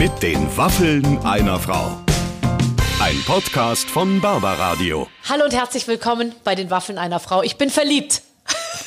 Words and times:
Mit 0.00 0.22
den 0.22 0.56
Waffeln 0.56 1.18
einer 1.26 1.60
Frau. 1.60 1.94
Ein 3.02 3.22
Podcast 3.26 3.86
von 3.90 4.18
Barbaradio. 4.22 5.06
Hallo 5.28 5.44
und 5.44 5.52
herzlich 5.52 5.86
willkommen 5.88 6.34
bei 6.42 6.54
den 6.54 6.70
Waffeln 6.70 6.96
einer 6.96 7.20
Frau. 7.20 7.42
Ich 7.42 7.58
bin 7.58 7.68
verliebt. 7.68 8.22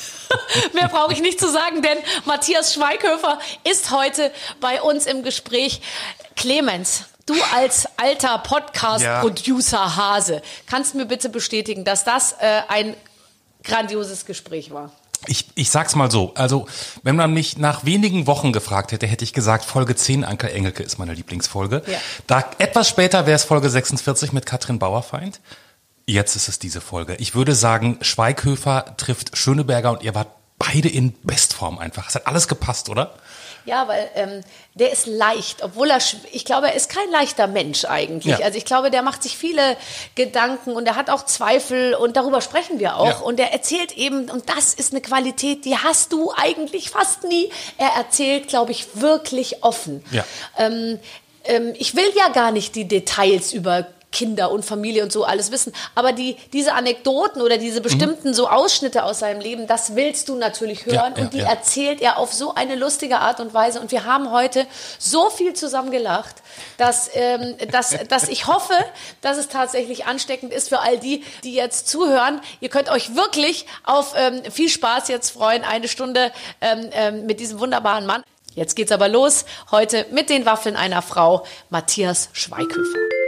Mehr 0.73 0.87
brauche 0.87 1.13
ich 1.13 1.21
nicht 1.21 1.39
zu 1.39 1.51
sagen, 1.51 1.83
denn 1.83 1.99
Matthias 2.25 2.73
Schweighöfer 2.73 3.37
ist 3.63 3.91
heute 3.91 4.31
bei 4.59 4.81
uns 4.81 5.05
im 5.05 5.21
Gespräch. 5.21 5.81
Clemens, 6.35 7.03
du 7.27 7.35
als 7.53 7.87
alter 7.97 8.39
Podcast-Producer 8.39 9.95
Hase, 9.95 10.41
kannst 10.65 10.95
mir 10.95 11.05
bitte 11.05 11.29
bestätigen, 11.29 11.85
dass 11.85 12.05
das 12.05 12.31
äh, 12.39 12.61
ein 12.69 12.95
grandioses 13.63 14.25
Gespräch 14.25 14.73
war? 14.73 14.91
Ich, 15.27 15.47
ich 15.55 15.69
sag's 15.69 15.95
mal 15.95 16.11
so, 16.11 16.33
also 16.35 16.67
wenn 17.03 17.15
man 17.15 17.33
mich 17.33 17.57
nach 17.57 17.85
wenigen 17.85 18.27
Wochen 18.27 18.51
gefragt 18.51 18.91
hätte, 18.91 19.07
hätte 19.07 19.23
ich 19.23 19.33
gesagt, 19.33 19.65
Folge 19.65 19.95
10 19.95 20.23
Anke 20.23 20.51
Engelke 20.51 20.83
ist 20.83 20.99
meine 20.99 21.13
Lieblingsfolge. 21.13 21.83
Ja. 21.87 21.97
Da 22.27 22.43
etwas 22.57 22.89
später 22.89 23.25
wäre 23.25 23.35
es 23.35 23.43
Folge 23.43 23.69
46 23.69 24.33
mit 24.33 24.45
Katrin 24.45 24.79
Bauerfeind. 24.79 25.39
Jetzt 26.05 26.35
ist 26.35 26.49
es 26.49 26.59
diese 26.59 26.81
Folge. 26.81 27.15
Ich 27.15 27.33
würde 27.33 27.55
sagen, 27.55 27.97
Schweighöfer 28.01 28.95
trifft 28.97 29.37
Schöneberger 29.37 29.91
und 29.91 30.03
ihr 30.03 30.13
wart 30.15 30.29
beide 30.59 30.89
in 30.89 31.13
Bestform 31.23 31.77
einfach. 31.77 32.09
Es 32.09 32.15
hat 32.15 32.27
alles 32.27 32.47
gepasst, 32.47 32.89
oder? 32.89 33.15
Ja, 33.65 33.87
weil 33.87 34.09
ähm, 34.15 34.41
der 34.73 34.91
ist 34.91 35.07
leicht, 35.07 35.63
obwohl 35.63 35.89
er, 35.89 35.99
ich 36.31 36.45
glaube, 36.45 36.67
er 36.67 36.75
ist 36.75 36.89
kein 36.89 37.09
leichter 37.11 37.47
Mensch 37.47 37.85
eigentlich. 37.85 38.39
Ja. 38.39 38.45
Also 38.45 38.57
ich 38.57 38.65
glaube, 38.65 38.91
der 38.91 39.01
macht 39.01 39.23
sich 39.23 39.37
viele 39.37 39.77
Gedanken 40.15 40.71
und 40.71 40.85
er 40.85 40.95
hat 40.95 41.09
auch 41.09 41.25
Zweifel 41.25 41.93
und 41.95 42.17
darüber 42.17 42.41
sprechen 42.41 42.79
wir 42.79 42.97
auch. 42.97 43.07
Ja. 43.07 43.17
Und 43.19 43.39
er 43.39 43.53
erzählt 43.53 43.93
eben, 43.97 44.29
und 44.29 44.49
das 44.49 44.73
ist 44.73 44.91
eine 44.91 45.01
Qualität, 45.01 45.65
die 45.65 45.77
hast 45.77 46.11
du 46.11 46.33
eigentlich 46.35 46.89
fast 46.89 47.23
nie. 47.23 47.49
Er 47.77 47.89
erzählt, 47.97 48.47
glaube 48.47 48.71
ich, 48.71 48.87
wirklich 48.95 49.63
offen. 49.63 50.03
Ja. 50.11 50.25
Ähm, 50.57 50.99
ähm, 51.45 51.73
ich 51.77 51.95
will 51.95 52.09
ja 52.15 52.29
gar 52.29 52.51
nicht 52.51 52.75
die 52.75 52.87
Details 52.87 53.53
über 53.53 53.87
Kinder 54.13 54.51
und 54.51 54.63
Familie 54.63 55.03
und 55.03 55.11
so 55.11 55.25
alles 55.25 55.51
wissen. 55.51 55.73
Aber 55.95 56.13
die, 56.13 56.37
diese 56.53 56.73
Anekdoten 56.73 57.41
oder 57.41 57.57
diese 57.57 57.81
bestimmten 57.81 58.33
so 58.33 58.47
Ausschnitte 58.47 59.03
aus 59.03 59.19
seinem 59.19 59.41
Leben, 59.41 59.67
das 59.67 59.95
willst 59.95 60.29
du 60.29 60.35
natürlich 60.35 60.85
hören. 60.85 60.95
Ja, 60.95 61.17
ja, 61.17 61.23
und 61.23 61.33
die 61.33 61.39
ja. 61.39 61.49
erzählt 61.49 62.01
er 62.01 62.17
auf 62.17 62.31
so 62.31 62.53
eine 62.53 62.75
lustige 62.75 63.19
Art 63.19 63.41
und 63.41 63.53
Weise. 63.53 63.81
Und 63.81 63.91
wir 63.91 64.05
haben 64.05 64.31
heute 64.31 64.65
so 64.99 65.29
viel 65.29 65.53
zusammen 65.53 65.91
gelacht, 65.91 66.35
dass, 66.77 67.09
ähm, 67.13 67.55
dass, 67.71 67.97
dass 68.07 68.29
ich 68.29 68.47
hoffe, 68.47 68.75
dass 69.21 69.37
es 69.37 69.49
tatsächlich 69.49 70.05
ansteckend 70.05 70.53
ist 70.53 70.69
für 70.69 70.79
all 70.79 70.97
die, 70.97 71.23
die 71.43 71.53
jetzt 71.53 71.89
zuhören. 71.89 72.39
Ihr 72.61 72.69
könnt 72.69 72.89
euch 72.89 73.15
wirklich 73.15 73.65
auf 73.83 74.13
ähm, 74.15 74.41
viel 74.51 74.69
Spaß 74.69 75.07
jetzt 75.09 75.31
freuen. 75.31 75.63
Eine 75.63 75.87
Stunde 75.87 76.31
ähm, 76.61 76.89
ähm, 76.93 77.25
mit 77.25 77.39
diesem 77.39 77.59
wunderbaren 77.59 78.05
Mann. 78.05 78.23
Jetzt 78.55 78.75
geht's 78.75 78.91
aber 78.91 79.07
los. 79.07 79.45
Heute 79.71 80.05
mit 80.11 80.29
den 80.29 80.45
Waffeln 80.45 80.75
einer 80.75 81.01
Frau, 81.01 81.43
Matthias 81.69 82.29
Schweighöfer. 82.33 83.22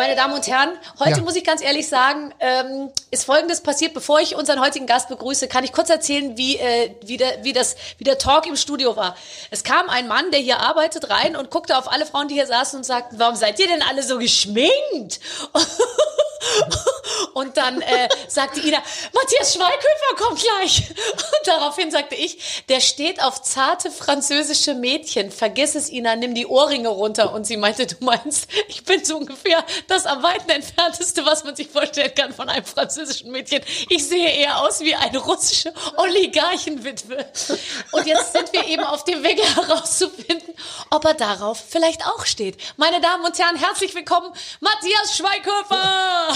Meine 0.00 0.16
Damen 0.16 0.32
und 0.32 0.46
Herren, 0.46 0.70
heute 0.98 1.18
Ja. 1.18 1.20
muss 1.20 1.36
ich 1.36 1.44
ganz 1.44 1.62
ehrlich 1.62 1.86
sagen, 1.86 2.32
ähm, 2.40 2.88
ist 3.10 3.26
Folgendes 3.26 3.60
passiert. 3.60 3.92
Bevor 3.92 4.18
ich 4.18 4.34
unseren 4.34 4.58
heutigen 4.58 4.86
Gast 4.86 5.10
begrüße, 5.10 5.46
kann 5.46 5.62
ich 5.62 5.74
kurz 5.74 5.90
erzählen, 5.90 6.38
wie, 6.38 6.56
äh, 6.56 6.94
wie, 7.04 7.18
der, 7.18 7.44
wie, 7.44 7.52
das, 7.52 7.76
wie 7.98 8.04
der 8.04 8.16
Talk 8.16 8.46
im 8.46 8.56
Studio 8.56 8.96
war. 8.96 9.14
Es 9.50 9.62
kam 9.62 9.90
ein 9.90 10.08
Mann, 10.08 10.30
der 10.30 10.40
hier 10.40 10.58
arbeitet, 10.60 11.10
rein 11.10 11.36
und 11.36 11.50
guckte 11.50 11.76
auf 11.76 11.92
alle 11.92 12.06
Frauen, 12.06 12.28
die 12.28 12.34
hier 12.34 12.46
saßen 12.46 12.78
und 12.78 12.84
sagte, 12.84 13.18
warum 13.18 13.36
seid 13.36 13.58
ihr 13.60 13.66
denn 13.68 13.82
alle 13.82 14.02
so 14.02 14.16
geschminkt? 14.16 15.20
Und 17.34 17.56
dann 17.56 17.80
äh, 17.80 18.08
sagte 18.28 18.60
Ina, 18.60 18.78
Matthias 19.12 19.54
Schweighöfer 19.54 20.16
kommt 20.16 20.40
gleich. 20.40 20.90
Und 20.90 21.46
daraufhin 21.46 21.90
sagte 21.90 22.14
ich, 22.14 22.64
der 22.68 22.80
steht 22.80 23.22
auf 23.22 23.42
zarte 23.42 23.90
französische 23.90 24.74
Mädchen. 24.74 25.30
Vergiss 25.30 25.74
es, 25.74 25.90
Ina, 25.90 26.16
nimm 26.16 26.34
die 26.34 26.46
Ohrringe 26.46 26.88
runter. 26.88 27.32
Und 27.32 27.46
sie 27.46 27.56
meinte, 27.56 27.86
du 27.86 27.96
meinst, 28.00 28.48
ich 28.68 28.84
bin 28.84 29.04
so 29.04 29.16
ungefähr 29.16 29.64
das 29.86 30.06
am 30.06 30.22
weiten 30.22 30.50
entfernteste, 30.50 31.24
was 31.24 31.44
man 31.44 31.56
sich 31.56 31.68
vorstellen 31.68 32.12
kann 32.14 32.32
von 32.32 32.48
einem 32.48 32.64
französischen 32.64 33.30
Mädchen. 33.30 33.62
Ich 33.88 34.06
sehe 34.06 34.30
eher 34.30 34.62
aus 34.62 34.80
wie 34.80 34.94
eine 34.94 35.18
russische 35.18 35.72
Oligarchenwitwe. 35.96 37.26
Und 37.92 38.06
jetzt 38.06 38.32
sind 38.32 38.52
wir 38.52 38.66
eben 38.66 38.84
auf 38.84 39.04
dem 39.04 39.22
Wege 39.22 39.42
herauszufinden, 39.56 40.54
ob 40.90 41.04
er 41.04 41.14
darauf 41.14 41.62
vielleicht 41.68 42.06
auch 42.06 42.26
steht. 42.26 42.56
Meine 42.76 43.00
Damen 43.00 43.24
und 43.24 43.38
Herren, 43.38 43.56
herzlich 43.56 43.94
willkommen, 43.94 44.32
Matthias 44.60 45.16
Schweighöfer. 45.16 46.29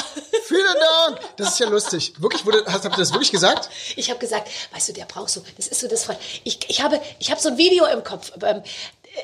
Vielen 0.45 0.75
Dank. 1.07 1.21
Das 1.37 1.53
ist 1.53 1.59
ja 1.59 1.69
lustig. 1.69 2.15
Wirklich, 2.19 2.45
wurde, 2.45 2.65
hast, 2.67 2.85
habt 2.85 2.97
ihr 2.97 2.99
das 2.99 3.13
wirklich 3.13 3.31
gesagt? 3.33 3.71
Ich 3.97 4.11
habe 4.11 4.21
gesagt, 4.21 4.49
weißt 4.73 4.89
du, 4.89 4.93
der 4.93 5.05
braucht 5.07 5.31
so, 5.31 5.43
das 5.57 5.69
ist 5.69 5.81
so 5.81 5.89
das 5.89 6.05
Freund. 6.05 6.19
Ich, 6.45 6.59
ich 6.69 6.83
habe, 6.83 7.01
ich 7.19 7.31
habe 7.31 7.41
so 7.41 7.49
ein 7.49 7.59
Video 7.59 7.87
im 7.87 8.05
Kopf. 8.05 8.33
Ähm, 8.43 8.63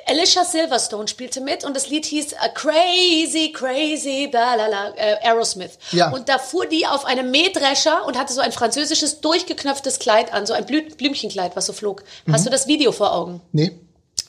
Alicia 0.07 0.45
Silverstone 0.45 1.09
spielte 1.09 1.41
mit 1.41 1.65
und 1.65 1.75
das 1.75 1.89
Lied 1.89 2.07
hieß 2.07 2.33
äh, 2.33 2.37
Crazy, 2.55 3.53
Crazy, 3.53 4.29
balala, 4.31 4.95
äh, 4.97 5.17
Aerosmith. 5.27 5.79
Ja. 5.93 6.11
Und 6.11 6.29
da 6.29 6.39
fuhr 6.39 6.67
die 6.67 6.87
auf 6.87 7.05
einem 7.05 7.31
Mähdrescher 7.31 8.07
und 8.07 8.19
hatte 8.19 8.33
so 8.33 8.41
ein 8.41 8.53
französisches 8.53 9.21
durchgeknöpftes 9.21 9.99
Kleid 9.99 10.33
an, 10.33 10.47
so 10.47 10.53
ein 10.53 10.65
Blü 10.65 10.83
Blümchenkleid, 10.83 11.57
was 11.57 11.67
so 11.67 11.73
flog. 11.73 12.05
Hast 12.31 12.47
du 12.47 12.51
das 12.51 12.67
Video 12.67 12.93
vor 12.93 13.13
Augen? 13.13 13.41
Nee. 13.53 13.73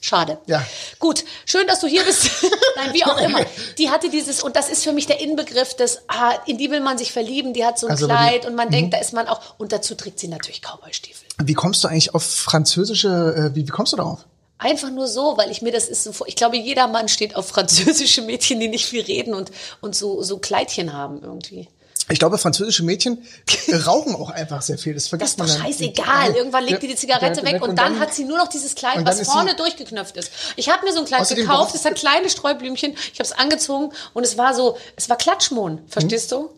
Schade. 0.03 0.39
Ja. 0.47 0.66
Gut, 0.97 1.23
schön, 1.45 1.67
dass 1.67 1.79
du 1.79 1.88
hier 1.88 2.03
bist. 2.03 2.28
Nein, 2.75 2.94
wie 2.94 3.06
auch 3.06 3.17
immer. 3.22 3.45
Die 3.78 3.91
hatte 3.91 4.09
dieses, 4.09 4.41
und 4.41 4.56
das 4.56 4.67
ist 4.67 4.84
für 4.84 4.94
mich 4.94 5.06
der 5.06 5.22
Inbegriff 5.22 5.75
des, 5.75 6.01
ah, 6.07 6.34
in 6.47 6.57
die 6.57 6.72
will 6.72 6.81
man 6.81 6.97
sich 6.97 7.12
verlieben, 7.12 7.53
die 7.53 7.63
hat 7.63 7.78
so 7.78 7.85
ein 7.85 7.91
Also, 7.91 8.07
Kleid 8.07 8.44
die- 8.44 8.47
und 8.47 8.56
man 8.56 8.72
denkt, 8.72 8.95
da 8.95 8.97
ist 8.97 9.13
man 9.13 9.28
auch, 9.28 9.39
und 9.59 9.72
dazu 9.72 9.94
trägt 9.94 10.19
sie 10.19 10.28
natürlich 10.28 10.62
Cowboystiefel. 10.62 11.28
Wie 11.44 11.53
kommst 11.53 11.84
du 11.84 11.88
eigentlich 11.88 12.16
auf 12.16 12.23
französische, 12.23 13.51
äh, 13.51 13.56
wie, 13.56 13.67
wie 13.67 13.72
kommst 13.72 13.94
du 13.94 13.97
darauf? 13.97 14.25
Einfach 14.57 14.89
nur 14.89 15.07
so, 15.07 15.38
weil 15.38 15.51
ich 15.51 15.62
mir 15.62 15.72
das 15.72 15.88
ist 15.88 16.03
so 16.03 16.12
vor. 16.13 16.28
Ich 16.28 16.35
glaube, 16.35 16.57
jeder 16.57 16.88
Mann 16.88 17.07
steht 17.07 17.35
auf 17.35 17.47
französische 17.47 18.23
Mädchen, 18.23 18.59
die 18.59 18.68
nicht 18.69 18.85
viel 18.88 19.03
reden 19.03 19.35
und, 19.35 19.51
und 19.81 19.95
so, 19.95 20.23
so 20.23 20.39
Kleidchen 20.39 20.94
haben 20.94 21.22
irgendwie. 21.22 21.68
Ich 22.11 22.19
glaube, 22.19 22.38
französische 22.38 22.83
Mädchen 22.83 23.25
rauchen 23.85 24.16
auch 24.16 24.29
einfach 24.29 24.61
sehr 24.61 24.77
viel. 24.77 24.94
Das 24.94 25.03
Das 25.03 25.09
vergisst 25.09 25.31
ist 25.31 25.39
doch 25.39 25.47
man 25.47 25.55
dann. 25.55 25.66
scheißegal. 25.66 26.35
Irgendwann 26.35 26.66
legt 26.66 26.83
die 26.83 26.88
die 26.88 26.95
Zigarette 26.95 27.41
ja, 27.41 27.45
weg 27.51 27.61
und 27.61 27.77
dann 27.77 27.99
hat 27.99 28.13
sie 28.13 28.25
nur 28.25 28.38
noch 28.38 28.47
dieses 28.47 28.75
Kleid, 28.75 28.97
und 28.97 29.05
dann 29.05 29.13
was 29.13 29.22
ist 29.22 29.31
vorne 29.31 29.55
durchgeknöpft 29.55 30.17
ist. 30.17 30.31
Ich 30.55 30.69
habe 30.69 30.85
mir 30.85 30.94
so 30.94 31.00
ein 31.00 31.05
Kleid 31.05 31.27
gekauft, 31.29 31.73
es 31.75 31.85
hat 31.85 31.95
kleine 31.95 32.29
Sträublümchen. 32.29 32.91
Ich 33.13 33.19
habe 33.19 33.23
es 33.23 33.31
angezogen 33.31 33.91
und 34.13 34.25
es 34.25 34.38
war 34.38 34.53
so, 34.53 34.77
es 34.95 35.09
war 35.09 35.17
Klatschmohn. 35.17 35.79
Verstehst 35.88 36.31
du? 36.31 36.50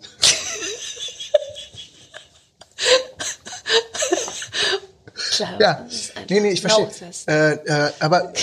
Klar, 5.36 5.60
Ja, 5.60 5.74
das 5.86 5.94
ist 5.94 6.14
nee, 6.30 6.40
nee, 6.40 6.52
ich 6.52 6.62
verstehe. 6.62 6.90
Äh, 7.28 7.54
äh, 7.54 7.92
aber 8.00 8.34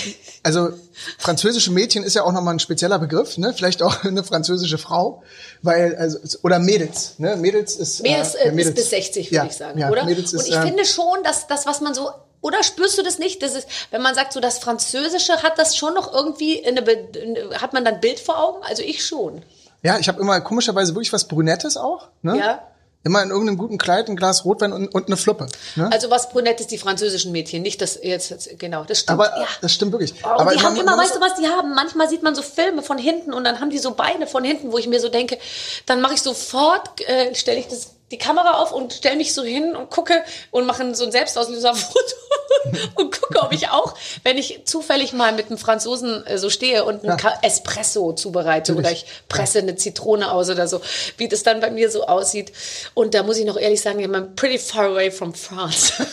also 0.43 0.69
französische 1.17 1.71
Mädchen 1.71 2.03
ist 2.03 2.15
ja 2.15 2.23
auch 2.23 2.31
nochmal 2.31 2.55
ein 2.55 2.59
spezieller 2.59 2.99
Begriff, 2.99 3.37
ne? 3.37 3.53
Vielleicht 3.53 3.81
auch 3.81 4.03
eine 4.03 4.23
französische 4.23 4.77
Frau, 4.77 5.23
weil 5.61 5.95
also 5.95 6.19
oder 6.43 6.59
Mädels, 6.59 7.15
ne? 7.17 7.35
Mädels 7.35 7.75
ist 7.75 8.01
Mädels, 8.01 8.35
äh, 8.35 8.49
äh, 8.49 8.61
ist 8.61 8.75
bis 8.75 8.89
60, 8.89 9.27
würde 9.27 9.35
ja, 9.35 9.45
ich 9.45 9.55
sagen, 9.55 9.79
ja, 9.79 9.89
oder? 9.89 10.05
Mädels 10.05 10.33
ist, 10.33 10.43
und 10.43 10.49
ich 10.49 10.55
äh, 10.55 10.61
finde 10.61 10.85
schon, 10.85 11.23
dass 11.23 11.47
das, 11.47 11.65
was 11.65 11.81
man 11.81 11.93
so, 11.93 12.09
oder 12.41 12.63
spürst 12.63 12.97
du 12.97 13.03
das 13.03 13.19
nicht? 13.19 13.43
Das 13.43 13.53
ist, 13.53 13.67
wenn 13.91 14.01
man 14.01 14.15
sagt, 14.15 14.33
so 14.33 14.39
das 14.39 14.59
Französische 14.59 15.43
hat 15.43 15.59
das 15.59 15.77
schon 15.77 15.93
noch 15.93 16.11
irgendwie 16.13 16.65
eine 16.65 16.81
hat 17.59 17.73
man 17.73 17.85
dann 17.85 17.99
Bild 17.99 18.19
vor 18.19 18.43
Augen? 18.43 18.63
Also 18.63 18.81
ich 18.81 19.05
schon. 19.05 19.43
Ja, 19.83 19.97
ich 19.99 20.07
habe 20.07 20.19
immer 20.19 20.41
komischerweise 20.41 20.93
wirklich 20.93 21.13
was 21.13 21.27
Brünettes 21.27 21.77
auch, 21.77 22.07
ne? 22.21 22.37
Ja. 22.37 22.70
Immer 23.03 23.23
in 23.23 23.31
irgendeinem 23.31 23.57
guten 23.57 23.79
Kleid, 23.79 24.09
ein 24.09 24.15
Glas 24.15 24.45
Rotwein 24.45 24.71
und, 24.71 24.87
und 24.93 25.07
eine 25.07 25.17
Fluppe. 25.17 25.47
Ne? 25.75 25.89
Also 25.91 26.11
was 26.11 26.29
Brunettes, 26.29 26.67
die 26.67 26.77
französischen 26.77 27.31
Mädchen, 27.31 27.63
nicht 27.63 27.81
das 27.81 27.99
jetzt, 28.01 28.29
jetzt 28.29 28.59
genau, 28.59 28.83
das 28.83 28.99
stimmt. 28.99 29.19
Aber 29.19 29.39
ja. 29.39 29.47
das 29.59 29.73
stimmt 29.73 29.91
wirklich. 29.91 30.13
Oh, 30.23 30.27
Aber 30.27 30.51
die 30.51 30.61
haben 30.61 30.75
immer, 30.75 30.95
weißt 30.95 31.15
du 31.15 31.19
was, 31.19 31.33
die 31.35 31.47
haben, 31.47 31.73
manchmal 31.73 32.07
sieht 32.09 32.21
man 32.21 32.35
so 32.35 32.43
Filme 32.43 32.83
von 32.83 32.99
hinten 32.99 33.33
und 33.33 33.43
dann 33.43 33.59
haben 33.59 33.71
die 33.71 33.79
so 33.79 33.95
Beine 33.95 34.27
von 34.27 34.43
hinten, 34.43 34.71
wo 34.71 34.77
ich 34.77 34.87
mir 34.87 34.99
so 34.99 35.09
denke, 35.09 35.39
dann 35.87 35.99
mache 36.01 36.13
ich 36.13 36.21
sofort, 36.21 37.01
äh, 37.07 37.33
stelle 37.33 37.59
ich 37.59 37.67
das, 37.67 37.95
die 38.11 38.17
Kamera 38.17 38.61
auf 38.61 38.71
und 38.71 38.93
stelle 38.93 39.15
mich 39.15 39.33
so 39.33 39.43
hin 39.43 39.75
und 39.75 39.89
gucke 39.89 40.23
und 40.51 40.65
mache 40.65 40.93
so 40.93 41.05
ein 41.05 41.11
Selbstauslöserfoto 41.11 42.15
und 42.95 43.19
gucke, 43.19 43.39
ob 43.41 43.51
ich 43.53 43.69
auch, 43.69 43.95
wenn 44.23 44.37
ich 44.37 44.61
zufällig 44.65 45.13
mal 45.13 45.31
mit 45.31 45.47
einem 45.47 45.57
Franzosen 45.57 46.25
äh, 46.27 46.37
so 46.37 46.49
stehe 46.49 46.83
und 46.85 47.03
einen 47.03 47.17
Ka- 47.17 47.39
Espresso 47.41 48.13
zubereite 48.13 48.75
oder 48.75 48.91
ich 48.91 49.05
presse 49.29 49.59
eine 49.59 49.75
Zitrone 49.75 50.31
aus 50.31 50.49
oder 50.49 50.67
so, 50.67 50.81
wie 51.17 51.27
das 51.27 51.43
dann 51.43 51.59
bei 51.61 51.71
mir 51.71 51.89
so 51.89 52.05
aussieht. 52.05 52.51
Und 52.93 53.13
da 53.13 53.23
muss 53.23 53.37
ich 53.37 53.45
noch 53.45 53.57
ehrlich 53.57 53.81
sagen, 53.81 53.99
I'm 54.05 54.35
pretty 54.35 54.57
far 54.59 54.85
away 54.85 55.09
from 55.09 55.33
France. 55.33 55.93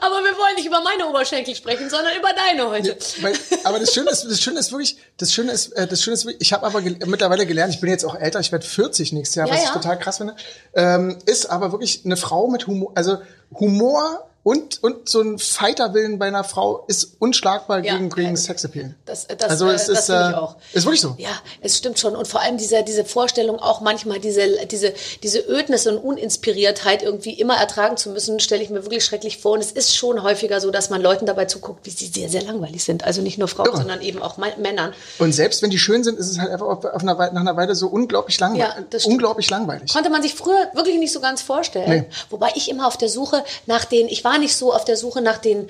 Aber 0.00 0.24
wir 0.24 0.34
wollen 0.48 0.56
nicht 0.56 0.66
über 0.66 0.80
meine 0.80 1.06
Oberschenkel 1.06 1.54
sprechen, 1.54 1.90
sondern 1.90 2.16
über 2.16 2.28
deine 2.32 2.70
heute. 2.70 2.96
Weil, 3.20 3.34
aber 3.64 3.78
das 3.78 3.92
Schöne 3.92 4.10
ist, 4.10 4.24
das 4.24 4.40
Schöne 4.40 4.58
ist 4.58 4.72
wirklich, 4.72 4.96
das 5.16 5.32
Schöne 5.32 5.52
ist, 5.52 5.72
äh, 5.72 5.86
das 5.86 6.02
Schöne 6.02 6.14
ist 6.14 6.24
wirklich, 6.24 6.42
ich 6.42 6.52
habe 6.52 6.66
aber 6.66 6.82
gel 6.82 6.98
mittlerweile 7.06 7.46
gelernt, 7.46 7.74
ich 7.74 7.80
bin 7.80 7.90
jetzt 7.90 8.04
auch 8.04 8.14
älter, 8.14 8.40
ich 8.40 8.52
werde 8.52 8.66
40 8.66 9.12
nächstes 9.12 9.36
Jahr, 9.36 9.46
Ja, 9.46 9.54
was 9.54 9.62
ja. 9.62 9.68
ich 9.68 9.74
total 9.74 9.98
krass 9.98 10.18
finde, 10.18 10.36
ähm, 10.74 11.18
ist 11.26 11.46
aber 11.46 11.72
wirklich 11.72 12.02
eine 12.04 12.16
Frau 12.16 12.48
mit 12.48 12.66
Humor, 12.66 12.92
also 12.94 13.18
Humor 13.58 14.27
Und, 14.44 14.82
und 14.82 15.08
so 15.10 15.20
ein 15.20 15.38
Fighterwillen 15.38 16.18
bei 16.18 16.26
einer 16.28 16.42
Frau 16.44 16.84
ist 16.86 17.16
unschlagbar 17.18 17.84
Ja, 17.84 17.94
gegen, 17.96 18.08
gegen 18.08 18.30
ja. 18.30 18.36
Sexappeal. 18.36 18.94
Das, 19.04 19.26
das, 19.26 19.50
also 19.50 19.68
äh, 19.68 19.74
es 19.74 19.86
das 19.86 19.98
ist, 19.98 20.06
finde 20.06 20.30
äh, 20.30 20.34
auch. 20.34 20.56
ist 20.72 20.86
wirklich 20.86 21.02
so. 21.02 21.14
Ja, 21.18 21.28
es 21.60 21.76
stimmt 21.76 21.98
schon. 21.98 22.16
Und 22.16 22.26
vor 22.28 22.40
allem 22.40 22.56
diese, 22.56 22.82
diese 22.82 23.04
Vorstellung 23.04 23.58
auch 23.58 23.82
manchmal, 23.82 24.20
diese, 24.20 24.64
diese, 24.66 24.94
diese 25.22 25.40
Ödnis 25.40 25.86
und 25.86 25.98
Uninspiriertheit 25.98 27.02
irgendwie 27.02 27.32
immer 27.32 27.56
ertragen 27.56 27.98
zu 27.98 28.08
müssen, 28.10 28.40
stelle 28.40 28.62
ich 28.62 28.70
mir 28.70 28.84
wirklich 28.84 29.04
schrecklich 29.04 29.38
vor. 29.38 29.52
Und 29.52 29.60
es 29.60 29.72
ist 29.72 29.94
schon 29.94 30.22
häufiger 30.22 30.60
so, 30.62 30.70
dass 30.70 30.88
man 30.88 31.02
Leuten 31.02 31.26
dabei 31.26 31.44
zuguckt, 31.44 31.84
wie 31.84 31.90
sie 31.90 32.06
sehr, 32.06 32.30
sehr 32.30 32.42
langweilig 32.42 32.84
sind. 32.84 33.04
Also 33.04 33.20
nicht 33.20 33.36
nur 33.36 33.48
Frauen, 33.48 33.66
Irre. 33.66 33.76
sondern 33.78 34.00
eben 34.00 34.22
auch 34.22 34.38
Männern. 34.38 34.94
Und 35.18 35.32
selbst 35.32 35.60
wenn 35.62 35.70
die 35.70 35.78
schön 35.78 36.04
sind, 36.04 36.18
ist 36.18 36.30
es 36.30 36.38
halt 36.38 36.50
einfach 36.50 36.66
auf, 36.66 36.84
auf 36.86 37.02
einer, 37.02 37.18
Weile- 37.18 37.34
nach 37.34 37.42
einer 37.42 37.56
Weile 37.56 37.74
so 37.74 37.88
unglaublich 37.88 38.38
langweilig. 38.40 38.66
Ja, 38.76 38.82
das 38.88 39.04
unglaublich 39.04 39.50
langweilig. 39.50 39.92
Konnte 39.92 40.08
man 40.10 40.22
sich 40.22 40.34
früher 40.34 40.70
wirklich 40.72 40.98
nicht 40.98 41.12
so 41.12 41.20
ganz 41.20 41.42
vorstellen. 41.42 42.06
Nee. 42.08 42.16
Wobei 42.30 42.50
ich 42.54 42.70
immer 42.70 42.86
auf 42.86 42.96
der 42.96 43.08
Suche 43.10 43.44
nach 43.66 43.84
den, 43.84 44.08
ich 44.08 44.24
war 44.24 44.27
nicht 44.36 44.54
so 44.56 44.74
auf 44.74 44.84
der 44.84 44.98
Suche 44.98 45.22
nach 45.22 45.38
den 45.38 45.68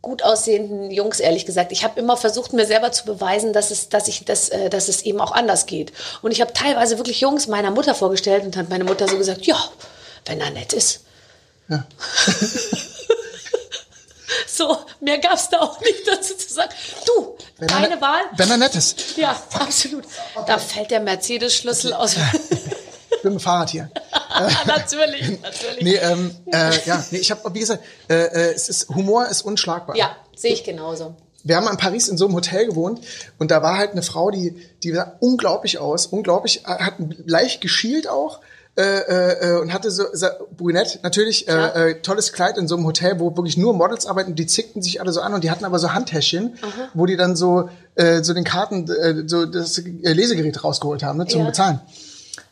gut 0.00 0.22
aussehenden 0.22 0.90
Jungs, 0.90 1.20
ehrlich 1.20 1.44
gesagt. 1.44 1.72
Ich 1.72 1.84
habe 1.84 2.00
immer 2.00 2.16
versucht, 2.16 2.54
mir 2.54 2.64
selber 2.64 2.92
zu 2.92 3.04
beweisen, 3.04 3.52
dass 3.52 3.70
es, 3.70 3.90
dass 3.90 4.08
ich, 4.08 4.24
das, 4.24 4.48
äh, 4.48 4.70
dass 4.70 4.88
es 4.88 5.02
eben 5.02 5.20
auch 5.20 5.32
anders 5.32 5.66
geht. 5.66 5.92
Und 6.22 6.30
ich 6.30 6.40
habe 6.40 6.52
teilweise 6.54 6.96
wirklich 6.96 7.20
Jungs 7.20 7.48
meiner 7.48 7.70
Mutter 7.70 7.94
vorgestellt 7.94 8.44
und 8.44 8.56
hat 8.56 8.70
meine 8.70 8.84
Mutter 8.84 9.06
so 9.08 9.18
gesagt, 9.18 9.44
ja, 9.44 9.62
wenn 10.24 10.40
er 10.40 10.50
nett 10.50 10.72
ist. 10.72 11.00
Ja. 11.68 11.84
So, 14.46 14.76
mehr 15.00 15.18
gab 15.18 15.34
es 15.34 15.48
da 15.48 15.60
auch 15.60 15.80
nicht 15.80 16.06
dazu 16.06 16.34
zu 16.34 16.52
sagen. 16.52 16.70
Du, 17.06 17.36
Wenn 17.58 17.68
deine 17.68 17.94
ne- 17.94 18.00
Wahl. 18.00 18.20
Wenn 18.36 18.50
er 18.50 18.56
nett 18.56 18.74
ist. 18.74 19.16
Ja, 19.16 19.40
absolut. 19.54 20.04
Da 20.46 20.58
fällt 20.58 20.90
der 20.90 21.00
Mercedes-Schlüssel 21.00 21.92
aus. 21.92 22.14
Ich 22.14 23.22
bin 23.22 23.32
mit 23.32 23.40
dem 23.40 23.40
Fahrrad 23.40 23.70
hier. 23.70 23.90
natürlich, 24.66 25.40
natürlich. 25.42 25.82
Nee, 25.82 25.96
ähm, 25.96 26.30
äh, 26.52 26.70
ja, 26.86 27.04
nee, 27.10 27.18
ich 27.18 27.30
habe, 27.30 27.54
wie 27.54 27.60
gesagt, 27.60 27.82
äh, 28.08 28.14
äh, 28.14 28.54
es 28.54 28.68
ist, 28.68 28.88
Humor 28.90 29.26
ist 29.26 29.42
unschlagbar. 29.42 29.96
Ja, 29.96 30.16
sehe 30.36 30.52
ich 30.52 30.64
genauso. 30.64 31.14
Wir 31.44 31.56
haben 31.56 31.68
in 31.68 31.76
Paris 31.76 32.08
in 32.08 32.18
so 32.18 32.26
einem 32.26 32.34
Hotel 32.34 32.66
gewohnt 32.66 33.00
und 33.38 33.50
da 33.50 33.62
war 33.62 33.78
halt 33.78 33.92
eine 33.92 34.02
Frau, 34.02 34.30
die, 34.30 34.56
die 34.82 34.92
sah 34.92 35.16
unglaublich 35.20 35.78
aus, 35.78 36.06
unglaublich, 36.06 36.64
äh, 36.66 36.78
hat 36.78 36.94
leicht 37.26 37.60
geschielt 37.60 38.08
auch. 38.08 38.40
Äh, 38.76 38.82
äh, 38.82 39.54
äh, 39.56 39.60
und 39.60 39.72
hatte 39.72 39.90
so, 39.90 40.04
so 40.12 40.28
brünett 40.56 41.00
natürlich 41.02 41.48
äh, 41.48 42.00
tolles 42.00 42.32
Kleid 42.32 42.56
in 42.58 42.68
so 42.68 42.76
einem 42.76 42.86
Hotel, 42.86 43.18
wo 43.18 43.36
wirklich 43.36 43.56
nur 43.56 43.74
Models 43.74 44.06
arbeiten, 44.06 44.36
die 44.36 44.46
zickten 44.46 44.82
sich 44.82 45.00
alle 45.00 45.12
so 45.12 45.20
an 45.20 45.34
und 45.34 45.42
die 45.42 45.50
hatten 45.50 45.64
aber 45.64 45.80
so 45.80 45.94
Handtäschchen, 45.94 46.56
wo 46.94 47.04
die 47.04 47.16
dann 47.16 47.34
so 47.34 47.70
äh, 47.96 48.22
so 48.22 48.34
den 48.34 48.44
Karten 48.44 48.88
äh, 48.88 49.24
so 49.26 49.46
das 49.46 49.82
Lesegerät 49.84 50.62
rausgeholt 50.62 51.02
haben 51.02 51.18
ne, 51.18 51.26
zum 51.26 51.40
Ja. 51.40 51.46
Bezahlen 51.48 51.80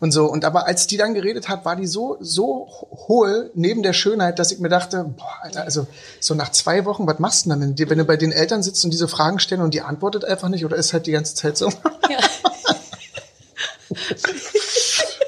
und 0.01 0.13
so 0.13 0.27
und 0.27 0.45
aber 0.45 0.67
als 0.67 0.87
die 0.87 0.97
dann 0.97 1.15
geredet 1.15 1.49
hat, 1.49 1.65
war 1.65 1.77
die 1.77 1.87
so 1.87 2.17
so 2.21 2.67
hohl 3.09 3.51
neben 3.55 3.83
der 3.83 3.93
Schönheit, 3.93 4.39
dass 4.39 4.53
ich 4.53 4.59
mir 4.59 4.69
dachte, 4.69 5.05
boah, 5.17 5.35
Alter, 5.43 5.63
also 5.65 5.87
so 6.21 6.35
nach 6.35 6.51
zwei 6.53 6.85
Wochen, 6.85 7.07
was 7.07 7.19
machst 7.19 7.47
du 7.47 7.51
denn 7.51 7.61
damit? 7.61 7.91
Wenn 7.91 7.99
du 7.99 8.05
bei 8.05 8.17
den 8.17 8.33
Eltern 8.33 8.63
sitzt 8.63 8.85
und 8.85 8.91
diese 8.91 9.09
Fragen 9.09 9.39
stellen 9.39 9.61
und 9.63 9.75
die 9.75 9.81
antwortet 9.83 10.25
einfach 10.25 10.49
nicht 10.49 10.65
oder 10.65 10.77
ist 10.77 10.93
halt 10.93 11.07
die 11.07 11.13
ganze 11.13 11.35
Zeit 11.35 11.57
so, 11.57 11.69
Ja. 12.09 12.19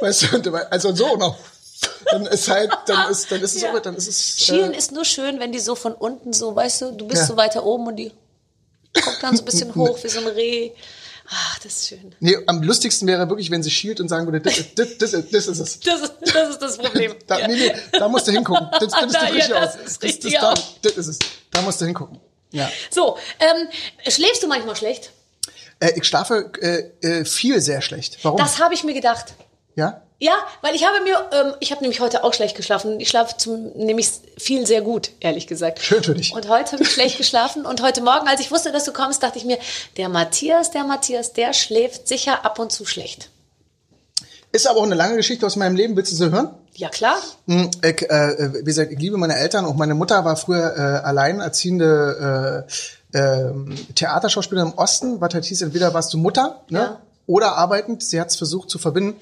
weißt 0.01 0.29
du, 0.45 0.55
also 0.71 0.95
so 0.95 1.17
noch. 1.17 1.37
Dann 2.11 2.27
ist 2.27 2.49
halt, 2.49 2.71
dann 2.87 3.11
ist, 3.11 3.31
dann 3.31 3.41
ist 3.43 3.55
es 3.57 3.63
Ja. 3.63 3.73
auch, 3.75 3.79
dann 3.81 3.95
ist 3.95 4.09
es. 4.09 4.39
Schielen 4.39 4.73
Äh, 4.73 4.79
ist 4.79 4.93
nur 4.93 5.05
schön, 5.05 5.39
wenn 5.41 5.53
die 5.53 5.59
so 5.61 5.75
von 5.75 5.93
unten 5.93 6.33
so, 6.33 6.55
weißt 6.57 6.81
du, 6.83 6.91
du 6.93 7.07
bist 7.07 7.23
Ja. 7.23 7.27
so 7.29 7.37
weiter 7.37 7.65
oben 7.65 7.87
und 7.89 7.97
die 7.97 8.13
guckt 8.95 9.23
dann 9.23 9.37
so 9.37 9.43
ein 9.43 9.45
bisschen 9.45 9.75
hoch 9.75 9.99
wie 10.03 10.09
so 10.09 10.21
ein 10.21 10.27
Reh. 10.27 10.71
Ach, 11.31 11.59
das 11.59 11.77
ist 11.77 11.89
schön. 11.89 12.15
nee, 12.21 12.37
am 12.47 12.63
lustigsten 12.63 13.07
wäre 13.07 13.29
wirklich, 13.29 13.51
wenn 13.51 13.63
sie 13.63 13.71
schielt 13.71 14.01
und 14.01 14.09
sagen 14.09 14.27
würde, 14.27 14.41
das, 14.41 14.59
ist- 14.59 14.79
das, 14.79 14.97
das, 14.99 15.13
ist- 15.13 15.35
das 15.35 15.47
ist 15.47 15.59
es. 15.59 15.81
Das 15.85 16.01
ist 16.01 16.15
das, 16.35 16.49
ist 16.51 16.59
das 16.63 16.79
Problem. 16.79 17.15
Da, 17.27 17.47
nee, 17.47 17.55
nee, 17.57 17.73
da 17.93 18.09
musst 18.09 18.27
du 18.27 18.33
hingucken. 18.33 18.69
Das, 18.73 18.91
das 18.93 19.03
ist 19.07 19.15
Da, 19.15 19.27
die 19.31 19.39
ja, 19.39 19.49
das 19.49 19.75
Aus. 19.75 19.75
ist 19.77 19.85
das, 19.87 20.03
richtig 20.03 20.33
das, 20.33 20.41
da, 20.43 20.53
aus. 20.53 20.75
das 20.83 20.93
ist 20.97 21.07
es. 21.09 21.19
Da 21.51 21.63
musst 21.63 21.81
du 21.81 21.85
hingucken. 21.85 22.19
Ja. 22.51 22.71
So, 22.91 23.19
ähm, 23.41 23.69
schläfst 24.11 24.43
du 24.43 24.47
manchmal 24.47 24.75
schlecht? 24.77 25.11
Äh, 25.81 25.93
ich 25.97 26.05
schlafe 26.05 26.51
äh, 26.61 27.07
äh, 27.07 27.25
viel 27.27 27.61
sehr 27.61 27.83
schlecht. 27.83 28.19
Warum? 28.23 28.39
Das 28.39 28.59
habe 28.59 28.73
ich 28.75 28.83
mir 28.85 28.95
gedacht. 28.95 29.35
ja? 29.77 30.03
Ja, 30.21 30.33
weil 30.63 30.75
ich 30.75 30.85
habe 30.85 31.01
mir, 31.05 31.17
ähm, 31.31 31.55
ich 31.61 31.71
habe 31.71 31.81
nämlich 31.83 32.01
heute 32.01 32.25
auch 32.25 32.35
schlecht 32.35 32.57
geschlafen. 32.57 32.99
Ich 32.99 33.09
schlafe 33.09 33.37
zum, 33.37 33.71
nämlich 33.77 34.11
viel 34.37 34.67
sehr 34.67 34.83
gut, 34.83 35.11
ehrlich 35.21 35.47
gesagt. 35.47 35.79
Schön 35.81 36.03
für 36.03 36.15
dich. 36.15 36.33
Und 36.33 36.49
heute 36.49 36.73
habe 36.73 36.83
ich 36.83 36.91
schlecht 36.91 37.19
geschlafen. 37.19 37.65
Und 37.65 37.83
heute 37.83 38.03
Morgen, 38.03 38.27
als 38.27 38.41
ich 38.41 38.51
wusste, 38.51 38.73
dass 38.73 38.83
du 38.85 38.93
kommst, 38.93 39.23
dachte 39.23 39.39
ich 39.39 39.45
mir, 39.45 39.59
der 39.97 40.09
Matthias, 40.09 40.73
der 40.73 40.83
Matthias, 40.83 41.35
der 41.35 41.53
schläft 41.53 42.09
sicher 42.09 42.45
ab 42.45 42.59
und 42.59 42.73
zu 42.73 42.85
schlecht. 42.85 43.31
Ist 44.51 44.67
aber 44.67 44.81
auch 44.81 44.85
eine 44.85 44.97
lange 44.97 45.15
Geschichte 45.17 45.47
aus 45.47 45.55
meinem 45.55 45.77
Leben. 45.77 45.95
Willst 45.95 46.11
du 46.11 46.17
sie 46.17 46.31
hören? 46.33 46.51
Ja, 46.75 46.89
klar. 46.89 47.17
Hm, 47.47 47.71
Ich, 47.85 48.11
äh, 48.11 48.55
wie 48.55 48.65
gesagt, 48.65 48.91
ich 48.91 48.99
liebe 48.99 49.19
meine 49.19 49.37
Eltern. 49.37 49.67
Auch 49.67 49.75
meine 49.75 49.95
Mutter 49.95 50.25
war 50.25 50.37
früher 50.37 50.75
äh, 50.77 51.07
alleinerziehende 51.07 52.67
äh, 53.13 53.19
äh, 53.19 53.53
Theaterschauspielerin 53.95 54.73
im 54.73 54.79
Osten. 54.79 55.21
Was 55.21 55.33
halt 55.35 55.45
hieß, 55.45 55.63
entweder 55.63 55.95
warst 55.95 56.13
du 56.13 56.19
Mutter 56.19 56.63
ne? 56.71 56.79
Ja. 56.81 57.01
oder 57.27 57.57
arbeitend. 57.57 58.03
Sie 58.03 58.21
hat 58.21 58.31
es 58.31 58.37
versucht 58.37 58.69
zu 58.71 58.79
verbinden. 58.79 59.17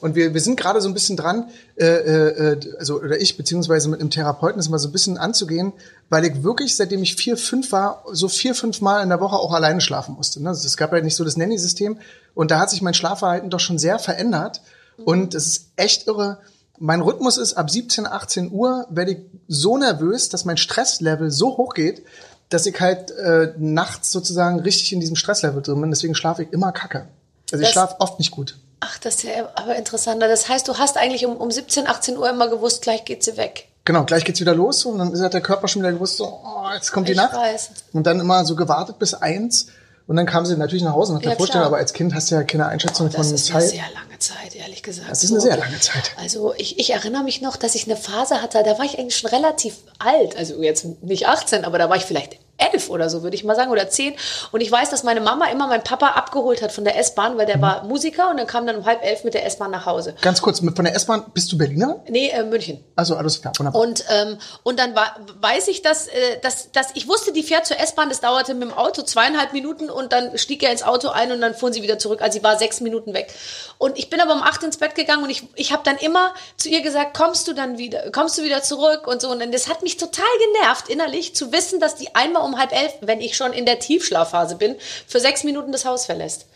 Und 0.00 0.14
wir, 0.16 0.34
wir 0.34 0.40
sind 0.40 0.58
gerade 0.58 0.80
so 0.80 0.88
ein 0.88 0.94
bisschen 0.94 1.16
dran, 1.16 1.50
äh, 1.76 1.86
äh, 1.86 2.60
also 2.78 3.00
oder 3.00 3.20
ich 3.20 3.36
beziehungsweise 3.36 3.88
mit 3.88 4.00
einem 4.00 4.10
Therapeuten 4.10 4.58
das 4.58 4.68
mal 4.68 4.78
so 4.78 4.88
ein 4.88 4.92
bisschen 4.92 5.16
anzugehen, 5.16 5.72
weil 6.08 6.24
ich 6.24 6.42
wirklich, 6.42 6.76
seitdem 6.76 7.02
ich 7.02 7.14
vier, 7.14 7.36
fünf 7.36 7.70
war, 7.70 8.04
so 8.10 8.28
vier, 8.28 8.54
fünf 8.54 8.80
Mal 8.80 9.02
in 9.02 9.10
der 9.10 9.20
Woche 9.20 9.36
auch 9.36 9.52
alleine 9.52 9.80
schlafen 9.80 10.16
musste. 10.16 10.42
Ne? 10.42 10.48
Also 10.48 10.66
es 10.66 10.76
gab 10.76 10.90
halt 10.90 11.04
nicht 11.04 11.14
so 11.14 11.24
das 11.24 11.36
Nanny-System 11.36 11.98
und 12.34 12.50
da 12.50 12.58
hat 12.58 12.70
sich 12.70 12.82
mein 12.82 12.94
Schlafverhalten 12.94 13.48
doch 13.48 13.60
schon 13.60 13.78
sehr 13.78 13.98
verändert 13.98 14.60
und 15.04 15.34
es 15.34 15.46
ist 15.46 15.66
echt 15.76 16.06
irre. 16.06 16.38
Mein 16.78 17.00
Rhythmus 17.00 17.38
ist 17.38 17.54
ab 17.54 17.70
17, 17.70 18.06
18 18.06 18.50
Uhr 18.50 18.86
werde 18.90 19.12
ich 19.12 19.18
so 19.46 19.78
nervös, 19.78 20.28
dass 20.28 20.44
mein 20.44 20.56
Stresslevel 20.56 21.30
so 21.30 21.56
hoch 21.56 21.74
geht, 21.74 22.02
dass 22.48 22.66
ich 22.66 22.80
halt 22.80 23.12
äh, 23.12 23.54
nachts 23.56 24.10
sozusagen 24.10 24.60
richtig 24.60 24.92
in 24.92 25.00
diesem 25.00 25.16
Stresslevel 25.16 25.62
drin 25.62 25.80
bin. 25.80 25.90
Deswegen 25.90 26.14
schlafe 26.14 26.42
ich 26.42 26.52
immer 26.52 26.72
kacke. 26.72 27.06
Also 27.52 27.64
ich 27.64 27.70
schlafe 27.70 28.00
oft 28.00 28.18
nicht 28.18 28.30
gut. 28.30 28.56
Ach, 28.84 28.98
das 28.98 29.14
ist 29.16 29.22
ja 29.22 29.48
aber 29.54 29.76
interessanter. 29.76 30.26
Das 30.28 30.48
heißt, 30.48 30.66
du 30.66 30.76
hast 30.76 30.96
eigentlich 30.96 31.24
um, 31.24 31.36
um 31.36 31.50
17, 31.50 31.86
18 31.86 32.16
Uhr 32.18 32.28
immer 32.28 32.48
gewusst, 32.48 32.82
gleich 32.82 33.04
geht 33.04 33.22
sie 33.22 33.36
weg. 33.36 33.68
Genau, 33.84 34.04
gleich 34.04 34.24
geht's 34.24 34.40
wieder 34.40 34.54
los 34.54 34.84
und 34.84 34.98
dann 34.98 35.20
hat 35.22 35.34
der 35.34 35.40
Körper 35.40 35.68
schon 35.68 35.82
wieder 35.82 35.92
gewusst, 35.92 36.16
so, 36.16 36.24
oh, 36.26 36.66
jetzt 36.74 36.90
kommt 36.92 37.06
die 37.08 37.12
Ich 37.12 37.16
Nacht. 37.18 37.32
weiß. 37.34 37.70
Und 37.92 38.06
dann 38.06 38.18
immer 38.20 38.44
so 38.44 38.54
gewartet 38.56 38.98
bis 38.98 39.14
eins 39.14 39.66
und 40.06 40.16
dann 40.16 40.26
kam 40.26 40.44
sie 40.46 40.56
natürlich 40.56 40.82
nach 40.84 40.94
Hause 40.94 41.14
nach 41.14 41.20
der 41.20 41.32
Ja, 41.32 41.36
Vorstellung, 41.36 41.66
aber 41.66 41.76
als 41.78 41.92
Kind 41.92 42.14
hast 42.14 42.30
du 42.30 42.34
ja 42.36 42.42
keine 42.44 42.66
Einschätzung 42.66 43.06
Das 43.10 43.14
von 43.28 43.34
ist 43.34 43.50
eine 43.50 43.60
Zeit. 43.60 43.70
sehr 43.70 43.84
lange 43.94 44.18
Zeit, 44.18 44.54
ehrlich 44.56 44.82
gesagt. 44.82 45.10
Das 45.10 45.22
ist 45.24 45.30
eine 45.32 45.40
sehr 45.40 45.56
lange 45.56 45.78
Zeit. 45.80 46.12
Also 46.20 46.54
ich, 46.58 46.78
ich 46.78 46.90
erinnere 46.92 47.22
mich 47.24 47.40
noch, 47.40 47.56
dass 47.56 47.74
ich 47.76 47.86
eine 47.86 47.96
Phase 47.96 48.40
hatte, 48.42 48.62
da 48.64 48.78
war 48.78 48.84
ich 48.84 48.98
eigentlich 48.98 49.16
schon 49.16 49.30
relativ 49.30 49.76
alt. 49.98 50.36
Also 50.36 50.60
jetzt 50.62 50.84
nicht 51.02 51.26
18, 51.28 51.64
aber 51.64 51.78
da 51.78 51.88
war 51.88 51.96
ich 51.96 52.04
vielleicht 52.04 52.38
elf 52.58 52.90
oder 52.90 53.10
so, 53.10 53.22
würde 53.22 53.34
ich 53.34 53.44
mal 53.44 53.56
sagen, 53.56 53.70
oder 53.70 53.88
zehn. 53.88 54.14
Und 54.52 54.60
ich 54.60 54.70
weiß, 54.70 54.90
dass 54.90 55.02
meine 55.02 55.20
Mama 55.20 55.46
immer 55.46 55.66
meinen 55.66 55.82
Papa 55.82 56.08
abgeholt 56.08 56.62
hat 56.62 56.70
von 56.72 56.84
der 56.84 56.96
S-Bahn, 56.98 57.36
weil 57.36 57.46
der 57.46 57.56
Mhm. 57.56 57.62
war 57.62 57.84
Musiker 57.84 58.30
und 58.30 58.36
dann 58.36 58.46
kam 58.46 58.66
dann 58.66 58.76
um 58.76 58.84
halb 58.84 59.02
elf 59.04 59.24
mit 59.24 59.34
der 59.34 59.44
S-Bahn 59.46 59.70
nach 59.70 59.86
Hause. 59.86 60.14
Ganz 60.20 60.40
kurz, 60.42 60.60
von 60.60 60.84
der 60.84 60.94
S-Bahn 60.94 61.24
bist 61.34 61.50
du 61.50 61.58
Berliner? 61.58 62.00
Nee, 62.08 62.28
äh, 62.28 62.44
München. 62.44 62.84
Also 62.94 63.16
alles 63.16 63.40
klar, 63.40 63.52
wunderbar. 63.58 63.80
Und, 63.82 64.04
ähm, 64.10 64.38
und 64.62 64.78
dann 64.78 64.94
war, 64.94 65.16
weiß 65.40 65.68
ich, 65.68 65.82
dass, 65.82 66.06
äh, 66.08 66.38
dass, 66.42 66.70
dass 66.72 66.88
ich 66.94 67.08
wusste, 67.08 67.32
die 67.32 67.42
fährt 67.42 67.66
zur 67.66 67.78
S-Bahn, 67.80 68.08
das 68.08 68.20
dauerte 68.20 68.54
mit 68.54 68.68
dem 68.68 68.76
Auto 68.76 69.02
zweieinhalb 69.02 69.52
Minuten 69.52 69.90
und 69.90 70.12
dann 70.12 70.36
stieg 70.38 70.62
er 70.62 70.70
ins 70.70 70.82
Auto 70.82 71.08
ein 71.08 71.32
und 71.32 71.40
dann 71.40 71.54
fuhren 71.54 71.72
sie 71.72 71.82
wieder 71.82 71.98
zurück. 71.98 72.22
Also 72.22 72.38
sie 72.38 72.44
war 72.44 72.58
sechs 72.58 72.80
Minuten 72.80 73.12
weg. 73.14 73.32
Und 73.78 73.98
ich 73.98 74.08
bin 74.10 74.20
aber 74.20 74.34
um 74.34 74.42
acht 74.42 74.62
ins 74.62 74.76
Bett 74.76 74.94
gegangen 74.94 75.24
und 75.24 75.30
ich, 75.30 75.48
ich 75.56 75.72
habe 75.72 75.82
dann 75.84 75.96
immer 75.96 76.32
zu 76.56 76.68
ihr 76.68 76.82
gesagt, 76.82 77.16
kommst 77.16 77.48
du 77.48 77.52
dann 77.52 77.78
wieder, 77.78 78.10
kommst 78.12 78.38
du 78.38 78.42
wieder 78.42 78.62
zurück 78.62 79.06
und 79.08 79.20
so. 79.20 79.30
Und 79.30 79.52
das 79.52 79.68
hat 79.68 79.82
mich 79.82 79.96
total 79.96 80.24
genervt 80.54 80.88
innerlich 80.88 81.34
zu 81.34 81.50
wissen, 81.52 81.80
dass 81.80 81.96
die 81.96 82.14
einmal 82.14 82.41
um 82.42 82.58
halb 82.58 82.72
elf, 82.72 82.92
wenn 83.00 83.20
ich 83.20 83.36
schon 83.36 83.52
in 83.52 83.66
der 83.66 83.78
Tiefschlafphase 83.78 84.56
bin, 84.56 84.76
für 85.06 85.20
sechs 85.20 85.44
Minuten 85.44 85.72
das 85.72 85.84
Haus 85.84 86.06
verlässt. 86.06 86.46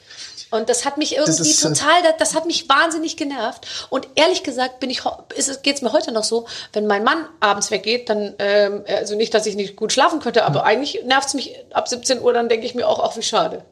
Und 0.50 0.68
das 0.68 0.84
hat 0.84 0.96
mich 0.96 1.16
irgendwie 1.16 1.50
ist, 1.50 1.64
äh, 1.64 1.68
total, 1.68 2.02
das, 2.02 2.12
das 2.18 2.34
hat 2.34 2.46
mich 2.46 2.68
wahnsinnig 2.68 3.16
genervt. 3.16 3.66
Und 3.90 4.08
ehrlich 4.14 4.44
gesagt 4.44 4.78
bin 4.78 4.90
ich, 4.90 5.02
ist 5.34 5.48
es, 5.48 5.82
mir 5.82 5.92
heute 5.92 6.12
noch 6.12 6.24
so, 6.24 6.46
wenn 6.72 6.86
mein 6.86 7.02
Mann 7.02 7.26
abends 7.40 7.70
weggeht, 7.70 8.08
dann, 8.08 8.34
ähm, 8.38 8.84
also 8.86 9.16
nicht, 9.16 9.34
dass 9.34 9.46
ich 9.46 9.56
nicht 9.56 9.76
gut 9.76 9.92
schlafen 9.92 10.20
könnte, 10.20 10.44
aber 10.44 10.64
eigentlich 10.64 11.02
nervt's 11.04 11.34
mich 11.34 11.56
ab 11.72 11.88
17 11.88 12.20
Uhr, 12.20 12.32
dann 12.32 12.48
denke 12.48 12.64
ich 12.64 12.74
mir 12.74 12.86
auch, 12.86 13.00
ach 13.00 13.16
wie 13.16 13.22
schade. 13.22 13.64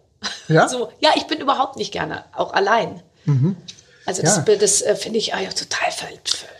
Ja? 0.48 0.68
So, 0.74 0.90
ja, 1.00 1.10
ich 1.14 1.26
bin 1.26 1.38
überhaupt 1.38 1.76
nicht 1.76 1.92
gerne, 1.92 2.24
auch 2.34 2.52
allein. 2.52 3.02
Also 4.06 4.22
das, 4.22 4.42
Ja. 4.46 4.56
das 4.56 4.82
äh, 4.82 4.96
finde 4.96 5.18
ich 5.18 5.34
ah, 5.34 5.40
ja, 5.40 5.50
total, 5.50 5.90
ver 5.90 6.08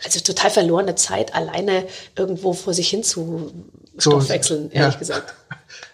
also 0.03 0.19
total 0.19 0.49
verlorene 0.49 0.95
Zeit, 0.95 1.35
alleine 1.35 1.85
irgendwo 2.15 2.53
vor 2.53 2.73
sich 2.73 2.89
hin 2.89 3.03
zu 3.03 3.53
So, 3.97 4.11
stoffwechseln, 4.11 4.71
ehrlich 4.71 4.93
ja. 4.95 4.99
gesagt. 4.99 5.33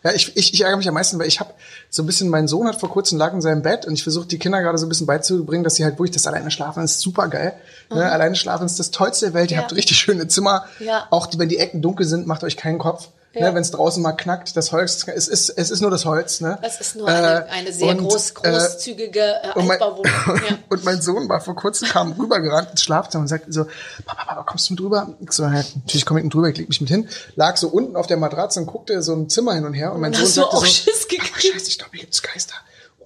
Ja, 0.04 0.12
ich, 0.14 0.36
ich, 0.36 0.54
ich 0.54 0.62
ärgere 0.62 0.78
mich 0.78 0.88
am 0.88 0.96
meisten, 0.96 1.20
weil 1.20 1.28
ich 1.28 1.40
habe 1.40 1.54
so 1.90 2.02
ein 2.02 2.06
bisschen, 2.08 2.30
mein 2.30 2.48
Sohn 2.48 2.68
hat 2.68 2.80
vor 2.80 2.90
kurzem 2.90 3.20
lag 3.20 3.34
in 3.34 3.42
seinem 3.42 3.62
Bett 3.62 3.86
und 3.86 3.94
ich 3.94 4.02
versuche 4.04 4.26
die 4.26 4.40
Kinder 4.40 4.60
gerade 4.62 4.78
so 4.80 4.86
ein 4.88 4.90
bisschen 4.90 5.06
beizubringen, 5.06 5.64
dass 5.64 5.76
sie 5.76 5.84
halt 5.84 6.00
wirklich 6.00 6.12
das 6.12 6.26
alleine 6.26 6.50
schlafen 6.50 6.84
ist 6.84 7.00
super 7.02 7.28
geil. 7.28 7.54
Ne? 7.92 8.12
Alleine 8.12 8.36
schlafen 8.36 8.66
ist 8.66 8.80
das 8.80 8.90
tollste 8.90 9.28
der 9.28 9.34
Welt. 9.36 9.52
Ihr 9.52 9.58
Ja. 9.58 9.64
habt 9.64 9.76
richtig 9.76 9.98
schöne 9.98 10.28
Zimmer. 10.28 10.66
Ja. 10.80 11.06
Auch 11.12 11.28
die, 11.28 11.38
wenn 11.38 11.50
die 11.50 11.58
Ecken 11.60 11.82
dunkel 11.84 12.08
sind, 12.08 12.26
macht 12.26 12.44
euch 12.44 12.58
keinen 12.58 12.80
Kopf. 12.80 13.10
Ja. 13.34 13.48
Ne, 13.48 13.56
Wenn 13.56 13.62
es 13.62 13.72
draußen 13.72 14.04
mal 14.04 14.12
knackt, 14.12 14.58
das 14.58 14.74
Holz, 14.74 15.06
es 15.08 15.28
ist, 15.30 15.50
es 15.50 15.72
ist 15.72 15.80
nur 15.80 15.90
das 15.90 16.04
Holz. 16.06 16.42
Ne? 16.42 16.60
Das 16.62 16.82
ist 16.82 16.98
nur 16.98 17.08
eine, 17.08 17.46
Äh, 17.46 17.50
eine 17.50 17.72
sehr 17.72 17.88
und, 17.90 18.00
groß, 18.00 18.32
äh, 18.44 18.52
großzügige 18.52 19.22
äh, 19.22 19.58
und 19.58 19.68
mein. 19.68 19.80
Ja. 19.80 20.58
und 20.70 20.84
mein 20.84 21.02
Sohn 21.02 21.30
war 21.30 21.40
vor 21.40 21.56
kurzem, 21.56 21.88
kam 21.88 22.12
rübergerannt 22.12 22.72
ins 22.72 22.84
Schlafzimmer 22.84 23.22
und 23.22 23.28
sagte 23.30 23.54
so, 23.54 23.66
Papa, 24.06 24.26
Papa, 24.26 24.44
kommst 24.44 24.68
du 24.70 24.74
mit 24.74 24.82
drüber? 24.82 25.16
Ich 25.22 25.32
so, 25.32 25.44
ja, 25.44 25.50
natürlich 25.76 26.06
komme 26.06 26.20
ich 26.20 26.26
mit 26.26 26.34
drüber, 26.34 26.50
ich 26.50 26.58
leg 26.58 26.68
mich 26.68 26.82
mit 26.82 26.90
hin. 26.90 27.08
Lag 27.36 27.56
so 27.56 27.70
unten 27.70 27.96
auf 27.96 28.08
der 28.08 28.18
Matratze 28.18 28.60
und 28.60 28.66
guckte 28.66 29.02
so 29.02 29.14
ein 29.14 29.30
Zimmer 29.30 29.54
hin 29.54 29.64
und 29.66 29.74
her. 29.76 29.94
Und 29.94 30.02
mein 30.02 30.12
Und 30.14 30.18
Sohn 30.20 30.28
sagte 30.28 30.58
auch 30.58 30.60
so, 30.60 30.66
Schiss 30.66 31.04
"Ach, 31.06 31.08
gekriegt?" 31.08 31.54
Scheiße, 31.54 31.68
ich 31.70 31.78
glaube, 31.78 31.92
hier 31.94 32.02
gibt's 32.02 32.22
Geister. 32.22 32.56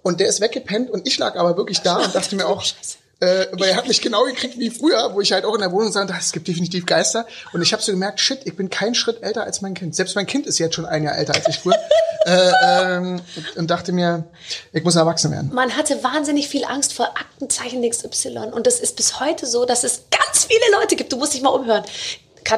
Und 0.01 0.19
der 0.19 0.27
ist 0.27 0.41
weggepennt 0.41 0.89
und 0.89 1.07
ich 1.07 1.17
lag 1.19 1.35
aber 1.35 1.55
wirklich 1.57 1.81
da 1.81 1.97
und 1.97 2.15
dachte 2.15 2.35
mir 2.35 2.47
auch, 2.47 2.61
Scheiße. 2.63 2.97
Äh, 3.19 3.47
weil 3.53 3.69
er 3.69 3.77
hat 3.77 3.87
mich 3.87 4.01
genau 4.01 4.23
gekriegt 4.25 4.59
wie 4.59 4.69
früher, 4.69 5.13
wo 5.13 5.21
ich 5.21 5.31
halt 5.31 5.45
auch 5.45 5.53
in 5.53 5.61
der 5.61 5.71
Wohnung 5.71 5.91
sagte, 5.91 6.13
es 6.19 6.31
gibt 6.31 6.47
definitiv 6.47 6.85
Geister. 6.85 7.25
Und 7.53 7.61
ich 7.61 7.71
habe 7.71 7.81
so 7.81 7.91
gemerkt, 7.91 8.19
shit, 8.19 8.39
ich 8.43 8.55
bin 8.55 8.69
keinen 8.69 8.95
Schritt 8.95 9.23
älter 9.23 9.43
als 9.43 9.61
mein 9.61 9.73
Kind. 9.73 9.95
Selbst 9.95 10.15
mein 10.15 10.25
Kind 10.25 10.45
ist 10.45 10.59
jetzt 10.59 10.75
schon 10.75 10.85
ein 10.85 11.03
Jahr 11.03 11.17
älter 11.17 11.33
als 11.33 11.47
ich 11.47 11.59
früher. 11.59 11.77
äh, 12.25 12.51
ähm, 12.63 13.21
und, 13.55 13.71
dachte 13.71 13.93
mir, 13.93 14.25
ich 14.73 14.83
muss 14.83 14.95
erwachsen 14.95 15.31
werden. 15.31 15.51
Man 15.53 15.77
hatte 15.77 16.03
wahnsinnig 16.03 16.49
viel 16.49 16.65
Angst 16.65 16.93
vor 16.93 17.13
Aktenzeichen 17.17 17.89
XY. 17.89 18.51
Und 18.51 18.67
das 18.67 18.79
ist 18.79 18.97
bis 18.97 19.19
heute 19.19 19.45
so, 19.45 19.65
dass 19.65 19.83
es 19.83 20.03
ganz 20.11 20.45
viele 20.45 20.79
Leute 20.79 20.95
gibt. 20.95 21.13
Du 21.13 21.17
musst 21.17 21.33
dich 21.33 21.41
mal 21.41 21.49
umhören. 21.49 21.83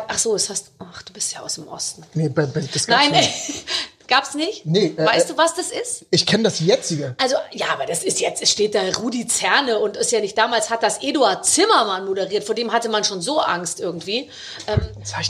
Ach 0.07 0.17
so, 0.17 0.35
es 0.35 0.49
hast, 0.49 0.71
ach, 0.79 1.01
du 1.03 1.13
bist 1.13 1.33
ja 1.33 1.41
aus 1.41 1.55
dem 1.55 1.67
Osten. 1.67 2.03
Nee, 2.13 2.29
das 2.29 2.53
gab's 2.53 2.87
Nein, 2.87 3.11
nicht. 3.11 3.31
ey. 4.07 4.15
Gab's 4.15 4.33
nicht? 4.33 4.65
Nee, 4.65 4.93
äh, 4.97 5.05
Weißt 5.05 5.29
äh, 5.29 5.33
du, 5.33 5.37
was 5.37 5.55
das 5.55 5.71
ist? 5.71 6.05
Ich 6.11 6.25
kenne 6.25 6.43
das 6.43 6.59
jetzige. 6.59 7.15
Also, 7.21 7.35
ja, 7.51 7.67
aber 7.71 7.85
das 7.85 8.03
ist 8.03 8.19
jetzt, 8.19 8.41
es 8.41 8.49
steht 8.49 8.75
da 8.75 8.81
Rudi 8.97 9.27
Zerne 9.27 9.79
und 9.79 9.97
ist 9.97 10.11
ja 10.11 10.19
nicht, 10.19 10.37
damals 10.37 10.69
hat 10.69 10.83
das 10.83 11.03
Eduard 11.03 11.45
Zimmermann 11.45 12.05
moderiert, 12.05 12.43
vor 12.43 12.55
dem 12.55 12.71
hatte 12.71 12.89
man 12.89 13.03
schon 13.03 13.21
so 13.21 13.39
Angst 13.39 13.79
irgendwie. 13.79 14.29
Ähm, 14.67 14.81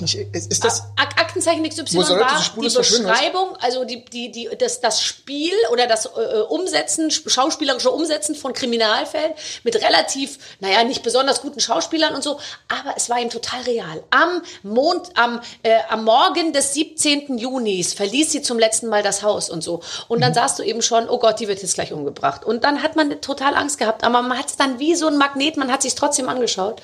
nicht, 0.02 0.16
ist, 0.16 0.64
das, 0.64 0.84
Ak 0.96 1.20
Aktenzeichen 1.20 1.68
XY 1.68 1.98
war 1.98 2.44
die? 2.60 2.68
Beschreibung, 2.68 3.56
also 3.60 3.86
die, 3.86 4.06
die, 4.06 4.32
die, 4.32 4.50
das, 4.58 4.80
das 4.82 5.04
Spiel 5.04 5.54
oder 5.72 5.88
das 5.88 6.06
äh, 6.06 6.10
Umsetzen, 6.50 7.10
schauspielerische 7.10 7.90
Umsetzen 7.90 8.36
von 8.36 8.54
Kriminalfällen 8.54 9.34
mit 9.64 9.76
relativ, 9.76 10.38
naja, 10.60 10.84
nicht 10.84 11.04
besonders 11.04 11.42
guten 11.42 11.60
Schauspielern 11.60 12.14
und 12.14 12.24
so, 12.24 12.40
aber 12.68 12.94
es 12.96 13.10
war 13.10 13.20
ihm 13.20 13.30
total 13.30 13.62
real. 13.62 14.04
Am 14.12 14.42
Mond, 14.64 15.10
am, 15.16 15.42
äh, 15.64 15.78
am 15.90 16.04
Morgen 16.04 16.54
des 16.54 16.74
17. 16.74 17.38
Junis 17.38 17.94
verließ 17.94 18.32
sie 18.32 18.42
zum 18.42 18.60
letzten 18.60 18.67
Mal 18.84 19.04
das 19.04 19.24
Haus 19.24 19.50
und 19.50 19.64
so. 19.64 19.82
Und 20.08 20.18
Mhm. 20.20 20.22
dann 20.22 20.34
sahst 20.34 20.60
du 20.60 20.64
eben 20.64 20.82
schon, 20.82 21.10
oh 21.10 21.20
Gott, 21.20 21.40
die 21.40 21.48
wird 21.48 21.62
jetzt 21.62 21.76
gleich 21.76 21.94
umgebracht. 21.94 22.46
Und 22.46 22.64
dann 22.64 22.84
hat 22.84 22.96
man 22.96 23.20
total 23.22 23.56
Angst 23.56 23.78
gehabt, 23.78 24.04
aber 24.04 24.22
man 24.22 24.38
hat 24.38 24.48
es 24.48 24.56
dann 24.58 24.80
wie 24.80 24.96
so 24.96 25.08
ein 25.08 25.18
Magnet, 25.18 25.58
man 25.58 25.72
hat 25.72 25.82
sich 25.82 25.96
trotzdem 25.96 26.30
angeschaut. 26.30 26.82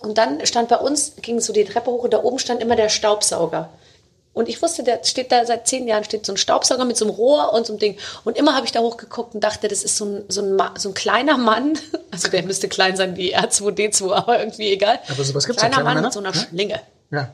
Und 0.00 0.18
dann 0.18 0.44
stand 0.46 0.68
bei 0.68 0.76
uns, 0.76 1.12
ging 1.22 1.40
so 1.40 1.52
die 1.52 1.64
Treppe 1.64 1.90
hoch 1.90 2.04
und 2.04 2.12
da 2.12 2.22
oben 2.22 2.38
stand 2.38 2.60
immer 2.62 2.76
der 2.76 2.88
Staubsauger. 2.88 3.68
Und 4.34 4.48
ich 4.48 4.62
wusste, 4.62 4.82
der 4.82 5.04
steht 5.04 5.30
da 5.30 5.44
seit 5.44 5.68
zehn 5.68 5.86
Jahren, 5.86 6.04
steht 6.04 6.24
so 6.24 6.32
ein 6.32 6.38
Staubsauger 6.38 6.86
mit 6.86 6.96
so 6.96 7.04
einem 7.04 7.12
Rohr 7.14 7.52
und 7.52 7.66
so 7.66 7.74
einem 7.74 7.80
Ding. 7.80 7.98
Und 8.24 8.38
immer 8.38 8.56
habe 8.56 8.64
ich 8.64 8.72
da 8.72 8.80
hochgeguckt 8.80 9.34
und 9.34 9.44
dachte, 9.44 9.68
das 9.68 9.82
ist 9.82 9.98
so 9.98 10.06
ein, 10.06 10.24
so 10.28 10.40
ein, 10.40 10.58
so 10.78 10.88
ein 10.88 10.94
kleiner 10.94 11.36
Mann. 11.36 11.78
Also 12.10 12.28
der 12.28 12.42
müsste 12.42 12.68
klein 12.68 12.94
sein 12.94 13.16
wie 13.16 13.34
R2D2, 13.34 14.12
aber 14.12 14.38
irgendwie 14.38 14.70
egal. 14.70 14.98
Aber 15.08 15.24
sowas 15.24 15.46
gibt's 15.46 15.62
ja, 15.62 15.68
Kleiner 15.68 15.82
kleine 15.82 15.84
Mann 15.84 15.94
Männer, 15.94 16.06
mit 16.08 16.12
so 16.12 16.20
einer 16.20 16.30
ne? 16.30 16.34
Schlinge. 16.34 16.80
ja. 17.10 17.32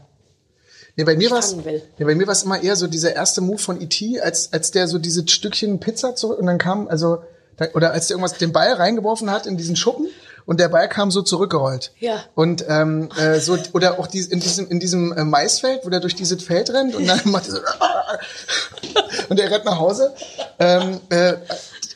Nee, 0.99 1.05
bei 1.05 1.15
mir 1.15 1.31
war's, 1.31 1.57
will. 1.65 1.81
nee, 1.97 2.05
bei 2.05 2.17
mir 2.17 2.27
war's 2.27 2.43
immer 2.43 2.61
eher 2.61 2.75
so 2.75 2.89
dieser 2.89 3.15
erste 3.15 3.41
Move 3.41 3.59
von 3.59 3.81
E.T., 3.81 4.21
als, 4.21 4.53
als 4.53 4.73
der 4.73 4.89
so 4.89 4.99
diese 4.99 5.27
Stückchen 5.29 5.79
Pizza 5.79 6.17
zurück, 6.17 6.41
und 6.41 6.47
dann 6.47 6.59
kam, 6.59 6.89
also, 6.89 7.23
da, 7.57 7.67
oder 7.75 7.93
als 7.93 8.09
der 8.09 8.17
irgendwas, 8.17 8.37
den 8.37 8.53
Ball 8.53 8.73
reingeworfen 8.73 9.31
hat 9.31 9.47
in 9.47 9.57
diesen 9.57 9.77
Schuppen, 9.77 10.09
und 10.45 10.59
der 10.59 10.69
Ball 10.71 10.89
kam 10.89 11.13
so 11.13 11.23
zurückgerollt. 11.23 11.93
Ja. 12.01 12.25
Und, 12.35 12.65
ähm, 12.69 13.11
äh, 13.17 13.39
so, 13.39 13.57
oder 13.75 14.01
auch 14.01 14.09
die, 14.09 14.23
in 14.23 14.41
diesem, 14.41 14.67
in 14.71 14.81
diesem 14.81 15.13
äh, 15.13 15.23
Maisfeld, 15.23 15.87
wo 15.87 15.89
der 15.89 16.01
durch 16.01 16.17
dieses 16.17 16.43
Feld 16.43 16.71
rennt, 16.71 16.97
und 16.97 17.07
dann 17.07 17.21
macht 17.27 17.47
er 17.47 17.53
so, 17.53 17.59
und 19.29 19.39
der 19.39 19.53
rennt 19.53 19.67
nach 19.67 19.79
Hause. 19.79 20.13
Ähm, 20.59 20.99
äh, 21.11 21.35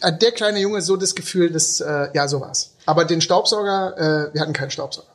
äh, 0.00 0.12
der 0.16 0.30
kleine 0.30 0.60
Junge, 0.60 0.80
so 0.80 0.96
das 0.96 1.16
Gefühl, 1.16 1.50
das, 1.50 1.80
äh, 1.80 2.10
ja, 2.14 2.28
so 2.28 2.40
war's. 2.40 2.74
Aber 2.86 3.04
den 3.04 3.20
Staubsauger, 3.20 3.96
äh, 4.30 4.34
wir 4.34 4.40
hatten 4.40 4.52
keinen 4.52 4.70
Staubsauger. 4.70 5.11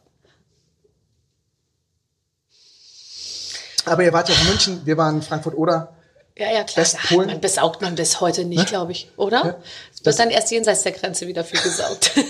Aber 3.88 4.04
ihr 4.04 4.14
wart 4.14 4.30
ja 4.30 4.36
in 4.36 4.48
München, 4.48 4.82
wir 4.86 4.98
waren 4.98 5.16
in 5.16 5.22
Frankfurt-Oder. 5.22 5.94
Ja, 6.38 6.52
ja, 6.52 6.64
klar. 6.64 6.86
Westpolen. 6.86 7.28
Man 7.28 7.42
besaugt 7.42 7.82
man 7.82 7.96
bis 7.96 8.22
heute 8.22 8.46
nicht, 8.46 8.68
glaube 8.68 8.92
ich, 8.92 9.10
oder? 9.18 9.58
Es 9.94 10.06
wird 10.06 10.20
dann 10.20 10.30
erst 10.30 10.52
jenseits 10.52 10.84
der 10.84 10.92
Grenze 10.92 11.26
wieder 11.26 11.44
viel 11.44 11.60
gesaugt. 11.60 12.12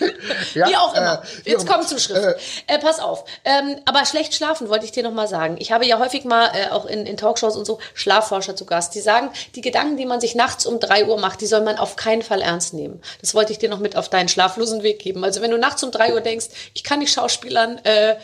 Ja, 0.54 0.68
wie 0.68 0.76
auch 0.76 0.94
immer. 0.94 1.22
äh, 1.44 1.50
Jetzt 1.50 1.66
kommt 1.66 1.88
zum 1.88 1.98
Schrift. 1.98 2.40
Äh, 2.66 2.78
pass 2.78 2.98
auf. 2.98 3.24
Ähm, 3.44 3.76
aber 3.84 4.04
schlecht 4.04 4.34
schlafen 4.34 4.68
wollte 4.68 4.84
ich 4.84 4.92
dir 4.92 5.02
noch 5.02 5.12
mal 5.12 5.28
sagen. 5.28 5.56
Ich 5.58 5.70
habe 5.72 5.86
ja 5.86 5.98
häufig 5.98 6.24
mal 6.24 6.50
äh, 6.54 6.70
auch 6.70 6.86
in, 6.86 7.06
in 7.06 7.16
Talkshows 7.16 7.56
und 7.56 7.64
so 7.66 7.78
Schlafforscher 7.94 8.56
zu 8.56 8.64
Gast, 8.66 8.94
die 8.94 9.00
sagen, 9.00 9.30
die 9.54 9.60
Gedanken, 9.60 9.96
die 9.96 10.06
man 10.06 10.20
sich 10.20 10.34
nachts 10.34 10.66
um 10.66 10.80
drei 10.80 11.06
Uhr 11.06 11.18
macht, 11.18 11.40
die 11.40 11.46
soll 11.46 11.60
man 11.60 11.78
auf 11.78 11.96
keinen 11.96 12.22
Fall 12.22 12.40
ernst 12.40 12.74
nehmen. 12.74 13.00
Das 13.20 13.34
wollte 13.34 13.52
ich 13.52 13.58
dir 13.58 13.68
noch 13.68 13.78
mit 13.78 13.96
auf 13.96 14.08
deinen 14.08 14.28
schlaflosen 14.28 14.82
Weg 14.82 14.98
geben. 14.98 15.24
Also 15.24 15.40
wenn 15.42 15.50
du 15.50 15.58
nachts 15.58 15.82
um 15.82 15.90
drei 15.90 16.12
Uhr 16.14 16.20
denkst, 16.20 16.46
ich 16.74 16.82
kann 16.84 16.98
nicht 16.98 17.12
schauspielern, 17.12 17.78
äh, 17.84 18.12
äh, 18.12 18.16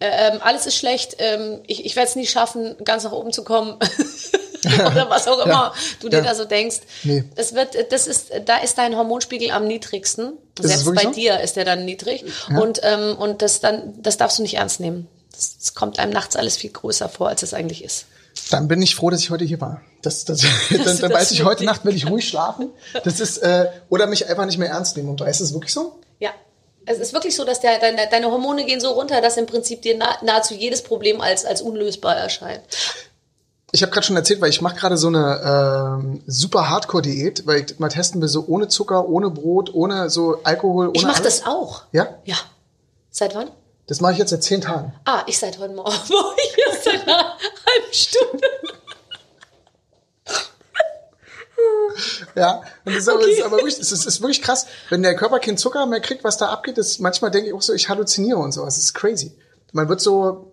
ähm, 0.00 0.40
alles 0.42 0.66
ist 0.66 0.76
schlecht, 0.76 1.16
ähm, 1.18 1.60
ich, 1.66 1.84
ich 1.84 1.96
werde 1.96 2.08
es 2.08 2.16
nie 2.16 2.26
schaffen, 2.26 2.76
ganz 2.84 3.04
nach 3.04 3.12
oben 3.12 3.32
zu 3.32 3.44
kommen. 3.44 3.78
Oder 4.86 5.08
was 5.10 5.26
auch 5.28 5.38
immer 5.44 5.52
Ja. 5.52 5.74
du 6.00 6.08
dir 6.08 6.18
Ja. 6.18 6.22
da 6.24 6.34
so 6.34 6.44
denkst. 6.44 6.78
Nee. 7.02 7.24
Das 7.36 7.54
wird, 7.54 7.92
das 7.92 8.06
ist, 8.06 8.30
da 8.46 8.58
ist 8.58 8.78
dein 8.78 8.96
Hormonspiegel 8.96 9.50
am 9.50 9.66
niedrigsten. 9.66 10.34
es 10.58 10.66
Selbst 10.66 10.94
bei 10.94 11.02
so? 11.02 11.10
dir 11.10 11.40
ist 11.40 11.56
der 11.56 11.64
dann 11.64 11.84
niedrig. 11.84 12.24
Und, 12.48 12.80
ähm, 12.82 13.16
und 13.18 13.42
das 13.42 13.60
dann, 13.60 13.94
das 14.02 14.16
darfst 14.16 14.38
du 14.38 14.42
nicht 14.42 14.54
ernst 14.54 14.80
nehmen. 14.80 15.08
Das, 15.32 15.58
das 15.58 15.74
kommt 15.74 15.98
einem 15.98 16.12
nachts 16.12 16.36
alles 16.36 16.56
viel 16.56 16.70
größer 16.70 17.08
vor, 17.08 17.28
als 17.28 17.42
es 17.42 17.54
eigentlich 17.54 17.82
ist. 17.84 18.06
Dann 18.50 18.68
bin 18.68 18.82
ich 18.82 18.94
froh, 18.94 19.10
dass 19.10 19.20
ich 19.20 19.30
heute 19.30 19.44
hier 19.44 19.60
war. 19.60 19.80
Das, 20.02 20.24
das, 20.24 20.40
dann, 20.84 20.98
dann 20.98 21.12
weiß 21.12 21.30
ich, 21.32 21.44
heute 21.44 21.64
Nacht 21.64 21.84
will 21.84 21.94
ich 21.96 22.08
ruhig 22.08 22.28
schlafen. 22.28 22.70
Das 23.04 23.20
ist, 23.20 23.38
äh, 23.38 23.66
oder 23.88 24.06
mich 24.06 24.28
einfach 24.28 24.44
nicht 24.46 24.58
mehr 24.58 24.68
ernst 24.70 24.96
nehmen. 24.96 25.08
Und 25.08 25.20
da 25.20 25.26
ist 25.26 25.40
es 25.40 25.52
wirklich 25.54 25.72
so? 25.72 25.98
Ja. 26.18 26.30
Es 26.86 26.98
ist 26.98 27.14
wirklich 27.14 27.34
so, 27.34 27.44
dass 27.44 27.60
der, 27.60 27.78
deine, 27.78 28.06
deine 28.10 28.30
Hormone 28.30 28.64
gehen 28.66 28.78
so 28.80 28.90
runter, 28.90 29.20
dass 29.22 29.36
im 29.38 29.46
Prinzip 29.46 29.80
dir 29.82 29.96
nah, 29.96 30.18
nahezu 30.22 30.52
jedes 30.54 30.82
Problem 30.82 31.20
als, 31.20 31.44
als 31.46 31.62
unlösbar 31.62 32.16
erscheint. 32.16 32.60
Ich 33.74 33.82
habe 33.82 33.90
gerade 33.90 34.06
schon 34.06 34.14
erzählt, 34.14 34.40
weil 34.40 34.50
ich 34.50 34.60
mache 34.60 34.76
gerade 34.76 34.96
so 34.96 35.08
eine 35.08 35.98
ähm, 36.00 36.22
super 36.28 36.70
Hardcore-Diät, 36.70 37.44
weil 37.44 37.64
ich 37.64 37.80
mal 37.80 37.88
testen 37.88 38.20
will, 38.20 38.28
so 38.28 38.44
ohne 38.46 38.68
Zucker, 38.68 39.08
ohne 39.08 39.30
Brot, 39.30 39.74
ohne 39.74 40.10
so 40.10 40.38
Alkohol, 40.44 40.90
ohne 40.90 40.96
Ich 40.96 41.02
mache 41.04 41.24
das 41.24 41.44
auch. 41.44 41.82
Ja? 41.90 42.06
Ja. 42.24 42.36
Seit 43.10 43.34
wann? 43.34 43.50
Das 43.88 44.00
mache 44.00 44.12
ich 44.12 44.18
jetzt 44.18 44.30
seit 44.30 44.44
zehn 44.44 44.60
Tagen. 44.60 44.94
Ah, 45.04 45.24
ich 45.26 45.40
seit 45.40 45.58
heute 45.58 45.74
Morgen. 45.74 45.90
Ich 46.36 46.56
erst 46.68 46.84
seit 46.84 47.02
einer 47.02 47.16
halben 47.16 47.92
Stunde. 47.92 48.48
Ja, 52.36 52.62
und 52.84 52.94
das 52.94 53.02
ist, 53.02 53.08
aber, 53.08 53.18
das 53.22 53.28
ist 53.28 53.42
aber 53.42 53.56
wirklich, 53.56 53.78
das 53.78 53.90
ist, 53.90 54.06
ist 54.06 54.20
wirklich 54.20 54.40
krass. 54.40 54.66
Wenn 54.88 55.02
der 55.02 55.16
Körper 55.16 55.40
keinen 55.40 55.56
Zucker 55.56 55.84
mehr 55.86 56.00
kriegt, 56.00 56.22
was 56.22 56.36
da 56.36 56.50
abgeht, 56.50 56.78
ist, 56.78 57.00
manchmal 57.00 57.32
denke 57.32 57.48
ich 57.48 57.54
auch 57.54 57.62
so, 57.62 57.72
ich 57.72 57.88
halluziniere 57.88 58.38
und 58.38 58.52
sowas. 58.52 58.76
Das 58.76 58.84
ist 58.84 58.94
crazy. 58.94 59.32
Man 59.74 59.88
wird 59.88 60.00
so, 60.00 60.52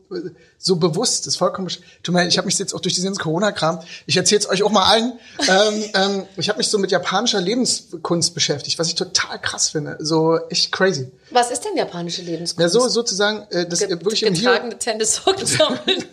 so 0.57 0.77
bewusst, 0.77 1.27
das 1.27 1.35
ist 1.35 1.37
vollkommen, 1.37 1.67
tut 2.01 2.13
mir 2.13 2.21
leid, 2.21 2.29
ich 2.29 2.39
habe 2.39 2.47
mich 2.47 2.57
jetzt 2.57 2.73
auch 2.73 2.79
durch 2.79 2.95
diesen 2.95 3.15
Corona-Kram, 3.15 3.81
ich 4.07 4.17
erzähle 4.17 4.39
es 4.39 4.49
euch 4.49 4.63
auch 4.63 4.71
mal 4.71 4.83
allen, 4.83 5.13
ähm, 5.47 5.83
ähm, 5.93 6.25
ich 6.37 6.49
habe 6.49 6.57
mich 6.57 6.69
so 6.69 6.79
mit 6.79 6.89
japanischer 6.89 7.39
Lebenskunst 7.39 8.33
beschäftigt, 8.33 8.79
was 8.79 8.87
ich 8.87 8.95
total 8.95 9.39
krass 9.39 9.69
finde. 9.69 9.97
So 9.99 10.39
echt 10.49 10.71
crazy. 10.71 11.11
Was 11.29 11.51
ist 11.51 11.63
denn 11.63 11.77
japanische 11.77 12.23
Lebenskunst? 12.23 12.59
Ja, 12.59 12.67
so 12.67 12.89
sozusagen, 12.89 13.45
äh, 13.51 13.67
das 13.67 13.81
äh, 13.81 13.89
wirklich 13.89 14.23
im 14.23 14.33
getragene 14.33 14.79
Tennissocken 14.79 15.45
sammeln. 15.45 16.03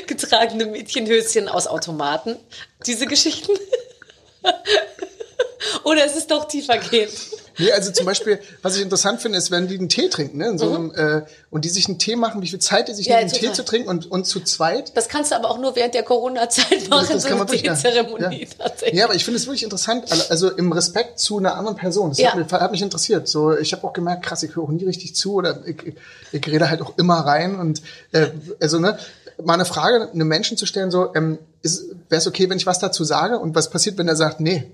getragene 0.08 0.66
Mädchenhöschen 0.66 1.48
aus 1.48 1.68
Automaten. 1.68 2.34
Diese 2.86 3.06
Geschichten. 3.06 3.52
Oder 5.84 6.04
ist 6.06 6.16
es 6.16 6.26
doch 6.26 6.46
tiefergehend? 6.46 7.12
Nee, 7.58 7.72
also 7.72 7.90
zum 7.92 8.06
Beispiel, 8.06 8.38
was 8.62 8.76
ich 8.76 8.82
interessant 8.82 9.20
finde, 9.20 9.38
ist, 9.38 9.50
wenn 9.50 9.68
die 9.68 9.78
einen 9.78 9.88
Tee 9.88 10.08
trinken, 10.08 10.38
ne, 10.38 10.48
in 10.48 10.58
so 10.58 10.70
einem, 10.74 10.92
äh, 10.94 11.22
und 11.50 11.64
die 11.64 11.68
sich 11.68 11.86
einen 11.88 11.98
Tee 11.98 12.16
machen, 12.16 12.40
wie 12.42 12.48
viel 12.48 12.58
Zeit 12.58 12.88
die 12.88 12.94
sich 12.94 13.06
Mhm. 13.06 13.12
Ja, 13.12 13.18
nehmen, 13.18 13.30
einen 13.30 13.40
Tee 13.40 13.52
zu 13.52 13.64
trinken 13.64 13.88
und, 13.88 14.10
und 14.10 14.26
zu 14.26 14.40
zweit. 14.40 14.96
Das 14.96 15.08
kannst 15.08 15.30
du 15.32 15.36
aber 15.36 15.50
auch 15.50 15.58
nur 15.58 15.76
während 15.76 15.94
der 15.94 16.02
Corona-Zeit 16.02 16.88
machen, 16.90 17.18
so 17.20 17.28
eine 17.28 17.38
wirklich, 17.38 17.62
ja. 17.62 17.74
Teezeremonie 17.74 18.42
Ja. 18.42 18.48
tatsächlich. 18.58 18.98
Ja, 18.98 19.04
aber 19.06 19.14
ich 19.14 19.24
finde 19.24 19.38
es 19.38 19.46
wirklich 19.46 19.62
interessant, 19.64 20.04
also- 20.30 20.50
im 20.50 20.72
Respekt 20.72 21.18
zu 21.18 21.38
einer 21.38 21.56
anderen 21.56 21.76
Person. 21.76 22.10
Das 22.10 22.18
Ja. 22.18 22.32
hat, 22.32 22.38
mich, 22.38 22.52
hat 22.52 22.70
mich 22.72 22.82
interessiert. 22.82 23.28
So, 23.28 23.56
ich 23.56 23.72
habe 23.72 23.86
auch 23.86 23.92
gemerkt, 23.92 24.24
krass, 24.24 24.42
ich 24.42 24.54
höre 24.56 24.64
auch 24.64 24.68
nie 24.70 24.84
richtig 24.84 25.14
zu 25.14 25.34
oder 25.34 25.60
ich, 25.66 25.94
ich 26.32 26.46
rede 26.46 26.68
halt 26.70 26.82
auch 26.82 26.96
immer 26.98 27.16
rein 27.20 27.58
und 27.58 27.82
äh, 28.12 28.28
also 28.60 28.78
ne, 28.78 28.98
mal 29.42 29.54
eine 29.54 29.64
Frage 29.64 30.10
einem 30.12 30.28
Menschen 30.28 30.56
zu 30.56 30.66
stellen, 30.66 30.90
so 30.90 31.14
ähm, 31.14 31.38
wäre 31.62 32.18
es 32.20 32.26
okay, 32.26 32.50
wenn 32.50 32.58
ich 32.58 32.66
was 32.66 32.78
dazu 32.80 33.04
sage 33.04 33.38
und 33.38 33.54
was 33.54 33.70
passiert, 33.70 33.98
wenn 33.98 34.08
er 34.08 34.16
sagt, 34.16 34.40
nee, 34.40 34.70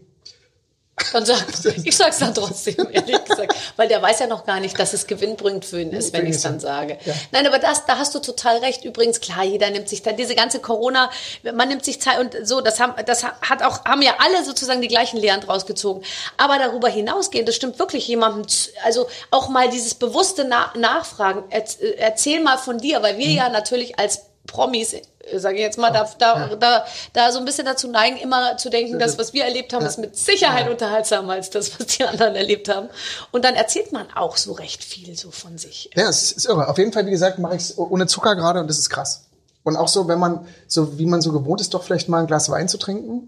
Dann 1.13 1.25
sag, 1.25 1.45
ich 1.85 1.97
sag's 1.97 2.19
dann 2.19 2.35
trotzdem, 2.35 2.89
ehrlich 2.91 3.25
gesagt. 3.25 3.55
Weil 3.77 3.89
der 3.89 4.03
weiß 4.03 4.21
ja 4.21 4.27
noch 4.27 4.45
gar 4.45 4.61
nicht, 4.61 4.79
dass 4.79 4.93
es 4.93 5.07
gewinnbringend 5.07 5.65
für 5.65 5.81
ihn 5.81 5.91
ist, 5.93 6.13
wenn 6.13 6.27
ich 6.27 6.37
es 6.37 6.43
dann 6.43 6.61
sage. 6.61 6.99
Ja. 7.05 7.15
Nein, 7.33 7.47
aber 7.47 7.59
das, 7.59 7.87
da 7.87 7.99
hast 7.99 8.15
du 8.15 8.19
total 8.21 8.59
recht. 8.59 8.85
Übrigens, 8.85 9.21
klar, 9.21 9.45
jeder 9.45 9.71
nimmt 9.71 9.89
sich 9.89 10.03
da, 10.03 10.13
diese 10.13 10.35
ganze 10.35 10.61
Corona, 10.61 11.11
man 11.55 11.69
nimmt 11.69 11.85
sich 11.85 12.01
Zeit 12.01 12.19
und 12.19 12.47
so, 12.47 12.61
das 12.61 12.81
haben, 12.81 12.95
das 13.07 13.25
hat 13.25 13.63
auch, 13.63 13.85
haben 13.85 14.03
ja 14.03 14.15
alle 14.19 14.45
sozusagen 14.45 14.81
die 14.81 14.89
gleichen 14.89 15.19
Lehren 15.19 15.41
draus 15.41 15.67
gezogen. 15.67 16.03
Aber 16.37 16.59
darüber 16.59 16.89
hinausgehend, 16.89 17.49
das 17.49 17.57
stimmt 17.57 17.79
wirklich 17.79 18.07
jemandem, 18.09 18.47
also 18.85 19.09
auch 19.31 19.49
mal 19.49 19.69
dieses 19.69 19.95
bewusste 19.95 20.45
Na 20.45 20.73
Nachfragen, 20.77 21.45
äh, 21.51 21.63
erzähl 21.99 22.41
mal 22.41 22.59
von 22.59 22.79
dir, 22.79 23.03
weil 23.03 23.19
wir 23.19 23.31
ja 23.31 23.49
natürlich 23.49 23.99
als 23.99 24.28
Promis, 24.49 24.97
sage 25.37 25.57
ich 25.57 25.63
jetzt 25.63 25.79
mal, 25.79 25.91
da, 25.91 26.11
da, 26.19 26.57
da, 26.57 26.85
da 27.13 27.33
so 27.33 27.39
ein 27.39 27.45
bisschen 27.45 27.67
dazu 27.67 27.89
neigen, 27.89 28.17
immer 28.17 28.57
zu 28.57 28.71
denken, 28.71 28.99
das, 28.99 29.19
was 29.19 29.33
wir 29.33 29.45
erlebt 29.45 29.73
haben, 29.73 29.87
ist 29.87 29.99
mit 29.99 30.17
Sicherheit 30.17 30.69
unterhaltsamer 30.69 31.35
als 31.35 31.51
das, 31.51 31.79
was 31.79 31.87
die 31.87 32.05
anderen 32.05 32.35
erlebt 32.35 32.69
haben. 32.69 32.89
Und 33.31 33.45
dann 33.45 33.55
erzählt 33.55 33.93
man 33.93 34.07
auch 34.15 34.37
so 34.37 34.53
recht 34.53 34.83
viel 34.83 35.17
so 35.17 35.31
von 35.31 35.59
sich. 35.59 35.91
Ja, 35.95 36.09
es 36.09 36.33
ist 36.33 36.47
irre. 36.47 36.69
Auf 36.69 36.79
jeden 36.79 36.93
Fall, 36.93 37.07
wie 37.07 37.11
gesagt, 37.11 37.39
mache 37.39 37.55
ich 37.55 37.63
es 37.63 37.79
ohne 37.79 38.07
Zucker 38.07 38.35
gerade 38.35 38.61
und 38.61 38.69
das 38.69 38.79
ist 38.79 38.91
krass. 38.91 39.25
Und 39.63 39.77
auch 39.77 39.89
so, 39.89 40.09
wenn 40.09 40.19
man, 40.19 40.47
so 40.67 40.99
wie 40.99 41.07
man 41.07 41.21
so 41.21 41.31
gewohnt 41.31 41.61
ist, 41.61 41.75
doch 41.75 41.83
vielleicht 41.83 42.09
mal 42.09 42.21
ein 42.21 42.27
Glas 42.27 42.49
Wein 42.51 42.69
zu 42.69 42.79
trinken. 42.79 43.27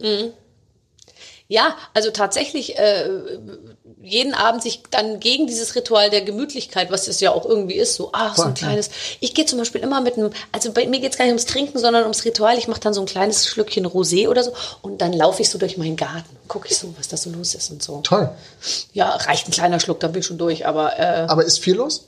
Ja, 1.50 1.74
also 1.94 2.12
tatsächlich 2.12 2.78
äh, 2.78 3.10
jeden 4.00 4.34
Abend 4.34 4.62
sich 4.62 4.84
dann 4.88 5.18
gegen 5.18 5.48
dieses 5.48 5.74
Ritual 5.74 6.08
der 6.08 6.20
Gemütlichkeit, 6.22 6.92
was 6.92 7.08
es 7.08 7.18
ja 7.18 7.32
auch 7.32 7.44
irgendwie 7.44 7.74
ist, 7.74 7.96
so, 7.96 8.10
ach, 8.12 8.36
so 8.36 8.44
ein 8.44 8.54
kleines. 8.54 8.88
Ich 9.18 9.34
gehe 9.34 9.46
zum 9.46 9.58
Beispiel 9.58 9.80
immer 9.80 10.00
mit 10.00 10.16
einem, 10.16 10.30
also 10.52 10.70
bei 10.70 10.86
mir 10.86 11.00
geht's 11.00 11.18
gar 11.18 11.24
nicht 11.24 11.32
ums 11.32 11.46
Trinken, 11.46 11.80
sondern 11.80 12.04
ums 12.04 12.24
Ritual. 12.24 12.56
Ich 12.56 12.68
mache 12.68 12.78
dann 12.78 12.94
so 12.94 13.00
ein 13.00 13.06
kleines 13.06 13.48
Schlückchen 13.48 13.84
Rosé 13.84 14.28
oder 14.28 14.44
so 14.44 14.52
und 14.80 15.02
dann 15.02 15.12
laufe 15.12 15.42
ich 15.42 15.50
so 15.50 15.58
durch 15.58 15.76
meinen 15.76 15.96
Garten, 15.96 16.36
gucke 16.46 16.68
ich 16.68 16.78
so, 16.78 16.94
was 16.96 17.08
da 17.08 17.16
so 17.16 17.30
los 17.30 17.56
ist 17.56 17.68
und 17.72 17.82
so. 17.82 18.00
Toll. 18.02 18.30
Ja, 18.92 19.10
reicht 19.16 19.48
ein 19.48 19.50
kleiner 19.50 19.80
Schluck, 19.80 19.98
dann 19.98 20.12
bin 20.12 20.20
ich 20.20 20.26
schon 20.26 20.38
durch, 20.38 20.68
aber 20.68 21.00
äh, 21.00 21.26
Aber 21.26 21.44
ist 21.44 21.58
viel 21.58 21.74
los? 21.74 22.04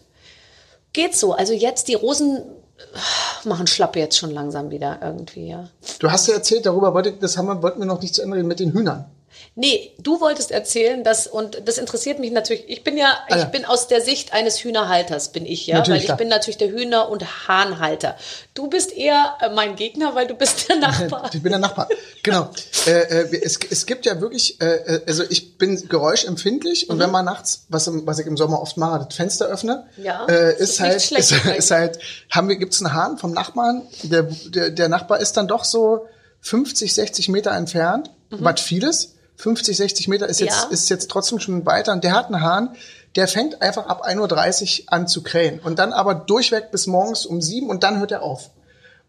geht 0.93 1.17
so. 1.17 1.33
Also 1.33 1.53
jetzt 1.53 1.89
die 1.89 1.95
Rosen 1.95 2.37
äh, 2.37 3.49
machen 3.49 3.67
schlapp 3.67 3.97
jetzt 3.97 4.19
schon 4.19 4.31
langsam 4.31 4.71
wieder 4.71 5.01
irgendwie, 5.03 5.49
ja. 5.49 5.69
Du 5.99 6.13
hast 6.13 6.29
ja 6.29 6.35
erzählt, 6.35 6.65
darüber 6.65 6.95
wollte, 6.95 7.13
das 7.13 7.37
haben 7.37 7.47
wir, 7.47 7.61
wollten 7.61 7.81
wir 7.81 7.87
noch 7.87 8.01
nicht 8.01 8.15
zu 8.15 8.23
Ende 8.23 8.37
reden 8.37 8.47
mit 8.47 8.61
den 8.61 8.73
Hühnern. 8.73 9.07
Nee, 9.55 9.93
du 9.99 10.19
wolltest 10.23 10.51
erzählen, 10.51 11.05
dass, 11.05 11.27
und 11.27 11.61
das 11.67 11.77
interessiert 11.77 12.19
mich 12.19 12.33
natürlich, 12.33 12.65
ich 12.69 12.83
bin 12.85 12.97
ja, 12.97 13.13
Ah, 13.29 13.37
ja. 13.37 13.43
ich 13.43 13.49
bin 13.51 13.67
aus 13.67 13.87
der 13.87 14.01
Sicht 14.01 14.33
eines 14.33 14.65
Hühnerhalters, 14.65 15.31
bin 15.31 15.45
ich 15.45 15.67
ja, 15.67 15.77
Natürlich, 15.77 15.91
weil 15.91 15.99
ich 16.01 16.05
klar. 16.07 16.17
bin 16.17 16.29
natürlich 16.29 16.57
der 16.57 16.71
Hühner- 16.71 17.11
und 17.11 17.47
Hahnhalter. 17.49 18.17
Du 18.55 18.69
bist 18.71 18.97
eher 18.97 19.35
äh, 19.43 19.51
mein 19.51 19.77
Gegner, 19.77 20.15
weil 20.15 20.27
du 20.27 20.35
bist 20.35 20.71
der 20.71 20.77
Nachbar. 20.81 21.31
Ich 21.35 21.43
bin 21.43 21.53
der 21.53 21.59
Nachbar. 21.59 21.87
Genau. 22.23 22.49
äh, 22.87 22.91
äh, 22.93 23.43
es, 23.45 23.59
es 23.71 23.85
gibt 23.85 24.07
ja 24.07 24.23
wirklich, 24.23 24.59
äh, 24.63 24.65
äh, 24.65 25.03
also 25.07 25.23
ich 25.29 25.59
bin 25.59 25.87
geräuschempfindlich 25.87 26.89
und 26.89 26.99
wenn 26.99 27.11
man 27.11 27.27
nachts, 27.27 27.67
was, 27.69 27.87
im, 27.89 28.07
was 28.07 28.19
ich 28.21 28.27
im 28.27 28.39
Sommer 28.39 28.63
oft 28.63 28.79
mache, 28.79 29.05
das 29.07 29.17
Fenster 29.17 29.47
öffne, 29.49 29.87
Ja, 29.99 30.25
äh, 30.31 30.53
ist, 30.55 30.61
ist 30.71 30.81
halt, 30.81 31.03
schlecht 31.03 31.31
ist, 31.31 31.45
ist 31.45 31.71
halt, 31.71 31.99
haben 32.31 32.49
wir, 32.49 32.57
gibt's 32.57 32.81
einen 32.83 32.95
Hahn 32.95 33.19
vom 33.19 33.33
Nachbarn, 33.33 33.83
der, 34.03 34.23
der, 34.23 34.71
der 34.71 34.89
Nachbar 34.89 35.21
ist 35.21 35.37
dann 35.37 35.47
doch 35.47 35.65
so 35.65 36.07
50, 36.41 36.95
60 36.95 37.29
Meter 37.29 37.51
entfernt, 37.53 38.11
was 38.31 38.63
vieles. 38.63 39.12
50, 39.37 39.77
60 39.77 40.09
Meter 40.09 40.29
ist 40.29 40.41
jetzt. 40.41 40.65
Ja. 40.65 40.69
ist 40.71 40.89
jetzt 40.89 41.11
trotzdem 41.11 41.39
schon 41.39 41.67
weiter 41.67 41.93
und 41.93 42.05
der 42.05 42.15
hat 42.15 42.27
einen 42.27 42.41
Hahn, 42.41 42.77
der 43.17 43.29
fängt 43.29 43.61
einfach 43.61 43.87
ab 43.87 44.07
1.30 44.07 44.85
Uhr 44.85 44.93
an 44.93 45.07
zu 45.07 45.23
krähen 45.23 45.61
und 45.61 45.79
dann 45.79 45.93
aber 45.93 46.15
durchweg 46.15 46.71
bis 46.71 46.87
morgens 46.87 47.27
um 47.27 47.41
7 47.41 47.69
und 47.69 47.83
dann 47.83 47.99
hört 47.99 48.13
er 48.13 48.23
auf. 48.23 48.51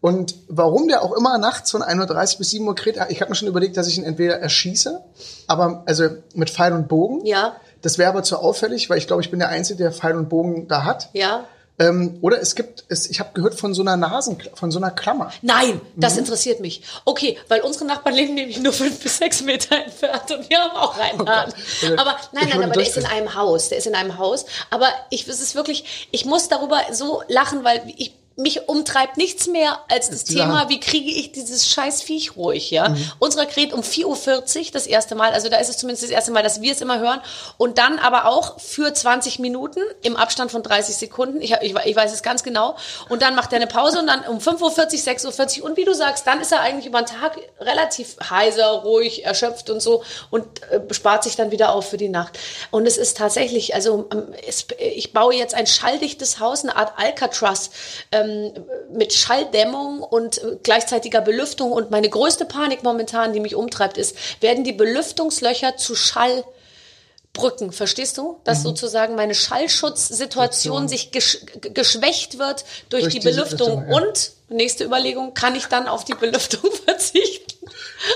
Und 0.00 0.34
warum 0.48 0.88
der 0.88 1.02
auch 1.02 1.12
immer 1.12 1.38
nachts 1.38 1.70
von 1.70 1.82
1.30 1.82 2.32
Uhr 2.34 2.38
bis 2.38 2.50
7 2.50 2.66
Uhr 2.66 2.74
kräht, 2.74 2.98
ich 3.08 3.22
habe 3.22 3.30
mir 3.30 3.36
schon 3.36 3.48
überlegt, 3.48 3.76
dass 3.78 3.86
ich 3.86 3.96
ihn 3.96 4.04
entweder 4.04 4.38
erschieße, 4.38 5.02
aber 5.46 5.82
also 5.86 6.08
mit 6.34 6.50
Pfeil 6.50 6.74
und 6.74 6.88
Bogen. 6.88 7.24
Ja. 7.24 7.56
Das 7.80 7.96
wäre 7.96 8.10
aber 8.10 8.22
zu 8.22 8.38
auffällig, 8.38 8.90
weil 8.90 8.98
ich 8.98 9.06
glaube, 9.06 9.22
ich 9.22 9.30
bin 9.30 9.38
der 9.38 9.48
Einzige, 9.48 9.82
der 9.82 9.92
Pfeil 9.92 10.16
und 10.16 10.28
Bogen 10.28 10.68
da 10.68 10.84
hat. 10.84 11.08
Ja. 11.14 11.46
Ähm, 11.78 12.18
oder 12.20 12.40
es 12.40 12.54
gibt, 12.54 12.84
es, 12.88 13.10
ich 13.10 13.18
habe 13.18 13.30
gehört 13.34 13.56
von 13.56 13.74
so 13.74 13.82
einer 13.82 13.96
Nasen, 13.96 14.38
von 14.54 14.70
so 14.70 14.78
einer 14.78 14.92
Klammer. 14.92 15.32
Nein, 15.42 15.80
das 15.96 16.12
Mhm. 16.14 16.20
interessiert 16.20 16.60
mich. 16.60 16.82
Okay, 17.04 17.36
weil 17.48 17.62
unsere 17.62 17.84
Nachbarn 17.84 18.14
leben 18.14 18.34
nämlich 18.34 18.60
nur 18.60 18.72
fünf 18.72 19.00
bis 19.02 19.18
sechs 19.18 19.42
Meter 19.42 19.76
entfernt 19.84 20.30
und 20.30 20.48
wir 20.48 20.58
haben 20.60 20.76
auch 20.76 20.96
einen 20.96 21.28
Hahn. 21.28 21.52
Gott. 21.80 21.98
Aber 21.98 22.16
nein, 22.32 22.48
nein, 22.48 22.62
aber 22.62 22.74
der 22.74 22.82
ist 22.86 22.96
in 22.96 23.06
einem 23.06 23.34
Haus. 23.34 23.70
Der 23.70 23.78
ist 23.78 23.88
in 23.88 23.94
einem 23.96 24.18
Haus. 24.18 24.46
Aber 24.70 24.86
ich, 25.10 25.26
es 25.26 25.40
ist 25.40 25.56
wirklich, 25.56 26.08
ich 26.12 26.24
muss 26.24 26.48
darüber 26.48 26.80
so 26.92 27.22
lachen, 27.28 27.64
weil 27.64 27.82
ich 27.96 28.12
mich 28.36 28.68
umtreibt 28.68 29.16
nichts 29.16 29.46
mehr 29.46 29.78
als 29.88 30.10
das 30.10 30.24
dieser 30.24 30.42
Thema, 30.42 30.62
Hahn. 30.62 30.68
wie 30.68 30.80
kriege 30.80 31.10
ich 31.10 31.32
dieses 31.32 31.70
scheiß 31.70 32.02
Viech 32.02 32.36
ruhig, 32.36 32.70
ja? 32.70 32.88
Mhm. 32.88 33.12
Unserer 33.20 33.46
kräht 33.46 33.72
um 33.72 33.80
4.40 33.80 34.58
Uhr 34.58 34.72
das 34.72 34.86
erste 34.86 35.14
Mal, 35.14 35.32
also 35.32 35.48
da 35.48 35.58
ist 35.58 35.68
es 35.68 35.78
zumindest 35.78 36.04
das 36.04 36.10
erste 36.10 36.32
Mal, 36.32 36.42
dass 36.42 36.60
wir 36.60 36.72
es 36.72 36.80
immer 36.80 36.98
hören 36.98 37.20
und 37.58 37.78
dann 37.78 37.98
aber 37.98 38.26
auch 38.26 38.58
für 38.60 38.92
20 38.92 39.38
Minuten 39.38 39.80
im 40.02 40.16
Abstand 40.16 40.50
von 40.50 40.62
30 40.62 40.96
Sekunden, 40.96 41.40
ich, 41.40 41.52
ich, 41.62 41.74
ich 41.76 41.96
weiß 41.96 42.12
es 42.12 42.22
ganz 42.22 42.42
genau 42.42 42.76
und 43.08 43.22
dann 43.22 43.36
macht 43.36 43.52
er 43.52 43.56
eine 43.56 43.68
Pause 43.68 44.00
und 44.00 44.08
dann 44.08 44.24
um 44.24 44.38
5.40 44.38 44.60
Uhr, 44.60 44.70
6.40 44.72 45.60
Uhr 45.60 45.66
und 45.66 45.76
wie 45.76 45.84
du 45.84 45.94
sagst, 45.94 46.26
dann 46.26 46.40
ist 46.40 46.50
er 46.50 46.60
eigentlich 46.60 46.86
über 46.86 47.02
den 47.02 47.06
Tag 47.06 47.38
relativ 47.60 48.16
heiser, 48.30 48.66
ruhig, 48.66 49.24
erschöpft 49.24 49.70
und 49.70 49.80
so 49.80 50.02
und 50.30 50.44
äh, 50.70 50.92
spart 50.92 51.22
sich 51.22 51.36
dann 51.36 51.52
wieder 51.52 51.72
auf 51.72 51.88
für 51.88 51.96
die 51.96 52.08
Nacht. 52.08 52.38
Und 52.70 52.86
es 52.86 52.96
ist 52.96 53.16
tatsächlich, 53.16 53.74
also 53.74 54.08
ähm, 54.12 54.34
es, 54.46 54.66
ich 54.78 55.12
baue 55.12 55.34
jetzt 55.34 55.54
ein 55.54 55.66
schalldichtes 55.66 56.40
Haus, 56.40 56.64
eine 56.64 56.76
Art 56.76 56.94
Alcatraz 56.96 57.70
ähm, 58.24 58.64
mit 58.92 59.12
Schalldämmung 59.12 60.00
und 60.00 60.38
äh, 60.38 60.56
gleichzeitiger 60.62 61.20
Belüftung. 61.20 61.72
Und 61.72 61.90
meine 61.90 62.08
größte 62.08 62.44
Panik 62.44 62.82
momentan, 62.82 63.32
die 63.32 63.40
mich 63.40 63.54
umtreibt, 63.54 63.98
ist, 63.98 64.16
werden 64.40 64.64
die 64.64 64.72
Belüftungslöcher 64.72 65.76
zu 65.76 65.94
Schallbrücken, 65.94 67.72
verstehst 67.72 68.18
du? 68.18 68.40
Dass 68.44 68.62
sozusagen 68.62 69.14
meine 69.14 69.34
Schallschutzsituation 69.34 70.88
sich 70.88 71.12
gesch 71.12 71.38
geschwächt 71.60 72.38
wird 72.38 72.64
durch, 72.88 73.04
Durch 73.04 73.14
die 73.14 73.20
Belüftung. 73.20 73.86
Ja. 73.88 73.96
Und, 73.96 74.32
nächste 74.48 74.84
Überlegung, 74.84 75.34
kann 75.34 75.54
ich 75.56 75.66
dann 75.66 75.88
auf 75.88 76.04
die 76.04 76.14
Belüftung 76.14 76.70
verzichten? 76.84 77.52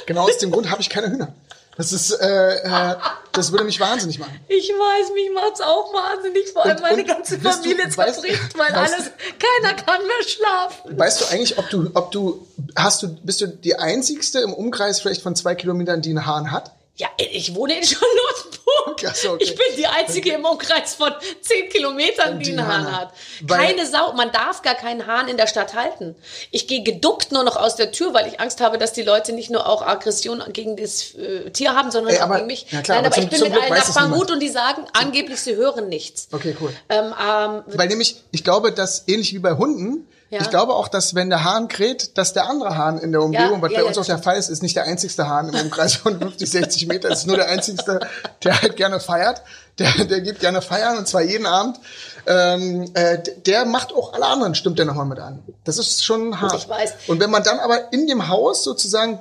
Genau 0.06 0.28
aus 0.28 0.38
dem 0.38 0.50
Grund 0.50 0.70
habe 0.70 0.80
ich 0.80 0.90
keine 0.90 1.10
Hühner. 1.10 1.34
Das 1.78 1.92
ist, 1.92 2.10
äh, 2.10 2.56
äh, 2.56 2.96
das 3.32 3.52
würde 3.52 3.64
mich 3.64 3.78
wahnsinnig 3.78 4.18
machen. 4.18 4.38
Ich 4.48 4.68
weiß, 4.68 5.12
mich 5.14 5.30
macht's 5.32 5.60
auch 5.60 5.94
wahnsinnig, 5.94 6.48
vor 6.52 6.64
allem 6.64 6.76
Und- 6.76 6.82
meine 6.82 7.02
und 7.02 7.06
ganze 7.08 7.38
du- 7.38 7.48
Familie 7.48 7.86
weißt- 7.86 7.90
zerbricht, 8.14 8.58
weil 8.58 8.66
weißt- 8.72 8.74
alles, 8.94 9.10
keiner 9.38 9.74
kann 9.74 10.00
mehr 10.06 10.22
schlafen. 10.26 10.98
Weißt 10.98 11.20
du 11.20 11.24
eigentlich, 11.26 11.56
ob 11.56 11.70
du, 11.70 11.88
ob 11.94 12.10
du, 12.10 12.46
hast 12.76 13.02
du, 13.04 13.08
bist 13.22 13.40
du 13.40 13.46
die 13.46 13.76
einzigste 13.78 14.40
im 14.40 14.52
Umkreis 14.52 15.00
vielleicht 15.00 15.22
von 15.22 15.36
zwei 15.36 15.54
Kilometern, 15.54 16.02
die 16.02 16.10
einen 16.10 16.26
Hahn 16.26 16.50
hat? 16.50 16.72
Ja, 17.00 17.06
ich 17.16 17.54
wohne 17.54 17.76
in 17.78 17.84
Charlottenburg. 17.84 19.04
Ach 19.06 19.14
so, 19.14 19.32
okay. 19.34 19.44
Ich 19.44 19.54
bin 19.54 19.66
die 19.76 19.86
einzige 19.86 20.32
im 20.32 20.44
Umkreis 20.44 20.94
von 20.96 21.12
zehn 21.40 21.68
Kilometern, 21.68 22.40
die 22.40 22.50
einen 22.50 22.66
Hahn 22.66 22.90
hat. 22.96 23.12
Weil- 23.42 23.66
Keine 23.68 23.86
Sau. 23.86 24.12
Man 24.14 24.32
darf 24.32 24.62
gar 24.62 24.74
keinen 24.74 25.06
Hahn 25.06 25.28
in 25.28 25.36
der 25.36 25.46
Stadt 25.46 25.74
halten. 25.74 26.16
Ich 26.50 26.66
gehe 26.66 26.82
geduckt 26.82 27.30
nur 27.30 27.44
noch 27.44 27.54
aus 27.56 27.76
der 27.76 27.92
Tür, 27.92 28.14
weil 28.14 28.26
ich 28.26 28.40
Angst 28.40 28.60
habe, 28.60 28.78
dass 28.78 28.92
die 28.92 29.02
Leute 29.02 29.32
nicht 29.32 29.48
nur 29.48 29.68
auch 29.68 29.82
Aggression 29.82 30.42
gegen 30.52 30.76
das 30.76 31.14
äh, 31.14 31.50
Tier 31.50 31.74
haben, 31.76 31.90
sondern 31.92 32.14
Ey, 32.14 32.18
auch 32.18 32.24
aber- 32.24 32.36
gegen 32.36 32.46
mich. 32.48 32.66
ja 32.70 32.82
klar, 32.82 32.96
Nein, 33.00 33.06
aber 33.06 33.14
aber 33.14 33.14
zum- 33.14 33.24
ich 33.24 33.30
bin 33.30 33.40
mit 33.42 33.52
Glück 33.52 33.62
allen 33.70 33.74
Nachbarn 33.80 34.10
gut 34.12 34.30
und 34.32 34.40
die 34.40 34.48
sagen 34.48 34.84
angeblich, 34.92 35.40
sie 35.40 35.54
hören 35.54 35.88
nichts. 35.88 36.28
Okay, 36.32 36.56
cool. 36.60 36.74
Ähm, 36.88 37.14
ähm, 37.24 37.62
Weil 37.68 37.86
nämlich, 37.88 38.16
ich 38.32 38.42
glaube, 38.42 38.72
dass 38.72 39.04
ähnlich 39.06 39.32
wie 39.32 39.38
bei 39.38 39.52
Hunden, 39.52 40.08
Ja. 40.30 40.40
ich 40.42 40.50
glaube 40.50 40.74
auch, 40.74 40.88
dass 40.88 41.14
wenn 41.14 41.30
der 41.30 41.42
Hahn 41.44 41.68
kräht, 41.68 42.18
dass 42.18 42.34
der 42.34 42.48
andere 42.48 42.76
Hahn 42.76 42.98
in 42.98 43.12
der 43.12 43.22
Umgebung, 43.22 43.56
Ja, 43.58 43.62
was 43.62 43.72
ja, 43.72 43.78
bei 43.80 43.84
uns 43.86 43.96
auch 43.98 44.04
der 44.04 44.18
Fall 44.18 44.36
ist, 44.36 44.50
ist 44.50 44.62
nicht 44.62 44.76
der 44.76 44.84
einzigste 44.84 45.26
Hahn 45.26 45.48
im 45.48 45.58
Umkreis 45.58 45.94
von 45.94 46.18
50, 46.18 46.50
60 46.50 46.86
Meter, 46.86 47.10
es 47.10 47.20
ist 47.20 47.26
nur 47.26 47.36
der 47.36 47.48
einzigste, 47.48 48.00
der 48.44 48.60
halt 48.60 48.76
gerne 48.76 49.00
feiert. 49.00 49.42
Der, 49.78 49.90
der 50.04 50.20
geht 50.20 50.40
gerne 50.40 50.60
feiern 50.60 50.98
und 50.98 51.06
zwar 51.06 51.22
jeden 51.22 51.46
Abend. 51.46 51.78
Ähm, 52.26 52.90
äh, 52.94 53.18
der 53.46 53.64
macht 53.64 53.94
auch 53.94 54.12
alle 54.12 54.26
anderen, 54.26 54.54
stimmt 54.56 54.78
der 54.78 54.84
nochmal 54.86 55.06
mit 55.06 55.18
an. 55.20 55.38
Das 55.64 55.78
ist 55.78 56.04
schon 56.04 56.40
hart. 56.40 56.54
Ich 56.56 56.68
weiß. 56.68 56.92
Und 57.06 57.20
wenn 57.20 57.30
man 57.30 57.42
dann 57.44 57.58
aber 57.60 57.92
in 57.92 58.06
dem 58.06 58.28
Haus 58.28 58.64
sozusagen, 58.64 59.20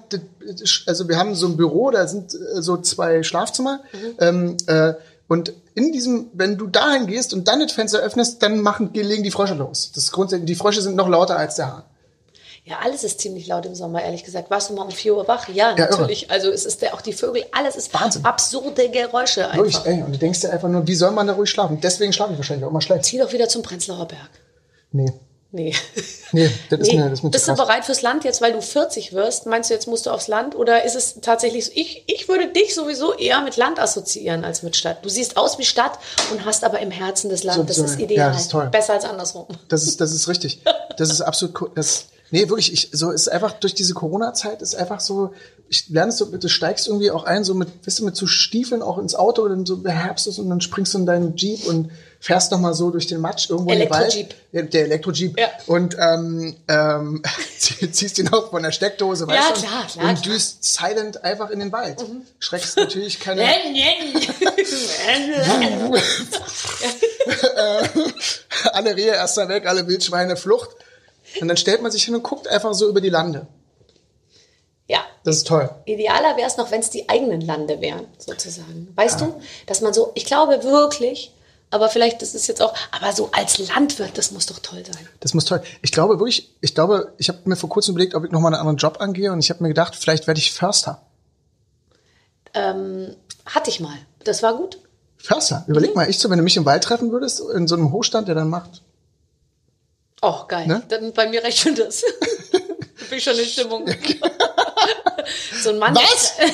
also 0.88 1.08
wir 1.08 1.18
haben 1.18 1.36
so 1.36 1.48
ein 1.48 1.58
Büro, 1.58 1.92
da 1.92 2.08
sind 2.08 2.34
äh, 2.34 2.62
so 2.62 2.78
zwei 2.78 3.24
Schlafzimmer, 3.24 3.82
Mhm. 3.94 4.16
ähm, 4.20 4.58
äh, 4.68 4.94
und 5.28 5.54
in 5.76 5.92
diesem, 5.92 6.28
wenn 6.34 6.58
du 6.58 6.68
dahin 6.68 7.08
gehst 7.08 7.34
und 7.34 7.48
dann 7.48 7.60
das 7.60 7.72
Fenster 7.74 8.00
öffnest, 8.00 8.42
dann 8.44 8.62
machen, 8.62 8.92
legen 8.94 9.24
die 9.24 9.32
Frösche 9.32 9.54
los. 9.56 9.92
Das 9.94 10.06
ist 10.06 10.12
grundsätzlich, 10.12 10.48
die 10.48 10.56
Frösche 10.56 10.82
sind 10.82 10.96
noch 10.96 11.08
lauter 11.10 11.38
als 11.38 11.56
der 11.56 11.68
Hahn. 11.68 11.84
Ja, 12.64 12.80
alles 12.84 13.06
ist 13.06 13.22
ziemlich 13.22 13.48
laut 13.48 13.66
im 13.66 13.76
Sommer, 13.76 14.04
ehrlich 14.04 14.26
gesagt. 14.26 14.50
Warst 14.52 14.70
du 14.70 14.74
mal 14.74 14.82
um 14.84 14.92
4 14.92 15.16
Uhr 15.16 15.26
wach? 15.30 15.48
Ja, 15.48 15.70
Ja, 15.72 15.86
irre. 15.86 15.92
natürlich. 15.92 16.30
Also 16.30 16.50
es 16.50 16.66
ist 16.66 16.82
der, 16.82 16.94
auch 16.94 17.00
die 17.02 17.14
Vögel, 17.14 17.46
alles 17.54 17.78
ist 17.78 17.94
Wahnsinn. 17.94 18.26
absurde 18.26 18.90
Geräusche 18.90 19.50
einfach. 19.50 19.86
ey, 19.86 20.04
und 20.04 20.12
du 20.14 20.18
denkst 20.20 20.42
dir 20.42 20.52
einfach 20.52 20.68
nur, 20.68 20.86
wie 20.86 20.96
soll 20.96 21.12
man 21.12 21.28
da 21.28 21.34
ruhig 21.34 21.50
schlafen? 21.50 21.80
Deswegen 21.82 22.12
schlafe 22.12 22.34
ich 22.34 22.40
wahrscheinlich 22.40 22.66
auch 22.66 22.70
immer 22.72 22.82
schlecht. 22.82 23.06
Zieh 23.06 23.20
doch 23.20 23.32
wieder 23.32 23.48
zum 23.48 23.62
Prenzlauer 23.64 24.06
Berg. 24.08 24.30
Nee. 24.92 25.14
Nee. 25.52 25.74
Nee, 26.34 26.50
das 26.70 26.80
ist 26.82 26.88
Nee. 26.92 26.98
mir, 26.98 27.10
das 27.10 27.24
ist 27.24 27.32
Bist 27.32 27.48
du 27.48 27.56
bereit 27.56 27.86
fürs 27.86 28.02
Land 28.02 28.26
jetzt, 28.26 28.42
weil 28.42 28.52
du 28.52 28.62
40 28.62 29.14
wirst? 29.14 29.46
Meinst 29.46 29.70
du, 29.70 29.74
jetzt 29.74 29.88
musst 29.88 30.06
du 30.06 30.10
aufs 30.12 30.28
Land? 30.28 30.56
Oder 30.56 30.84
ist 30.84 30.96
es 30.96 31.22
tatsächlich 31.22 31.66
so? 31.66 31.72
Ich, 31.74 32.04
ich 32.08 32.28
würde 32.28 32.52
dich 32.52 32.76
sowieso 32.76 33.14
eher 33.14 33.42
mit 33.42 33.56
Land 33.56 33.80
assoziieren 33.80 34.44
als 34.44 34.62
mit 34.62 34.76
Stadt. 34.76 35.06
Du 35.06 35.10
siehst 35.10 35.38
aus 35.38 35.58
wie 35.58 35.64
Stadt 35.64 36.00
und 36.32 36.44
hast 36.46 36.66
aber 36.66 36.80
im 36.80 36.92
Herzen 36.92 37.30
des 37.30 37.44
Land. 37.46 37.58
So- 37.60 37.64
das 37.64 37.78
so- 37.78 37.86
ist 37.86 37.98
ja, 37.98 38.06
ideal. 38.06 38.32
das 38.34 38.42
ist 38.42 38.52
toll. 38.52 38.68
Besser 38.70 38.94
als 38.94 39.06
andersrum. 39.06 39.48
Das 39.70 39.84
ist, 39.84 40.02
das 40.02 40.12
ist 40.12 40.28
richtig. 40.28 40.62
Das 40.98 41.10
ist 41.12 41.22
absolut, 41.22 41.62
cool. 41.62 41.72
das, 41.76 42.08
nee, 42.32 42.50
wirklich, 42.50 42.74
ich, 42.74 42.90
so, 42.92 43.12
ist 43.12 43.30
einfach 43.32 43.54
durch 43.54 43.74
diese 43.74 43.94
Corona-Zeit 43.94 44.62
ist 44.62 44.76
einfach 44.76 45.00
so, 45.00 45.32
ich 45.70 45.88
lerne 45.90 46.10
es 46.12 46.18
so, 46.18 46.26
du 46.26 46.48
steigst 46.50 46.88
irgendwie 46.88 47.10
auch 47.12 47.24
ein, 47.24 47.46
so 47.46 47.54
mit, 47.54 47.70
weißt 47.88 48.00
du, 48.00 48.06
mit 48.06 48.16
so 48.18 48.28
Stiefeln 48.28 48.82
auch 48.82 48.98
ins 48.98 49.16
Auto, 49.16 49.44
und 49.44 49.50
dann 49.52 49.66
so 49.66 49.78
beherbst 49.78 50.28
es 50.28 50.40
und 50.40 50.50
dann 50.50 50.60
springst 50.60 50.94
du 50.94 50.98
in 51.00 51.06
deinen 51.06 51.36
Jeep 51.38 51.66
und 51.68 51.90
fährst 52.20 52.52
noch 52.52 52.60
mal 52.60 52.74
so 52.74 52.90
durch 52.90 53.08
den 53.08 53.20
Matsch 53.22 53.50
irgendwo 53.50 53.72
in 53.72 53.80
den 53.80 53.90
Wald. 53.90 54.36
Ja, 54.52 54.62
der 54.64 54.84
Elektro-Jeep. 54.86 55.40
Ja. 55.40 55.50
Und, 55.68 55.96
ähm, 56.00 56.56
ähm, 56.68 57.22
zieh- 57.60 57.92
ziehst 57.92 58.18
ihn 58.20 58.28
auch 58.34 58.50
von 58.50 58.64
der 58.64 58.72
Steckdose, 58.72 59.28
weißt 59.28 59.50
Ja, 59.50 59.54
du? 59.56 59.62
klar, 59.62 59.86
klar, 59.88 60.10
Und 60.10 60.26
düst 60.26 60.64
silent 60.64 61.24
einfach 61.24 61.50
in 61.52 61.60
den 61.60 61.72
Wald. 61.72 62.04
Schreckst 62.40 62.78
natürlich 62.78 63.20
keine, 63.20 63.44
alle 68.74 68.96
Rehe 68.96 69.14
erster 69.14 69.48
weg, 69.50 69.66
alle 69.68 69.88
Wildschweine 69.88 70.36
Flucht. 70.38 70.70
Und 71.42 71.48
dann 71.48 71.58
stellt 71.58 71.82
man 71.82 71.92
sich 71.92 72.04
hin 72.06 72.16
und 72.16 72.24
guckt 72.24 72.48
einfach 72.48 72.74
so 72.74 72.88
über 72.90 73.02
die 73.02 73.10
Lande. 73.10 73.48
Ja. 74.88 75.00
Das 75.24 75.36
ist 75.38 75.48
toll. 75.48 75.70
Idealer 75.86 76.38
wäre 76.38 76.48
es 76.48 76.56
noch, 76.58 76.72
wenn 76.72 76.80
es 76.80 76.90
die 76.90 77.10
eigenen 77.10 77.42
Lande 77.42 77.82
wären, 77.82 78.06
sozusagen. 78.18 78.92
Weißt 78.96 79.20
du, 79.20 79.40
dass 79.66 79.82
man 79.82 79.94
so, 79.94 80.12
ich 80.16 80.26
glaube 80.26 80.64
wirklich, 80.64 81.32
aber 81.70 81.90
vielleicht 81.90 82.22
das 82.22 82.34
ist 82.34 82.48
jetzt 82.48 82.62
auch, 82.62 82.74
aber 82.92 83.12
so 83.12 83.30
als 83.32 83.58
Landwirt, 83.58 84.18
das 84.18 84.32
muss 84.32 84.46
doch 84.46 84.60
toll 84.60 84.84
sein. 84.86 85.08
Das 85.20 85.34
muss 85.34 85.46
toll. 85.46 85.62
Ich 85.82 85.92
glaube 85.92 86.20
wirklich, 86.20 86.56
ich 86.62 86.74
glaube, 86.74 87.14
ich 87.18 87.28
habe 87.30 87.40
mir 87.46 87.56
vor 87.56 87.70
kurzem 87.70 87.94
überlegt, 87.94 88.16
ob 88.16 88.24
ich 88.24 88.32
nochmal 88.32 88.54
einen 88.54 88.60
anderen 88.60 88.78
Job 88.78 89.02
angehe 89.02 89.32
und 89.32 89.40
ich 89.40 89.50
habe 89.50 89.64
mir 89.64 89.70
gedacht, 89.70 89.96
vielleicht 89.96 90.28
werde 90.28 90.40
ich 90.40 90.54
Förster. 90.54 91.02
Ähm, 92.54 93.16
hatte 93.46 93.70
ich 93.70 93.80
mal. 93.80 93.98
Das 94.24 94.44
war 94.44 94.56
gut. 94.56 94.80
Förster. 95.18 95.66
Überleg 95.68 95.96
mal, 95.96 96.10
ich 96.10 96.20
so, 96.20 96.30
wenn 96.30 96.38
du 96.38 96.44
mich 96.44 96.58
im 96.58 96.66
Wald 96.66 96.84
treffen 96.84 97.12
würdest, 97.12 97.42
in 97.54 97.68
so 97.68 97.76
einem 97.76 97.92
Hochstand, 97.92 98.28
der 98.28 98.36
dann 98.36 98.50
macht. 98.50 98.82
Oh, 100.22 100.46
geil. 100.48 100.68
Ne? 100.68 100.84
Dann 100.88 101.14
bei 101.14 101.28
mir 101.28 101.44
reicht 101.44 101.60
schon 101.60 101.76
das. 101.76 102.02
da 102.52 102.58
bin 103.10 103.18
ich 103.18 103.24
schon 103.24 103.38
in 103.38 103.46
Stimmung. 103.46 103.86
so 105.62 105.70
ein 105.70 105.80
Mann. 105.80 105.96
Was? 105.96 106.36
Der, 106.38 106.48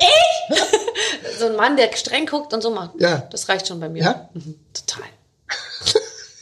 ich? 0.00 1.38
so 1.38 1.46
ein 1.46 1.56
Mann, 1.56 1.76
der 1.76 1.94
streng 1.96 2.26
guckt 2.26 2.52
und 2.52 2.62
so 2.62 2.70
macht. 2.70 2.92
Ja. 3.00 3.18
Das 3.30 3.48
reicht 3.48 3.68
schon 3.68 3.80
bei 3.80 3.88
mir. 3.88 4.02
Ja? 4.02 4.28
Mhm, 4.34 4.60
total. 4.72 5.08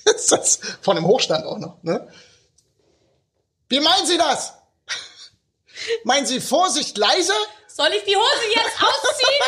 ist 0.05 0.33
das 0.33 0.61
von 0.83 0.97
einem 0.97 1.07
Hochstand 1.07 1.45
auch 1.45 1.59
noch, 1.59 1.83
ne? 1.83 2.09
Wie 3.69 3.81
meinen 3.81 4.07
Sie 4.07 4.19
das? 4.19 4.55
Meinen 6.05 6.27
Sie 6.27 6.41
Vorsicht 6.41 6.99
leise? 6.99 7.33
Soll 7.69 7.89
ich 7.97 8.05
die 8.05 8.17
Hose 8.17 8.47
jetzt 8.55 8.83
ausziehen? 8.83 9.41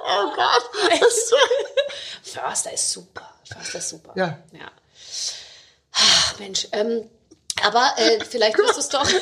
Oh 0.00 0.34
Gott. 0.34 0.68
Förster 2.22 2.72
ist 2.72 2.92
super. 2.92 3.28
Förster 3.44 3.78
ist 3.78 3.88
super. 3.90 4.12
Ja. 4.16 4.38
ja. 4.52 4.70
Mensch, 6.38 6.68
ähm, 6.72 7.08
aber 7.62 7.92
äh, 7.96 8.18
vielleicht 8.24 8.58
wirst 8.58 8.76
du 8.76 8.80
es 8.80 8.88
doch. 8.88 9.08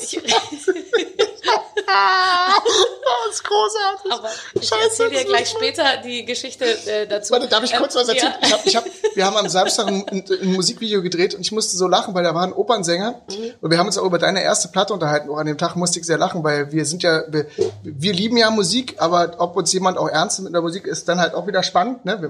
Ich, 0.00 0.16
das 1.86 3.34
ist 3.34 3.44
großartig. 3.44 4.12
aber 4.12 4.28
ich 4.54 4.68
Scheiße, 4.68 4.82
erzähle 4.84 5.10
dir 5.10 5.24
gleich 5.24 5.48
später 5.48 5.84
die 6.04 6.24
Geschichte 6.24 6.64
äh, 6.64 7.06
dazu. 7.06 7.32
Warte, 7.32 7.48
darf 7.48 7.62
ich 7.64 7.74
kurz 7.74 7.94
Ähm, 7.94 8.00
was 8.02 8.08
erzählen? 8.08 8.32
ja. 8.40 8.46
Ich 8.46 8.52
hab, 8.52 8.66
ich 8.66 8.76
hab, 8.76 8.84
wir 9.14 9.26
haben 9.26 9.36
am 9.36 9.48
Samstag 9.48 9.86
ein, 9.88 10.04
ein, 10.10 10.52
Musikvideo 10.52 11.02
gedreht 11.02 11.34
und 11.34 11.40
ich 11.40 11.52
musste 11.52 11.76
so 11.76 11.86
lachen, 11.88 12.14
weil 12.14 12.24
da 12.24 12.34
war 12.34 12.42
ein 12.44 12.52
Opernsänger 12.52 13.22
Mhm. 13.28 13.52
und 13.60 13.70
wir 13.70 13.78
haben 13.78 13.86
uns 13.86 13.98
auch 13.98 14.04
über 14.04 14.18
deine 14.18 14.42
erste 14.42 14.68
Platte 14.68 14.92
unterhalten. 14.92 15.30
Auch 15.30 15.36
an 15.38 15.46
dem 15.46 15.58
Tag 15.58 15.76
musste 15.76 15.98
ich 16.00 16.06
sehr 16.06 16.18
lachen, 16.18 16.42
weil 16.44 16.72
wir 16.72 16.84
sind 16.84 17.02
ja, 17.02 17.22
wir, 17.28 17.46
wir 17.82 18.12
lieben 18.12 18.36
ja 18.36 18.50
Musik, 18.50 18.96
aber 18.98 19.34
ob 19.38 19.56
uns 19.56 19.72
jemand 19.72 19.98
auch 19.98 20.08
ernst 20.08 20.40
mit 20.40 20.52
der 20.52 20.60
Musik 20.62 20.86
ist 20.86 21.08
dann 21.08 21.20
halt 21.20 21.34
auch 21.34 21.46
wieder 21.46 21.62
spannend. 21.62 22.04
Ne? 22.04 22.20
Wir, 22.20 22.28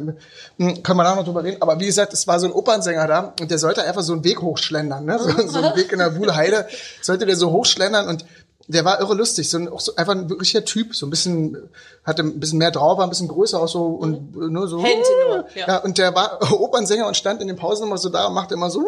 hm, 0.66 0.82
können 0.82 0.98
wir 0.98 1.04
da 1.04 1.14
noch 1.14 1.24
drüber 1.24 1.42
reden. 1.44 1.60
Aber 1.60 1.78
wie 1.80 1.86
gesagt, 1.86 2.12
es 2.12 2.26
war 2.26 2.38
so 2.40 2.46
ein 2.46 2.52
Opernsänger 2.52 3.06
da 3.06 3.32
und 3.40 3.50
der 3.50 3.58
sollte 3.58 3.82
einfach 3.84 4.02
so 4.02 4.12
einen 4.12 4.24
Weg 4.24 4.40
hochschlendern. 4.42 5.04
Ne? 5.04 5.18
So, 5.22 5.46
so 5.46 5.58
einen 5.58 5.76
Weg 5.76 5.92
in 5.92 5.98
der 5.98 6.16
Wuhlheide 6.16 6.66
sollte 7.00 7.26
der 7.26 7.36
so 7.36 7.50
hochschlendern 7.50 8.08
und 8.08 8.24
der 8.68 8.84
war 8.84 9.00
irre 9.00 9.14
lustig, 9.14 9.50
so 9.50 9.58
ein, 9.58 9.68
auch 9.68 9.80
so 9.80 9.96
einfach 9.96 10.14
ein 10.14 10.30
wirklicher 10.30 10.64
Typ, 10.64 10.94
so 10.94 11.06
ein 11.06 11.10
bisschen, 11.10 11.56
hatte 12.04 12.22
ein 12.22 12.38
bisschen 12.40 12.58
mehr 12.58 12.70
drauf, 12.70 12.98
war 12.98 13.04
ein 13.04 13.10
bisschen 13.10 13.28
größer 13.28 13.60
auch 13.60 13.68
so 13.68 13.86
und 13.86 14.36
äh, 14.36 14.48
nur 14.48 14.68
so. 14.68 14.82
Händentenor, 14.82 15.46
ja. 15.54 15.66
ja. 15.66 15.76
und 15.78 15.98
der 15.98 16.14
war 16.14 16.38
Opernsänger 16.60 17.06
und 17.06 17.16
stand 17.16 17.40
in 17.40 17.48
den 17.48 17.56
Pausen 17.56 17.86
immer 17.86 17.98
so 17.98 18.08
da 18.08 18.26
und 18.26 18.34
machte 18.34 18.54
immer 18.54 18.70
so. 18.70 18.84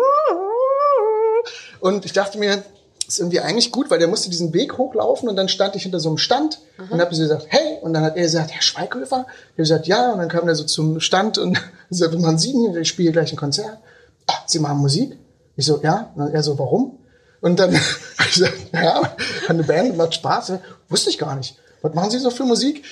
Und 1.81 2.05
ich 2.05 2.13
dachte 2.13 2.39
mir, 2.39 2.63
ist 3.07 3.19
irgendwie 3.19 3.41
eigentlich 3.41 3.71
gut, 3.71 3.91
weil 3.91 3.99
der 3.99 4.09
musste 4.09 4.31
diesen 4.31 4.55
Weg 4.55 4.79
hochlaufen 4.79 5.29
und 5.29 5.37
dann 5.37 5.49
stand 5.49 5.77
ich 5.77 5.83
hinter 5.83 6.01
so 6.01 6.09
einem 6.09 6.19
Stand 6.19 6.61
und 6.91 7.01
habe 7.01 7.15
so 7.15 7.23
gesagt, 7.23 7.47
hey, 7.49 7.79
und 7.83 7.93
dann 7.93 8.03
hat 8.03 8.17
er 8.17 8.23
gesagt, 8.23 8.53
Herr 8.53 8.63
Schweighöfer? 8.63 9.27
Ich 9.29 9.53
habe 9.53 9.57
gesagt, 9.57 9.87
ja, 9.87 10.13
und 10.13 10.19
dann 10.19 10.29
kam 10.29 10.47
der 10.47 10.55
so 10.55 10.65
zum 10.65 11.01
Stand 11.01 11.37
und 11.37 11.61
sagte, 11.91 12.19
man 12.19 12.39
sieht 12.39 12.55
ihn, 12.55 12.75
ich 12.77 12.89
spiele 12.89 13.13
gleich 13.13 13.33
ein 13.33 13.37
Konzert. 13.37 13.79
Ah, 14.27 14.33
Sie 14.47 14.59
machen 14.59 14.79
Musik? 14.79 15.19
Ich 15.57 15.67
so, 15.67 15.81
ja. 15.83 16.13
Und 16.15 16.25
dann 16.25 16.33
er 16.33 16.43
so, 16.43 16.59
warum? 16.59 16.99
Und 17.45 17.59
dann 17.59 17.75
habe 17.75 18.29
ich 18.29 18.35
gesagt, 18.35 18.59
ja, 18.73 19.17
eine 19.49 19.65
Band 19.65 19.99
macht 19.99 20.15
Spaß. 20.15 20.55
Wusste 20.89 21.11
ich 21.11 21.19
gar 21.19 21.37
nicht. 21.37 21.57
Was 21.83 21.93
machen 21.93 22.11
Sie 22.11 22.19
so 22.19 22.31
für 22.31 22.45
Musik? 22.45 22.83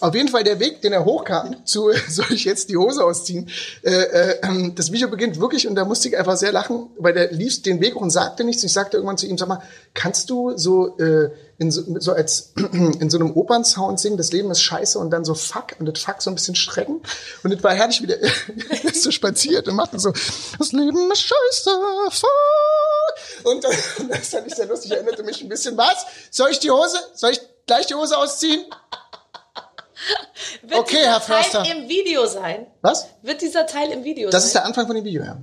Auf 0.00 0.14
jeden 0.14 0.28
Fall 0.28 0.44
der 0.44 0.60
Weg, 0.60 0.80
den 0.80 0.94
er 0.94 1.04
hochkam, 1.04 1.56
zu 1.66 1.90
soll 2.08 2.32
ich 2.32 2.46
jetzt 2.46 2.70
die 2.70 2.78
Hose 2.78 3.04
ausziehen. 3.04 3.50
Äh, 3.82 3.90
äh, 3.90 4.40
ähm, 4.44 4.74
das 4.74 4.92
Video 4.92 5.08
beginnt 5.08 5.38
wirklich 5.38 5.68
und 5.68 5.74
da 5.74 5.84
musste 5.84 6.08
ich 6.08 6.16
einfach 6.16 6.38
sehr 6.38 6.52
lachen, 6.52 6.86
weil 6.96 7.12
der 7.12 7.32
lief 7.32 7.60
den 7.60 7.82
Weg 7.82 7.96
hoch 7.96 8.00
und 8.00 8.08
sagte 8.08 8.44
nichts. 8.44 8.64
Ich 8.64 8.72
sagte 8.72 8.96
irgendwann 8.96 9.18
zu 9.18 9.26
ihm, 9.26 9.36
sag 9.36 9.48
mal, 9.48 9.62
kannst 9.92 10.30
du 10.30 10.56
so 10.56 10.96
äh, 10.96 11.28
in 11.58 11.70
so, 11.70 11.82
so 11.98 12.12
als 12.12 12.52
in 12.72 13.10
so 13.10 13.18
einem 13.18 13.36
Opernsound 13.36 13.98
singen, 14.00 14.16
das 14.16 14.32
Leben 14.32 14.50
ist 14.50 14.62
scheiße 14.62 14.98
und 14.98 15.10
dann 15.10 15.24
so 15.24 15.34
fuck 15.34 15.74
und 15.78 15.86
das 15.86 16.02
fuck 16.02 16.22
so 16.22 16.30
ein 16.30 16.34
bisschen 16.34 16.54
strecken 16.54 17.02
und 17.42 17.52
das 17.52 17.62
war 17.62 17.74
herrlich, 17.74 18.00
wie 18.02 18.06
der 18.06 18.20
ist 18.84 19.02
so 19.02 19.10
spaziert 19.10 19.68
und 19.68 19.74
machte 19.74 19.98
so 19.98 20.12
das 20.58 20.72
Leben 20.72 21.10
ist 21.10 21.22
scheiße 21.22 21.70
fuck 22.10 22.30
und 23.44 23.64
dann, 23.64 23.72
das 24.08 24.28
fand 24.28 24.46
ich 24.46 24.54
sehr 24.54 24.66
lustig, 24.66 24.92
erinnerte 24.92 25.22
mich 25.22 25.42
ein 25.42 25.48
bisschen 25.48 25.76
was. 25.76 26.06
Soll 26.30 26.50
ich 26.50 26.60
die 26.60 26.70
Hose? 26.70 26.98
Soll 27.14 27.32
ich 27.32 27.40
gleich 27.66 27.86
die 27.86 27.94
Hose 27.94 28.16
ausziehen? 28.16 28.64
Wird 30.62 30.80
Okay, 30.80 31.02
Herr 31.02 31.20
Förster. 31.20 31.64
Teil 31.64 31.76
im 31.82 31.88
Video 31.88 32.26
sein? 32.26 32.66
Was? 32.82 33.06
Wird 33.22 33.42
dieser 33.42 33.66
Teil 33.66 33.90
im 33.90 34.04
Video 34.04 34.30
Das 34.30 34.44
ist 34.44 34.52
sein? 34.52 34.62
der 34.62 34.66
Anfang 34.68 34.86
von 34.86 34.94
dem 34.96 35.04
Video, 35.04 35.24
ja. 35.24 35.38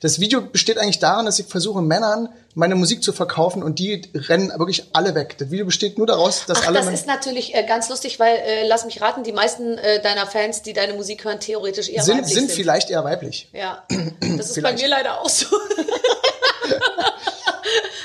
Das 0.00 0.20
Video 0.20 0.40
besteht 0.40 0.78
eigentlich 0.78 1.00
darin, 1.00 1.26
dass 1.26 1.40
ich 1.40 1.46
versuche, 1.46 1.82
Männern 1.82 2.28
meine 2.54 2.76
Musik 2.76 3.02
zu 3.02 3.12
verkaufen 3.12 3.64
und 3.64 3.80
die 3.80 4.02
rennen 4.14 4.50
wirklich 4.56 4.84
alle 4.92 5.16
weg. 5.16 5.36
Das 5.38 5.50
Video 5.50 5.66
besteht 5.66 5.98
nur 5.98 6.06
daraus, 6.06 6.46
dass 6.46 6.62
Ach, 6.62 6.68
alle 6.68 6.78
das 6.78 6.88
ist 6.92 7.06
natürlich 7.08 7.54
äh, 7.54 7.64
ganz 7.64 7.88
lustig, 7.88 8.20
weil, 8.20 8.36
äh, 8.36 8.66
lass 8.66 8.84
mich 8.84 9.00
raten, 9.00 9.24
die 9.24 9.32
meisten 9.32 9.76
äh, 9.76 10.00
deiner 10.00 10.26
Fans, 10.26 10.62
die 10.62 10.72
deine 10.72 10.94
Musik 10.94 11.24
hören, 11.24 11.40
theoretisch 11.40 11.88
eher 11.88 12.02
sind, 12.02 12.18
weiblich 12.18 12.34
sind 12.34 12.48
sind. 12.48 12.56
vielleicht 12.56 12.90
eher 12.90 13.02
weiblich. 13.02 13.48
Ja, 13.52 13.84
das 14.20 14.50
ist 14.50 14.62
bei 14.62 14.72
mir 14.72 14.88
leider 14.88 15.20
auch 15.20 15.28
so. 15.28 15.46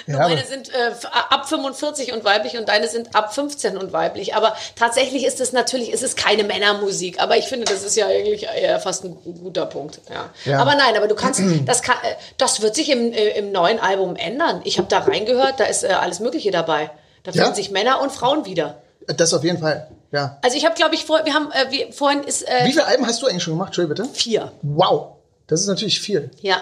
Ja, 0.07 0.17
Meine 0.19 0.43
sind 0.45 0.69
äh, 0.69 0.91
ab 1.29 1.47
45 1.47 2.13
und 2.13 2.23
weiblich 2.23 2.57
und 2.57 2.67
deine 2.69 2.87
sind 2.87 3.15
ab 3.15 3.33
15 3.33 3.77
und 3.77 3.93
weiblich. 3.93 4.35
Aber 4.35 4.55
tatsächlich 4.75 5.25
ist 5.25 5.39
es 5.39 5.53
natürlich, 5.53 5.93
es 5.93 6.03
ist 6.03 6.17
keine 6.17 6.43
Männermusik. 6.43 7.21
Aber 7.21 7.37
ich 7.37 7.45
finde, 7.45 7.65
das 7.65 7.83
ist 7.83 7.95
ja 7.95 8.07
eigentlich 8.07 8.43
eher 8.43 8.79
fast 8.79 9.03
ein 9.05 9.15
gu- 9.23 9.33
guter 9.33 9.65
Punkt. 9.65 10.01
Ja. 10.09 10.29
Ja. 10.51 10.59
Aber 10.59 10.75
nein, 10.75 10.95
aber 10.97 11.07
du 11.07 11.15
kannst, 11.15 11.41
das, 11.65 11.81
kann, 11.81 11.95
äh, 12.03 12.15
das 12.37 12.61
wird 12.61 12.75
sich 12.75 12.89
im, 12.89 13.13
äh, 13.13 13.29
im 13.37 13.51
neuen 13.51 13.79
Album 13.79 14.15
ändern. 14.15 14.61
Ich 14.65 14.77
habe 14.77 14.87
da 14.89 14.99
reingehört, 14.99 15.59
da 15.59 15.65
ist 15.65 15.83
äh, 15.83 15.87
alles 15.87 16.19
Mögliche 16.19 16.51
dabei. 16.51 16.89
Da 17.23 17.31
Ja? 17.31 17.43
finden 17.43 17.55
sich 17.55 17.71
Männer 17.71 18.01
und 18.01 18.11
Frauen 18.11 18.45
wieder. 18.45 18.81
Das 19.07 19.33
auf 19.33 19.43
jeden 19.43 19.59
Fall, 19.59 19.87
ja. 20.11 20.37
Also 20.41 20.57
ich 20.57 20.65
habe, 20.65 20.75
glaube 20.75 20.95
ich, 20.95 21.05
vor, 21.05 21.21
wir 21.25 21.33
haben, 21.33 21.51
äh, 21.51 21.71
wir, 21.71 21.91
vorhin 21.93 22.23
ist 22.23 22.41
äh, 22.47 22.65
Wie 22.65 22.71
viele 22.71 22.85
Alben 22.85 23.05
hast 23.05 23.21
du 23.21 23.27
eigentlich 23.27 23.43
schon 23.43 23.53
gemacht? 23.53 23.67
Entschuldigung, 23.69 24.05
bitte. 24.05 24.17
vier. 24.17 24.51
Wow. 24.61 25.13
Das 25.47 25.59
ist 25.61 25.67
natürlich 25.67 25.99
viel. 25.99 26.31
Ja. 26.41 26.57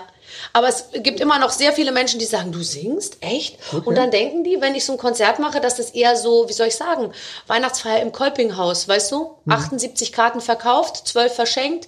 Aber 0.54 0.68
es 0.68 0.86
gibt 0.94 1.20
immer 1.20 1.40
noch 1.40 1.50
sehr 1.52 1.74
viele 1.74 1.92
Menschen, 1.92 2.20
die 2.20 2.26
sagen, 2.26 2.52
du 2.52 2.62
singst? 2.62 3.18
Echt? 3.22 3.58
Und 3.74 3.96
dann 3.98 4.12
denken 4.12 4.44
die, 4.44 4.62
wenn 4.62 4.76
ich 4.76 4.86
so 4.86 4.94
ein 4.94 4.98
Konzert 4.98 5.40
mache, 5.40 5.62
dass 5.62 5.76
das 5.76 5.92
eher 5.92 6.16
so, 6.16 6.48
wie 6.50 6.54
soll 6.54 6.68
ich 6.68 6.76
sagen, 6.76 7.12
Weihnachtsfeier 7.48 8.02
im 8.02 8.12
Kolpinghaus, 8.12 8.88
weißt 8.88 9.12
du? 9.12 9.38
78 9.50 10.12
Karten 10.12 10.42
verkauft, 10.42 11.08
12 11.08 11.34
verschenkt. 11.34 11.88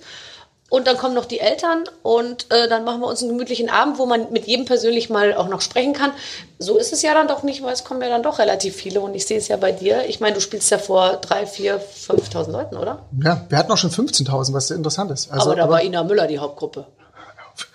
Und 0.74 0.88
dann 0.88 0.98
kommen 0.98 1.14
noch 1.14 1.26
die 1.26 1.40
Eltern 1.40 1.84
und 2.02 2.52
äh, 2.52 2.68
dann 2.68 2.84
machen 2.84 3.02
wir 3.02 3.06
uns 3.06 3.22
einen 3.22 3.30
gemütlichen 3.30 3.70
Abend, 3.70 4.00
wo 4.00 4.08
man 4.08 4.32
mit 4.32 4.48
jedem 4.48 4.66
persönlich 4.66 5.08
mal 5.08 5.36
auch 5.36 5.48
noch 5.48 5.62
sprechen 5.62 5.94
kann. 5.94 6.10
So 6.58 6.80
ist 6.80 6.92
es 6.92 7.04
ja 7.04 7.14
dann 7.14 7.28
doch 7.28 7.44
nicht, 7.44 7.62
weil 7.62 7.74
es 7.74 7.84
kommen 7.84 8.02
ja 8.02 8.10
dann 8.10 8.24
doch 8.24 8.40
relativ 8.40 8.76
viele 8.76 9.00
und 9.00 9.14
ich 9.14 9.28
sehe 9.28 9.38
es 9.38 9.50
ja 9.50 9.58
bei 9.58 9.72
dir. 9.72 10.06
Ich 10.08 10.20
meine, 10.20 10.34
du 10.34 10.42
spielst 10.42 10.72
ja 10.72 10.80
vor 10.80 11.18
drei, 11.18 11.46
vier, 11.46 11.80
5.000 11.80 12.50
Leuten, 12.50 12.78
oder? 12.78 13.06
Ja, 13.24 13.46
wir 13.50 13.58
hatten 13.60 13.72
auch 13.72 13.78
schon 13.78 13.92
15.000, 13.92 14.52
was 14.54 14.70
sehr 14.70 14.78
interessant 14.78 15.12
ist. 15.12 15.32
Also, 15.32 15.52
aber 15.52 15.58
da 15.58 15.70
war 15.70 15.84
Ina 15.84 16.04
Müller 16.04 16.26
die 16.26 16.40
Hauptgruppe. 16.40 16.88
Hör 16.98 17.18
auf, 17.18 17.24
bitte. 17.24 17.36
Hör 17.36 17.48
auf. 17.52 17.68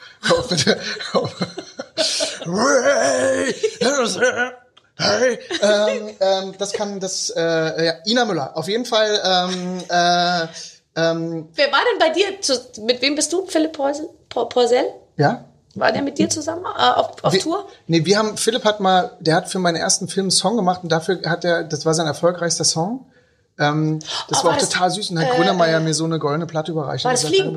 Hey, 5.00 5.38
ähm, 5.62 6.09
ähm, 6.20 6.54
das 6.59 6.72
kann 6.72 6.98
das 6.98 7.31
äh, 7.31 7.85
ja, 7.87 7.92
Ina 8.07 8.24
Müller. 8.24 8.57
Auf 8.57 8.66
jeden 8.68 8.85
Fall. 8.85 9.20
Ähm, 9.24 9.78
äh, 9.88 10.46
ähm, 10.96 11.48
Wer 11.54 11.70
war 11.72 11.81
denn 11.92 11.98
bei 12.00 12.09
dir? 12.11 12.40
Zu, 12.40 12.54
mit 12.83 13.00
wem 13.00 13.14
bist 13.14 13.33
du? 13.33 13.46
Philipp 13.46 13.72
Porsel? 13.74 14.09
Ja. 15.16 15.44
War 15.74 15.92
der 15.92 16.02
mit 16.02 16.18
dir 16.18 16.28
zusammen 16.28 16.64
äh, 16.64 16.83
auf, 16.83 17.22
auf 17.22 17.33
Wir- 17.33 17.40
Tour? 17.40 17.68
Nee, 17.87 18.04
wir 18.04 18.18
haben, 18.18 18.37
Philipp 18.37 18.64
hat 18.64 18.81
mal, 18.81 19.12
der 19.20 19.37
hat 19.37 19.48
für 19.48 19.61
meinen 19.61 19.76
ersten 19.76 20.09
Film 20.09 20.24
einen 20.24 20.31
Song 20.33 20.57
gemacht 20.57 20.81
und 20.83 20.90
dafür 20.90 21.20
hat 21.26 21.44
er, 21.44 21.62
das 21.62 21.87
war 21.87 21.94
sein 21.94 22.07
erfolgreichster 22.09 22.64
Song. 22.64 23.07
Ähm, 23.61 24.00
das 24.28 24.40
Oh, 24.40 24.44
war 24.44 24.44
war 24.44 24.52
auch 24.54 24.59
das, 24.61 24.70
total 24.70 24.90
süß 24.90 25.11
und 25.11 25.20
hat 25.20 25.28
äh, 25.33 25.37
Grönemeyer 25.37 25.76
äh, 25.78 25.81
mir 25.81 25.94
so 25.94 26.04
eine 26.04 26.18
goldene 26.18 26.46
Platte 26.46 26.72
überreicht. 26.72 27.04
war 27.04 27.12
das 27.12 27.24
Fliegen? 27.24 27.57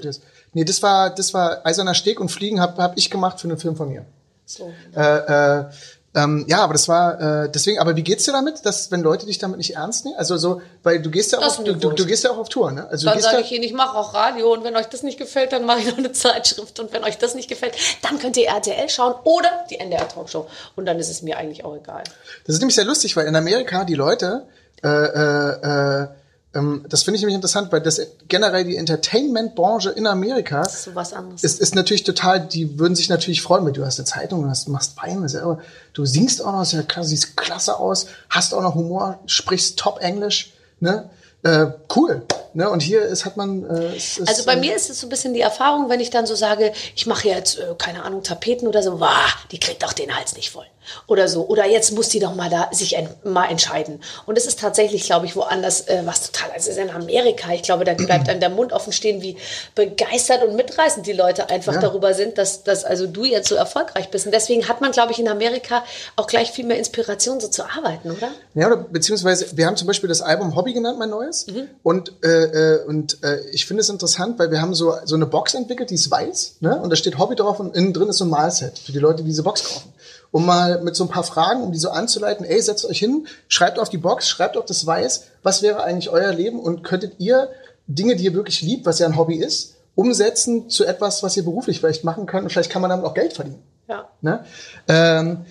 Nee, 0.53 0.65
das 0.65 0.83
war, 0.83 1.09
das 1.09 1.33
war 1.33 1.65
Eiserner 1.65 1.93
Steg 1.93 2.19
und 2.19 2.29
Fliegen 2.29 2.59
hab, 2.59 2.77
hab 2.77 2.97
ich 2.97 3.09
gemacht 3.09 3.39
für 3.39 3.47
einen 3.47 3.57
Film 3.57 3.75
von 3.75 3.89
mir. 3.89 4.05
So. 4.45 4.71
Äh, 4.95 5.59
äh, 5.59 5.65
ähm, 6.13 6.45
ja, 6.49 6.59
aber 6.59 6.73
das 6.73 6.89
war 6.89 7.45
äh, 7.45 7.49
deswegen. 7.49 7.79
Aber 7.79 7.95
wie 7.95 8.03
geht's 8.03 8.25
dir 8.25 8.33
damit, 8.33 8.65
dass 8.65 8.91
wenn 8.91 9.01
Leute 9.01 9.25
dich 9.25 9.37
damit 9.37 9.57
nicht 9.57 9.75
ernst 9.75 10.03
nehmen? 10.03 10.17
Also 10.17 10.35
so, 10.35 10.61
weil 10.83 11.01
du 11.01 11.09
gehst 11.09 11.31
ja 11.31 11.39
auch, 11.39 11.43
Das 11.43 11.63
du, 11.63 11.73
du, 11.73 11.91
du 11.91 12.05
gehst 12.05 12.25
ja 12.25 12.31
auch 12.31 12.37
auf 12.37 12.49
Tour, 12.49 12.71
ne? 12.71 12.85
Also 12.89 13.07
Dann 13.07 13.21
sage 13.21 13.37
ja, 13.37 13.41
ich 13.41 13.51
Ihnen, 13.53 13.63
ich 13.63 13.71
mache 13.71 13.97
auch 13.97 14.13
Radio 14.13 14.51
und 14.51 14.65
wenn 14.65 14.75
euch 14.75 14.87
das 14.87 15.03
nicht 15.03 15.17
gefällt, 15.17 15.53
dann 15.53 15.65
mache 15.65 15.79
ich 15.79 15.87
noch 15.87 15.97
eine 15.97 16.11
Zeitschrift 16.11 16.81
und 16.81 16.91
wenn 16.91 17.05
euch 17.05 17.17
das 17.17 17.33
nicht 17.33 17.47
gefällt, 17.47 17.75
dann 18.01 18.19
könnt 18.19 18.35
ihr 18.35 18.47
RTL 18.47 18.89
schauen 18.89 19.13
oder 19.23 19.49
die 19.69 19.79
NDR 19.79 20.07
Talkshow 20.07 20.47
und 20.75 20.85
dann 20.85 20.99
ist 20.99 21.09
es 21.09 21.21
mir 21.21 21.37
eigentlich 21.37 21.63
auch 21.63 21.77
egal. 21.77 22.03
Das 22.45 22.55
ist 22.55 22.59
nämlich 22.59 22.75
sehr 22.75 22.85
lustig, 22.85 23.15
weil 23.15 23.25
in 23.27 23.35
Amerika 23.37 23.85
die 23.85 23.95
Leute 23.95 24.47
äh, 24.83 24.89
äh, 24.89 26.01
äh, 26.01 26.07
das 26.53 27.03
finde 27.03 27.15
ich 27.15 27.21
nämlich 27.21 27.35
interessant, 27.35 27.71
weil 27.71 27.79
das 27.79 28.01
generell 28.27 28.65
die 28.65 28.75
Entertainment-Branche 28.75 29.91
in 29.91 30.05
Amerika 30.05 30.61
ist 30.61 30.83
so 30.83 30.95
was 30.95 31.13
anderes. 31.13 31.45
ist, 31.45 31.61
ist 31.61 31.75
natürlich 31.75 32.03
total, 32.03 32.45
die 32.45 32.77
würden 32.77 32.93
sich 32.93 33.07
natürlich 33.07 33.41
freuen, 33.41 33.63
weil 33.63 33.71
du 33.71 33.85
hast 33.85 33.99
eine 33.99 34.05
Zeitung, 34.05 34.43
du 34.43 34.49
hast, 34.49 34.67
machst 34.67 34.97
Wein, 34.97 35.25
selber, 35.29 35.59
du 35.93 36.05
singst 36.05 36.43
auch 36.43 36.51
noch, 36.51 36.69
ja 36.73 36.83
klasse, 36.83 37.09
siehst 37.09 37.37
klasse 37.37 37.79
aus, 37.79 38.07
hast 38.29 38.53
auch 38.53 38.61
noch 38.61 38.75
Humor, 38.75 39.19
sprichst 39.27 39.79
top 39.79 39.99
Englisch, 40.01 40.53
ne? 40.81 41.09
Äh, 41.43 41.67
cool. 41.95 42.23
Ne? 42.53 42.69
Und 42.69 42.81
hier 42.81 43.01
ist, 43.01 43.25
hat 43.25 43.37
man. 43.37 43.63
Äh, 43.69 43.95
es 43.95 44.17
ist, 44.17 44.27
Also 44.27 44.45
bei 44.45 44.53
äh, 44.53 44.57
mir 44.57 44.75
ist 44.75 44.89
es 44.89 44.99
so 44.99 45.07
ein 45.07 45.09
bisschen 45.09 45.33
die 45.33 45.41
Erfahrung, 45.41 45.89
wenn 45.89 45.99
ich 45.99 46.09
dann 46.09 46.25
so 46.25 46.35
sage, 46.35 46.73
ich 46.95 47.05
mache 47.05 47.27
jetzt, 47.27 47.59
äh, 47.59 47.73
keine 47.77 48.03
Ahnung, 48.03 48.23
Tapeten 48.23 48.67
oder 48.67 48.83
so, 48.83 48.99
wah, 48.99 49.25
die 49.51 49.59
kriegt 49.59 49.83
doch 49.83 49.93
den 49.93 50.15
Hals 50.15 50.35
nicht 50.35 50.49
voll. 50.51 50.65
Oder 51.07 51.27
so. 51.27 51.47
Oder 51.47 51.67
jetzt 51.67 51.91
muss 51.91 52.09
die 52.09 52.19
doch 52.19 52.33
mal 52.35 52.49
da 52.49 52.67
sich 52.71 52.97
en 52.97 53.07
mal 53.23 53.45
entscheiden. 53.45 54.01
Und 54.25 54.37
es 54.37 54.45
ist 54.47 54.59
tatsächlich, 54.59 55.03
glaube 55.03 55.27
ich, 55.27 55.35
woanders 55.35 55.87
äh, 55.87 56.01
was 56.05 56.31
total. 56.31 56.49
Also 56.51 56.71
es 56.71 56.77
ist 56.77 56.83
in 56.83 56.89
Amerika. 56.89 57.53
Ich 57.53 57.61
glaube, 57.61 57.85
da 57.85 57.93
bleibt 57.93 58.27
einem 58.27 58.39
der 58.39 58.49
Mund 58.49 58.73
offen 58.73 58.91
stehen, 58.91 59.21
wie 59.21 59.37
begeistert 59.75 60.43
und 60.43 60.55
mitreißend 60.55 61.05
die 61.05 61.13
Leute 61.13 61.49
einfach 61.49 61.75
Ja. 61.75 61.81
darüber 61.81 62.13
sind, 62.13 62.37
dass, 62.37 62.63
dass 62.63 62.83
also 62.83 63.07
du 63.07 63.23
jetzt 63.25 63.47
so 63.47 63.55
erfolgreich 63.55 64.09
bist. 64.09 64.25
Und 64.25 64.33
deswegen 64.33 64.67
hat 64.67 64.81
man, 64.81 64.91
glaube 64.91 65.11
ich, 65.11 65.19
in 65.19 65.27
Amerika 65.27 65.83
auch 66.15 66.27
gleich 66.27 66.51
viel 66.51 66.65
mehr 66.65 66.77
Inspiration, 66.77 67.39
so 67.39 67.47
zu 67.47 67.63
arbeiten, 67.63 68.11
oder? 68.11 68.29
Ja, 68.55 68.67
oder 68.67 68.77
beziehungsweise 68.77 69.45
wir 69.55 69.67
haben 69.67 69.77
zum 69.77 69.87
Beispiel 69.87 70.09
das 70.09 70.21
Album 70.21 70.55
Hobby 70.55 70.73
genannt, 70.73 70.97
mein 70.99 71.09
neues. 71.11 71.47
Mhm. 71.47 71.69
Und, 71.83 72.11
äh, 72.23 72.40
äh, 72.43 72.85
und 72.85 73.23
äh, 73.23 73.39
ich 73.51 73.65
finde 73.65 73.81
es 73.81 73.89
interessant, 73.89 74.39
weil 74.39 74.51
wir 74.51 74.61
haben 74.61 74.73
so, 74.73 74.95
so 75.05 75.15
eine 75.15 75.25
Box 75.25 75.53
entwickelt, 75.53 75.89
die 75.89 75.95
ist 75.95 76.09
weiß, 76.09 76.57
ne? 76.59 76.79
Und 76.81 76.89
da 76.89 76.95
steht 76.95 77.17
Hobby 77.17 77.35
drauf 77.35 77.59
und 77.59 77.75
innen 77.75 77.93
drin 77.93 78.09
ist 78.09 78.17
so 78.17 78.25
ein 78.25 78.29
Malset 78.29 78.77
für 78.77 78.91
die 78.91 78.99
Leute, 78.99 79.23
die 79.23 79.29
diese 79.29 79.43
Box 79.43 79.63
kaufen. 79.63 79.93
Um 80.31 80.45
mal 80.45 80.81
mit 80.81 80.95
so 80.95 81.03
ein 81.03 81.09
paar 81.09 81.23
Fragen, 81.23 81.61
um 81.61 81.71
die 81.71 81.77
so 81.77 81.89
anzuleiten, 81.89 82.45
ey, 82.45 82.61
setzt 82.61 82.85
euch 82.85 82.99
hin, 82.99 83.27
schreibt 83.47 83.79
auf 83.79 83.89
die 83.89 83.97
Box, 83.97 84.29
schreibt 84.29 84.55
auf 84.55 84.65
das 84.65 84.85
Weiß, 84.85 85.25
was 85.43 85.61
wäre 85.61 85.83
eigentlich 85.83 86.09
euer 86.09 86.31
Leben 86.31 86.59
und 86.59 86.83
könntet 86.83 87.15
ihr 87.19 87.49
Dinge, 87.87 88.15
die 88.15 88.25
ihr 88.25 88.33
wirklich 88.33 88.61
liebt, 88.61 88.85
was 88.85 88.99
ja 88.99 89.07
ein 89.07 89.17
Hobby 89.17 89.35
ist, 89.35 89.75
umsetzen 89.95 90.69
zu 90.69 90.85
etwas, 90.85 91.21
was 91.23 91.35
ihr 91.35 91.43
beruflich 91.43 91.79
vielleicht 91.79 92.03
machen 92.03 92.25
könnt 92.25 92.43
und 92.43 92.49
vielleicht 92.49 92.71
kann 92.71 92.81
man 92.81 92.89
damit 92.89 93.05
auch 93.05 93.13
Geld 93.13 93.33
verdienen. 93.33 93.61
Ja. 93.87 94.07
Ne? 94.21 94.45
Ähm, 94.87 95.45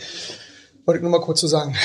wollte 0.87 0.99
ich 0.99 1.03
nur 1.03 1.11
mal 1.11 1.21
kurz 1.21 1.41
so 1.41 1.47
sagen. 1.47 1.77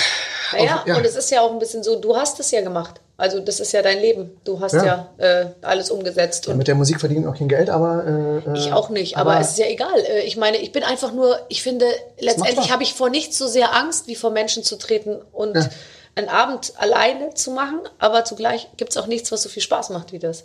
Naja, 0.53 0.83
ja. 0.85 0.95
und 0.97 1.05
es 1.05 1.15
ist 1.15 1.29
ja 1.31 1.41
auch 1.41 1.51
ein 1.51 1.59
bisschen 1.59 1.83
so, 1.83 1.99
du 1.99 2.15
hast 2.15 2.39
es 2.39 2.51
ja 2.51 2.61
gemacht. 2.61 3.01
Also 3.17 3.39
das 3.39 3.59
ist 3.61 3.71
ja 3.71 3.81
dein 3.81 3.99
Leben. 3.99 4.37
Du 4.43 4.59
hast 4.59 4.73
ja, 4.73 4.85
Ja. 4.85 5.09
äh, 5.17 5.45
alles 5.61 5.89
umgesetzt. 5.89 6.47
Und 6.47 6.57
Mit 6.57 6.67
der 6.67 6.75
Musik 6.75 6.99
verdienen 6.99 7.25
auch 7.27 7.37
kein 7.37 7.47
Geld, 7.47 7.69
aber 7.69 8.03
äh, 8.45 8.49
äh, 8.51 8.57
ich 8.57 8.73
auch 8.73 8.89
nicht, 8.89 9.15
aber, 9.17 9.39
es 9.39 9.51
ist 9.51 9.57
ja 9.59 9.67
egal. 9.67 9.97
Äh, 9.99 10.21
Ich 10.23 10.35
meine, 10.35 10.57
ich 10.57 10.71
bin 10.73 10.83
einfach 10.83 11.13
nur, 11.13 11.39
ich 11.47 11.63
finde, 11.63 11.85
letztendlich 12.19 12.71
habe 12.71 12.83
ich 12.83 12.93
vor 12.93 13.09
nichts 13.09 13.37
so 13.37 13.47
sehr 13.47 13.73
Angst, 13.73 14.07
wie 14.07 14.15
vor 14.15 14.31
Menschen 14.31 14.63
zu 14.63 14.77
treten 14.77 15.21
und 15.31 15.55
Ja. 15.55 15.69
einen 16.15 16.27
Abend 16.27 16.73
alleine 16.77 17.33
zu 17.33 17.51
machen, 17.51 17.79
aber 17.99 18.25
zugleich 18.25 18.67
gibt 18.75 18.91
es 18.91 18.97
auch 18.97 19.07
nichts, 19.07 19.31
was 19.31 19.43
so 19.43 19.49
viel 19.49 19.63
Spaß 19.63 19.91
macht 19.91 20.11
wie 20.11 20.19
das. 20.19 20.43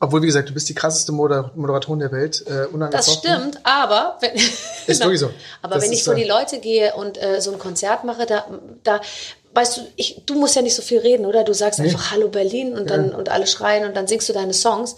Obwohl, 0.00 0.22
wie 0.22 0.26
gesagt, 0.26 0.48
du 0.48 0.52
bist 0.54 0.68
die 0.68 0.74
krasseste 0.74 1.12
Moder 1.12 1.50
Moderatorin 1.54 2.00
der 2.00 2.12
Welt, 2.12 2.44
äh, 2.46 2.66
Das 2.90 3.12
stimmt, 3.12 3.58
aber 3.64 4.18
wenn, 4.20 4.34
Ist 4.34 4.60
wirklich 5.00 5.20
so. 5.20 5.30
Aber 5.62 5.76
Das 5.76 5.84
wenn 5.84 5.92
ich 5.92 6.04
vor 6.04 6.14
die 6.14 6.24
Leute 6.24 6.58
gehe 6.58 6.94
und 6.94 7.20
äh, 7.20 7.40
so 7.40 7.52
ein 7.52 7.58
Konzert 7.58 8.04
mache, 8.04 8.26
da, 8.26 8.44
da 8.82 9.00
weißt 9.54 9.76
du, 9.76 9.80
ich, 9.96 10.22
du 10.26 10.34
musst 10.34 10.56
ja 10.56 10.62
nicht 10.62 10.74
so 10.74 10.82
viel 10.82 10.98
reden, 10.98 11.26
oder? 11.26 11.44
Du 11.44 11.54
sagst 11.54 11.80
einfach 11.80 12.10
Hallo 12.10 12.28
Berlin 12.28 12.72
und 12.76 12.90
dann 12.90 13.14
und 13.14 13.28
alle 13.28 13.46
schreien 13.46 13.86
und 13.86 13.96
dann 13.96 14.06
singst 14.06 14.28
du 14.28 14.32
deine 14.32 14.52
Songs. 14.54 14.96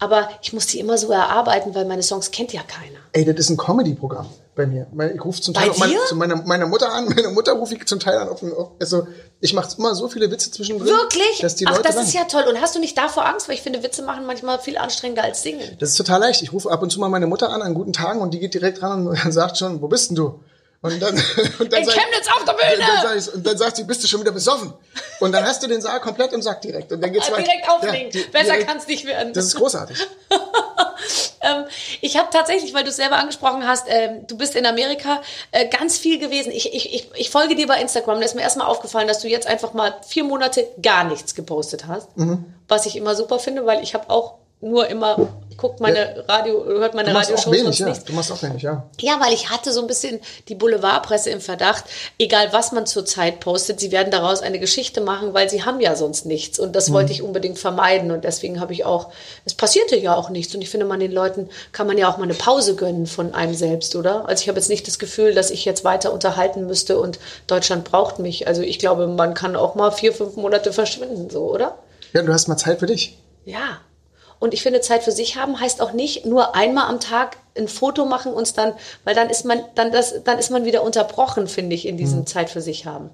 Aber 0.00 0.28
ich 0.42 0.52
muss 0.52 0.66
die 0.66 0.80
immer 0.80 0.98
so 0.98 1.10
erarbeiten, 1.10 1.74
weil 1.74 1.84
meine 1.84 2.02
Songs 2.02 2.30
kennt 2.30 2.52
ja 2.52 2.62
keiner. 2.62 2.98
Ey, 3.12 3.24
das 3.24 3.36
ist 3.36 3.50
ein 3.50 3.56
Comedy-Programm 3.56 4.26
bei 4.56 4.66
mir. 4.66 4.86
Ich 5.14 5.24
rufe 5.24 5.40
zum 5.40 5.54
Bei 5.54 5.62
Teil 5.62 5.70
auch 5.70 5.78
meine, 5.78 5.96
zu 6.08 6.16
meiner, 6.16 6.36
meiner 6.44 6.66
Mutter 6.66 6.92
an. 6.92 7.04
Meine 7.14 7.28
Mutter 7.28 7.52
rufe 7.52 7.74
ich 7.74 7.86
zum 7.86 7.98
Teil 8.00 8.18
an. 8.18 8.28
Auf, 8.28 8.40
den- 8.40 8.52
auf, 8.52 8.70
also 8.80 9.06
ich 9.40 9.52
mache 9.52 9.68
immer 9.78 9.94
so 9.94 10.08
viele 10.08 10.30
Witze 10.30 10.50
zwischendrin. 10.50 10.86
Wirklich? 10.88 11.38
Dass 11.40 11.56
die 11.56 11.66
Ach, 11.66 11.72
Leute 11.72 11.82
das 11.84 11.96
lachen. 11.96 12.06
ist 12.08 12.14
ja 12.14 12.24
toll. 12.24 12.44
Und 12.48 12.60
hast 12.60 12.74
du 12.74 12.78
nicht 12.80 12.96
davor 12.96 13.26
Angst? 13.26 13.48
Weil 13.48 13.54
ich 13.56 13.62
finde, 13.62 13.82
Witze 13.82 14.02
machen 14.02 14.26
manchmal 14.26 14.58
viel 14.60 14.76
anstrengender 14.78 15.24
als 15.24 15.42
singen. 15.42 15.62
Das 15.80 15.90
ist 15.90 15.96
total 15.96 16.20
leicht. 16.20 16.42
Ich 16.42 16.52
rufe 16.52 16.70
ab 16.70 16.82
und 16.82 16.90
zu 16.90 17.00
mal 17.00 17.08
meine 17.08 17.26
Mutter 17.26 17.50
an 17.50 17.62
an 17.62 17.74
guten 17.74 17.92
Tagen 17.92 18.20
und 18.20 18.32
die 18.34 18.38
geht 18.38 18.54
direkt 18.54 18.82
ran 18.82 19.06
und 19.08 19.16
sagt 19.32 19.58
schon, 19.58 19.80
wo 19.82 19.88
bist 19.88 20.10
denn 20.10 20.16
du? 20.16 20.40
Und 20.84 21.00
dann, 21.00 21.14
und 21.58 21.72
dann 21.72 21.80
In 21.80 21.86
sag- 21.86 21.94
Chemnitz 21.94 22.28
auf 22.28 22.44
der 22.44 22.52
Bühne! 22.52 22.86
Dann, 22.86 23.02
sag 23.02 23.16
ich, 23.16 23.34
und 23.34 23.46
dann 23.46 23.56
sagt 23.56 23.76
sie, 23.76 23.84
bist 23.84 24.04
du 24.04 24.06
schon 24.06 24.20
wieder 24.20 24.32
besoffen? 24.32 24.74
Und 25.20 25.32
dann 25.32 25.42
hast 25.44 25.62
du 25.62 25.66
den 25.66 25.80
Saal 25.80 25.98
komplett 26.00 26.32
im 26.34 26.42
Sack 26.42 26.60
direkt. 26.60 26.92
Und 26.92 27.00
dann 27.00 27.10
geht's 27.10 27.30
weiter. 27.32 27.42
Direkt 27.42 27.68
auflegen. 27.68 28.10
Ja, 28.12 28.20
die- 28.22 28.30
Besser 28.30 28.58
kann 28.58 28.76
es 28.76 28.86
nicht 28.86 29.06
werden. 29.06 29.32
Das 29.32 29.46
ist 29.46 29.54
großartig. 29.56 29.96
Ähm, 31.40 31.64
ich 32.00 32.16
habe 32.16 32.28
tatsächlich, 32.32 32.72
weil 32.72 32.84
du 32.84 32.88
es 32.88 32.96
selber 32.96 33.16
angesprochen 33.16 33.66
hast, 33.68 33.84
ähm, 33.88 34.26
du 34.26 34.38
bist 34.38 34.54
in 34.56 34.64
Amerika 34.64 35.20
äh, 35.50 35.68
ganz 35.68 35.98
viel 35.98 36.18
gewesen. 36.18 36.50
Ich, 36.50 36.72
ich, 36.72 36.94
ich, 36.94 37.10
ich 37.14 37.28
folge 37.30 37.54
dir 37.54 37.66
bei 37.66 37.78
Instagram. 37.82 38.18
Da 38.20 38.24
ist 38.24 38.34
mir 38.34 38.40
erstmal 38.40 38.66
aufgefallen, 38.66 39.08
dass 39.08 39.18
du 39.18 39.28
jetzt 39.28 39.46
einfach 39.46 39.74
mal 39.74 39.94
vier 40.06 40.24
Monate 40.24 40.66
gar 40.80 41.04
nichts 41.04 41.34
gepostet 41.34 41.86
hast. 41.86 42.16
Mhm. 42.16 42.46
Was 42.68 42.86
ich 42.86 42.96
immer 42.96 43.14
super 43.14 43.38
finde, 43.38 43.66
weil 43.66 43.82
ich 43.82 43.92
habe 43.92 44.08
auch 44.08 44.36
nur 44.60 44.88
immer 44.88 45.28
guckt 45.56 45.80
meine 45.80 46.24
Radio, 46.28 46.64
hört 46.64 46.94
meine 46.94 47.08
Du 47.08 47.14
machst 47.14 47.32
auch 47.32 47.46
wenig, 47.46 47.64
sonst 47.64 47.78
ja. 47.78 47.88
nichts. 47.88 48.04
Du 48.04 48.12
machst 48.12 48.32
auch 48.32 48.42
wenig, 48.42 48.62
ja. 48.62 48.84
Ja, 49.00 49.20
weil 49.20 49.32
ich 49.32 49.50
hatte 49.50 49.72
so 49.72 49.80
ein 49.80 49.86
bisschen 49.86 50.20
die 50.48 50.54
Boulevardpresse 50.54 51.30
im 51.30 51.40
Verdacht, 51.40 51.84
egal 52.18 52.52
was 52.52 52.72
man 52.72 52.86
zurzeit 52.86 53.40
postet, 53.40 53.80
sie 53.80 53.92
werden 53.92 54.10
daraus 54.10 54.42
eine 54.42 54.58
Geschichte 54.58 55.00
machen, 55.00 55.34
weil 55.34 55.48
sie 55.48 55.64
haben 55.64 55.80
ja 55.80 55.96
sonst 55.96 56.26
nichts. 56.26 56.58
Und 56.58 56.74
das 56.74 56.92
wollte 56.92 57.12
ich 57.12 57.22
unbedingt 57.22 57.58
vermeiden. 57.58 58.10
Und 58.10 58.24
deswegen 58.24 58.60
habe 58.60 58.72
ich 58.72 58.84
auch, 58.84 59.10
es 59.44 59.54
passierte 59.54 59.96
ja 59.96 60.14
auch 60.14 60.30
nichts. 60.30 60.54
Und 60.54 60.62
ich 60.62 60.70
finde, 60.70 60.86
man 60.86 61.00
den 61.00 61.12
Leuten 61.12 61.48
kann 61.72 61.86
man 61.86 61.98
ja 61.98 62.10
auch 62.10 62.18
mal 62.18 62.24
eine 62.24 62.34
Pause 62.34 62.74
gönnen 62.74 63.06
von 63.06 63.34
einem 63.34 63.54
selbst, 63.54 63.96
oder? 63.96 64.28
Also 64.28 64.42
ich 64.42 64.48
habe 64.48 64.58
jetzt 64.58 64.68
nicht 64.68 64.86
das 64.86 64.98
Gefühl, 64.98 65.34
dass 65.34 65.50
ich 65.50 65.64
jetzt 65.64 65.84
weiter 65.84 66.12
unterhalten 66.12 66.66
müsste 66.66 66.98
und 66.98 67.18
Deutschland 67.46 67.84
braucht 67.84 68.18
mich. 68.18 68.48
Also 68.48 68.62
ich 68.62 68.78
glaube, 68.78 69.06
man 69.06 69.34
kann 69.34 69.56
auch 69.56 69.74
mal 69.74 69.90
vier, 69.90 70.12
fünf 70.12 70.36
Monate 70.36 70.72
verschwinden, 70.72 71.30
so, 71.30 71.50
oder? 71.50 71.78
Ja, 72.12 72.22
du 72.22 72.32
hast 72.32 72.48
mal 72.48 72.56
Zeit 72.56 72.80
für 72.80 72.86
dich. 72.86 73.18
Ja. 73.44 73.80
Und 74.44 74.52
ich 74.52 74.62
finde, 74.62 74.82
Zeit 74.82 75.02
für 75.02 75.10
sich 75.10 75.36
haben 75.38 75.58
heißt 75.58 75.80
auch 75.80 75.94
nicht 75.94 76.26
nur 76.26 76.54
einmal 76.54 76.90
am 76.90 77.00
Tag 77.00 77.38
ein 77.56 77.66
Foto 77.66 78.04
machen 78.04 78.34
und 78.34 78.58
dann, 78.58 78.74
weil 79.04 79.14
dann 79.14 79.30
ist 79.30 79.46
man, 79.46 79.58
dann 79.74 79.90
das, 79.90 80.22
dann 80.22 80.38
ist 80.38 80.50
man 80.50 80.66
wieder 80.66 80.82
unterbrochen, 80.82 81.48
finde 81.48 81.74
ich, 81.74 81.88
in 81.88 81.96
diesem 81.96 82.26
Zeit 82.26 82.50
für 82.50 82.60
sich 82.60 82.84
haben. 82.84 83.08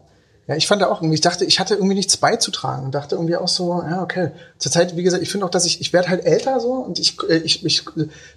Ja, 0.47 0.57
ich 0.57 0.67
fand 0.67 0.83
da 0.83 0.89
auch 0.89 1.01
irgendwie, 1.01 1.15
ich 1.15 1.21
dachte, 1.21 1.45
ich 1.45 1.61
hatte 1.61 1.75
irgendwie 1.75 1.95
nichts 1.95 2.17
beizutragen 2.17 2.87
und 2.87 2.95
dachte 2.95 3.15
irgendwie 3.15 3.37
auch 3.37 3.47
so, 3.47 3.83
ja, 3.89 4.03
okay. 4.03 4.33
Zurzeit, 4.59 4.97
wie 4.97 5.03
gesagt, 5.05 5.23
ich 5.23 5.31
finde 5.31 5.47
auch, 5.47 5.51
dass 5.51 5.65
ich, 5.65 5.81
ich 5.81 5.93
werde 5.93 6.09
halt 6.09 6.25
älter 6.25 6.59
so 6.59 6.73
und 6.73 6.99
ich, 6.99 7.17
äh, 7.29 7.37
ich, 7.37 7.65
ich 7.65 7.85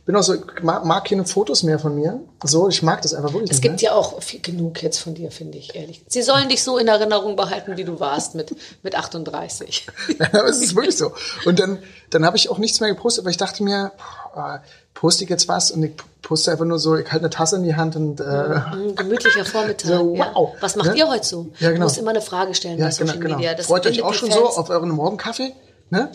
bin 0.06 0.16
auch 0.16 0.22
so, 0.22 0.36
ich 0.36 0.42
mag, 0.62 0.86
mag 0.86 1.06
keine 1.06 1.26
Fotos 1.26 1.64
mehr 1.64 1.80
von 1.80 1.96
mir. 1.96 2.20
So, 2.44 2.70
ich 2.70 2.84
mag 2.84 3.02
das 3.02 3.14
einfach 3.14 3.34
wirklich 3.34 3.52
Es 3.52 3.62
gibt 3.62 3.78
ne? 3.78 3.82
ja 3.82 3.94
auch 3.94 4.22
viel, 4.22 4.42
genug 4.42 4.84
jetzt 4.84 5.00
von 5.00 5.16
dir, 5.16 5.32
finde 5.32 5.58
ich, 5.58 5.76
ehrlich. 5.76 6.04
Sie 6.08 6.22
sollen 6.22 6.50
dich 6.50 6.62
so 6.62 6.78
in 6.78 6.88
Erinnerung 6.88 7.36
behalten, 7.36 7.78
wie 7.78 7.84
du 7.84 8.00
warst 8.00 8.36
mit, 8.36 8.56
mit 8.84 8.96
38. 8.96 9.88
Ja, 10.20 10.28
aber 10.40 10.50
es 10.50 10.62
ist 10.62 10.76
wirklich 10.76 10.96
so. 10.96 11.14
Und 11.46 11.60
dann, 11.60 11.80
dann 12.12 12.26
habe 12.26 12.38
ich 12.38 12.50
auch 12.50 12.60
nichts 12.60 12.80
mehr 12.80 12.90
gepostet, 12.90 13.26
weil 13.26 13.32
ich 13.32 13.38
dachte 13.38 13.64
mir, 13.64 13.92
boah, 13.98 14.23
poste 14.94 15.24
ich 15.24 15.30
jetzt 15.30 15.48
was 15.48 15.72
und 15.72 15.84
ich 15.84 15.94
poste 16.22 16.52
einfach 16.52 16.66
nur 16.66 16.80
so, 16.80 16.96
ich 16.96 17.06
halte 17.12 17.26
eine 17.26 17.30
Tasse 17.30 17.58
in 17.58 17.64
die 17.64 17.76
Hand 17.76 17.96
und 17.96 18.20
äh, 18.20 18.24
Ein 18.24 18.96
gemütlicher 18.96 19.44
Vormittag. 19.46 19.88
So, 19.88 20.16
ja. 20.16 20.32
wow. 20.34 20.54
Was 20.62 20.76
macht 20.76 20.90
Ne? 20.92 20.98
ihr 20.98 21.08
heute 21.08 21.26
so? 21.26 21.48
Ja, 21.60 21.70
genau. 21.70 21.80
Du 21.82 21.84
musst 21.84 21.98
immer 21.98 22.12
eine 22.12 22.22
Frage 22.22 22.54
stellen 22.56 22.78
ja, 22.80 22.86
bei 22.88 22.92
genau, 22.96 23.06
Social 23.08 23.20
genau. 23.20 23.36
Media. 23.38 23.54
Das 23.54 23.66
Freut 23.68 23.86
euch 23.88 24.02
auch 24.04 24.14
schon 24.14 24.32
so 24.32 24.46
auf 24.48 24.70
euren 24.70 24.90
Morgenkaffee? 24.90 25.54
Ne? 25.90 26.10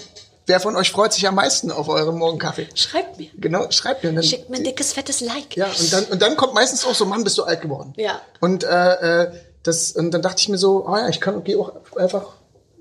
Wer 0.46 0.61
von 0.61 0.76
euch 0.76 0.90
freut 0.90 1.12
sich 1.12 1.28
am 1.28 1.35
meisten 1.35 1.70
auf 1.70 1.88
euren 1.90 2.16
Morgenkaffee? 2.16 2.68
Schreibt 2.74 3.18
mir. 3.18 3.28
Genau, 3.37 3.70
schreibt 3.70 4.02
mir. 4.02 4.12
Dann- 4.14 4.22
Schickt 4.22 4.48
mir 4.48 4.57
ein 4.57 4.64
dickes, 4.64 4.94
fettes 4.94 5.20
Like. 5.20 5.54
Ja, 5.57 5.66
und 5.66 5.92
dann, 5.92 6.04
und 6.04 6.22
dann 6.22 6.37
kommt 6.37 6.54
meistens 6.54 6.87
auch 6.87 6.94
so, 6.94 7.04
Mann, 7.04 7.22
bist 7.22 7.37
du 7.37 7.44
alt 7.44 7.61
geworden. 7.61 7.92
Ja. 7.98 8.20
Und, 8.40 8.64
äh, 8.64 9.24
äh, 9.24 9.33
das, 9.62 9.92
und 9.92 10.11
dann 10.12 10.22
dachte 10.22 10.40
ich 10.40 10.48
mir 10.48 10.57
so, 10.57 10.87
oh 10.88 10.96
ja, 10.96 11.09
ich 11.11 11.20
kann 11.20 11.44
geh 11.44 11.57
auch 11.57 11.72
einfach 11.96 12.28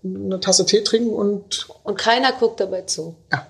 eine 0.06 0.39
Tasse 0.39 0.65
Tee 0.65 0.82
trinken 0.84 1.13
und 1.13 1.67
Und 1.84 1.97
keiner 1.97 2.32
guckt 2.32 2.62
dabei 2.62 2.84
zu. 2.84 3.15
ja. 3.34 3.45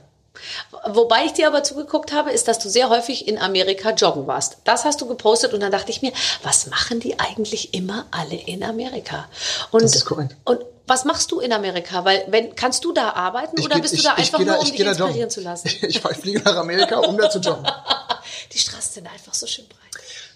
Wobei 0.85 1.25
ich 1.25 1.33
dir 1.33 1.47
aber 1.47 1.63
zugeguckt 1.63 2.13
habe, 2.13 2.31
ist, 2.31 2.47
dass 2.47 2.59
du 2.59 2.69
sehr 2.69 2.89
häufig 2.89 3.27
in 3.27 3.37
Amerika 3.37 3.91
joggen 3.91 4.27
warst. 4.27 4.57
Das 4.63 4.85
hast 4.85 5.01
du 5.01 5.07
gepostet 5.07 5.53
und 5.53 5.59
dann 5.61 5.71
dachte 5.71 5.91
ich 5.91 6.01
mir, 6.01 6.11
was 6.43 6.67
machen 6.67 6.99
die 6.99 7.19
eigentlich 7.19 7.73
immer 7.73 8.05
alle 8.11 8.35
in 8.35 8.63
Amerika? 8.63 9.27
Und, 9.71 9.83
Das 9.83 9.95
ist 9.95 10.05
korrekt. 10.05 10.35
Und 10.45 10.59
was 10.85 11.03
machst 11.05 11.31
du 11.31 11.39
in 11.39 11.51
Amerika? 11.51 12.05
Weil 12.05 12.23
wenn 12.29 12.55
kannst 12.55 12.85
du 12.85 12.93
da 12.93 13.11
arbeiten 13.11 13.59
oder 13.61 13.75
geh- 13.75 13.81
bist 13.81 13.97
du 13.97 14.03
da 14.03 14.13
einfach 14.13 14.39
nur, 14.39 14.57
um 14.59 14.63
ich 14.65 14.71
dich 14.71 14.83
da 14.83 14.89
inspirieren 14.91 15.15
joggen. 15.15 15.29
zu 15.29 15.41
lassen? 15.41 15.67
Ich, 15.81 15.83
ich 15.83 16.01
fliege 16.01 16.41
nach 16.43 16.55
Amerika, 16.55 16.99
um 16.99 17.17
da 17.17 17.29
zu 17.29 17.39
joggen. 17.39 17.65
Die 18.53 18.57
Straßen 18.59 18.93
sind 18.93 19.07
einfach 19.07 19.33
so 19.33 19.47
schön 19.47 19.65
breit. 19.67 19.77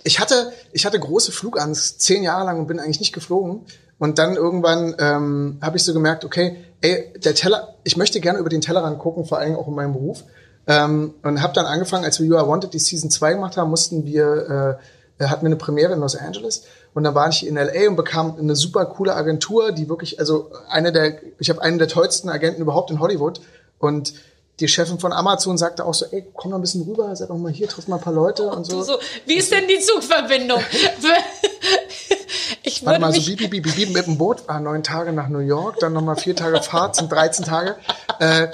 Ich 0.04 0.20
hatte, 0.20 0.52
ich 0.72 0.86
hatte 0.86 1.00
große 1.00 1.32
Flugangst 1.32 2.02
zehn 2.02 2.24
Jahre 2.24 2.46
lang 2.46 2.60
und 2.60 2.68
bin 2.68 2.80
eigentlich 2.80 3.00
nicht 3.00 3.14
geflogen. 3.14 3.66
Und 4.00 4.18
dann 4.18 4.36
irgendwann 4.36 4.96
ähm, 5.00 5.60
habe 5.62 5.78
ich 5.78 5.84
so 5.84 5.94
gemerkt, 5.94 6.26
okay, 6.26 6.58
ey, 6.82 7.14
der 7.24 7.36
Teller, 7.36 7.76
ich 7.84 7.98
möchte 7.98 8.20
gerne 8.20 8.40
über 8.40 8.50
den 8.50 8.62
Tellerrand 8.62 9.00
gucken, 9.00 9.26
vor 9.26 9.38
allem 9.38 9.56
auch 9.56 9.68
in 9.68 9.76
meinem 9.76 9.94
Beruf. 9.94 10.24
Ähm, 10.68 11.14
und 11.24 11.42
habe 11.42 11.54
dann 11.54 11.66
angefangen, 11.66 12.06
als 12.06 12.20
wir 12.20 12.28
You 12.28 12.38
Are 12.38 12.48
Wanted 12.48 12.74
die 12.74 12.80
Season 12.80 13.10
2 13.10 13.34
gemacht 13.34 13.58
haben, 13.58 13.70
mussten 13.70 14.06
wir, 14.06 14.78
äh, 15.20 15.26
hatten 15.26 15.44
wir 15.44 15.48
eine 15.48 15.56
Premiere 15.56 15.94
in 15.94 16.00
Los 16.00 16.16
Angeles. 16.16 16.64
Und 16.94 17.04
dann 17.04 17.16
war 17.16 17.30
ich 17.30 17.48
in 17.48 17.56
LA 17.56 17.88
und 17.88 17.96
bekam 17.96 18.36
eine 18.38 18.56
super 18.56 18.86
coole 18.86 19.16
Agentur, 19.16 19.72
die 19.72 19.88
wirklich, 19.90 20.20
also 20.20 20.52
eine 20.70 20.92
der, 20.92 21.20
ich 21.40 21.50
habe 21.50 21.62
einen 21.62 21.80
der 21.80 21.88
tollsten 21.88 22.30
Agenten 22.30 22.62
überhaupt 22.62 22.92
in 22.92 23.00
Hollywood. 23.00 23.42
Und 23.80 24.14
die 24.60 24.68
Chefin 24.68 25.00
von 25.00 25.14
Amazon 25.14 25.58
sagte 25.58 25.86
auch 25.86 25.94
so, 25.94 26.06
ey, 26.12 26.28
komm 26.34 26.52
mal 26.52 26.58
ein 26.58 26.62
bisschen 26.62 26.84
rüber, 26.84 27.16
sei 27.16 27.26
doch 27.26 27.38
mal 27.38 27.52
hier, 27.52 27.68
triff 27.68 27.88
mal 27.88 27.96
ein 27.96 28.02
paar 28.02 28.14
Leute 28.14 28.48
und 28.48 28.66
so. 28.66 28.84
So, 28.84 28.98
wie 29.26 29.36
ist 29.36 29.52
denn 29.52 29.68
die 29.68 29.80
Zugverbindung? 29.80 30.60
ich 32.82 32.86
Warte 32.88 33.00
mal, 33.00 33.14
so 33.14 33.22
bieb, 33.22 33.38
bieb, 33.38 33.64
bieb, 33.64 33.76
bieb, 33.76 33.94
mit 33.94 34.08
dem 34.08 34.18
Boot, 34.18 34.48
war 34.48 34.60
neun 34.60 34.84
Tage 34.84 35.14
nach 35.14 35.30
New 35.30 35.40
York, 35.40 35.80
dann 35.80 35.94
nochmal 35.94 36.16
vier 36.16 36.36
Tage 36.36 36.62
Fahrt, 36.62 36.96
sind 36.96 37.12
13 37.12 37.46
Tage. 37.46 37.76
Äh, 38.20 38.48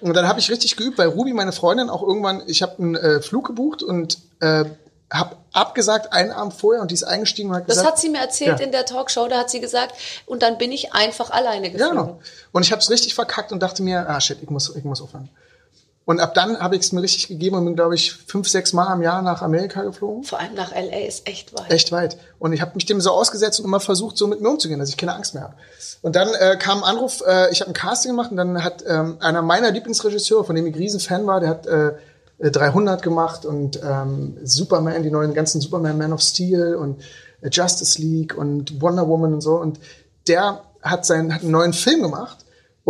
und 0.00 0.14
dann 0.14 0.28
habe 0.28 0.38
ich 0.38 0.50
richtig 0.50 0.76
geübt, 0.76 0.98
weil 0.98 1.08
Ruby, 1.08 1.32
meine 1.32 1.52
Freundin, 1.52 1.90
auch 1.90 2.02
irgendwann, 2.02 2.42
ich 2.46 2.62
habe 2.62 2.78
einen 2.78 2.94
äh, 2.94 3.20
Flug 3.22 3.46
gebucht 3.46 3.82
und 3.82 4.18
äh, 4.40 4.64
habe 5.12 5.36
abgesagt 5.52 6.12
einen 6.12 6.30
Abend 6.30 6.54
vorher 6.54 6.82
und 6.82 6.90
die 6.90 6.94
ist 6.94 7.02
eingestiegen 7.04 7.50
und 7.50 7.56
hat 7.56 7.62
das 7.68 7.76
gesagt... 7.78 7.92
hat 7.92 7.98
sie 7.98 8.10
mir 8.10 8.20
erzählt 8.20 8.60
Ja. 8.60 8.64
in 8.64 8.70
der 8.70 8.84
Talkshow, 8.86 9.26
da 9.28 9.38
hat 9.40 9.50
sie 9.50 9.60
gesagt, 9.60 9.94
und 10.26 10.42
dann 10.42 10.56
bin 10.58 10.70
ich 10.72 10.92
einfach 10.92 11.30
alleine 11.30 11.66
Ja, 11.66 11.72
geflogen. 11.72 11.96
genau. 11.98 12.20
Und 12.52 12.62
ich 12.64 12.70
habe 12.72 12.80
es 12.80 12.90
richtig 12.90 13.14
verkackt 13.14 13.50
und 13.50 13.60
dachte 13.60 13.82
mir, 13.82 14.08
ah 14.08 14.20
shit, 14.20 14.38
ich 14.42 14.50
muss, 14.50 14.74
ich 14.76 14.84
muss 14.84 15.00
aufhören. 15.02 15.28
Und 16.06 16.18
ab 16.18 16.34
dann 16.34 16.58
habe 16.58 16.74
ich 16.76 16.82
es 16.82 16.92
mir 16.92 17.02
richtig 17.02 17.28
gegeben 17.28 17.56
und 17.56 17.64
bin, 17.64 17.76
glaube 17.76 17.94
ich, 17.94 18.12
fünf, 18.12 18.48
sechs 18.48 18.72
Mal 18.72 18.92
im 18.94 19.02
Jahr 19.02 19.22
nach 19.22 19.42
Amerika 19.42 19.82
geflogen. 19.82 20.24
Vor 20.24 20.40
allem 20.40 20.54
nach 20.54 20.72
L.A. 20.72 21.06
ist 21.06 21.28
echt 21.28 21.54
weit. 21.54 21.70
Echt 21.70 21.92
weit. 21.92 22.16
Und 22.38 22.52
ich 22.52 22.60
habe 22.60 22.72
mich 22.74 22.86
dem 22.86 23.00
so 23.00 23.10
ausgesetzt 23.10 23.60
und 23.60 23.66
immer 23.66 23.80
versucht, 23.80 24.16
so 24.16 24.26
mit 24.26 24.40
mir 24.40 24.48
umzugehen, 24.48 24.80
dass 24.80 24.88
ich 24.88 24.96
keine 24.96 25.14
Angst 25.14 25.34
mehr 25.34 25.44
habe. 25.44 25.54
Und 26.02 26.16
dann 26.16 26.28
äh, 26.34 26.56
kam 26.56 26.82
ein 26.82 26.84
Anruf, 26.84 27.22
äh, 27.26 27.52
ich 27.52 27.60
habe 27.60 27.70
ein 27.70 27.74
Casting 27.74 28.12
gemacht 28.12 28.30
und 28.30 28.38
dann 28.38 28.64
hat 28.64 28.82
ähm, 28.88 29.18
einer 29.20 29.42
meiner 29.42 29.70
Lieblingsregisseure, 29.70 30.44
von 30.44 30.56
dem 30.56 30.66
ich 30.66 30.76
riesen 30.76 31.00
Fan 31.00 31.26
war, 31.26 31.38
der 31.38 31.50
hat 31.50 31.66
äh, 31.66 31.92
äh, 32.38 32.50
300 32.50 33.02
gemacht 33.02 33.44
und 33.44 33.80
ähm, 33.84 34.38
Superman, 34.42 35.02
die 35.02 35.10
neuen 35.10 35.34
ganzen 35.34 35.60
Superman, 35.60 35.98
Man 35.98 36.12
of 36.12 36.22
Steel 36.22 36.74
und 36.74 37.02
äh, 37.42 37.50
Justice 37.50 38.00
League 38.00 38.36
und 38.36 38.80
Wonder 38.80 39.06
Woman 39.06 39.34
und 39.34 39.42
so. 39.42 39.56
Und 39.56 39.78
der 40.26 40.62
hat, 40.82 41.04
seinen, 41.04 41.34
hat 41.34 41.42
einen 41.42 41.52
neuen 41.52 41.72
Film 41.72 42.02
gemacht 42.02 42.38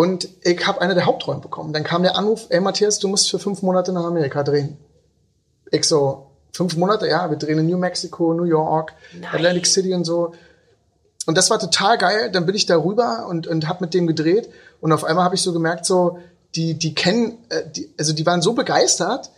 und 0.00 0.30
ich 0.44 0.66
habe 0.66 0.80
eine 0.80 0.94
der 0.94 1.04
Hauptrollen 1.04 1.42
bekommen. 1.42 1.74
Dann 1.74 1.84
kam 1.84 2.02
der 2.02 2.16
Anruf, 2.16 2.46
ey 2.48 2.58
Matthias, 2.58 3.00
du 3.00 3.08
musst 3.08 3.30
für 3.30 3.38
fünf 3.38 3.60
Monate 3.60 3.92
nach 3.92 4.04
Amerika 4.04 4.42
drehen. 4.42 4.78
Ich 5.70 5.84
so, 5.84 6.30
fünf 6.54 6.74
Monate, 6.78 7.06
ja, 7.06 7.28
wir 7.28 7.36
drehen 7.36 7.58
in 7.58 7.66
New 7.66 7.76
Mexico, 7.76 8.32
New 8.32 8.44
York, 8.44 8.94
Nein. 9.12 9.28
Atlantic 9.30 9.66
City 9.66 9.92
und 9.92 10.04
so. 10.04 10.32
Und 11.26 11.36
das 11.36 11.50
war 11.50 11.58
total 11.58 11.98
geil. 11.98 12.30
Dann 12.32 12.46
bin 12.46 12.54
ich 12.54 12.64
da 12.64 12.82
rüber 12.82 13.26
und, 13.28 13.46
und 13.46 13.68
habe 13.68 13.84
mit 13.84 13.92
dem 13.92 14.06
gedreht. 14.06 14.48
Und 14.80 14.90
auf 14.92 15.04
einmal 15.04 15.22
habe 15.22 15.34
ich 15.34 15.42
so 15.42 15.52
gemerkt, 15.52 15.84
so, 15.84 16.18
die, 16.54 16.72
die 16.72 16.94
kennen, 16.94 17.36
äh, 17.50 17.68
die, 17.68 17.92
also 17.98 18.14
die 18.14 18.24
waren 18.24 18.40
so 18.40 18.54
begeistert, 18.54 19.30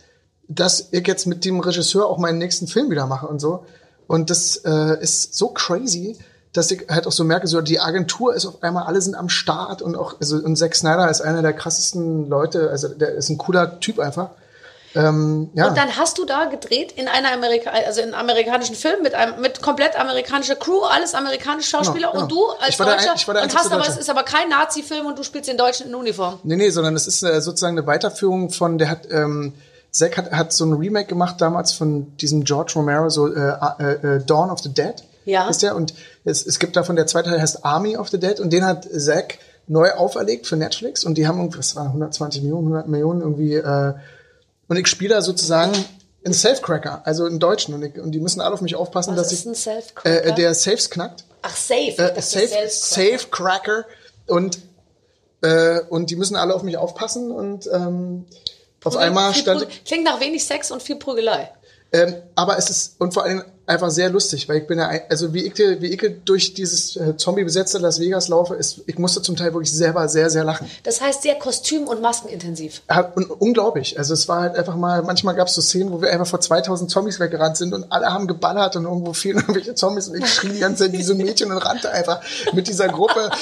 dass 0.47 0.87
ich 0.91 1.05
jetzt 1.05 1.27
mit 1.27 1.43
dem 1.43 1.59
Regisseur 1.59 2.07
auch 2.07 2.19
meinen 2.19 2.37
nächsten 2.37 2.67
Film 2.67 2.89
wieder 2.89 3.05
mache 3.05 3.27
und 3.27 3.39
so. 3.39 3.65
Und 4.07 4.29
das 4.29 4.55
äh, 4.63 4.97
ist 5.01 5.35
so 5.35 5.49
crazy, 5.49 6.17
dass 6.53 6.69
ich 6.71 6.87
halt 6.89 7.07
auch 7.07 7.11
so 7.11 7.23
merke, 7.23 7.47
so 7.47 7.61
die 7.61 7.79
Agentur 7.79 8.33
ist 8.35 8.45
auf 8.45 8.61
einmal, 8.61 8.83
alle 8.83 9.01
sind 9.01 9.15
am 9.15 9.27
Start 9.27 9.81
und 9.81 9.95
auch, 9.95 10.15
also 10.19 10.37
und 10.37 10.55
Zack 10.55 10.75
Snyder 10.75 11.09
ist 11.09 11.21
einer 11.21 11.41
der 11.41 11.53
krassesten 11.53 12.29
Leute, 12.29 12.69
also 12.69 12.89
der 12.89 13.09
ist 13.15 13.29
ein 13.29 13.37
cooler 13.37 13.79
Typ 13.79 13.99
einfach. 13.99 14.29
Ähm, 14.95 15.49
ja. 15.55 15.67
Und 15.67 15.75
dann 15.75 15.97
hast 15.97 16.19
du 16.19 16.25
da 16.25 16.45
gedreht 16.45 16.91
in 16.91 17.07
einer 17.07 17.31
Amerika 17.33 17.71
also 17.71 18.01
in 18.01 18.13
einem 18.13 18.29
amerikanischen 18.29 18.75
Film 18.75 19.01
mit 19.01 19.15
einem 19.15 19.41
mit 19.41 19.59
komplett 19.61 19.99
amerikanischer 19.99 20.55
Crew, 20.55 20.81
alles 20.83 21.15
amerikanische 21.15 21.69
Schauspieler 21.69 22.11
Genau, 22.11 22.23
und 22.23 22.29
genau. 22.29 22.41
du 22.41 22.63
als 22.63 22.77
Deutscher 22.77 23.33
ein- 23.33 23.43
und 23.43 23.57
hast 23.57 23.71
aber 23.71 23.87
es 23.87 23.97
ist 23.97 24.09
aber 24.11 24.21
kein 24.21 24.49
Nazi-Film 24.49 25.07
und 25.07 25.17
du 25.17 25.23
spielst 25.23 25.49
den 25.49 25.57
Deutschen 25.57 25.87
in 25.87 25.95
Uniform. 25.95 26.39
Nee, 26.43 26.57
nee, 26.57 26.69
sondern 26.69 26.95
es 26.95 27.07
ist 27.07 27.23
äh, 27.23 27.41
sozusagen 27.41 27.75
eine 27.75 27.87
Weiterführung 27.87 28.51
von, 28.51 28.77
der 28.77 28.89
hat, 28.89 29.09
ähm, 29.09 29.53
Zack 29.89 30.17
hat, 30.17 30.31
hat 30.31 30.53
so 30.53 30.65
ein 30.65 30.73
Remake 30.73 31.07
gemacht 31.07 31.41
damals 31.41 31.73
von 31.73 32.15
diesem 32.17 32.43
George 32.43 32.73
Romero, 32.75 33.09
so 33.09 33.33
äh, 33.33 33.53
äh, 33.79 33.93
äh, 33.93 34.25
Dawn 34.25 34.51
of 34.51 34.59
the 34.59 34.71
Dead. 34.71 34.95
Ja. 35.25 35.49
Ist 35.49 35.61
der 35.63 35.75
und 35.75 35.93
es, 36.25 36.45
es 36.45 36.59
gibt 36.59 36.75
davon, 36.75 36.95
der 36.95 37.07
zweite 37.07 37.29
Teil 37.29 37.41
heißt 37.41 37.63
Army 37.65 37.97
of 37.97 38.09
the 38.09 38.19
Dead 38.19 38.39
und 38.39 38.51
den 38.51 38.65
hat 38.65 38.87
Zack 38.97 39.39
neu 39.67 39.91
auferlegt 39.91 40.45
für 40.47 40.57
Netflix 40.57 41.03
und 41.03 41.15
die 41.17 41.27
haben 41.27 41.39
irgendwie, 41.39 41.59
was 41.59 41.75
waren 41.75 41.87
120 41.87 42.41
Millionen, 42.41 42.67
100 42.67 42.87
Millionen 42.87 43.21
irgendwie 43.21 43.55
äh, 43.55 43.93
und 44.67 44.77
ich 44.77 44.87
spiele 44.87 45.15
da 45.15 45.21
sozusagen 45.21 45.71
einen 46.25 46.33
Self-Cracker, 46.33 47.01
also 47.05 47.25
einen 47.25 47.39
Deutschen 47.39 47.73
und, 47.73 47.83
ich, 47.83 47.97
und 47.99 48.11
die 48.11 48.19
müssen 48.19 48.41
alle 48.41 48.53
auf 48.53 48.61
mich 48.61 48.75
aufpassen, 48.75 49.11
Was 49.15 49.23
dass 49.23 49.31
ist 49.33 49.39
ich 49.41 49.45
ein 49.47 49.55
Self-Cracker? 49.55 50.25
äh, 50.25 50.35
der 50.35 50.53
Safes 50.53 50.89
knackt 50.89 51.25
Ach, 51.41 51.55
safe. 51.55 51.95
Äh, 51.97 52.21
safe, 52.21 52.47
Self-Cracker. 52.47 52.69
safe 53.17 53.27
Cracker 53.29 53.85
und 54.27 54.59
äh, 55.41 55.81
und 55.89 56.09
die 56.09 56.15
müssen 56.15 56.35
alle 56.37 56.53
auf 56.55 56.63
mich 56.63 56.77
aufpassen 56.77 57.31
und 57.31 57.69
ähm, 57.73 58.25
auf 58.85 58.95
einmal 58.97 59.33
stand 59.33 59.67
Klingt 59.85 60.03
nach 60.05 60.19
wenig 60.21 60.45
Sex 60.45 60.71
und 60.71 60.81
viel 60.83 60.95
Prügelei. 60.97 61.51
ähm, 61.91 62.15
aber 62.35 62.57
es 62.57 62.69
ist 62.69 62.99
und 62.99 63.13
vor 63.13 63.23
allem 63.23 63.43
einfach 63.65 63.89
sehr 63.89 64.09
lustig, 64.09 64.49
weil 64.49 64.57
ich 64.57 64.67
bin 64.67 64.79
ja 64.79 64.89
also 65.09 65.33
wie 65.33 65.45
ich 65.45 65.57
wie 65.57 65.87
ich 65.87 66.15
durch 66.25 66.53
dieses 66.53 66.95
äh, 66.97 67.15
Zombie 67.15 67.43
besetzte 67.43 67.77
Las 67.77 67.99
Vegas 67.99 68.27
laufe, 68.27 68.55
ist 68.55 68.81
ich 68.87 68.97
musste 68.97 69.21
zum 69.21 69.35
Teil 69.35 69.53
wirklich 69.53 69.71
selber 69.71 70.07
sehr 70.09 70.29
sehr 70.29 70.43
lachen. 70.43 70.69
Das 70.83 71.01
heißt 71.01 71.21
sehr 71.21 71.35
kostüm- 71.39 71.87
und 71.87 72.01
maskenintensiv. 72.01 72.81
Und 73.15 73.29
unglaublich. 73.29 73.97
Also 73.97 74.13
es 74.13 74.27
war 74.27 74.41
halt 74.41 74.57
einfach 74.57 74.75
mal, 74.75 75.01
manchmal 75.03 75.35
gab 75.35 75.47
es 75.47 75.55
so 75.55 75.61
Szenen, 75.61 75.91
wo 75.91 76.01
wir 76.01 76.11
einfach 76.11 76.27
vor 76.27 76.41
2000 76.41 76.89
Zombies 76.89 77.19
weggerannt 77.19 77.57
sind 77.57 77.73
und 77.73 77.91
alle 77.91 78.07
haben 78.07 78.27
geballert 78.27 78.75
und 78.75 78.83
irgendwo 78.83 79.13
fehlen 79.13 79.37
irgendwelche 79.39 79.75
Zombies 79.75 80.09
und 80.09 80.17
ich 80.17 80.33
schrie 80.33 80.49
die 80.49 80.59
ganze 80.59 80.85
Zeit 80.85 80.93
wie 80.93 81.03
so 81.03 81.13
ein 81.13 81.19
Mädchen 81.19 81.51
und 81.51 81.57
rannte 81.57 81.91
einfach 81.91 82.21
mit 82.53 82.67
dieser 82.67 82.87
Gruppe. 82.89 83.29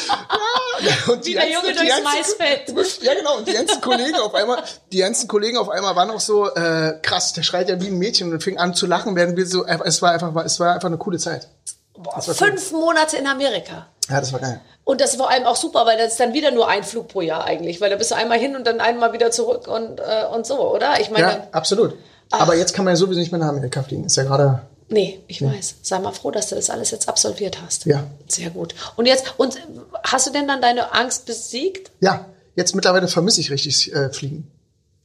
Und 1.12 1.26
Wie 1.26 1.34
der 1.34 1.50
Junge 1.50 1.70
die 1.72 1.76
durchs 1.78 2.04
Maisfeld. 2.04 3.02
Ja 3.02 3.14
genau, 3.14 3.38
und 3.38 3.48
die 3.48 3.54
ganzen 3.54 3.82
Kollegen 3.82 4.16
auf 4.16 4.34
einmal, 4.36 4.64
die 4.92 4.98
ganzen 5.00 5.28
Kollegen 5.28 5.58
auf 5.58 5.70
einmal 5.70 5.96
waren 5.96 6.10
auch 6.12 6.20
so, 6.20 6.48
äh, 6.54 6.94
krass, 7.02 7.34
der 7.34 7.44
schreit 7.44 7.70
ja 7.70 7.80
wie 7.82 7.88
ein 7.88 7.98
Mädchen 7.98 8.32
und 8.32 8.42
fing 8.44 8.58
an 8.58 8.74
zu 8.74 8.86
lachen, 8.88 9.16
während 9.16 9.38
wir 9.38 9.46
so, 9.46 9.64
einfach- 9.66 9.86
es 9.86 10.02
war 10.02 10.12
einfach, 10.12 10.36
es 10.46 10.60
war 10.60 10.74
einfach 10.74 10.88
eine 10.88 10.98
coole 10.98 11.18
Zeit. 11.18 11.48
Boah, 11.94 12.16
war 12.16 12.24
cool. 12.28 12.34
fünf 12.34 12.72
Monate 12.72 13.18
in 13.18 13.28
Amerika. 13.28 13.88
Ja, 14.10 14.20
das 14.20 14.34
war 14.34 14.40
geil. 14.40 14.60
Und 14.84 15.00
das 15.00 15.16
vor 15.16 15.30
allem 15.30 15.46
auch 15.46 15.56
super, 15.56 15.86
weil 15.86 15.98
das 15.98 16.14
ist 16.14 16.20
dann 16.20 16.34
wieder 16.34 16.52
nur 16.52 16.68
ein 16.68 16.84
Flug 16.84 17.08
pro 17.08 17.22
Jahr 17.22 17.44
eigentlich, 17.46 17.80
weil 17.82 17.90
da 17.90 17.96
bist 17.96 18.12
du 18.12 18.16
einmal 18.16 18.40
hin 18.40 18.56
und 18.56 18.66
dann 18.66 18.80
einmal 18.82 19.14
wieder 19.14 19.32
zurück 19.32 19.68
und, 19.68 20.00
äh, 20.00 20.26
und 20.34 20.46
so, 20.46 20.60
oder? 20.74 21.00
Ich 21.00 21.12
meine, 21.12 21.28
Ja, 21.28 21.48
absolut. 21.52 21.94
Aber 22.32 22.56
jetzt 22.56 22.74
kann 22.74 22.86
man 22.86 22.94
ja 22.94 22.96
sowieso 22.96 23.20
nicht 23.20 23.32
mehr 23.32 23.40
nach 23.40 23.50
Amerika 23.50 23.84
fliegen. 23.84 24.06
Ist 24.06 24.16
ja 24.16 24.24
gerade, 24.24 24.62
nee, 24.92 25.20
ich 25.28 25.42
weiß. 25.42 25.76
Sei 25.82 26.00
mal 26.00 26.12
froh, 26.12 26.32
dass 26.32 26.50
du 26.50 26.56
das 26.56 26.70
alles 26.70 26.92
jetzt 26.92 27.10
absolviert 27.10 27.62
hast. 27.62 27.86
Ja. 27.86 28.08
Sehr 28.28 28.50
gut. 28.50 28.76
Und 28.96 29.06
jetzt, 29.06 29.34
und 29.38 29.58
hast 30.04 30.28
du 30.28 30.32
denn 30.32 30.48
dann 30.48 30.62
deine 30.62 30.94
Angst 30.94 31.26
besiegt? 31.26 31.92
Ja, 32.00 32.26
jetzt 32.56 32.76
mittlerweile 32.76 33.08
vermisse 33.08 33.42
ich 33.42 33.52
richtig 33.52 33.94
äh, 33.94 34.12
Fliegen. 34.12 34.52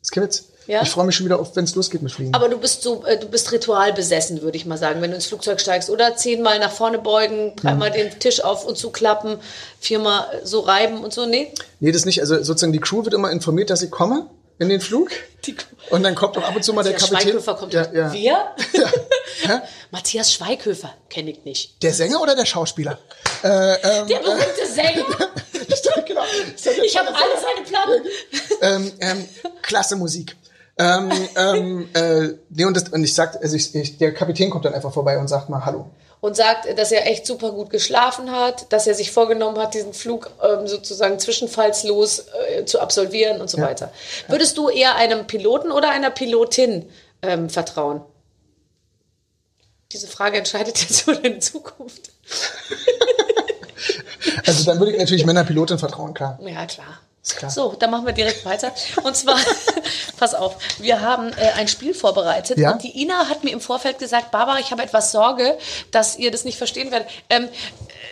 Das 0.01 0.11
kein 0.11 0.25
Witz. 0.25 0.45
Ja? 0.67 0.83
Ich 0.83 0.91
freue 0.91 1.07
mich 1.07 1.15
schon 1.15 1.27
wieder 1.27 1.39
auf, 1.39 1.55
wenn 1.55 1.65
es 1.65 1.75
losgeht 1.75 2.03
mit 2.03 2.13
Fliegen. 2.13 2.35
Aber 2.35 2.49
du 2.49 2.59
bist 2.59 2.83
so, 2.83 3.05
äh, 3.05 3.19
du 3.19 3.29
bist 3.29 3.53
ritualbesessen, 3.53 4.43
würde 4.43 4.57
ich 4.57 4.67
mal 4.67 4.79
sagen, 4.79 5.01
wenn 5.01 5.11
du 5.11 5.17
ins 5.17 5.27
Flugzeug 5.27 5.61
steigst. 5.61 5.91
Oder 5.91 6.17
zehnmal 6.17 6.59
nach 6.59 6.73
vorne 6.73 6.99
beugen, 6.99 7.55
dreimal 7.57 7.91
den 7.91 8.11
Tisch 8.19 8.43
auf 8.43 8.65
und 8.65 8.77
zuklappen, 8.77 9.39
viermal 9.79 10.27
äh, 10.33 10.47
so 10.47 10.61
reiben 10.61 11.05
und 11.05 11.13
so. 11.13 11.27
Nee? 11.27 11.53
nee, 11.81 11.93
das 11.93 12.05
nicht. 12.05 12.21
Also 12.21 12.37
sozusagen 12.43 12.73
die 12.73 12.81
Crew 12.81 13.05
wird 13.05 13.15
immer 13.15 13.31
informiert, 13.31 13.71
dass 13.71 13.83
ich 13.83 13.91
komme 13.91 14.27
in 14.59 14.69
den 14.69 14.81
Flug. 14.81 15.11
Und 15.91 16.03
dann 16.03 16.15
kommt 16.17 16.37
auch 16.39 16.43
ab 16.43 16.57
und 16.57 16.65
zu 16.65 16.73
mal 16.73 16.83
der, 16.83 16.93
Der 16.93 17.01
Kapitän. 17.01 17.23
Schweighöfer 17.23 17.55
kommt. 17.55 17.73
Ja, 17.73 17.93
ja. 17.93 18.13
Wir? 18.13 18.47
Ja. 19.45 19.63
Matthias 19.93 20.33
Schweighöfer, 20.33 20.93
kenne 21.09 21.31
ich 21.31 21.45
nicht. 21.45 21.83
Der 21.83 21.93
Sänger 21.95 22.21
oder 22.21 22.35
der 22.35 22.47
Schauspieler? 22.47 22.99
Äh, 23.45 23.49
ähm, 23.49 24.09
Der 24.09 24.19
berühmte 24.19 24.67
Sänger. 24.67 25.05
ich 25.69 25.83
dachte, 25.83 26.05
genau. 26.07 26.23
Ich 26.85 26.99
habe 26.99 27.09
alle 27.09 27.41
seine 27.41 27.67
Platten. 27.67 28.03
ähm, 28.63 28.93
ähm, 29.01 29.29
klasse 29.63 29.95
Musik. 29.97 30.37
Ähm, 30.79 31.11
ähm, 31.37 31.89
äh, 31.95 32.35
nee, 32.51 32.65
und, 32.65 32.77
das, 32.77 32.89
und 32.89 33.03
ich 33.05 33.15
sag, 33.15 33.41
also 33.43 33.57
ich, 33.57 33.75
ich, 33.75 33.99
der 33.99 34.13
Kapitän 34.13 34.51
kommt 34.51 34.65
dann 34.65 34.75
einfach 34.75 34.93
vorbei 34.93 35.17
und 35.19 35.29
sagt 35.29 35.49
mal 35.49 35.65
Hallo. 35.65 35.91
Und 36.21 36.35
sagt, 36.35 36.79
dass 36.79 36.93
er 36.93 37.07
echt 37.07 37.27
super 37.27 37.53
gut 37.53 37.71
geschlafen 37.71 38.33
hat, 38.33 38.73
dass 38.73 38.87
er 38.87 38.95
sich 38.95 39.13
vorgenommen 39.13 39.59
hat, 39.59 39.75
diesen 39.75 39.93
Flug 39.93 40.31
ähm, 40.43 40.67
sozusagen 40.67 41.19
zwischenfallslos 41.19 42.25
äh, 42.49 42.65
zu 42.65 42.81
absolvieren 42.81 43.41
und 43.41 43.51
so 43.51 43.59
weiter. 43.59 43.93
Würdest 44.27 44.57
du 44.57 44.69
eher 44.69 44.97
einem 44.97 45.27
Piloten 45.27 45.71
oder 45.71 45.91
einer 45.91 46.11
Pilotin 46.11 46.91
ähm, 47.23 47.49
vertrauen? 47.51 48.01
Diese 49.93 50.09
Frage 50.09 50.39
entscheidet 50.39 50.81
jetzt 50.81 51.07
über 51.07 51.17
deine 51.17 51.39
Zukunft. 51.39 52.11
Also 54.45 54.65
dann 54.65 54.79
würde 54.81 54.93
ich 54.93 54.99
natürlich 54.99 55.25
meiner 55.27 55.45
Pilotin 55.45 55.79
vertrauen, 55.79 56.15
klar. 56.15 56.39
Ja, 56.43 56.67
klar. 56.67 56.99
So, 57.49 57.73
dann 57.79 57.91
machen 57.91 58.07
wir 58.07 58.13
direkt 58.13 58.45
weiter. 58.45 58.73
Und 59.03 59.17
zwar, 59.17 59.37
pass 60.19 60.33
auf, 60.35 60.57
wir 60.79 61.01
haben 61.01 61.33
äh, 61.33 61.51
ein 61.57 61.67
Spiel 61.67 61.93
vorbereitet 61.93 62.57
Ja? 62.57 62.71
und 62.73 62.83
die 62.85 63.03
Ina 63.03 63.29
hat 63.29 63.43
mir 63.43 63.51
im 63.51 63.61
Vorfeld 63.61 63.99
gesagt, 63.99 64.31
Barbara, 64.31 64.61
ich 64.61 64.71
habe 64.71 64.83
etwas 64.85 65.11
Sorge, 65.11 65.59
dass 65.91 66.17
ihr 66.19 66.31
das 66.31 66.45
nicht 66.45 66.57
verstehen 66.57 66.93
werdet. 66.93 67.09
Ähm, 67.29 67.49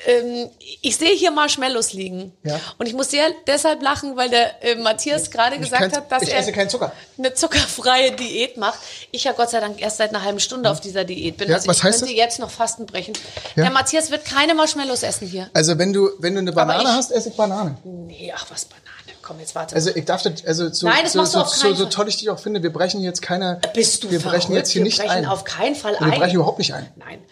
ähm, 0.07 0.51
ich 0.83 0.97
sehe 0.97 1.15
hier 1.15 1.31
Marshmallows 1.31 1.93
liegen. 1.93 2.33
Ja. 2.43 2.59
Und 2.79 2.87
ich 2.87 2.93
muss 2.95 3.11
sehr 3.11 3.27
deshalb 3.47 3.83
lachen, 3.83 4.17
weil 4.17 4.31
der 4.31 4.63
äh, 4.65 4.75
Matthias 4.75 5.31
gerade 5.31 5.59
gesagt 5.59 5.97
hat, 5.97 6.11
dass 6.11 6.25
er 6.25 6.39
esse 6.39 6.53
keinen 6.53 6.69
Zucker. 6.69 6.93
eine 7.17 7.35
zuckerfreie 7.35 8.13
Diät 8.13 8.57
macht. 8.57 8.81
Ich 9.13 9.25
ja 9.25 9.33
Gott 9.33 9.51
sei 9.51 9.61
Dank 9.61 9.81
erst 9.81 9.99
seit 9.99 10.11
einer 10.11 10.25
halben 10.25 10.41
Stunde 10.41 10.69
auf 10.71 10.81
dieser 10.81 11.05
Diät 11.05 11.37
bin. 11.37 11.49
Ja, 11.49 11.57
also 11.57 11.69
was 11.69 11.79
ich 11.79 11.85
heißt 11.85 12.01
könnte 12.01 12.15
das? 12.15 12.19
jetzt 12.25 12.39
noch 12.41 12.51
Fasten 12.51 12.85
brechen. 12.87 13.15
Ja. 13.55 13.63
Der 13.65 13.71
Matthias 13.73 14.11
wird 14.11 14.25
keine 14.25 14.55
Marshmallows 14.55 15.05
essen 15.05 15.29
hier. 15.29 15.49
Also 15.55 15.79
wenn 15.79 15.93
du, 15.93 16.11
wenn 16.19 16.35
du 16.35 16.41
eine 16.41 16.53
Banane 16.53 16.83
ich- 16.83 16.89
hast, 16.89 17.13
esse 17.13 17.29
ich 17.29 17.37
Banane. 17.37 17.77
Nee, 17.85 18.33
ach 18.37 18.47
was, 18.51 18.65
Banane. 18.65 18.84
Komm, 19.27 19.41
jetzt 19.41 19.55
warte. 19.55 19.75
Also 19.75 19.91
ich 19.95 20.05
darf 20.05 20.23
das, 20.23 20.45
also 20.45 20.71
so, 20.73 20.87
Nein, 20.87 20.99
das 21.03 21.13
so, 21.15 21.19
machst 21.19 21.35
du 21.35 21.39
so, 21.39 21.43
auf 21.43 21.49
so, 21.49 21.67
keinen 21.69 21.77
so 21.77 21.87
toll 21.87 22.09
ich 22.09 22.19
dich 22.19 22.29
auch 22.31 22.39
finde, 22.39 22.63
wir 22.63 22.73
brechen 22.73 23.01
jetzt 23.01 23.23
keine, 23.23 23.61
Bist 23.73 24.05
du 24.05 24.11
wir 24.11 24.19
brechen 24.21 24.31
verrückt? 24.41 24.57
jetzt 24.57 24.71
hier 24.71 24.81
wir 24.81 24.85
nicht 24.85 24.99
brechen 24.99 25.11
ein. 25.11 25.27
auf 25.27 25.45
keinen 25.45 25.75
Fall 25.75 25.95
wir 25.95 26.03
ein. 26.03 26.19
brechen 26.19 26.35
überhaupt 26.37 26.59
nicht 26.59 26.75
ein. 26.75 26.87
Nein. 26.97 27.23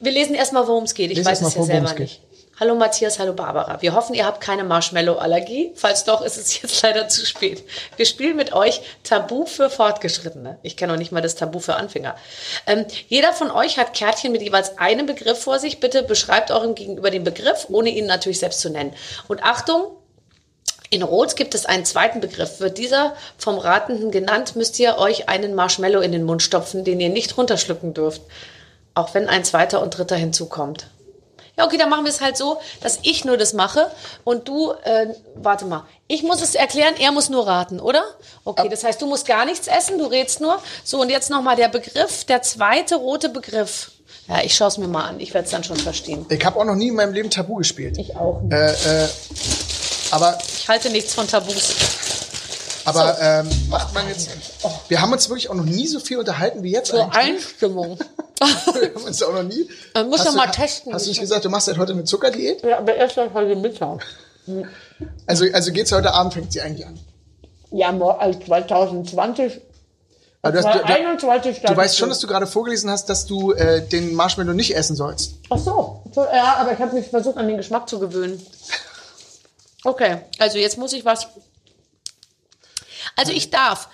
Wir 0.00 0.12
lesen 0.12 0.34
erstmal, 0.34 0.66
worum 0.66 0.84
es 0.84 0.94
geht. 0.94 1.10
Ich 1.10 1.18
Lies 1.18 1.26
weiß 1.26 1.40
erst 1.40 1.42
mal 1.42 1.48
es 1.48 1.54
ja 1.54 1.60
vor, 1.60 1.68
worum 1.68 1.86
selber 1.86 1.90
es 1.90 1.96
geht. 1.96 2.20
nicht. 2.20 2.20
Hallo 2.58 2.74
Matthias, 2.74 3.18
hallo 3.18 3.32
Barbara. 3.32 3.80
Wir 3.80 3.94
hoffen, 3.94 4.14
ihr 4.14 4.26
habt 4.26 4.42
keine 4.42 4.64
Marshmallow-Allergie. 4.64 5.72
Falls 5.76 6.04
doch, 6.04 6.20
ist 6.20 6.36
es 6.36 6.60
jetzt 6.60 6.82
leider 6.82 7.08
zu 7.08 7.24
spät. 7.24 7.64
Wir 7.96 8.04
spielen 8.04 8.36
mit 8.36 8.52
euch 8.52 8.82
Tabu 9.02 9.46
für 9.46 9.70
Fortgeschrittene. 9.70 10.58
Ich 10.62 10.76
kenne 10.76 10.92
noch 10.92 10.98
nicht 10.98 11.10
mal 11.10 11.22
das 11.22 11.36
Tabu 11.36 11.58
für 11.58 11.76
Anfänger. 11.76 12.16
Ähm, 12.66 12.84
jeder 13.08 13.32
von 13.32 13.50
euch 13.50 13.78
hat 13.78 13.94
Kärtchen 13.94 14.30
mit 14.32 14.42
jeweils 14.42 14.76
einem 14.76 15.06
Begriff 15.06 15.42
vor 15.42 15.58
sich. 15.58 15.80
Bitte 15.80 16.02
beschreibt 16.02 16.50
eurem 16.50 16.74
Gegenüber 16.74 17.10
den 17.10 17.24
Begriff, 17.24 17.66
ohne 17.70 17.88
ihn 17.88 18.04
natürlich 18.04 18.40
selbst 18.40 18.60
zu 18.60 18.68
nennen. 18.68 18.92
Und 19.28 19.42
Achtung, 19.42 19.96
in 20.90 21.02
Rot 21.02 21.36
gibt 21.36 21.54
es 21.54 21.66
einen 21.66 21.84
zweiten 21.84 22.20
Begriff. 22.20 22.58
Wird 22.58 22.76
dieser 22.76 23.14
vom 23.38 23.58
Ratenden 23.58 24.10
genannt, 24.10 24.56
müsst 24.56 24.78
ihr 24.80 24.98
euch 24.98 25.28
einen 25.28 25.54
Marshmallow 25.54 26.00
in 26.00 26.10
den 26.12 26.24
Mund 26.24 26.42
stopfen, 26.42 26.84
den 26.84 27.00
ihr 27.00 27.08
nicht 27.08 27.38
runterschlucken 27.38 27.94
dürft. 27.94 28.22
Auch 28.94 29.14
wenn 29.14 29.28
ein 29.28 29.44
zweiter 29.44 29.80
und 29.80 29.96
dritter 29.96 30.16
hinzukommt. 30.16 30.88
Ja, 31.56 31.66
okay, 31.66 31.76
dann 31.76 31.90
machen 31.90 32.04
wir 32.04 32.10
es 32.10 32.20
halt 32.20 32.36
so, 32.36 32.58
dass 32.80 33.00
ich 33.02 33.24
nur 33.24 33.36
das 33.36 33.52
mache 33.52 33.90
und 34.24 34.48
du, 34.48 34.72
äh, 34.82 35.08
warte 35.34 35.64
mal, 35.66 35.84
ich 36.08 36.22
muss 36.22 36.40
es 36.42 36.54
erklären, 36.54 36.94
er 36.98 37.12
muss 37.12 37.28
nur 37.28 37.46
raten, 37.46 37.80
oder? 37.80 38.02
Okay, 38.44 38.68
das 38.68 38.82
heißt, 38.82 39.00
du 39.00 39.06
musst 39.06 39.26
gar 39.26 39.44
nichts 39.44 39.68
essen, 39.68 39.98
du 39.98 40.06
redst 40.06 40.40
nur. 40.40 40.58
So, 40.84 41.00
und 41.00 41.10
jetzt 41.10 41.30
nochmal 41.30 41.56
der 41.56 41.68
Begriff, 41.68 42.24
der 42.24 42.42
zweite 42.42 42.96
rote 42.96 43.28
Begriff. 43.28 43.92
Ja, 44.26 44.42
ich 44.42 44.54
schaue 44.54 44.68
es 44.68 44.78
mir 44.78 44.88
mal 44.88 45.04
an, 45.04 45.20
ich 45.20 45.34
werde 45.34 45.44
es 45.44 45.50
dann 45.50 45.62
schon 45.62 45.76
verstehen. 45.76 46.24
Ich 46.30 46.44
habe 46.44 46.58
auch 46.58 46.64
noch 46.64 46.76
nie 46.76 46.88
in 46.88 46.94
meinem 46.94 47.12
Leben 47.12 47.30
Tabu 47.30 47.56
gespielt. 47.56 47.98
Ich 47.98 48.16
auch 48.16 48.40
nicht. 48.40 48.52
Äh, 48.52 49.04
äh, 49.04 49.08
aber 50.10 50.38
Ich 50.46 50.68
halte 50.68 50.90
nichts 50.90 51.14
von 51.14 51.26
Tabus. 51.26 51.74
aber 52.84 53.16
ähm, 53.20 53.48
macht 53.68 53.92
man 53.94 54.08
jetzt. 54.08 54.30
Wir 54.88 55.00
haben 55.00 55.12
uns 55.12 55.28
wirklich 55.28 55.50
auch 55.50 55.54
noch 55.54 55.64
nie 55.64 55.86
so 55.86 56.00
viel 56.00 56.18
unterhalten 56.18 56.62
wie 56.62 56.72
jetzt 56.72 56.88
Zur 56.90 57.02
eigentlich. 57.14 57.44
Einstimmung. 57.44 57.98
Wir 58.40 58.94
haben 58.94 59.04
uns 59.04 59.22
auch 59.22 59.34
noch 59.34 59.42
nie. 59.42 59.68
Man 59.92 60.08
muss 60.08 60.20
Hast 60.20 60.28
doch 60.28 60.32
du- 60.32 60.38
mal 60.38 60.46
testen. 60.46 60.94
Hast 60.94 61.04
du 61.04 61.10
nicht 61.10 61.20
gesagt, 61.20 61.44
du 61.44 61.50
machst 61.50 61.66
seit 61.66 61.76
heute 61.76 61.92
eine 61.92 62.04
Zuckerdiät? 62.04 62.62
ja, 62.62 62.78
aber 62.78 62.94
erst 62.94 63.16
seit 63.16 63.34
heute 63.34 63.54
Mittag. 63.54 64.04
Also, 65.26 65.44
also 65.52 65.72
geht's 65.72 65.92
heute 65.92 66.12
Abend, 66.14 66.32
fängt 66.32 66.50
sie 66.52 66.60
eigentlich 66.62 66.86
an. 66.86 66.98
Ja, 67.70 67.90
also 68.18 68.38
2020. 68.40 69.60
Aber 70.42 70.52
du, 70.52 70.58
hast, 70.66 70.74
du, 70.74 70.78
du, 70.78 70.84
21 70.94 71.60
du 71.60 71.76
weißt 71.76 71.98
schon, 71.98 72.08
dass 72.08 72.18
du 72.18 72.26
gerade 72.26 72.46
vorgelesen 72.46 72.90
hast, 72.90 73.10
dass 73.10 73.26
du 73.26 73.52
äh, 73.52 73.86
den 73.86 74.14
Marshmallow 74.14 74.54
nicht 74.54 74.74
essen 74.74 74.96
sollst. 74.96 75.34
Ach 75.50 75.58
so. 75.58 76.02
So, 76.14 76.22
Ja, 76.24 76.56
aber 76.56 76.72
ich 76.72 76.78
habe 76.78 76.94
mich 76.94 77.08
versucht, 77.08 77.36
an 77.36 77.46
den 77.46 77.58
Geschmack 77.58 77.90
zu 77.90 77.98
gewöhnen. 78.00 78.40
Okay, 79.84 80.18
also 80.38 80.58
jetzt 80.58 80.78
muss 80.78 80.92
ich 80.92 81.04
was. 81.04 81.28
Also 83.16 83.32
ich 83.32 83.50
darf 83.50 83.88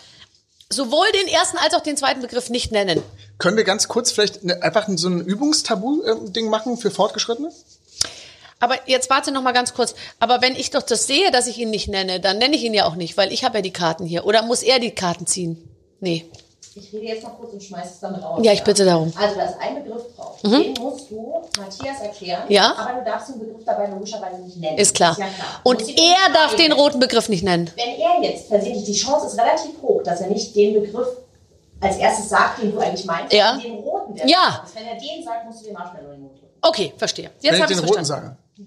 sowohl 0.68 1.06
den 1.12 1.28
ersten 1.28 1.58
als 1.58 1.74
auch 1.74 1.82
den 1.82 1.96
zweiten 1.96 2.20
Begriff 2.20 2.50
nicht 2.50 2.72
nennen. 2.72 3.02
Können 3.38 3.56
wir 3.56 3.64
ganz 3.64 3.88
kurz 3.88 4.12
vielleicht 4.12 4.42
ne, 4.44 4.62
einfach 4.62 4.88
so 4.96 5.08
ein 5.08 5.20
Übungstabu-Ding 5.20 6.48
machen 6.48 6.76
für 6.76 6.90
Fortgeschrittene? 6.90 7.52
Aber 8.58 8.88
jetzt 8.88 9.10
warte 9.10 9.32
noch 9.32 9.42
mal 9.42 9.52
ganz 9.52 9.74
kurz. 9.74 9.94
Aber 10.18 10.40
wenn 10.40 10.56
ich 10.56 10.70
doch 10.70 10.82
das 10.82 11.06
sehe, 11.06 11.30
dass 11.30 11.46
ich 11.46 11.58
ihn 11.58 11.70
nicht 11.70 11.88
nenne, 11.88 12.20
dann 12.20 12.38
nenne 12.38 12.56
ich 12.56 12.64
ihn 12.64 12.74
ja 12.74 12.86
auch 12.86 12.94
nicht, 12.94 13.16
weil 13.16 13.32
ich 13.32 13.44
habe 13.44 13.58
ja 13.58 13.62
die 13.62 13.72
Karten 13.72 14.06
hier. 14.06 14.24
Oder 14.24 14.42
muss 14.42 14.62
er 14.62 14.78
die 14.78 14.94
Karten 14.94 15.26
ziehen? 15.26 15.68
Nee. 16.00 16.26
Ich 16.78 16.92
rede 16.92 17.06
jetzt 17.06 17.22
mal 17.22 17.30
kurz 17.30 17.52
und 17.54 17.62
schmeiß 17.62 17.90
es 17.94 18.00
damit 18.00 18.22
raus. 18.22 18.38
Ja, 18.42 18.52
ich 18.52 18.62
bitte 18.62 18.84
darum. 18.84 19.10
Also, 19.18 19.34
da 19.36 19.44
ist 19.46 19.56
ein 19.60 19.82
Begriff 19.82 20.02
drauf. 20.14 20.38
Den 20.42 20.74
musst 20.74 21.10
du 21.10 21.42
Matthias 21.58 22.00
erklären. 22.02 22.42
Ja. 22.50 22.74
Aber 22.76 22.98
du 23.00 23.04
darfst 23.04 23.30
den 23.30 23.38
Begriff 23.38 23.64
dabei 23.64 23.86
logischerweise 23.86 24.42
nicht 24.42 24.58
nennen. 24.58 24.76
Ist 24.76 24.94
klar. 24.94 25.16
ja 25.18 25.26
klar. 25.26 25.60
Und 25.64 25.80
er 25.88 26.32
darf 26.34 26.54
den 26.56 26.72
roten 26.72 27.00
Begriff 27.00 27.28
nicht 27.30 27.42
nennen. 27.44 27.70
Wenn 27.76 27.98
er 27.98 28.22
jetzt 28.30 28.48
versehentlich, 28.48 28.84
die 28.84 28.94
Chance 28.94 29.26
ist 29.28 29.38
relativ 29.40 29.80
hoch, 29.80 30.02
dass 30.02 30.20
er 30.20 30.26
nicht 30.28 30.54
den 30.54 30.74
Begriff 30.82 31.08
als 31.80 31.96
erstes 31.96 32.28
sagt, 32.28 32.60
den 32.62 32.72
du 32.72 32.78
eigentlich 32.78 33.06
meinst, 33.06 33.32
Ja. 33.32 33.56
den 33.56 33.74
roten. 33.76 34.14
Der 34.16 34.26
Ja. 34.26 34.62
ist. 34.66 34.74
Wenn 34.76 34.86
er 34.86 34.94
den 34.96 35.24
sagt, 35.24 35.46
musst 35.46 35.60
du 35.62 35.64
den 35.66 35.74
Marshmallow 35.74 36.08
in 36.08 36.12
den 36.16 36.22
Mund 36.22 36.34
drücken. 36.38 36.54
Okay, 36.62 36.92
verstehe. 36.98 37.30
Jetzt 37.40 37.42
Wenn 37.44 37.54
ich 37.54 37.62
habe 37.62 37.72
ich 37.72 37.78
den 37.78 37.84
es 37.84 37.90
roten 37.90 38.04
verstanden. 38.06 38.36
sage. 38.56 38.66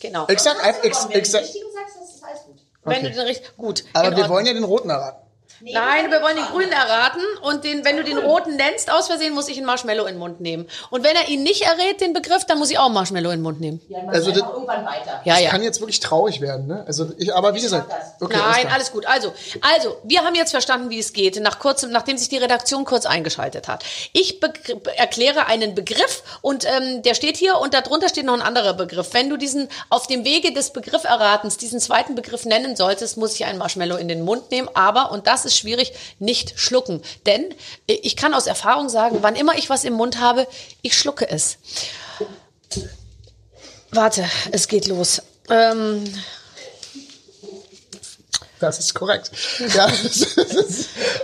Genau. 0.00 0.26
Ich 0.28 0.38
sag 0.40 0.64
einfach, 0.64 0.82
ich, 0.84 0.92
Wenn 0.92 1.02
du 1.02 1.08
den 1.08 1.36
richtigen 1.40 1.64
sagst, 1.72 1.96
das 2.00 2.14
ist 2.16 2.24
alles 2.24 2.42
gut. 2.46 2.56
Wenn 2.84 2.96
Okay. 2.98 3.08
du 3.08 3.14
den 3.14 3.26
richtig 3.26 3.56
gut. 3.56 3.84
aber 3.92 4.16
wir 4.16 4.28
wollen 4.28 4.44
ja 4.46 4.52
den 4.52 4.64
roten 4.64 4.90
erraten. 4.90 5.23
Nee, 5.64 5.72
Nein, 5.72 6.10
wir 6.10 6.20
wollen 6.20 6.36
den 6.36 6.44
grünen 6.44 6.72
erraten 6.72 7.22
und 7.40 7.64
den, 7.64 7.86
wenn 7.86 7.96
du 7.96 8.04
den 8.04 8.18
roten 8.18 8.56
nennst, 8.56 8.92
aus 8.92 9.06
Versehen 9.06 9.32
muss 9.32 9.48
ich 9.48 9.56
einen 9.56 9.64
Marshmallow 9.64 10.02
in 10.04 10.16
den 10.16 10.18
Mund 10.18 10.38
nehmen. 10.38 10.68
Und 10.90 11.02
wenn 11.04 11.16
er 11.16 11.26
ihn 11.28 11.42
nicht 11.42 11.62
errät, 11.62 12.02
den 12.02 12.12
Begriff, 12.12 12.44
dann 12.44 12.58
muss 12.58 12.68
ich 12.70 12.78
auch 12.78 12.84
einen 12.84 12.92
Marshmallow 12.92 13.30
in 13.30 13.38
den 13.38 13.42
Mund 13.42 13.60
nehmen. 13.62 13.80
Ja, 13.88 14.00
dann 14.00 14.10
Also 14.10 14.30
das- 14.30 14.40
irgendwann 14.40 14.84
weiter. 14.84 15.22
Ja, 15.24 15.38
ja. 15.38 15.48
Kann 15.48 15.62
jetzt 15.62 15.80
wirklich 15.80 16.00
traurig 16.00 16.42
werden, 16.42 16.66
ne? 16.66 16.84
Also 16.86 17.12
ich, 17.16 17.34
aber 17.34 17.54
wie 17.54 17.62
gesagt, 17.62 17.90
okay, 18.20 18.36
Nein, 18.36 18.68
alles 18.74 18.92
gut. 18.92 19.06
Also, 19.06 19.32
also, 19.62 19.96
wir 20.04 20.22
haben 20.22 20.34
jetzt 20.34 20.50
verstanden, 20.50 20.90
wie 20.90 20.98
es 20.98 21.14
geht, 21.14 21.40
nach 21.40 21.58
kurzem, 21.58 21.90
nachdem 21.92 22.18
sich 22.18 22.28
die 22.28 22.36
Redaktion 22.36 22.84
kurz 22.84 23.06
eingeschaltet 23.06 23.66
hat. 23.66 23.84
Ich 24.12 24.38
erkläre 24.96 25.46
einen 25.46 25.74
Begriff 25.74 26.24
und 26.42 26.66
ähm, 26.66 27.00
der 27.00 27.14
steht 27.14 27.38
hier 27.38 27.56
und 27.58 27.72
darunter 27.72 28.10
steht 28.10 28.26
noch 28.26 28.34
ein 28.34 28.42
anderer 28.42 28.74
Begriff. 28.74 29.14
Wenn 29.14 29.30
du 29.30 29.38
diesen 29.38 29.70
auf 29.88 30.08
dem 30.08 30.26
Wege 30.26 30.52
des 30.52 30.74
Begrifferratens 30.74 31.56
diesen 31.56 31.80
zweiten 31.80 32.14
Begriff 32.14 32.44
nennen 32.44 32.76
solltest, 32.76 33.16
muss 33.16 33.34
ich 33.34 33.46
einen 33.46 33.56
Marshmallow 33.58 33.96
in 33.96 34.08
den 34.08 34.20
Mund 34.26 34.50
nehmen, 34.50 34.68
aber 34.74 35.10
und 35.10 35.26
das 35.26 35.46
ist 35.46 35.53
schwierig, 35.56 35.92
nicht 36.18 36.58
schlucken, 36.58 37.02
denn 37.26 37.52
äh, 37.86 37.94
ich 38.02 38.16
kann 38.16 38.34
aus 38.34 38.46
Erfahrung 38.46 38.88
sagen, 38.88 39.18
wann 39.20 39.36
immer 39.36 39.56
ich 39.56 39.70
was 39.70 39.84
im 39.84 39.94
Mund 39.94 40.20
habe, 40.20 40.46
ich 40.82 40.96
schlucke 40.98 41.28
es. 41.28 41.58
Warte, 43.90 44.28
es 44.50 44.66
geht 44.68 44.86
los. 44.86 45.22
Ähm, 45.48 46.04
Das 48.58 48.78
ist 48.78 48.94
korrekt. 48.94 49.30
Ja, 49.74 49.86
ist, 50.04 50.38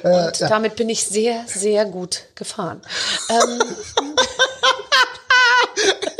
äh, 0.02 0.26
Und 0.26 0.40
damit 0.42 0.76
bin 0.76 0.88
ich 0.88 1.04
sehr, 1.04 1.44
sehr 1.46 1.84
gut 1.86 2.24
gefahren. 2.34 2.82
Ähm, 3.28 3.62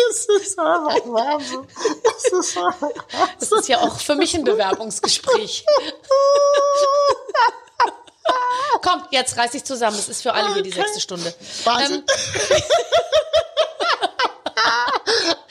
das 0.08 0.26
ist 0.42 0.58
einfach 0.58 1.06
Wahnsinn. 1.06 1.66
Das 2.04 2.32
ist 2.32 2.56
einfach 2.56 2.90
das 3.38 3.52
ist 3.52 3.68
ja 3.68 3.78
auch 3.80 4.00
für 4.00 4.14
mich 4.16 4.34
ein 4.34 4.44
Bewerbungsgespräch. 4.44 5.64
Komm, 8.82 9.02
jetzt 9.10 9.36
reiß 9.36 9.52
dich 9.52 9.64
zusammen. 9.64 9.98
Es 9.98 10.08
ist 10.08 10.22
für 10.22 10.32
alle 10.32 10.54
hier 10.54 10.62
die 10.62 10.70
sechste 10.70 11.00
Stunde. 11.00 11.34
Wahnsinn. 11.64 12.04
Ähm, 12.50 12.62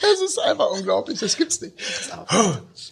Das 0.00 0.20
ist 0.20 0.38
einfach 0.38 0.70
unglaublich, 0.70 1.20
das 1.20 1.36
gibt's 1.36 1.60
nicht. 1.60 1.74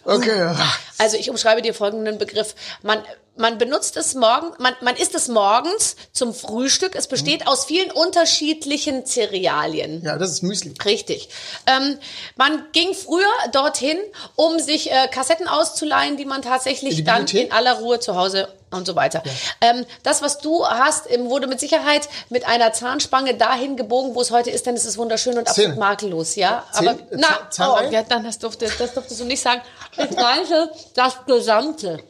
Okay, 0.05 0.55
also 0.97 1.17
ich 1.17 1.29
umschreibe 1.29 1.61
dir 1.61 1.73
folgenden 1.73 2.17
Begriff. 2.17 2.55
Man, 2.81 3.03
man 3.39 3.57
benutzt 3.57 3.97
es 3.97 4.13
morgen, 4.15 4.51
man, 4.59 4.75
man 4.81 4.95
isst 4.95 5.15
es 5.15 5.27
morgens 5.29 5.95
zum 6.11 6.33
Frühstück. 6.33 6.93
Es 6.95 7.07
besteht 7.07 7.47
aus 7.47 7.65
vielen 7.65 7.89
unterschiedlichen 7.91 9.05
Cerealien. 9.05 10.01
ja, 10.03 10.17
das 10.17 10.31
ist 10.31 10.43
Müsli. 10.43 10.73
Richtig. 10.85 11.29
Ähm, 11.65 11.97
man 12.35 12.65
ging 12.73 12.93
früher 12.93 13.25
dorthin, 13.51 13.97
um 14.35 14.59
sich 14.59 14.91
äh, 14.91 15.07
Kassetten 15.07 15.47
auszuleihen, 15.47 16.17
die 16.17 16.25
man 16.25 16.41
tatsächlich 16.41 16.95
die 16.95 17.03
dann 17.03 17.25
in 17.27 17.51
aller 17.51 17.79
Ruhe 17.79 17.99
zu 17.99 18.15
Hause 18.15 18.49
und 18.71 18.85
so 18.85 18.95
weiter. 18.95 19.23
Ähm, 19.61 19.85
das, 20.03 20.21
was 20.21 20.37
du 20.39 20.63
hast, 20.67 21.09
ähm, 21.09 21.29
wurde 21.29 21.47
mit 21.47 21.59
Sicherheit 21.59 22.07
mit 22.29 22.45
einer 22.47 22.71
Zahnspange 22.71 23.33
dahin 23.35 23.77
gebogen, 23.77 24.13
wo 24.13 24.21
es 24.21 24.29
heute 24.29 24.51
ist, 24.51 24.67
denn 24.67 24.75
es 24.75 24.85
ist 24.85 24.97
wunderschön 24.97 25.37
und 25.39 25.47
Zähne. 25.47 25.69
absolut 25.69 25.77
makellos, 25.79 26.35
ja. 26.35 26.63
Zähne- 26.71 26.89
Aber 26.91 26.99
na, 27.11 27.49
Zahn- 27.49 27.87
oh, 27.87 27.91
ja, 27.91 28.03
dann 28.03 28.23
das 28.23 28.37
durfte, 28.37 28.67
das 28.77 28.93
durftest 28.93 29.19
du 29.21 29.25
nicht 29.25 29.41
sagen. 29.41 29.61
Ich 29.97 30.11
meinte 30.11 30.71
das 30.93 31.15
Gesamte. 31.25 32.03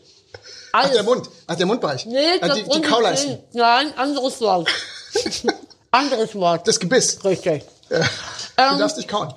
Ach, 0.71 0.89
der 0.89 1.03
Mund. 1.03 1.29
Ach, 1.47 1.55
der 1.55 1.65
Mundbereich. 1.65 2.05
Nee, 2.05 2.17
Ach, 2.41 2.47
das 2.47 2.57
die, 2.57 2.63
die 2.63 2.81
Kauleisten. 2.81 3.39
Nein, 3.53 3.93
anderes 3.97 4.39
Wort. 4.41 4.69
anderes 5.91 6.35
Wort. 6.35 6.67
Das 6.67 6.79
Gebiss. 6.79 7.23
Richtig. 7.23 7.63
Du 7.89 7.95
Ähm, 8.57 8.77
darfst 8.79 8.97
nicht 8.97 9.09
kauen. 9.09 9.33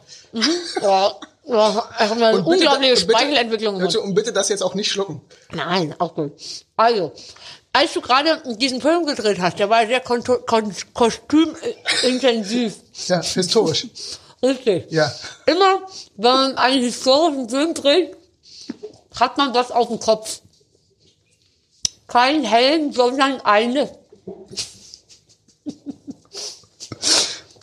Ja, 0.82 1.12
ja, 1.44 1.88
ich 1.94 2.00
habe 2.00 2.26
eine 2.26 2.38
Und 2.38 2.44
bitte- 2.44 2.44
unglaubliche 2.44 2.94
bitte- 2.94 3.10
Speichelentwicklung 3.18 3.78
Bitte, 3.78 4.00
und 4.00 4.14
bitte 4.14 4.32
das 4.32 4.48
jetzt 4.48 4.62
auch 4.62 4.74
nicht 4.74 4.90
schlucken. 4.90 5.20
Nein, 5.52 5.94
auch 5.98 6.14
gut. 6.14 6.32
Also, 6.76 7.12
als 7.72 7.92
du 7.94 8.00
gerade 8.02 8.42
diesen 8.56 8.80
Film 8.82 9.06
gedreht 9.06 9.38
hast, 9.40 9.58
der 9.58 9.70
war 9.70 9.86
sehr 9.86 10.00
kostümintensiv. 10.00 12.74
Ja, 13.06 13.22
historisch. 13.22 13.86
Richtig. 14.42 14.86
Ja. 14.90 15.10
Immer, 15.46 15.82
wenn 16.16 16.32
man 16.32 16.58
einen 16.58 16.82
historischen 16.82 17.48
Film 17.48 17.72
dreht, 17.74 18.16
hat 19.18 19.38
man 19.38 19.54
was 19.54 19.70
auf 19.70 19.88
dem 19.88 20.00
Kopf. 20.00 20.40
Kein 22.12 22.44
Helm, 22.44 22.92
sondern 22.92 23.40
eine. 23.40 23.88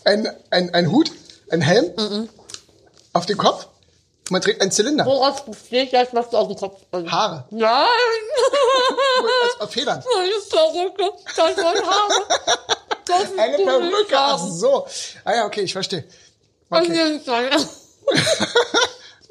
Ein, 0.06 0.28
ein, 0.50 0.74
ein 0.74 0.92
Hut, 0.92 1.12
ein 1.52 1.62
Helm 1.62 1.92
Mhm. 1.96 2.30
auf 3.14 3.28
den 3.28 3.38
Kopf. 3.38 3.68
Man 4.32 4.42
trägt 4.42 4.60
einen 4.62 4.72
Zylinder. 4.72 5.06
Woraus 5.06 5.46
besteht 5.46 5.94
das, 5.94 6.08
was 6.14 6.32
du 6.32 6.38
auf 6.38 6.48
dem 6.48 6.58
Kopf 6.58 6.82
hast? 6.92 7.12
Haare. 7.12 7.46
Nein! 7.52 7.86
Als, 9.46 9.62
auf 9.62 9.72
Federn. 9.72 10.04
Eine 10.18 10.32
Perücke, 10.50 11.12
das 11.36 11.58
waren 11.58 11.86
Haare. 11.86 12.24
Das 13.06 13.24
ist 13.26 13.38
Eine 13.40 13.58
Perücke. 13.58 14.16
Ach 14.18 14.40
so. 14.40 14.88
Ah 15.26 15.36
ja, 15.36 15.46
okay, 15.46 15.62
ich 15.62 15.74
verstehe. 15.74 16.06
Auf 16.72 16.80
Okay. 16.82 16.94
jeden 16.94 17.22
Fall. 17.22 17.50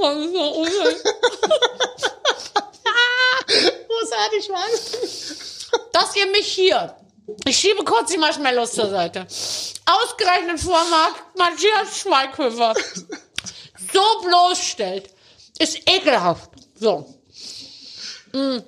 Das 0.00 0.16
ist 0.16 0.32
so 0.32 0.40
unschön. 0.60 0.94
Großartig, 3.98 4.48
Mann. 4.50 4.70
Dass 5.92 6.16
ihr 6.16 6.26
mich 6.28 6.46
hier, 6.46 6.94
ich 7.46 7.58
schiebe 7.58 7.84
kurz 7.84 8.12
die 8.12 8.18
Marshmallows 8.18 8.72
zur 8.72 8.90
Seite, 8.90 9.26
ausgerechnet 9.86 10.60
vor 10.60 10.82
Matthias 11.36 12.00
Schweighöfer, 12.00 12.74
so 13.92 14.02
bloßstellt, 14.22 15.10
ist 15.58 15.78
ekelhaft. 15.88 16.50
So. 16.74 17.14
Mm. 18.32 18.58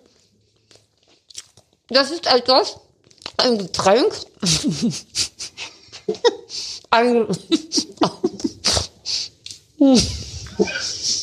Das 1.89 2.11
ist 2.11 2.27
etwas, 2.27 2.79
ein 3.37 3.59
Getränk. 3.59 4.13
ein, 6.91 7.29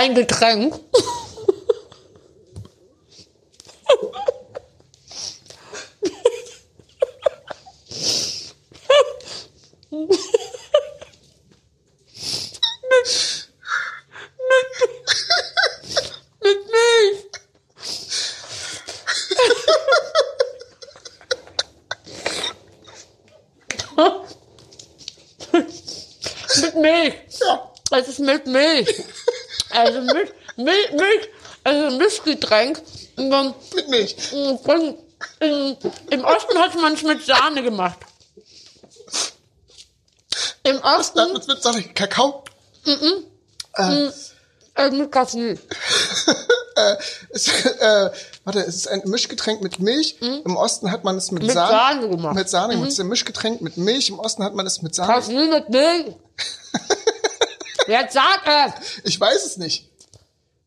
ein 0.00 0.14
Getränk. 0.14 0.72
mit 16.40 16.60
Milch. 16.70 17.26
mit 26.62 26.74
Milch. 26.76 27.14
Es 27.90 28.08
ist 28.08 28.20
mit 28.20 28.46
Milch. 28.46 29.04
Also 29.70 30.00
mit 30.00 30.32
Milch, 30.56 30.92
Milch, 30.92 31.28
also 31.64 31.96
Mischgetränk. 31.96 32.80
Und 33.16 33.30
dann, 33.30 33.54
Mit 33.74 33.88
Milch. 33.88 34.16
dann, 34.64 34.94
im, 35.40 35.76
Im 36.10 36.24
Osten 36.24 36.58
hat 36.58 36.74
man 36.80 36.94
es 36.94 37.02
mit 37.02 37.24
Sahne 37.24 37.62
gemacht. 37.62 37.98
Im 40.62 40.78
Osten 40.82 41.18
Dann 41.18 41.32
mit, 41.32 41.46
mit 41.46 41.62
Sahne. 41.62 41.82
Kakao. 41.82 42.44
äh, 43.76 44.90
mit 44.90 45.12
Kaffee. 45.12 45.58
Es, 47.30 47.48
äh, 47.48 48.10
warte, 48.44 48.60
es 48.60 48.74
ist 48.76 48.88
ein 48.88 49.02
Mischgetränk 49.04 49.60
mit 49.60 49.80
Milch. 49.80 50.16
Im 50.20 50.56
Osten 50.56 50.90
hat 50.90 51.04
man 51.04 51.16
es 51.16 51.30
mit, 51.30 51.42
Mit 51.42 51.52
Sahne, 51.52 51.70
Sahne 51.70 52.08
gemacht. 52.08 52.34
Mit 52.34 52.48
Sahne. 52.48 52.72
gemacht. 52.72 52.88
Es 52.88 52.94
ist 52.94 53.00
ein 53.00 53.08
Mischgetränk 53.08 53.60
mit 53.60 53.76
Milch. 53.76 54.08
Im 54.08 54.18
Osten 54.18 54.42
hat 54.44 54.54
man 54.54 54.66
es 54.66 54.80
mit 54.80 54.94
Sahne. 54.94 55.12
Kaffee 55.12 55.46
mit 55.48 55.68
Milch. 55.68 56.14
Jetzt 57.90 58.14
sag 58.14 58.40
es. 58.46 59.00
Ich 59.04 59.20
weiß 59.20 59.44
es 59.44 59.56
nicht. 59.56 59.88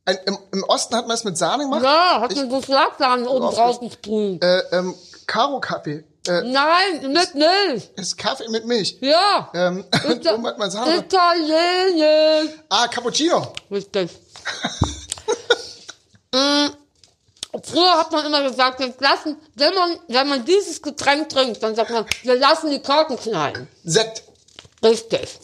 Ein, 0.06 0.18
im, 0.26 0.38
Im 0.52 0.64
Osten 0.66 0.96
hat 0.96 1.08
man 1.08 1.16
es 1.16 1.24
mit 1.24 1.38
Sahne 1.38 1.64
gemacht. 1.64 1.82
Ja, 1.84 2.20
hat 2.22 2.36
man 2.36 2.50
so 2.50 2.62
Schlagsahne 2.62 3.30
oben 3.30 3.56
drauf 3.56 3.80
gesprüht. 3.80 4.44
Äh, 4.44 4.60
ähm, 4.74 4.94
Karo-Kaffee. 5.28 6.04
Äh, 6.28 6.42
Nein, 6.42 7.12
mit 7.14 7.36
Milch. 7.36 7.90
es 7.96 8.08
ist 8.08 8.18
Kaffee 8.18 8.50
mit 8.50 8.66
Milch. 8.66 8.98
Ja. 9.00 9.50
Ähm, 9.54 9.86
und 10.08 10.28
oben 10.28 10.46
hat 10.48 10.58
man 10.58 10.70
Sahne. 10.70 10.98
Italienisch. 10.98 12.52
Ah, 12.70 12.88
Cappuccino. 12.88 13.54
Richtig. 13.72 14.10
Mm, 16.36 16.70
Früher 17.64 17.92
hat 18.00 18.12
man 18.12 18.26
immer 18.26 18.42
gesagt, 18.42 18.80
wir 18.80 18.92
lassen, 19.00 19.38
wenn 19.54 19.74
man, 19.76 20.00
wenn 20.08 20.28
man 20.28 20.44
dieses 20.44 20.82
Getränk 20.82 21.30
trinkt, 21.30 21.62
dann 21.62 21.76
sagt 21.76 21.92
man, 21.92 22.06
wir 22.24 22.36
lassen 22.40 22.72
die 22.72 22.82
Korken 22.82 23.18
knallen. 23.18 23.68
Sekt. 23.84 24.24
Richtig. 24.84 25.38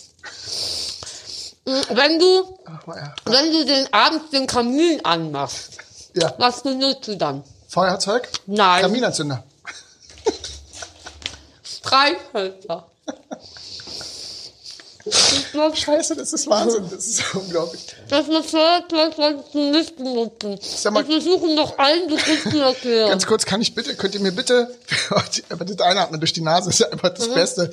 Mm, 1.69 1.95
Wenn 1.95 2.19
du, 2.19 2.59
ja. 2.87 3.15
wenn 3.25 3.51
du 3.51 3.65
den 3.65 3.93
abends 3.93 4.31
den 4.31 4.47
Kamin 4.47 5.03
anmachst, 5.05 5.77
ja. 6.15 6.33
was 6.39 6.63
benutzt 6.63 7.07
du 7.07 7.15
dann? 7.15 7.43
Feuerzeug? 7.67 8.27
Nein. 8.47 8.81
Kaminanzünder. 8.81 9.43
Streichhölzer. 11.63 12.87
Scheiße, 15.73 16.15
das 16.15 16.33
ist 16.33 16.47
Wahnsinn. 16.49 16.85
Das 16.91 17.05
ist 17.05 17.23
unglaublich. 17.35 17.85
Das 18.09 18.25
du 18.27 19.71
nicht 19.71 19.95
benutzen. 19.97 20.57
Sag 20.61 20.93
mal- 20.93 21.07
Wir 21.07 21.21
versuchen 21.21 21.55
noch 21.55 21.77
allen 21.77 22.07
Begriff 22.07 22.43
zu 22.49 22.59
erklären. 22.59 23.09
Ganz 23.09 23.25
kurz, 23.25 23.45
kann 23.45 23.61
ich 23.61 23.73
bitte, 23.75 23.95
könnt 23.95 24.15
ihr 24.15 24.21
mir 24.21 24.31
bitte, 24.31 24.73
aber 25.49 25.65
das 25.65 25.79
Einatmen 25.79 26.19
durch 26.19 26.33
die 26.33 26.41
Nase 26.41 26.69
ist 26.71 26.79
ja 26.79 26.87
einfach 26.89 27.09
Mhm. 27.11 27.15
das 27.17 27.27
Beste. 27.33 27.71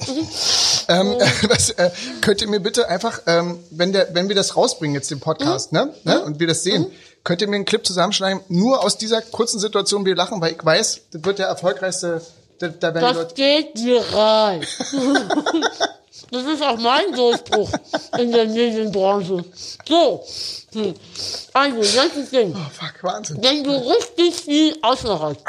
Ähm, 0.88 1.16
was, 1.48 1.70
äh, 1.70 1.90
könnt 2.20 2.40
ihr 2.42 2.48
mir 2.48 2.60
bitte 2.60 2.88
einfach, 2.88 3.20
ähm, 3.26 3.58
wenn 3.70 3.92
der, 3.92 4.14
wenn 4.14 4.28
wir 4.28 4.36
das 4.36 4.56
rausbringen 4.56 4.94
jetzt 4.94 5.10
den 5.10 5.20
Podcast, 5.20 5.72
Mhm. 5.72 5.78
ne, 5.78 5.94
ne, 6.04 6.22
und 6.22 6.40
wir 6.40 6.46
das 6.46 6.62
sehen, 6.62 6.86
könnt 7.24 7.40
ihr 7.42 7.48
mir 7.48 7.56
einen 7.56 7.64
Clip 7.64 7.84
zusammenschneiden, 7.86 8.42
nur 8.48 8.84
aus 8.84 8.98
dieser 8.98 9.20
kurzen 9.20 9.58
Situation, 9.58 10.04
wir 10.04 10.14
lachen, 10.14 10.40
weil 10.40 10.52
ich 10.52 10.64
weiß, 10.64 11.00
das 11.12 11.24
wird 11.24 11.38
der 11.40 11.46
erfolgreichste, 11.48 12.20
da, 12.60 12.68
da 12.68 12.90
Das 12.92 13.14
Leute, 13.16 13.34
geht 13.34 13.74
viral. 13.74 14.60
Das 16.30 16.44
ist 16.44 16.62
auch 16.62 16.78
mein 16.78 17.12
Durchbruch 17.12 17.70
in 18.18 18.32
der 18.32 18.46
Medienbranche. 18.46 19.44
So. 19.88 20.24
Hm. 20.72 20.94
Also, 21.52 21.76
letztes 21.78 22.30
Ding. 22.30 22.54
oh 22.54 22.70
fuck, 22.72 23.02
Wahnsinn. 23.02 23.42
Wenn 23.42 23.64
du 23.64 23.70
richtig 23.72 24.34
viel 24.34 24.76
Auswahl 24.82 25.20
hast, 25.20 25.40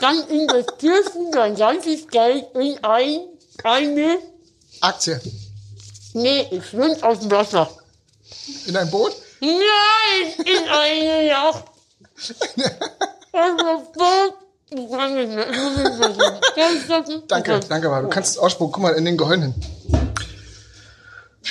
dann 0.00 0.26
investierst 0.28 1.14
du 1.14 1.30
dein 1.30 1.54
ganzes 1.54 2.08
Geld 2.08 2.46
in 2.54 2.82
ein, 2.82 3.20
eine, 3.62 4.18
Aktie. 4.80 5.20
nee, 6.14 6.48
ich 6.50 6.66
schwimm 6.66 6.96
aus 7.02 7.20
dem 7.20 7.30
Wasser. 7.30 7.70
In 8.66 8.76
ein 8.76 8.90
Boot? 8.90 9.12
Nein, 9.40 10.34
in 10.44 10.68
eine 10.68 11.26
Yacht. 11.28 11.64
Also, 13.36 13.82
so- 13.96 14.34
das? 14.74 14.90
Danke, 17.28 17.60
danke, 17.68 17.88
aber 17.88 18.02
du 18.02 18.08
kannst 18.08 18.32
es 18.32 18.38
ausspucken. 18.38 18.72
Guck 18.72 18.82
mal 18.82 18.92
in 18.92 19.04
den 19.04 19.16
Gehirn 19.16 19.42
hin. 19.42 19.54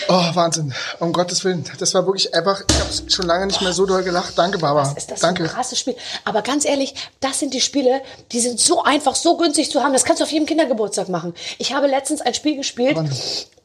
Oh, 0.07 0.23
Wahnsinn. 0.33 0.73
Um 0.99 1.13
Gottes 1.13 1.43
Willen. 1.43 1.63
Das 1.79 1.93
war 1.93 2.05
wirklich 2.05 2.33
einfach, 2.33 2.63
ich 2.69 2.79
habe 2.79 3.11
schon 3.11 3.25
lange 3.25 3.47
nicht 3.47 3.61
mehr 3.61 3.73
so 3.73 3.85
doll 3.85 4.03
gelacht. 4.03 4.37
Danke, 4.37 4.57
Barbara. 4.57 4.91
ist 4.97 5.11
das 5.11 5.19
Danke. 5.19 5.43
ein 5.43 5.49
krasses 5.49 5.79
Spiel. 5.79 5.95
Aber 6.25 6.41
ganz 6.41 6.65
ehrlich, 6.65 6.95
das 7.19 7.39
sind 7.39 7.53
die 7.53 7.61
Spiele, 7.61 8.01
die 8.31 8.39
sind 8.39 8.59
so 8.59 8.83
einfach, 8.83 9.15
so 9.15 9.37
günstig 9.37 9.69
zu 9.69 9.83
haben. 9.83 9.93
Das 9.93 10.03
kannst 10.03 10.19
du 10.19 10.25
auf 10.25 10.31
jedem 10.31 10.47
Kindergeburtstag 10.47 11.09
machen. 11.09 11.33
Ich 11.59 11.73
habe 11.73 11.87
letztens 11.87 12.21
ein 12.21 12.33
Spiel 12.33 12.55
gespielt 12.55 12.97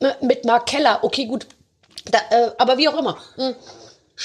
äh, 0.01 0.13
mit 0.21 0.45
Mark 0.45 0.67
Keller. 0.67 0.99
Okay, 1.03 1.27
gut. 1.27 1.47
Da, 2.11 2.19
äh, 2.31 2.51
aber 2.59 2.79
wie 2.79 2.89
auch 2.89 2.99
immer. 2.99 3.17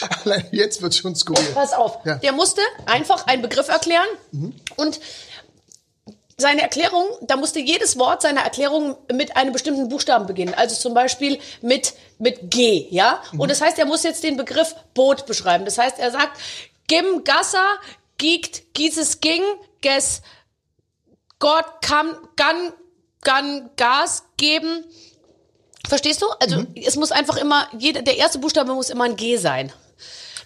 Allein 0.23 0.47
jetzt 0.51 0.81
wird 0.81 0.95
schon 0.95 1.15
skurril. 1.15 1.45
Pass 1.53 1.73
auf. 1.73 1.99
Ja. 2.05 2.15
Der 2.15 2.31
musste 2.31 2.61
einfach 2.85 3.27
einen 3.27 3.41
Begriff 3.41 3.69
erklären 3.69 4.07
und 4.75 4.99
seine 6.37 6.61
Erklärung, 6.61 7.05
da 7.21 7.37
musste 7.37 7.59
jedes 7.59 7.97
Wort 7.97 8.21
seiner 8.21 8.41
Erklärung 8.41 8.97
mit 9.11 9.37
einem 9.37 9.53
bestimmten 9.53 9.87
Buchstaben 9.89 10.25
beginnen. 10.25 10.53
Also 10.55 10.75
zum 10.75 10.93
Beispiel 10.93 11.39
mit, 11.61 11.93
mit 12.17 12.51
G, 12.51 12.87
ja? 12.89 13.21
Und 13.37 13.51
das 13.51 13.61
heißt, 13.61 13.77
er 13.77 13.85
muss 13.85 14.03
jetzt 14.03 14.23
den 14.23 14.35
Begriff 14.35 14.75
Boot 14.93 15.25
beschreiben. 15.25 15.63
Das 15.65 15.77
heißt, 15.77 15.99
er 15.99 16.11
sagt, 16.11 16.39
Gim 16.87 17.23
Gasser, 17.23 17.65
Giegt, 18.17 18.73
Gieses 18.73 19.19
Ging, 19.21 19.43
Ges, 19.81 20.21
Gott 21.39 21.65
kann, 21.81 22.15
kann, 22.35 22.73
kann 23.21 23.69
Gas 23.75 24.23
geben. 24.37 24.85
Verstehst 25.87 26.21
du? 26.21 26.27
Also 26.39 26.65
es 26.75 26.95
muss 26.95 27.11
einfach 27.11 27.37
immer, 27.37 27.67
jeder, 27.77 28.01
der 28.01 28.17
erste 28.17 28.39
Buchstabe 28.39 28.73
muss 28.73 28.89
immer 28.89 29.03
ein 29.03 29.15
G 29.15 29.37
sein. 29.37 29.71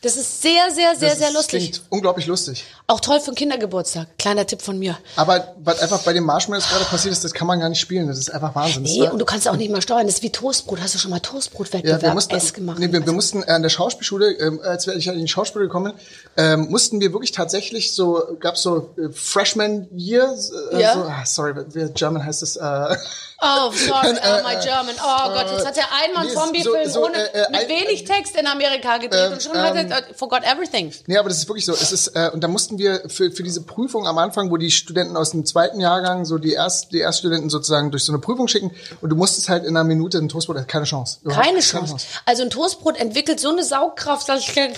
Das 0.01 0.15
ist 0.15 0.41
sehr, 0.41 0.69
sehr, 0.71 0.95
sehr, 0.95 1.09
Das 1.09 1.19
sehr 1.19 1.31
lustig. 1.31 1.71
Klingt 1.71 1.81
unglaublich 1.89 2.27
lustig. 2.27 2.65
Auch 2.87 2.99
toll 2.99 3.19
für 3.19 3.27
einen 3.27 3.35
Kindergeburtstag. 3.35 4.07
Kleiner 4.17 4.45
Tipp 4.45 4.61
von 4.61 4.77
mir. 4.79 4.97
Aber 5.15 5.55
was 5.63 5.79
einfach 5.79 5.99
bei 6.03 6.13
den 6.13 6.23
Marshmallows 6.23 6.69
gerade 6.69 6.85
passiert 6.85 7.11
ist, 7.11 7.23
das 7.23 7.33
kann 7.33 7.47
man 7.47 7.59
gar 7.59 7.69
nicht 7.69 7.79
spielen. 7.79 8.07
Das 8.07 8.17
ist 8.17 8.29
einfach 8.33 8.55
Wahnsinn. 8.55 8.83
Nee, 8.83 9.01
war- 9.01 9.13
und 9.13 9.19
du 9.19 9.25
kannst 9.25 9.47
auch 9.47 9.55
nicht 9.55 9.71
mal 9.71 9.81
steuern. 9.81 10.05
Das 10.05 10.15
ist 10.15 10.23
wie 10.23 10.29
Toastbrot. 10.29 10.79
Hast 10.81 10.93
du 10.95 10.99
schon 10.99 11.11
mal 11.11 11.17
ja, 11.17 11.23
wir 11.23 11.29
Toastbrot-Wettbewerb 11.29 12.13
mussten, 12.13 12.35
S 12.35 12.53
gemacht? 12.53 12.79
nee, 12.79 12.91
wir, 12.91 13.05
wir 13.05 13.13
mussten 13.13 13.43
äh, 13.43 13.47
an 13.51 13.61
der 13.63 13.69
Schauspielschule, 13.69 14.31
ähm, 14.39 14.61
als 14.63 14.87
wir 14.87 14.95
ich 14.95 15.07
in 15.07 15.19
die 15.19 15.27
Schauspielschule 15.27 15.67
gekommen 15.67 15.93
bin, 15.93 16.43
ähm, 16.45 16.67
mussten 16.69 17.01
wir 17.01 17.11
wirklich 17.13 17.31
tatsächlich 17.31 17.93
so, 17.93 18.37
gab's 18.39 18.61
so 18.61 18.93
äh, 18.97 19.11
Freshman 19.11 19.87
Year, 19.95 20.33
äh, 20.71 20.81
Ja. 20.81 20.93
so, 20.93 20.99
ah, 21.03 21.25
sorry, 21.25 21.53
German 21.93 22.23
heißt 22.23 22.43
es, 22.43 22.55
äh, 22.55 22.95
Oh, 23.39 23.71
sorry, 23.71 24.17
oh, 24.17 24.43
my 24.43 24.55
German. 24.63 24.95
Oh 24.99 25.29
Gott, 25.29 25.51
jetzt 25.51 25.65
hat 25.67 25.77
er 25.77 25.85
einmal 26.03 26.23
einen 26.23 26.33
so- 26.33 26.39
Zombie-Film 26.41 26.89
so, 26.89 27.05
ohne, 27.05 27.17
äh, 27.17 27.37
äh, 27.43 27.51
mit 27.51 27.61
ein- 27.61 27.69
wenig 27.69 28.03
Text 28.05 28.35
in 28.35 28.47
Amerika 28.47 28.97
gedreht 28.97 29.31
und 29.31 29.43
schon 29.43 29.57
hat 29.57 29.75
er 29.75 29.85
äh, 29.91 30.13
forgot 30.15 30.41
everything. 30.43 30.91
Nee, 31.05 31.17
aber 31.17 31.29
das 31.29 31.37
ist 31.37 31.47
wirklich 31.47 31.65
so. 31.65 31.73
Es 31.73 31.91
ist, 31.91 32.07
äh, 32.15 32.31
und 32.33 32.41
da 32.43 32.47
mussten 32.47 32.77
wir 32.79 33.03
für, 33.09 33.29
für 33.31 33.43
diese 33.43 33.61
Prüfung 33.61 34.07
am 34.07 34.17
Anfang, 34.17 34.49
wo 34.49 34.57
die 34.57 34.71
Studenten 34.71 35.15
aus 35.15 35.31
dem 35.31 35.45
zweiten 35.45 35.79
Jahrgang, 35.79 36.25
so 36.25 36.37
die, 36.39 36.53
Erst, 36.53 36.91
die 36.93 36.99
Erststudenten 36.99 37.49
sozusagen 37.51 37.91
durch 37.91 38.03
so 38.05 38.11
eine 38.11 38.19
Prüfung 38.19 38.47
schicken 38.47 38.71
und 39.01 39.09
du 39.11 39.15
musstest 39.15 39.49
halt 39.49 39.63
in 39.65 39.69
einer 39.77 39.83
Minute 39.83 40.17
ein 40.17 40.29
Toastbrot, 40.29 40.67
keine 40.67 40.85
Chance. 40.85 41.19
Überhaupt 41.23 41.45
Keine 41.45 41.59
Chance. 41.59 41.97
Also 42.25 42.41
ein 42.43 42.49
Toastbrot 42.49 42.97
entwickelt 42.97 43.39
so 43.39 43.49
eine 43.49 43.63
Saugkraft, 43.63 44.27
dass 44.29 44.39
ich 44.41 44.55
kann, 44.55 44.73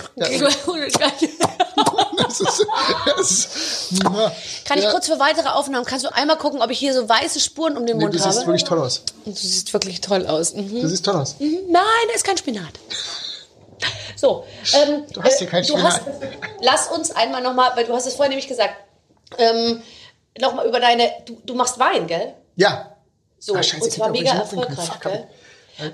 Das 2.22 2.40
ist, 2.40 2.66
das 3.06 3.30
ist, 3.30 4.04
kann 4.64 4.78
ich 4.78 4.84
ja, 4.84 4.90
kurz 4.90 5.06
für 5.06 5.18
weitere 5.18 5.48
Aufnahmen, 5.48 5.84
kannst 5.84 6.04
du 6.04 6.14
einmal 6.14 6.36
gucken, 6.38 6.62
ob 6.62 6.70
ich 6.70 6.78
hier 6.78 6.94
so 6.94 7.08
weiße 7.08 7.40
Spuren 7.40 7.76
um 7.76 7.86
den 7.86 7.96
nee, 7.96 8.04
Mund 8.04 8.14
du 8.14 8.18
siehst 8.18 8.38
habe? 8.38 8.46
wirklich 8.46 8.64
toll 8.64 8.78
aus. 8.80 9.02
Du 9.24 9.32
siehst 9.32 9.72
wirklich 9.72 10.00
toll 10.00 10.26
aus. 10.26 10.54
Mhm. 10.54 10.80
Du 10.82 10.88
siehst 10.88 11.04
toll 11.04 11.16
aus. 11.16 11.36
Nein, 11.38 11.82
da 12.08 12.14
ist 12.14 12.24
kein 12.24 12.36
Spinat. 12.36 12.72
So, 14.16 14.44
ähm, 14.74 15.04
Du 15.12 15.22
hast 15.22 15.38
hier 15.38 15.46
kein 15.48 15.62
du 15.62 15.68
Spinat. 15.72 15.92
Hast, 15.92 16.02
lass 16.60 16.88
uns 16.88 17.10
einmal 17.12 17.42
nochmal, 17.42 17.70
weil 17.74 17.84
du 17.86 17.94
hast 17.94 18.06
es 18.06 18.14
vorhin 18.14 18.30
nämlich 18.30 18.48
gesagt, 18.48 18.74
ähm, 19.38 19.82
nochmal 20.38 20.66
über 20.66 20.80
deine, 20.80 21.10
du, 21.24 21.38
du 21.44 21.54
machst 21.54 21.78
Wein, 21.78 22.06
gell? 22.06 22.34
Ja. 22.56 22.96
So, 23.38 23.54
Ah, 23.54 23.62
scheiße, 23.62 23.84
und 23.84 23.92
zwar 23.92 24.10
mega 24.10 24.32
erfolgreich, 24.32 25.00
gell? 25.00 25.26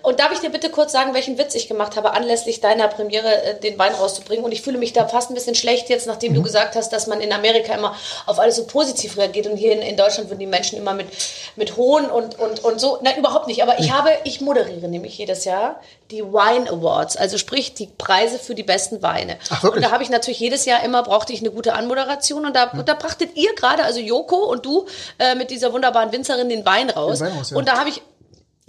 Und 0.02 0.20
darf 0.20 0.32
ich 0.32 0.40
dir 0.40 0.50
bitte 0.50 0.70
kurz 0.70 0.92
sagen, 0.92 1.14
welchen 1.14 1.38
Witz 1.38 1.54
ich 1.54 1.68
gemacht 1.68 1.96
habe, 1.96 2.12
anlässlich 2.12 2.60
deiner 2.60 2.88
Premiere 2.88 3.42
äh, 3.42 3.60
den 3.60 3.78
Wein 3.78 3.94
rauszubringen? 3.94 4.44
Und 4.44 4.52
ich 4.52 4.62
fühle 4.62 4.78
mich 4.78 4.92
da 4.92 5.06
fast 5.08 5.30
ein 5.30 5.34
bisschen 5.34 5.54
schlecht 5.54 5.88
jetzt, 5.88 6.06
nachdem 6.06 6.32
Mhm. 6.32 6.36
du 6.36 6.42
gesagt 6.42 6.76
hast, 6.76 6.90
dass 6.92 7.06
man 7.06 7.20
in 7.20 7.32
Amerika 7.32 7.74
immer 7.74 7.94
auf 8.26 8.38
alles 8.38 8.56
so 8.56 8.64
positiv 8.66 9.16
reagiert 9.16 9.46
und 9.46 9.56
hier 9.56 9.72
in, 9.72 9.82
in 9.82 9.96
Deutschland 9.96 10.28
würden 10.30 10.40
die 10.40 10.46
Menschen 10.46 10.78
immer 10.78 10.94
mit, 10.94 11.06
mit 11.56 11.76
Hohn 11.76 12.06
und, 12.06 12.38
und, 12.38 12.64
und 12.64 12.80
so. 12.80 12.98
Nein, 13.02 13.16
überhaupt 13.18 13.46
nicht. 13.46 13.62
Aber 13.62 13.78
ich 13.78 13.92
habe, 13.92 14.10
ich 14.24 14.40
moderiere 14.40 14.88
nämlich 14.88 15.16
jedes 15.18 15.44
Jahr 15.44 15.80
die 16.10 16.22
Wine 16.22 16.70
Awards, 16.70 17.16
also 17.16 17.36
sprich 17.36 17.74
die 17.74 17.88
Preise 17.98 18.38
für 18.38 18.54
die 18.54 18.62
besten 18.62 19.02
Weine. 19.02 19.38
Ach, 19.50 19.62
wirklich? 19.62 19.82
Und 19.84 19.88
da 19.88 19.92
habe 19.92 20.02
ich 20.04 20.10
natürlich 20.10 20.38
jedes 20.38 20.64
Jahr 20.64 20.84
immer, 20.84 21.02
brauchte 21.02 21.32
ich 21.32 21.40
eine 21.40 21.50
gute 21.50 21.72
Anmoderation 21.74 22.46
und 22.46 22.54
da, 22.54 22.66
da 22.66 22.94
brachtet 22.94 23.30
ihr 23.36 23.54
gerade, 23.56 23.82
also 23.84 23.98
Joko 24.00 24.36
und 24.36 24.64
du, 24.64 24.86
äh, 25.18 25.34
mit 25.34 25.50
dieser 25.50 25.72
wunderbaren 25.72 26.12
Winzerin 26.12 26.48
den 26.48 26.64
Wein 26.64 26.90
raus. 26.90 27.18
Den 27.18 27.28
Wein 27.28 27.36
raus, 27.38 27.50
ja. 27.50 27.56
Und 27.56 27.66
da 27.68 27.78
habe 27.78 27.88
ich 27.88 28.02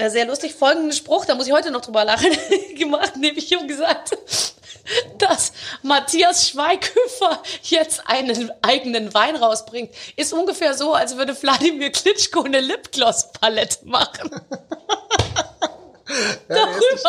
sehr 0.05 0.27
lustig 0.27 0.53
folgenden 0.53 0.93
Spruch, 0.93 1.25
da 1.25 1.33
muss 1.33 1.47
ich 1.47 1.53
heute 1.53 1.71
noch 1.71 1.81
drüber 1.81 2.05
lachen, 2.05 2.29
gemacht, 2.75 3.17
nämlich 3.17 3.51
ich 3.51 3.67
gesagt, 3.67 4.15
dass 5.17 5.51
Matthias 5.81 6.47
Schweighöfer 6.47 7.41
jetzt 7.63 8.07
einen 8.07 8.51
eigenen 8.61 9.13
Wein 9.15 9.35
rausbringt, 9.35 9.91
ist 10.15 10.33
ungefähr 10.33 10.75
so, 10.75 10.93
als 10.93 11.17
würde 11.17 11.35
Wladimir 11.41 11.91
Klitschko 11.91 12.43
eine 12.43 12.59
Lipgloss-Palette 12.59 13.79
machen. 13.85 14.29
Darüber 16.47 16.67
muss 16.77 17.03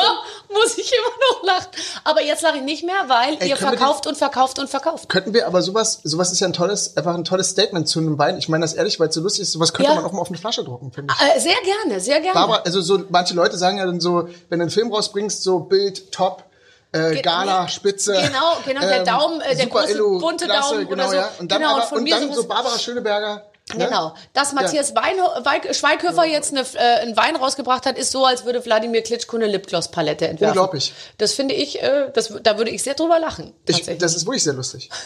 ich 0.81 0.93
immer 0.93 1.09
noch 1.33 1.43
lachen. 1.45 1.69
Aber 2.05 2.23
jetzt 2.23 2.43
lache 2.43 2.57
ich 2.59 2.63
nicht 2.63 2.85
mehr, 2.85 2.95
weil 3.09 3.37
Ey, 3.41 3.49
ihr 3.51 3.57
verkauft 3.57 4.07
und 4.07 4.17
verkauft 4.17 4.59
und 4.59 4.69
verkauft. 4.71 5.09
Könnten 5.09 5.35
wir 5.35 5.47
aber 5.47 5.63
sowas, 5.63 6.01
sowas 6.05 6.33
ist 6.33 6.41
ja 6.41 6.47
ein 6.47 6.53
tolles, 6.53 6.97
einfach 6.97 7.15
ein 7.15 7.25
tolles 7.25 7.51
Statement 7.51 7.89
zu 7.89 7.99
einem 7.99 8.19
Wein. 8.19 8.39
Ich 8.39 8.49
meine 8.49 8.63
das 8.63 8.75
ehrlich, 8.75 8.99
weil 9.01 9.09
es 9.09 9.15
so 9.15 9.21
lustig 9.21 9.43
ist, 9.43 9.53
sowas 9.53 9.73
könnte 9.73 9.91
Ja. 9.91 9.97
man 9.97 10.05
auch 10.05 10.13
mal 10.13 10.21
auf 10.21 10.29
eine 10.29 10.39
Flasche 10.39 10.65
drucken, 10.65 10.93
finde 10.93 11.13
ich. 11.19 11.37
Äh, 11.37 11.41
sehr 11.41 11.57
gerne, 11.65 12.01
sehr 12.01 12.21
gerne. 12.21 12.39
Aber, 12.39 12.65
also 12.65 12.81
so, 12.81 13.01
manche 13.09 13.35
Leute 13.35 13.57
sagen 13.59 13.79
ja 13.79 13.87
dann 13.87 14.01
so, 14.01 14.29
wenn 14.49 14.59
du 14.59 14.65
einen 14.65 14.71
Film 14.71 14.93
rausbringst, 14.93 15.43
so 15.43 15.61
Bild, 15.61 16.13
top, 16.13 16.45
äh, 16.93 17.11
Ge- 17.13 17.23
Gala, 17.23 17.65
nee, 17.65 17.69
Spitze. 17.71 18.13
genau, 18.13 18.57
genau, 18.65 18.81
der 18.81 19.05
Daumen, 19.05 19.41
äh, 19.43 19.55
der 19.55 19.67
große 19.67 19.93
Illu, 19.93 20.21
bunte 20.21 20.47
klasse, 20.47 20.75
Daumen 20.75 20.89
genau, 20.89 21.03
oder 21.05 21.11
so. 21.11 21.17
Ja. 21.17 21.31
Und 21.39 21.53
dann, 21.53 21.59
Genau, 21.61 21.75
und 21.75 21.81
aber, 21.81 21.89
von 21.89 21.99
und 21.99 22.05
mir 22.05 22.15
dann 22.19 22.33
so 22.33 22.45
Barbara 22.49 22.79
Schöneberger. 22.79 23.43
Ne? 23.75 23.87
Genau. 23.87 24.15
Dass 24.33 24.53
Matthias 24.53 24.95
Wein, 24.95 25.17
Weig, 25.45 25.75
Schweighöfer 25.75 26.25
jetzt 26.25 26.53
eine, 26.53 26.63
äh, 26.75 27.03
einen 27.03 27.17
Wein 27.17 27.37
rausgebracht 27.37 27.87
hat, 27.87 27.99
ist 27.99 28.13
so, 28.13 28.25
als 28.25 28.45
würde 28.45 28.65
Wladimir 28.65 29.03
Klitschko 29.03 29.37
eine 29.37 29.47
Lipgloss-Palette 29.47 30.29
entwerfen. 30.29 30.59
Unglaublich. 30.59 30.93
Das 31.19 31.33
finde 31.33 31.55
ich, 31.55 31.83
äh, 31.83 32.11
das, 32.13 32.33
da 32.43 32.59
würde 32.59 32.71
ich 32.71 32.83
sehr 32.83 32.95
drüber 32.95 33.19
lachen. 33.19 33.55
Ich, 33.67 33.85
das 33.99 34.17
ist 34.17 34.27
wirklich 34.27 34.45
sehr 34.45 34.55
lustig. 34.55 34.91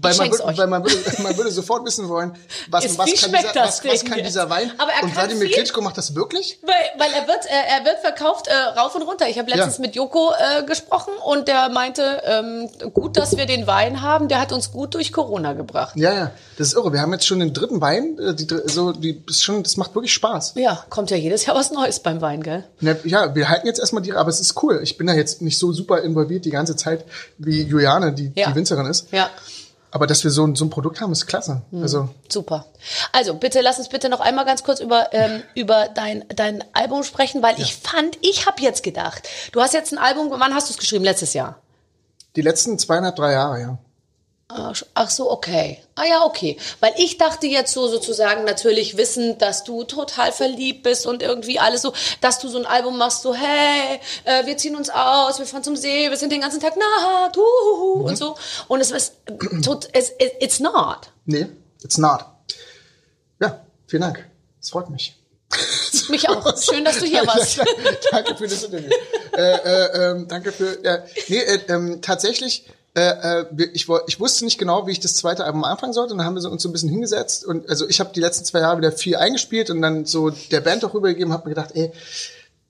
Weil, 0.00 0.14
man, 0.16 0.30
würde, 0.30 0.44
weil 0.58 0.66
man, 0.66 0.82
würde, 0.84 1.22
man 1.22 1.36
würde 1.36 1.50
sofort 1.50 1.84
wissen 1.86 2.08
wollen, 2.08 2.32
was, 2.68 2.84
Ist- 2.84 2.98
was, 2.98 3.06
kann, 3.14 3.32
dieser, 3.32 3.54
was, 3.54 3.84
was 3.84 4.04
kann 4.04 4.22
dieser 4.22 4.50
Wein. 4.50 4.70
Aber 4.78 4.92
er 4.92 5.02
und 5.04 5.14
Wladimir. 5.14 5.50
Klitschko 5.50 5.80
macht 5.80 5.96
das 5.96 6.14
wirklich? 6.14 6.58
weil, 6.62 6.74
weil 6.98 7.12
er 7.12 7.26
wird, 7.26 7.44
äh, 7.46 7.78
er 7.78 7.84
wird 7.84 7.98
verkauft 8.00 8.46
äh, 8.48 8.54
rauf 8.78 8.94
und 8.94 9.02
runter. 9.02 9.28
Ich 9.28 9.38
habe 9.38 9.50
letztens 9.50 9.76
Ja. 9.78 9.82
mit 9.82 9.94
Joko 9.96 10.32
äh, 10.32 10.64
gesprochen 10.64 11.12
und 11.24 11.48
der 11.48 11.68
meinte, 11.70 12.22
ähm, 12.24 12.68
gut, 12.92 13.16
dass 13.16 13.36
wir 13.36 13.46
den 13.46 13.66
Wein 13.66 14.02
haben. 14.02 14.28
Der 14.28 14.40
hat 14.40 14.52
uns 14.52 14.70
gut 14.72 14.94
durch 14.94 15.12
Corona 15.12 15.52
gebracht. 15.54 15.96
Ja, 15.96 16.12
ja, 16.12 16.30
das 16.58 16.68
ist 16.68 16.74
irre. 16.74 16.92
Wir 16.92 17.00
haben 17.00 17.12
jetzt 17.12 17.26
schon 17.26 17.40
den 17.40 17.52
dritten 17.54 17.80
Wein. 17.80 18.18
äh, 18.18 18.34
Die, 18.34 18.46
so, 18.66 18.92
die, 18.92 19.22
ist 19.28 19.42
schon, 19.44 19.62
das 19.62 19.76
macht 19.76 19.94
wirklich 19.94 20.12
Spaß. 20.12 20.52
Ja, 20.56 20.84
kommt 20.90 21.10
ja 21.10 21.16
jedes 21.16 21.46
Jahr 21.46 21.56
was 21.56 21.70
Neues 21.70 22.00
beim 22.00 22.20
Wein, 22.20 22.42
gell? 22.42 22.64
Ja, 22.80 23.34
wir 23.34 23.48
halten 23.48 23.66
jetzt 23.66 23.78
erstmal 23.80 24.02
die, 24.02 24.12
aber 24.12 24.28
es 24.28 24.40
ist 24.40 24.62
cool. 24.62 24.80
Ich 24.82 24.96
bin 24.98 25.06
da 25.06 25.14
jetzt 25.14 25.42
nicht 25.42 25.58
so 25.58 25.72
super 25.72 26.02
involviert 26.02 26.44
die 26.44 26.50
ganze 26.50 26.76
Zeit, 26.76 27.04
wie 27.38 27.62
Juliane, 27.62 28.12
die, 28.12 28.32
Ja. 28.34 28.48
die 28.50 28.54
Winzerin 28.54 28.86
ist. 28.86 29.10
Ja. 29.12 29.30
Aber 29.96 30.06
dass 30.06 30.22
wir 30.24 30.30
so, 30.30 30.46
ein- 30.46 30.54
so 30.54 30.64
ein 30.66 30.70
Produkt 30.70 31.00
haben, 31.00 31.10
ist 31.10 31.26
klasse. 31.26 31.62
Hm. 31.70 31.82
Also, 31.82 32.08
Super. 32.28 32.66
Also 33.12 33.34
bitte 33.34 33.62
lass 33.62 33.78
uns 33.78 33.88
bitte 33.88 34.08
noch 34.08 34.20
einmal 34.20 34.44
ganz 34.44 34.62
kurz 34.62 34.78
über 34.80 35.12
ähm, 35.12 35.42
über 35.54 35.88
dein 35.94 36.24
dein 36.28 36.62
Album 36.74 37.02
sprechen, 37.02 37.42
weil 37.42 37.58
ich 37.58 37.74
fand, 37.76 38.18
ich 38.20 38.46
habe 38.46 38.60
jetzt 38.62 38.82
gedacht, 38.82 39.26
du 39.52 39.60
hast 39.60 39.72
jetzt 39.74 39.92
ein 39.92 39.98
Album, 39.98 40.28
wann 40.30 40.54
hast 40.54 40.68
du 40.68 40.72
es 40.74 40.78
geschrieben? 40.78 41.04
Letztes 41.04 41.32
Jahr. 41.32 41.60
die 42.36 42.42
letzten 42.42 42.78
zweieinhalb, 42.78 43.16
drei 43.16 43.32
Jahre, 43.32 43.60
ja. 43.60 43.78
Ach 44.48 44.80
ach 44.94 45.10
so, 45.10 45.28
okay. 45.32 45.82
Ah 45.96 46.04
ja, 46.04 46.24
okay. 46.24 46.56
Weil 46.78 46.92
ich 46.98 47.18
dachte 47.18 47.48
jetzt 47.48 47.72
so 47.72 47.88
sozusagen 47.88 48.44
natürlich 48.44 48.96
wissend, 48.96 49.42
dass 49.42 49.64
du 49.64 49.82
total 49.82 50.30
verliebt 50.30 50.84
bist 50.84 51.04
und 51.04 51.20
irgendwie 51.20 51.58
alles 51.58 51.82
so, 51.82 51.92
dass 52.20 52.38
du 52.38 52.48
so 52.48 52.56
ein 52.58 52.64
Album 52.66 52.96
machst, 52.96 53.22
so 53.22 53.34
hey, 53.34 53.98
äh, 54.24 54.46
wir 54.46 54.56
ziehen 54.56 54.76
uns 54.76 54.88
aus, 54.88 55.40
wir 55.40 55.46
fahren 55.46 55.64
zum 55.64 55.74
See, 55.74 56.08
wir 56.10 56.16
sind 56.16 56.30
den 56.30 56.40
ganzen 56.42 56.60
Tag 56.60 56.74
nackt, 56.76 57.36
uhuhu, 57.36 58.06
und 58.06 58.16
so. 58.16 58.36
Und 58.68 58.80
es 58.80 58.92
ist, 58.92 59.14
tot- 59.64 59.88
es, 59.92 60.10
es 60.10 60.30
it's 60.40 60.60
not. 60.60 61.10
Nee, 61.24 61.46
it's 61.82 61.98
not. 61.98 62.24
Ja, 63.40 63.64
vielen 63.88 64.02
Dank. 64.02 64.24
Das 64.60 64.70
freut 64.70 64.90
mich. 64.90 65.16
Mich 66.08 66.28
auch. 66.28 66.56
Schön, 66.62 66.84
dass 66.84 67.00
du 67.00 67.04
hier 67.06 67.26
warst. 67.26 67.58
Danke 68.12 68.36
für 68.36 68.46
das 68.46 68.62
Interview. 68.62 68.90
äh, 69.36 69.40
äh, 69.56 70.10
ähm, 70.10 70.28
danke 70.28 70.52
für. 70.52 70.78
Ja, 70.84 70.98
nee, 71.28 71.38
äh, 71.40 71.60
ähm, 71.68 72.00
tatsächlich. 72.00 72.64
Äh, 72.96 73.40
äh, 73.40 73.68
ich, 73.74 73.86
ich 74.06 74.20
wusste 74.20 74.44
nicht 74.46 74.56
genau, 74.56 74.86
wie 74.86 74.92
ich 74.92 75.00
das 75.00 75.14
zweite 75.14 75.44
Album 75.44 75.64
anfangen 75.64 75.92
sollte. 75.92 76.12
Und 76.12 76.18
dann 76.18 76.26
haben 76.26 76.34
wir 76.34 76.50
uns 76.50 76.62
so 76.62 76.68
ein 76.68 76.72
bisschen 76.72 76.88
hingesetzt. 76.88 77.44
Und 77.44 77.68
also 77.68 77.86
ich 77.86 78.00
habe 78.00 78.10
die 78.14 78.20
letzten 78.20 78.46
zwei 78.46 78.60
Jahre 78.60 78.78
wieder 78.78 78.90
viel 78.90 79.16
eingespielt 79.16 79.68
und 79.68 79.82
dann 79.82 80.06
so 80.06 80.30
der 80.30 80.62
Band 80.62 80.82
auch 80.82 80.94
rübergegeben, 80.94 81.30
habe 81.32 81.48
mir 81.48 81.54
gedacht, 81.54 81.72
ey, 81.74 81.92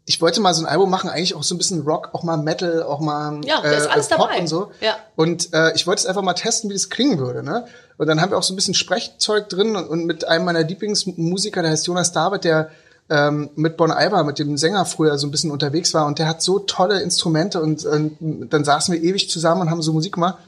ich 0.05 0.21
wollte 0.21 0.41
mal 0.41 0.53
so 0.53 0.63
ein 0.63 0.67
Album 0.67 0.91
machen, 0.91 1.11
eigentlich 1.11 1.35
auch 1.35 1.45
so 1.45 1.55
ein 1.55 1.59
bisschen 1.59 1.83
Rock, 1.83 2.11
auch 2.13 2.25
mal 2.25 2.37
Metal, 2.37 2.83
auch 2.83 3.01
mal 3.01 3.41
Ja, 3.45 3.61
alles 3.61 4.09
Pop 4.09 4.19
dabei. 4.19 4.41
und 4.41 4.49
so. 4.49 4.71
Ja. 4.81 4.97
Und 5.15 5.53
äh, 5.53 5.73
ich 5.75 5.87
wollte 5.87 6.01
es 6.01 6.07
einfach 6.07 6.23
mal 6.23 6.35
testen, 6.35 6.71
wie 6.71 6.75
das 6.75 6.91
klingen 6.91 7.19
würde. 7.19 7.45
Ne? 7.45 7.67
Und 7.97 8.09
dann 8.09 8.21
haben 8.21 8.31
wir 8.31 8.39
auch 8.39 8.43
so 8.43 8.53
ein 8.53 8.57
bisschen 8.57 8.75
Sprechzeug 8.75 9.49
drin 9.49 9.77
und, 9.77 9.89
und 9.89 10.07
mit 10.07 10.27
einem 10.27 10.45
meiner 10.45 10.63
Lieblingsmusiker, 10.63 11.63
der 11.63 11.71
heißt 11.71 11.87
Jonas 11.87 12.13
David, 12.13 12.45
der 12.45 12.71
ähm, 13.09 13.51
mit 13.55 13.77
Bon 13.77 13.91
Iver, 13.91 14.25
mit 14.25 14.39
dem 14.39 14.57
Sänger 14.57 14.85
früher 14.85 15.17
so 15.19 15.27
ein 15.27 15.31
bisschen 15.31 15.51
unterwegs 15.51 15.95
war 15.95 16.07
und 16.07 16.19
der 16.19 16.29
hat 16.29 16.43
so 16.43 16.59
tolle 16.59 17.01
Instrumente 17.03 17.61
und, 17.61 17.85
und 17.85 18.49
dann 18.51 18.65
saßen 18.65 18.93
wir 18.95 19.03
ewig 19.03 19.31
zusammen 19.31 19.63
und 19.63 19.71
haben 19.71 19.83
so 19.83 19.93
Musik 19.93 20.15
gemacht. 20.15 20.39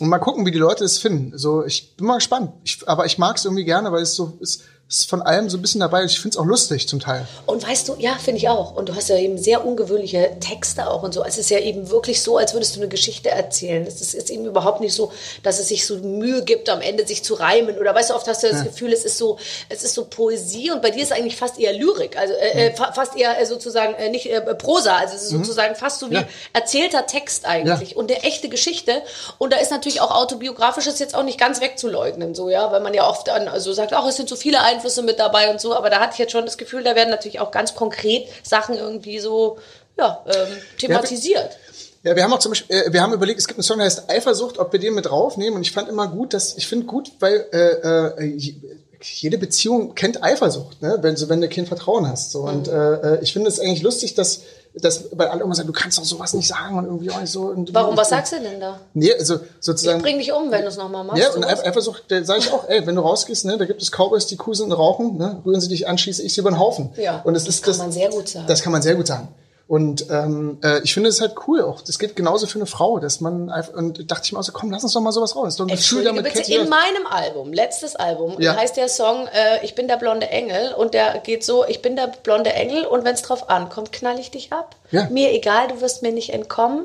Und 0.00 0.08
mal 0.08 0.18
gucken, 0.18 0.44
wie 0.46 0.50
die 0.50 0.58
Leute 0.58 0.84
es 0.84 0.98
finden. 0.98 1.36
So, 1.38 1.64
ich 1.64 1.96
bin 1.96 2.06
mal 2.06 2.16
gespannt. 2.16 2.52
Ich, 2.64 2.88
aber 2.88 3.06
ich 3.06 3.18
mag 3.18 3.36
es 3.36 3.44
irgendwie 3.44 3.64
gerne, 3.64 3.92
weil 3.92 4.02
es 4.02 4.14
so 4.14 4.36
ist, 4.40 4.62
ist 4.88 5.08
von 5.08 5.22
allem 5.22 5.48
so 5.48 5.56
ein 5.56 5.62
bisschen 5.62 5.80
dabei. 5.80 6.04
Ich 6.04 6.20
finde 6.20 6.36
es 6.36 6.38
auch 6.38 6.44
lustig 6.44 6.86
zum 6.86 7.00
Teil. 7.00 7.26
Und 7.46 7.66
weißt 7.66 7.88
du, 7.88 7.96
ja, 7.98 8.14
finde 8.16 8.36
ich 8.38 8.50
auch. 8.50 8.74
Und 8.76 8.90
du 8.90 8.94
hast 8.94 9.08
ja 9.08 9.16
eben 9.16 9.38
sehr 9.38 9.64
ungewöhnliche 9.64 10.36
Texte 10.38 10.86
auch 10.90 11.02
und 11.02 11.14
so. 11.14 11.24
Es 11.24 11.38
ist 11.38 11.48
ja 11.48 11.58
eben 11.60 11.88
wirklich 11.88 12.20
so, 12.20 12.36
als 12.36 12.52
würdest 12.52 12.76
du 12.76 12.80
eine 12.80 12.88
Geschichte 12.90 13.30
erzählen. 13.30 13.86
Es 13.86 14.02
ist, 14.02 14.12
ist 14.14 14.28
eben 14.28 14.44
überhaupt 14.44 14.82
nicht 14.82 14.92
so, 14.94 15.10
dass 15.42 15.58
es 15.58 15.68
sich 15.68 15.86
so 15.86 15.96
Mühe 15.96 16.42
gibt, 16.44 16.68
am 16.68 16.82
Ende 16.82 17.06
sich 17.06 17.24
zu 17.24 17.32
reimen. 17.32 17.78
Oder 17.78 17.94
weißt 17.94 18.10
du, 18.10 18.14
oft 18.14 18.28
hast 18.28 18.42
du 18.42 18.48
das 18.50 18.64
Gefühl, 18.64 18.92
es 18.92 19.06
ist 19.06 19.16
so, 19.16 19.38
es 19.70 19.82
ist 19.82 19.94
so 19.94 20.04
Poesie 20.04 20.70
und 20.72 20.82
bei 20.82 20.90
dir 20.90 21.02
ist 21.02 21.12
eigentlich 21.12 21.36
fast 21.36 21.58
eher 21.58 21.72
Lyrik. 21.72 22.18
Also 22.18 22.34
äh, 22.34 22.74
fa 22.74 22.92
fast 22.92 23.16
eher 23.16 23.40
äh, 23.40 23.46
sozusagen 23.46 23.94
äh, 23.94 24.10
nicht 24.10 24.26
äh, 24.26 24.42
Prosa. 24.54 24.96
Also 24.98 25.16
es 25.16 25.22
ist 25.22 25.30
sozusagen 25.30 25.74
fast 25.74 26.00
so 26.00 26.10
wie 26.10 26.16
Ja. 26.16 26.24
erzählter 26.52 27.06
Text 27.06 27.46
eigentlich 27.46 27.92
Ja. 27.92 27.96
und 27.96 28.12
eine 28.12 28.22
echte 28.24 28.50
Geschichte. 28.50 29.00
Und 29.38 29.54
da 29.54 29.56
ist 29.56 29.70
natürlich 29.70 30.02
auch 30.02 30.10
autobiografisches 30.10 30.98
jetzt 30.98 31.14
auch 31.14 31.22
nicht 31.22 31.40
ganz 31.40 31.62
wegzuleugnen, 31.62 32.34
so 32.34 32.50
ja, 32.50 32.70
weil 32.72 32.80
man 32.80 32.92
ja 32.92 33.08
oft 33.08 33.28
dann 33.28 33.48
also 33.48 33.72
sagt, 33.72 33.94
ach, 33.94 34.06
es 34.06 34.16
sind 34.16 34.28
so 34.28 34.36
viele 34.36 34.60
Einflüsse 34.60 34.81
mit 35.02 35.18
dabei 35.18 35.50
und 35.50 35.60
so. 35.60 35.74
Aber 35.74 35.90
da 35.90 36.00
hatte 36.00 36.12
ich 36.14 36.18
jetzt 36.18 36.32
schon 36.32 36.44
das 36.44 36.56
Gefühl, 36.58 36.82
da 36.84 36.94
werden 36.94 37.10
natürlich 37.10 37.40
auch 37.40 37.50
ganz 37.50 37.74
konkret 37.74 38.26
Sachen 38.42 38.76
irgendwie 38.76 39.18
so 39.18 39.58
ja 39.98 40.24
ähm, 40.26 40.48
thematisiert. 40.78 41.58
Ja, 42.04 42.16
wir 42.16 42.24
haben 42.24 42.32
auch 42.32 42.38
zum 42.40 42.50
Beispiel, 42.52 42.74
äh, 42.76 42.92
wir 42.92 43.00
haben 43.02 43.12
überlegt, 43.12 43.38
es 43.38 43.46
gibt 43.46 43.58
einen 43.58 43.62
Song, 43.64 43.76
der 43.78 43.86
heißt 43.86 44.10
Eifersucht, 44.10 44.58
ob 44.58 44.72
wir 44.72 44.80
den 44.80 44.94
mit 44.94 45.06
draufnehmen. 45.06 45.54
Und 45.56 45.62
ich 45.62 45.70
fand 45.72 45.88
immer 45.88 46.08
gut, 46.08 46.34
dass 46.34 46.56
ich 46.56 46.66
finde 46.66 46.86
gut, 46.86 47.12
weil 47.20 47.46
äh, 47.52 48.22
äh, 48.22 48.24
je- 48.36 48.54
jede 49.02 49.38
Beziehung 49.38 49.94
kennt 49.94 50.22
Eifersucht, 50.22 50.80
ne? 50.82 50.98
wenn, 51.00 51.16
so, 51.16 51.28
wenn 51.28 51.40
du 51.40 51.48
kein 51.48 51.66
Vertrauen 51.66 52.08
hast. 52.08 52.30
So. 52.32 52.40
Und 52.42 52.66
Mhm. 52.68 52.72
äh, 52.72 52.94
äh, 53.14 53.18
ich 53.22 53.32
finde 53.32 53.48
es 53.48 53.58
eigentlich 53.60 53.82
lustig, 53.82 54.14
dass, 54.14 54.40
dass 54.74 55.04
weil 55.12 55.28
alle 55.28 55.42
immer 55.42 55.54
sagen, 55.54 55.66
du 55.66 55.72
kannst 55.72 55.98
doch 55.98 56.04
sowas 56.04 56.32
nicht 56.34 56.48
sagen 56.48 56.78
und 56.78 56.84
irgendwie 56.86 57.10
auch 57.10 57.20
nicht 57.20 57.30
so. 57.32 57.42
Und, 57.42 57.74
Warum, 57.74 57.96
was 57.96 58.08
sagst 58.08 58.32
du 58.32 58.40
denn 58.40 58.58
da? 58.60 58.80
Nee, 58.94 59.12
also 59.12 59.38
sozusagen. 59.60 60.00
Bring 60.00 60.18
dich 60.18 60.32
um, 60.32 60.50
wenn 60.50 60.62
du 60.62 60.68
es 60.68 60.76
nochmal 60.76 61.04
machst. 61.04 61.20
Ja, 61.20 61.28
und 61.32 61.42
sowas. 61.42 61.60
Eif- 61.60 61.66
Eifersucht, 61.68 62.04
da 62.08 62.24
sage 62.24 62.40
ich 62.40 62.52
auch, 62.52 62.68
ey, 62.68 62.86
wenn 62.86 62.94
du 62.96 63.02
rausgehst, 63.02 63.44
ne, 63.44 63.58
da 63.58 63.66
gibt 63.66 63.82
es 63.82 63.90
Cowboys, 63.90 64.26
die 64.26 64.38
cool 64.46 64.54
sind 64.54 64.66
und 64.66 64.72
rauchen, 64.72 65.18
ne, 65.18 65.42
rühren 65.44 65.60
sie 65.60 65.68
dich 65.68 65.86
an, 65.88 65.98
schieße 65.98 66.22
ich 66.22 66.32
sie 66.34 66.40
über 66.40 66.50
den 66.50 66.58
Haufen. 66.58 66.90
Ja, 66.96 67.20
und 67.24 67.34
es 67.34 67.44
das 67.44 67.56
ist 67.56 67.64
kann 67.64 67.76
man 67.76 67.92
sehr 67.92 68.08
gut 68.08 68.28
sagen. 68.28 68.46
Das 68.46 68.62
kann 68.62 68.72
man 68.72 68.80
sehr 68.82 68.94
gut 68.94 69.06
sagen. 69.06 69.28
Und 69.72 70.10
ähm, 70.10 70.58
äh, 70.62 70.82
ich 70.82 70.92
finde 70.92 71.08
es 71.08 71.22
halt 71.22 71.32
cool 71.46 71.62
auch. 71.62 71.80
Das 71.80 71.98
geht 71.98 72.14
genauso 72.14 72.46
für 72.46 72.58
eine 72.58 72.66
Frau, 72.66 72.98
dass 72.98 73.22
man 73.22 73.48
einfach, 73.48 73.72
und 73.72 74.10
dachte 74.10 74.26
ich 74.26 74.32
mir 74.32 74.38
auch 74.38 74.42
so, 74.42 74.52
komm, 74.52 74.70
lass 74.70 74.82
uns 74.82 74.92
doch 74.92 75.00
mal 75.00 75.12
sowas 75.12 75.34
raus. 75.34 75.44
Das 75.44 75.54
ist 75.54 75.60
doch 75.60 75.66
ein 75.66 75.74
Gefühl 75.74 76.04
damit. 76.04 76.24
bitte, 76.24 76.52
in 76.52 76.68
meinem 76.68 77.06
Album, 77.08 77.54
letztes 77.54 77.96
Album, 77.96 78.38
Ja. 78.38 78.54
heißt 78.54 78.76
der 78.76 78.88
Song 78.90 79.28
äh, 79.28 79.64
Ich 79.64 79.74
bin 79.74 79.88
der 79.88 79.96
blonde 79.96 80.28
Engel 80.28 80.74
und 80.74 80.92
der 80.92 81.20
geht 81.20 81.42
so, 81.42 81.64
ich 81.66 81.80
bin 81.80 81.96
der 81.96 82.08
blonde 82.08 82.52
Engel 82.52 82.84
und 82.84 83.06
wenn 83.06 83.14
es 83.14 83.22
drauf 83.22 83.48
ankommt, 83.48 83.92
knall 83.92 84.18
ich 84.18 84.30
dich 84.30 84.52
ab. 84.52 84.76
Ja. 84.90 85.08
Mir 85.08 85.32
egal, 85.32 85.68
du 85.68 85.80
wirst 85.80 86.02
mir 86.02 86.12
nicht 86.12 86.34
entkommen. 86.34 86.84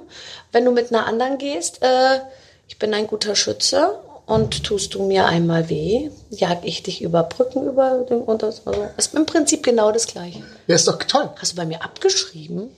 Wenn 0.53 0.63
du 0.63 0.71
mit 0.71 0.93
einer 0.93 1.05
anderen 1.07 1.37
gehst, 1.39 1.83
äh, 1.83 2.21
ich 2.69 2.79
bin 2.79 2.93
ein 2.93 3.07
guter 3.07 3.35
Schütze 3.35 3.99
und 4.27 4.63
tust 4.65 4.93
du 4.93 5.03
mir 5.07 5.25
einmal 5.25 5.69
weh, 5.69 6.11
jag 6.29 6.59
ich 6.63 6.83
dich 6.83 7.01
über 7.01 7.23
Brücken 7.23 7.65
über 7.65 8.05
den 8.09 8.21
und 8.21 8.43
das, 8.43 8.67
also, 8.67 8.85
ist 8.97 9.15
im 9.15 9.25
Prinzip 9.25 9.63
genau 9.63 9.91
das 9.91 10.05
gleiche. 10.05 10.43
Ja, 10.67 10.75
ist 10.75 10.87
doch 10.87 10.99
toll. 10.99 11.29
Hast 11.37 11.53
du 11.53 11.55
bei 11.55 11.65
mir 11.65 11.81
abgeschrieben? 11.83 12.69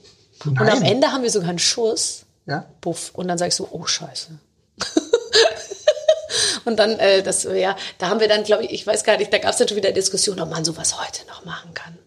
Und 0.44 0.54
Nein. 0.54 0.70
am 0.70 0.82
Ende 0.82 1.12
haben 1.12 1.22
wir 1.22 1.30
sogar 1.30 1.50
einen 1.50 1.58
Schuss. 1.58 2.22
Ja. 2.46 2.64
Buff. 2.80 3.10
Und 3.14 3.28
dann 3.28 3.36
sag 3.36 3.48
ich 3.48 3.56
so, 3.56 3.68
oh 3.70 3.84
Scheiße. 3.84 4.38
und 6.64 6.78
dann, 6.78 6.98
äh, 6.98 7.22
das, 7.22 7.42
ja, 7.42 7.76
da 7.98 8.08
haben 8.08 8.20
wir 8.20 8.28
dann, 8.28 8.44
glaube 8.44 8.64
ich, 8.64 8.70
ich 8.70 8.86
weiß 8.86 9.02
gar 9.04 9.18
nicht, 9.18 9.32
da 9.32 9.38
gab 9.38 9.50
es 9.50 9.58
dann 9.58 9.68
schon 9.68 9.76
wieder 9.76 9.92
Diskussion, 9.92 10.40
ob 10.40 10.50
man 10.50 10.64
sowas 10.64 11.00
heute 11.00 11.26
noch 11.26 11.44
machen 11.44 11.74
kann. 11.74 11.98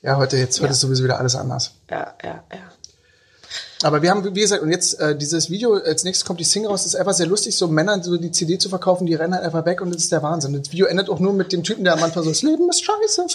Ja, 0.00 0.16
heute, 0.16 0.36
jetzt, 0.36 0.58
heute 0.58 0.66
Ja. 0.66 0.70
ist 0.72 0.80
sowieso 0.80 1.02
wieder 1.02 1.18
alles 1.18 1.34
anders. 1.34 1.72
Ja, 1.90 2.14
ja, 2.22 2.44
ja. 2.52 2.72
Aber 3.84 4.00
wir 4.00 4.08
haben, 4.08 4.34
wie 4.34 4.40
gesagt, 4.40 4.62
und 4.62 4.70
jetzt 4.70 4.98
äh, 4.98 5.14
dieses 5.14 5.50
Video, 5.50 5.74
als 5.74 6.04
nächstes 6.04 6.24
kommt 6.24 6.40
die 6.40 6.44
Single 6.44 6.70
raus, 6.70 6.86
ist 6.86 6.94
einfach 6.94 7.12
sehr 7.12 7.26
lustig, 7.26 7.54
so 7.54 7.68
Männern 7.68 8.02
so 8.02 8.16
die 8.16 8.30
CD 8.30 8.56
zu 8.56 8.70
verkaufen, 8.70 9.04
die 9.04 9.14
rennen 9.14 9.34
halt 9.34 9.44
einfach 9.44 9.66
weg 9.66 9.82
und 9.82 9.94
das 9.94 10.04
ist 10.04 10.10
der 10.10 10.22
Wahnsinn. 10.22 10.54
Das 10.54 10.72
Video 10.72 10.86
endet 10.86 11.10
auch 11.10 11.18
nur 11.18 11.34
mit 11.34 11.52
dem 11.52 11.62
Typen, 11.62 11.84
der 11.84 11.92
am 11.92 12.02
Anfang 12.02 12.22
so, 12.22 12.30
das 12.30 12.40
Leben 12.40 12.66
ist 12.70 12.82
scheiße, 12.82 13.26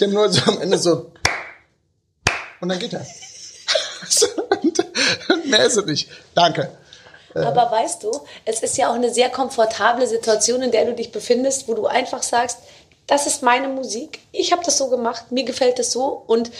dem 0.00 0.12
nur 0.12 0.30
so 0.30 0.48
am 0.48 0.60
Ende 0.60 0.78
so 0.78 1.10
und 2.60 2.68
dann 2.68 2.78
geht 2.78 2.92
er. 2.92 3.00
mehr 5.44 5.66
ist 5.66 5.76
es 5.76 5.86
nicht. 5.86 6.08
Danke. 6.36 6.70
Aber 7.34 7.68
weißt 7.68 8.04
du, 8.04 8.12
es 8.44 8.62
ist 8.62 8.78
ja 8.78 8.90
auch 8.90 8.94
eine 8.94 9.12
sehr 9.12 9.28
komfortable 9.28 10.06
Situation, 10.06 10.62
in 10.62 10.70
der 10.70 10.84
du 10.84 10.94
dich 10.94 11.10
befindest, 11.10 11.66
wo 11.66 11.74
du 11.74 11.86
einfach 11.86 12.22
sagst, 12.22 12.58
das 13.08 13.26
ist 13.26 13.42
meine 13.42 13.66
Musik, 13.66 14.20
ich 14.30 14.52
habe 14.52 14.62
das 14.64 14.78
so 14.78 14.88
gemacht, 14.88 15.32
mir 15.32 15.42
gefällt 15.42 15.80
das 15.80 15.90
so 15.90 16.22
und 16.28 16.52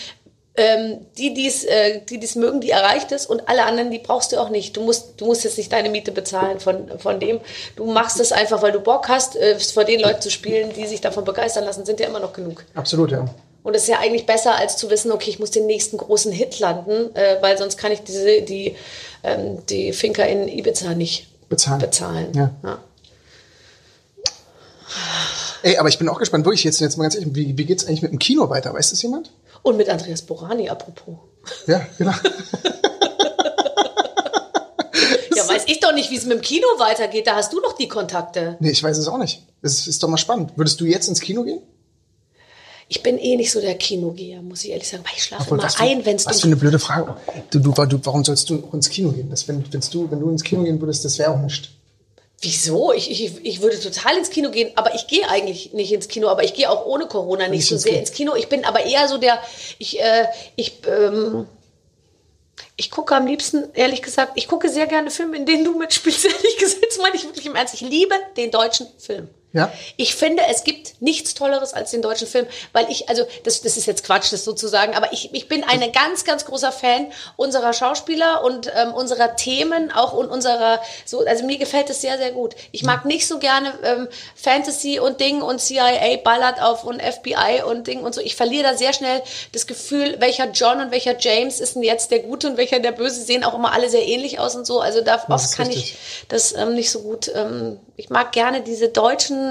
ähm, 0.56 0.98
die, 1.18 1.34
die's, 1.34 1.64
äh, 1.64 2.00
die 2.08 2.18
dies 2.18 2.36
mögen, 2.36 2.60
die 2.60 2.70
erreicht 2.70 3.10
es 3.10 3.26
und 3.26 3.48
alle 3.48 3.64
anderen, 3.64 3.90
die 3.90 3.98
brauchst 3.98 4.32
du 4.32 4.38
auch 4.38 4.50
nicht. 4.50 4.76
Du 4.76 4.82
musst, 4.82 5.20
du 5.20 5.26
musst 5.26 5.42
jetzt 5.42 5.58
nicht 5.58 5.72
deine 5.72 5.88
Miete 5.88 6.12
bezahlen 6.12 6.60
von, 6.60 6.98
von 6.98 7.18
dem. 7.18 7.40
Du 7.74 7.86
machst 7.86 8.20
es 8.20 8.30
einfach, 8.30 8.62
weil 8.62 8.70
du 8.70 8.80
Bock 8.80 9.08
hast, 9.08 9.34
äh, 9.36 9.58
vor 9.58 9.84
den 9.84 10.00
Leuten 10.00 10.20
zu 10.20 10.30
spielen, 10.30 10.72
die 10.72 10.86
sich 10.86 11.00
davon 11.00 11.24
begeistern 11.24 11.64
lassen, 11.64 11.84
sind 11.84 11.98
ja 11.98 12.06
immer 12.06 12.20
noch 12.20 12.32
genug. 12.32 12.64
Absolut, 12.74 13.10
ja. 13.10 13.24
Und 13.64 13.74
es 13.74 13.82
ist 13.84 13.88
ja 13.88 13.98
eigentlich 13.98 14.26
besser, 14.26 14.54
als 14.54 14.76
zu 14.76 14.90
wissen, 14.90 15.10
okay, 15.10 15.30
ich 15.30 15.38
muss 15.38 15.50
den 15.50 15.66
nächsten 15.66 15.96
großen 15.96 16.30
Hit 16.30 16.60
landen, 16.60 17.16
äh, 17.16 17.38
weil 17.40 17.58
sonst 17.58 17.76
kann 17.76 17.90
ich 17.90 18.02
diese, 18.02 18.42
die, 18.42 18.76
ähm, 19.24 19.58
die 19.68 19.92
Finker 19.92 20.28
in 20.28 20.46
Ibiza 20.48 20.94
nicht 20.94 21.26
Bezahlen. 21.48 21.80
bezahlen. 21.80 22.32
Ja. 22.34 22.50
Ja. 22.62 22.78
Ey, 25.62 25.78
aber 25.78 25.88
ich 25.88 25.98
bin 25.98 26.08
auch 26.10 26.18
gespannt, 26.18 26.44
wirklich 26.44 26.62
jetzt, 26.62 26.78
jetzt 26.80 26.98
mal 26.98 27.04
ganz 27.04 27.14
ehrlich, 27.14 27.34
wie, 27.34 27.56
wie 27.56 27.64
geht's 27.64 27.86
eigentlich 27.86 28.02
mit 28.02 28.12
dem 28.12 28.18
Kino 28.18 28.50
weiter? 28.50 28.74
Weiß 28.74 28.90
das 28.90 29.00
jemand? 29.02 29.30
Und 29.64 29.76
mit 29.76 29.88
Andreas 29.88 30.22
Borani, 30.22 30.68
apropos. 30.68 31.16
Ja, 31.66 31.84
genau. 31.98 32.12
Ja, 35.36 35.48
weiß 35.48 35.64
ich 35.66 35.80
doch 35.80 35.92
nicht, 35.92 36.12
wie 36.12 36.16
es 36.16 36.24
mit 36.26 36.38
dem 36.38 36.42
Kino 36.42 36.66
weitergeht. 36.78 37.26
Da 37.26 37.34
hast 37.34 37.52
du 37.52 37.60
doch 37.60 37.72
die 37.72 37.88
Kontakte. 37.88 38.56
Nee, 38.60 38.70
ich 38.70 38.82
weiß 38.82 38.96
es 38.98 39.08
auch 39.08 39.18
nicht. 39.18 39.42
Das 39.62 39.88
ist 39.88 40.00
doch 40.00 40.08
mal 40.08 40.16
spannend. 40.16 40.52
Würdest 40.54 40.80
du 40.80 40.84
jetzt 40.84 41.08
ins 41.08 41.20
Kino 41.20 41.42
gehen? 41.42 41.60
Ich 42.88 43.02
bin 43.02 43.18
eh 43.18 43.36
nicht 43.36 43.50
so 43.50 43.60
der 43.60 43.74
Kinogeher, 43.74 44.42
muss 44.42 44.62
ich 44.62 44.70
ehrlich 44.70 44.88
sagen, 44.88 45.02
weil 45.04 45.14
ich 45.16 45.24
schlafe 45.24 45.42
Obwohl, 45.42 45.58
immer 45.58 45.80
ein, 45.80 46.04
wenn 46.04 46.16
es 46.16 46.26
was 46.26 46.42
für 46.42 46.46
eine 46.46 46.56
blöde 46.56 46.78
Frage. 46.78 47.16
Du, 47.50 47.58
du, 47.58 47.72
du, 47.72 48.00
warum 48.04 48.24
sollst 48.24 48.50
du 48.50 48.62
auch 48.64 48.74
ins 48.74 48.90
Kino 48.90 49.10
gehen? 49.10 49.30
Das, 49.30 49.48
wenn, 49.48 49.64
du, 49.64 50.10
wenn 50.10 50.20
du 50.20 50.30
ins 50.30 50.44
Kino 50.44 50.62
gehen 50.62 50.80
würdest, 50.80 51.04
das 51.04 51.18
wäre 51.18 51.30
auch 51.30 51.40
nicht. 51.40 51.70
Wieso? 52.44 52.92
Ich, 52.92 53.10
ich, 53.10 53.42
ich 53.42 53.62
würde 53.62 53.80
total 53.80 54.18
ins 54.18 54.28
Kino 54.28 54.50
gehen, 54.50 54.70
aber 54.76 54.94
ich 54.94 55.06
gehe 55.06 55.26
eigentlich 55.30 55.72
nicht 55.72 55.90
ins 55.90 56.08
Kino, 56.08 56.28
aber 56.28 56.44
ich 56.44 56.52
gehe 56.52 56.68
auch 56.68 56.84
ohne 56.84 57.06
Corona 57.06 57.48
nicht 57.48 57.60
Nicht 57.60 57.68
so 57.68 57.74
ins 57.76 57.84
sehr 57.84 57.92
Kino. 57.92 58.00
ins 58.02 58.12
Kino. 58.12 58.34
Ich 58.34 58.48
bin 58.48 58.66
aber 58.66 58.84
eher 58.84 59.08
so 59.08 59.16
der, 59.16 59.40
ich, 59.78 59.98
äh, 59.98 60.26
ich, 60.54 60.82
ähm, 60.86 61.46
ich 62.76 62.90
gucke 62.90 63.16
am 63.16 63.26
liebsten, 63.26 63.70
ehrlich 63.72 64.02
gesagt, 64.02 64.32
ich 64.34 64.46
gucke 64.46 64.68
sehr 64.68 64.86
gerne 64.86 65.10
Filme, 65.10 65.38
in 65.38 65.46
denen 65.46 65.64
du 65.64 65.78
mitspielst, 65.78 66.24
ehrlich 66.26 66.58
gesagt, 66.58 66.84
das 66.86 66.98
meine 66.98 67.16
ich 67.16 67.24
wirklich 67.24 67.46
im 67.46 67.54
Ernst. 67.54 67.72
Ich 67.72 67.80
liebe 67.80 68.14
den 68.36 68.50
deutschen 68.50 68.88
Film. 68.98 69.30
Ja? 69.54 69.72
Ich 69.96 70.16
finde, 70.16 70.42
es 70.50 70.64
gibt 70.64 71.00
nichts 71.00 71.34
Tolleres 71.34 71.74
als 71.74 71.92
den 71.92 72.02
deutschen 72.02 72.26
Film, 72.26 72.46
weil 72.72 72.90
ich, 72.90 73.08
also 73.08 73.24
das, 73.44 73.62
das 73.62 73.76
ist 73.76 73.86
jetzt 73.86 74.02
Quatsch, 74.04 74.32
das 74.32 74.44
sozusagen, 74.44 74.94
aber 74.94 75.12
ich, 75.12 75.32
ich 75.32 75.48
bin 75.48 75.62
ein 75.62 75.92
ganz, 75.92 76.24
ganz 76.24 76.44
großer 76.44 76.72
Fan 76.72 77.12
unserer 77.36 77.72
Schauspieler 77.72 78.42
und 78.42 78.70
ähm, 78.74 78.92
unserer 78.92 79.36
Themen, 79.36 79.92
auch 79.92 80.12
und 80.12 80.28
unserer, 80.28 80.80
so, 81.04 81.24
also 81.24 81.44
mir 81.44 81.56
gefällt 81.56 81.88
es 81.88 82.00
sehr, 82.00 82.18
sehr 82.18 82.32
gut. 82.32 82.56
Ich 82.72 82.82
mag 82.82 83.04
nicht 83.04 83.28
so 83.28 83.38
gerne 83.38 83.72
ähm, 83.84 84.08
Fantasy 84.34 84.98
und 84.98 85.20
Ding 85.20 85.40
und 85.40 85.60
CIA 85.60 86.16
ballert 86.24 86.60
auf 86.60 86.82
und 86.82 87.00
FBI 87.00 87.62
und 87.64 87.86
Ding 87.86 88.00
und 88.02 88.12
so. 88.12 88.20
Ich 88.20 88.34
verliere 88.34 88.64
da 88.64 88.76
sehr 88.76 88.92
schnell 88.92 89.22
das 89.52 89.68
Gefühl, 89.68 90.16
welcher 90.18 90.50
John 90.50 90.80
und 90.80 90.90
welcher 90.90 91.16
James 91.16 91.60
ist 91.60 91.76
denn 91.76 91.84
jetzt 91.84 92.10
der 92.10 92.18
Gute 92.18 92.48
und 92.48 92.56
welcher 92.56 92.80
der 92.80 92.90
Böse, 92.90 93.20
Sie 93.20 93.26
sehen 93.26 93.44
auch 93.44 93.54
immer 93.54 93.72
alle 93.72 93.88
sehr 93.88 94.04
ähnlich 94.04 94.40
aus 94.40 94.56
und 94.56 94.66
so. 94.66 94.80
Also 94.80 95.00
da 95.00 95.24
oft 95.28 95.56
kann 95.56 95.68
richtig. 95.68 95.92
ich 95.92 96.26
das 96.26 96.52
ähm, 96.54 96.74
nicht 96.74 96.90
so 96.90 97.02
gut. 97.02 97.30
Ähm, 97.32 97.78
ich 97.96 98.10
mag 98.10 98.32
gerne 98.32 98.60
diese 98.60 98.88
deutschen 98.88 99.43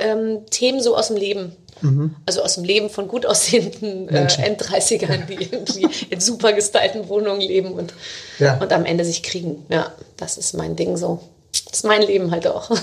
ähm, 0.00 0.46
Themen 0.50 0.80
so 0.80 0.96
aus 0.96 1.08
dem 1.08 1.16
Leben. 1.16 1.56
Mhm. 1.80 2.16
Also 2.26 2.42
aus 2.42 2.54
dem 2.56 2.64
Leben 2.64 2.90
von 2.90 3.06
gut 3.08 3.24
aussehenden 3.24 4.08
äh. 4.08 4.26
End-30ern, 4.42 5.26
die 5.26 5.34
irgendwie 5.34 5.88
in 6.10 6.20
super 6.20 6.52
gestylten 6.52 7.08
Wohnungen 7.08 7.40
leben 7.40 7.72
und, 7.72 7.94
Ja. 8.38 8.58
und 8.58 8.72
am 8.72 8.84
Ende 8.84 9.04
sich 9.04 9.22
kriegen. 9.22 9.64
Ja, 9.68 9.92
das 10.16 10.38
ist 10.38 10.54
mein 10.54 10.74
Ding 10.76 10.96
so. 10.96 11.20
Das 11.66 11.78
ist 11.80 11.84
mein 11.84 12.02
Leben 12.02 12.30
halt 12.30 12.46
auch. 12.46 12.70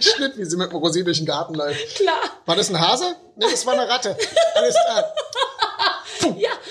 Schnitt, 0.00 0.36
wie 0.36 0.44
sie 0.44 0.56
mit 0.56 0.70
dem 0.72 0.76
den 0.76 1.26
Garten 1.26 1.54
läuft. 1.54 1.96
Klar. 1.96 2.20
War 2.46 2.56
das 2.56 2.70
ein 2.70 2.80
Hase? 2.80 3.04
Nee, 3.36 3.46
das 3.50 3.66
war 3.66 3.74
eine 3.74 3.88
Ratte. 3.88 4.16
Alles 4.54 4.74
klar. 4.74 5.04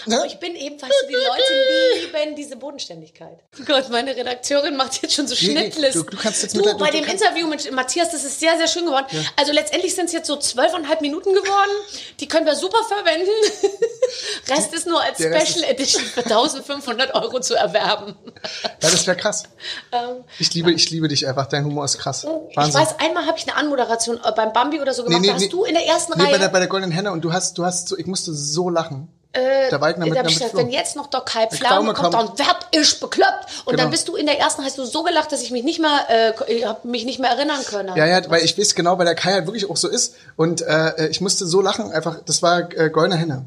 Ja, 0.10 0.16
Ne? 0.18 0.24
aber 0.24 0.26
ich 0.32 0.40
bin 0.40 0.56
eben, 0.56 0.82
weißt 0.82 0.92
du, 1.04 1.08
die 1.08 1.14
Leute 1.14 2.18
lieben 2.22 2.36
diese 2.36 2.56
Bodenständigkeit. 2.56 3.40
Oh 3.60 3.64
Gott, 3.66 3.90
meine 3.90 4.16
Redakteurin 4.16 4.76
macht 4.76 5.02
jetzt 5.02 5.14
schon 5.14 5.28
so 5.28 5.36
Nee, 5.36 5.54
nee, 5.54 5.60
Schnittlisten. 5.72 6.04
du- 6.06 6.10
du 6.12 6.18
kannst 6.18 6.42
jetzt 6.44 6.54
du, 6.56 6.58
mit 6.60 6.66
der- 6.66 6.74
du- 6.74 6.80
bei 6.80 6.92
du 6.92 6.98
dem 6.98 7.06
kannst- 7.06 7.24
Interview 7.24 7.48
mit 7.48 7.72
Matthias, 7.72 8.12
das 8.12 8.24
ist 8.24 8.40
sehr, 8.40 8.58
sehr 8.58 8.68
schön 8.68 8.86
geworden. 8.86 9.06
Also 9.36 9.52
letztendlich 9.52 9.94
sind 9.96 10.06
es 10.06 10.14
jetzt 10.14 10.28
so 10.28 10.36
zwölfeinhalb 10.38 11.02
Minuten 11.02 11.34
geworden. 11.34 11.72
Die 12.20 12.28
können 12.28 12.46
wir 12.46 12.56
super 12.56 12.80
verwenden. 12.88 13.30
Rest 14.50 14.74
ist 14.74 14.88
nur 14.88 15.02
als 15.02 15.18
Der 15.18 15.40
Special 15.40 15.64
Edition 15.70 16.04
für 16.04 16.24
1500 16.24 17.14
Euro 17.16 17.40
zu 17.40 17.56
erwerben. 17.56 18.16
Ja, 18.64 18.90
das 18.90 19.06
wäre 19.08 19.18
krass. 19.18 19.44
Ähm, 19.92 20.24
Ich 20.40 20.54
liebe, 20.54 20.72
ich 20.72 20.90
liebe 20.90 21.08
dich 21.08 21.28
einfach. 21.28 21.48
Dein 21.48 21.66
Humor 21.66 21.86
ist 21.86 21.98
krass. 21.98 22.26
ich 22.50 22.58
Wahnsinn. 22.58 22.82
weiß, 22.82 23.00
einmal 23.00 23.26
habe 23.26 23.38
ich 23.38 23.44
eine 23.48 23.56
Anmoderation 23.56 24.20
äh, 24.24 24.32
beim 24.36 24.54
Bambi 24.54 24.80
oder 24.82 24.94
so 24.94 25.04
gemacht. 25.04 25.24
da 25.28 25.34
hast 25.34 25.52
du 25.54 25.64
in 25.66 25.74
der 25.76 25.86
ersten 25.86 26.14
nee, 26.18 26.24
Reihe. 26.24 26.32
Bei 26.34 26.38
der, 26.38 26.48
bei 26.50 26.60
der 26.60 26.68
Goldenen 26.68 26.92
Henne 26.92 27.12
und 27.12 27.22
du 27.22 27.32
hast, 27.34 27.58
du 27.58 27.66
hast 27.66 27.88
so, 27.90 27.98
ich 27.98 28.06
musste 28.08 28.34
so 28.34 28.70
lachen. 28.70 29.08
Äh, 29.32 29.70
der 29.70 29.80
Waldner 29.80 30.08
mit, 30.08 30.18
hab 30.18 30.28
ich 30.28 30.34
gesagt, 30.40 30.56
wenn 30.56 30.70
jetzt 30.72 30.96
noch 30.96 31.06
der 31.08 31.22
Kai 31.22 31.46
Der 31.46 31.58
Pflaume 31.58 31.94
kommt, 31.94 32.16
dann 32.16 32.38
werd 32.40 32.58
ich 32.72 33.00
bekloppt. 33.00 33.46
Und 33.66 33.74
Genau. 33.74 33.84
dann 33.84 33.92
bist 33.92 34.08
du 34.08 34.16
in 34.16 34.26
der 34.26 34.40
ersten, 34.40 34.64
hast 34.66 34.80
du 34.80 34.86
so 34.86 35.04
gelacht, 35.04 35.32
dass 35.32 35.42
ich 35.44 35.52
mich 35.52 35.64
nicht 35.64 35.80
mehr, 35.80 36.00
äh, 36.10 36.34
ich 36.52 36.66
hab 36.66 36.84
mich 36.84 37.06
nicht 37.06 37.20
mehr 37.20 37.30
erinnern 37.30 37.60
können. 37.70 37.96
Ja, 37.96 38.06
ja, 38.08 38.28
weil 38.32 38.44
ich 38.44 38.58
weiß 38.58 38.74
genau, 38.74 38.98
weil 38.98 39.06
der 39.06 39.14
Kai 39.14 39.34
halt 39.34 39.46
wirklich 39.46 39.70
auch 39.70 39.78
so 39.78 39.88
ist. 39.88 40.16
Und 40.36 40.62
äh, 40.62 41.08
ich 41.10 41.22
musste 41.22 41.46
so 41.46 41.62
lachen, 41.62 41.92
einfach, 41.92 42.18
das 42.26 42.42
war 42.42 42.72
äh, 42.76 42.90
Goldene 42.90 43.18
Henne. 43.18 43.46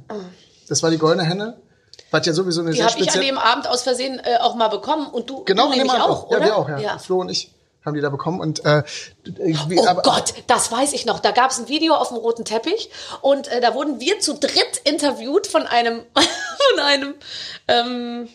Das 0.68 0.84
war 0.84 0.90
die 0.90 0.98
Goldene 0.98 1.24
Henne. 1.24 1.56
Was 2.12 2.26
ja 2.26 2.32
sowieso 2.32 2.60
eine 2.60 2.70
Die 2.70 2.76
sehr 2.76 2.86
habe 2.86 2.96
ich 2.98 3.08
an 3.08 3.12
spezielle... 3.14 3.26
dem 3.26 3.38
Abend 3.38 3.66
aus 3.66 3.82
Versehen 3.82 4.20
äh, 4.22 4.36
auch 4.40 4.54
mal 4.54 4.68
bekommen 4.68 5.06
und 5.08 5.28
du, 5.30 5.42
Genau, 5.44 5.64
du 5.64 5.70
nämlich 5.76 5.90
Abend 5.92 6.04
auch, 6.04 6.30
Ja, 6.30 6.36
oder? 6.36 6.46
wir 6.46 6.56
auch, 6.56 6.68
ja. 6.68 6.98
Flo 6.98 7.20
und 7.20 7.28
ich 7.30 7.50
haben 7.84 7.94
die 7.94 8.00
da 8.00 8.10
bekommen. 8.10 8.40
Und 8.40 8.64
äh, 8.64 8.82
wie, 9.24 9.78
Oh 9.78 9.94
Gott, 10.02 10.34
das 10.46 10.70
weiß 10.70 10.92
ich 10.92 11.06
noch. 11.06 11.20
Da 11.20 11.30
gab 11.30 11.50
es 11.50 11.58
ein 11.58 11.68
Video 11.68 11.94
auf 11.94 12.08
dem 12.08 12.16
roten 12.16 12.44
Teppich 12.44 12.90
und 13.20 13.48
äh, 13.48 13.60
da 13.60 13.74
wurden 13.74 14.00
wir 14.00 14.20
zu 14.20 14.34
dritt 14.34 14.80
interviewt 14.84 15.46
von 15.46 15.66
einem, 15.66 16.02
von 16.14 16.80
einem, 16.80 17.14
ähm, 17.68 18.28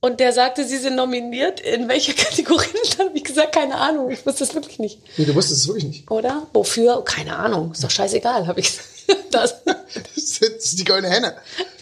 und 0.00 0.20
der 0.20 0.32
sagte, 0.32 0.64
sie 0.64 0.76
sind 0.76 0.94
nominiert. 0.94 1.58
In 1.60 1.88
welcher 1.88 2.12
Kategorie? 2.12 2.66
Dann 2.96 3.08
habe 3.08 3.18
ich 3.18 3.24
gesagt, 3.24 3.52
keine 3.54 3.76
Ahnung. 3.76 4.10
Ich 4.10 4.24
wusste 4.24 4.44
es 4.44 4.54
wirklich 4.54 4.78
nicht. 4.78 5.00
Nee, 5.16 5.24
du 5.24 5.34
wusstest 5.34 5.62
es 5.62 5.68
wirklich 5.68 5.84
nicht. 5.84 6.10
Oder? 6.10 6.46
Wofür? 6.52 7.02
Keine 7.04 7.36
Ahnung. 7.36 7.72
Ist 7.72 7.82
doch 7.82 7.90
scheißegal, 7.90 8.46
habe 8.46 8.60
ich 8.60 8.66
gesagt. 8.66 8.95
Das. 9.30 9.62
Das 9.64 10.40
ist 10.42 10.78
die 10.78 10.84
Goldene 10.84 11.08
Henne. 11.12 11.34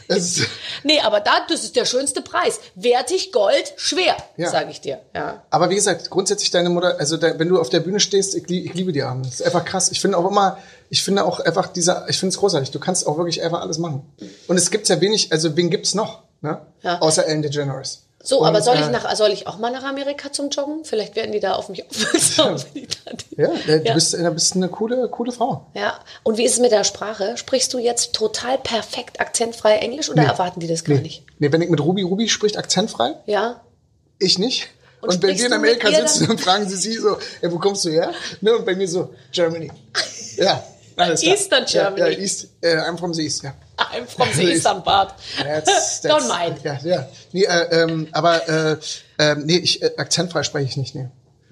Das 0.08 0.18
ist, 0.18 0.46
Nee, 0.82 1.00
aber 1.00 1.20
da, 1.20 1.46
das 1.48 1.64
ist 1.64 1.76
der 1.76 1.84
schönste 1.86 2.20
Preis. 2.20 2.60
Wertig, 2.74 3.32
Gold, 3.32 3.72
schwer, 3.76 4.16
Ja. 4.36 4.50
sage 4.50 4.70
ich 4.70 4.80
dir. 4.80 5.00
Ja. 5.14 5.42
aber 5.50 5.70
wie 5.70 5.76
gesagt, 5.76 6.10
grundsätzlich 6.10 6.50
deine 6.50 6.68
Mutter, 6.68 6.96
also 6.98 7.16
da, 7.16 7.38
wenn 7.38 7.48
du 7.48 7.58
auf 7.60 7.70
der 7.70 7.80
Bühne 7.80 8.00
stehst, 8.00 8.34
ich, 8.34 8.48
ich 8.50 8.74
liebe 8.74 8.92
die 8.92 9.02
Abende. 9.02 9.28
Das 9.28 9.40
ist 9.40 9.46
einfach 9.46 9.64
krass. 9.64 9.90
Ich 9.90 10.00
finde 10.00 10.18
auch 10.18 10.28
immer, 10.30 10.58
ich 10.90 11.02
finde 11.02 11.24
auch 11.24 11.40
einfach 11.40 11.68
dieser, 11.68 12.06
ich 12.08 12.18
finde 12.18 12.34
es 12.34 12.38
großartig. 12.38 12.70
Du 12.70 12.80
kannst 12.80 13.06
auch 13.06 13.16
wirklich 13.16 13.42
einfach 13.42 13.60
alles 13.62 13.78
machen. 13.78 14.02
Und 14.46 14.56
es 14.58 14.70
gibt 14.70 14.88
ja 14.88 15.00
wenig, 15.00 15.32
also 15.32 15.56
wen 15.56 15.70
gibt's 15.70 15.94
noch? 15.94 16.22
Ne? 16.42 16.60
Ja. 16.82 16.98
Außer 17.00 17.26
Ellen 17.26 17.40
DeGeneres. 17.42 18.03
So, 18.26 18.40
Und, 18.40 18.46
aber 18.48 18.62
soll 18.62 18.76
ich 18.76 18.86
äh, 18.86 18.90
nach, 18.90 19.14
soll 19.16 19.30
ich 19.32 19.46
auch 19.46 19.58
mal 19.58 19.70
nach 19.70 19.82
Amerika 19.84 20.32
zum 20.32 20.48
Joggen? 20.48 20.84
Vielleicht 20.86 21.14
werden 21.14 21.32
die 21.32 21.40
da 21.40 21.52
auf 21.56 21.68
mich 21.68 21.84
aufmerksam. 21.88 22.56
ich 22.56 22.88
die- 22.88 23.36
Ja, 23.36 23.48
äh, 23.52 23.80
du 23.80 23.86
Ja. 23.88 23.92
bist, 23.94 24.14
äh, 24.14 24.30
bist 24.32 24.56
eine 24.56 24.68
coole, 24.68 25.08
coole 25.10 25.30
Frau. 25.30 25.66
Ja. 25.74 26.00
Und 26.22 26.38
wie 26.38 26.44
ist 26.44 26.54
es 26.54 26.58
mit 26.58 26.72
der 26.72 26.84
Sprache? 26.84 27.36
Sprichst 27.36 27.72
du 27.74 27.78
jetzt 27.78 28.14
total 28.14 28.56
perfekt 28.56 29.20
akzentfrei 29.20 29.76
Englisch 29.76 30.08
oder 30.08 30.22
erwarten 30.22 30.58
die 30.60 30.66
das 30.68 30.84
gar 30.84 30.94
nicht? 30.96 31.22
Nee, 31.38 31.52
wenn 31.52 31.60
ich 31.60 31.68
mit 31.68 31.80
Ruby, 31.80 32.00
Ruby 32.02 32.28
spricht 32.30 32.56
akzentfrei, 32.56 33.14
Ja. 33.26 33.60
ich 34.18 34.38
nicht. 34.38 34.68
Und 35.02 35.10
Und, 35.10 35.22
wenn 35.22 35.36
wir 35.36 35.44
in 35.44 35.50
du 35.50 35.56
Amerika 35.58 35.88
sitzen, 35.90 36.20
dann? 36.20 36.36
dann 36.36 36.38
fragen 36.38 36.66
sie 36.66 36.76
sie 36.76 36.94
so, 36.94 37.18
ja, 37.42 37.52
wo 37.52 37.58
kommst 37.58 37.84
du 37.84 37.90
her? 37.90 38.12
Ne, 38.40 38.56
und 38.56 38.64
bei 38.64 38.74
mir 38.74 38.88
so, 38.88 39.12
Germany. 39.32 39.70
Ja, 40.36 40.64
alles 40.96 41.20
klar. 41.20 41.34
Eastern 41.34 41.64
Germany. 41.66 42.00
Ja, 42.00 42.08
ja 42.08 42.18
East, 42.18 42.48
äh, 42.60 42.76
I'm 42.76 42.98
from 42.98 43.14
the 43.14 43.22
East, 43.22 43.42
ja. 43.42 43.54
I'm 43.78 44.06
from 44.06 44.28
the 44.32 44.42
Eastern 44.52 44.82
Part. 44.82 45.14
That's, 45.42 46.00
that's, 46.00 46.04
Don't 46.04 46.28
mind. 46.28 46.62
Ja, 46.62 46.78
ja. 46.82 47.08
Nee, 47.32 47.44
äh, 47.44 47.82
ähm, 47.82 48.08
aber 48.12 48.48
äh, 48.48 48.76
ähm, 49.18 49.44
nee, 49.46 49.56
ich, 49.56 49.82
äh, 49.82 49.92
akzentfrei 49.96 50.42
spreche 50.42 50.68
ich 50.68 50.76
nicht, 50.76 50.94
nee. 50.94 51.08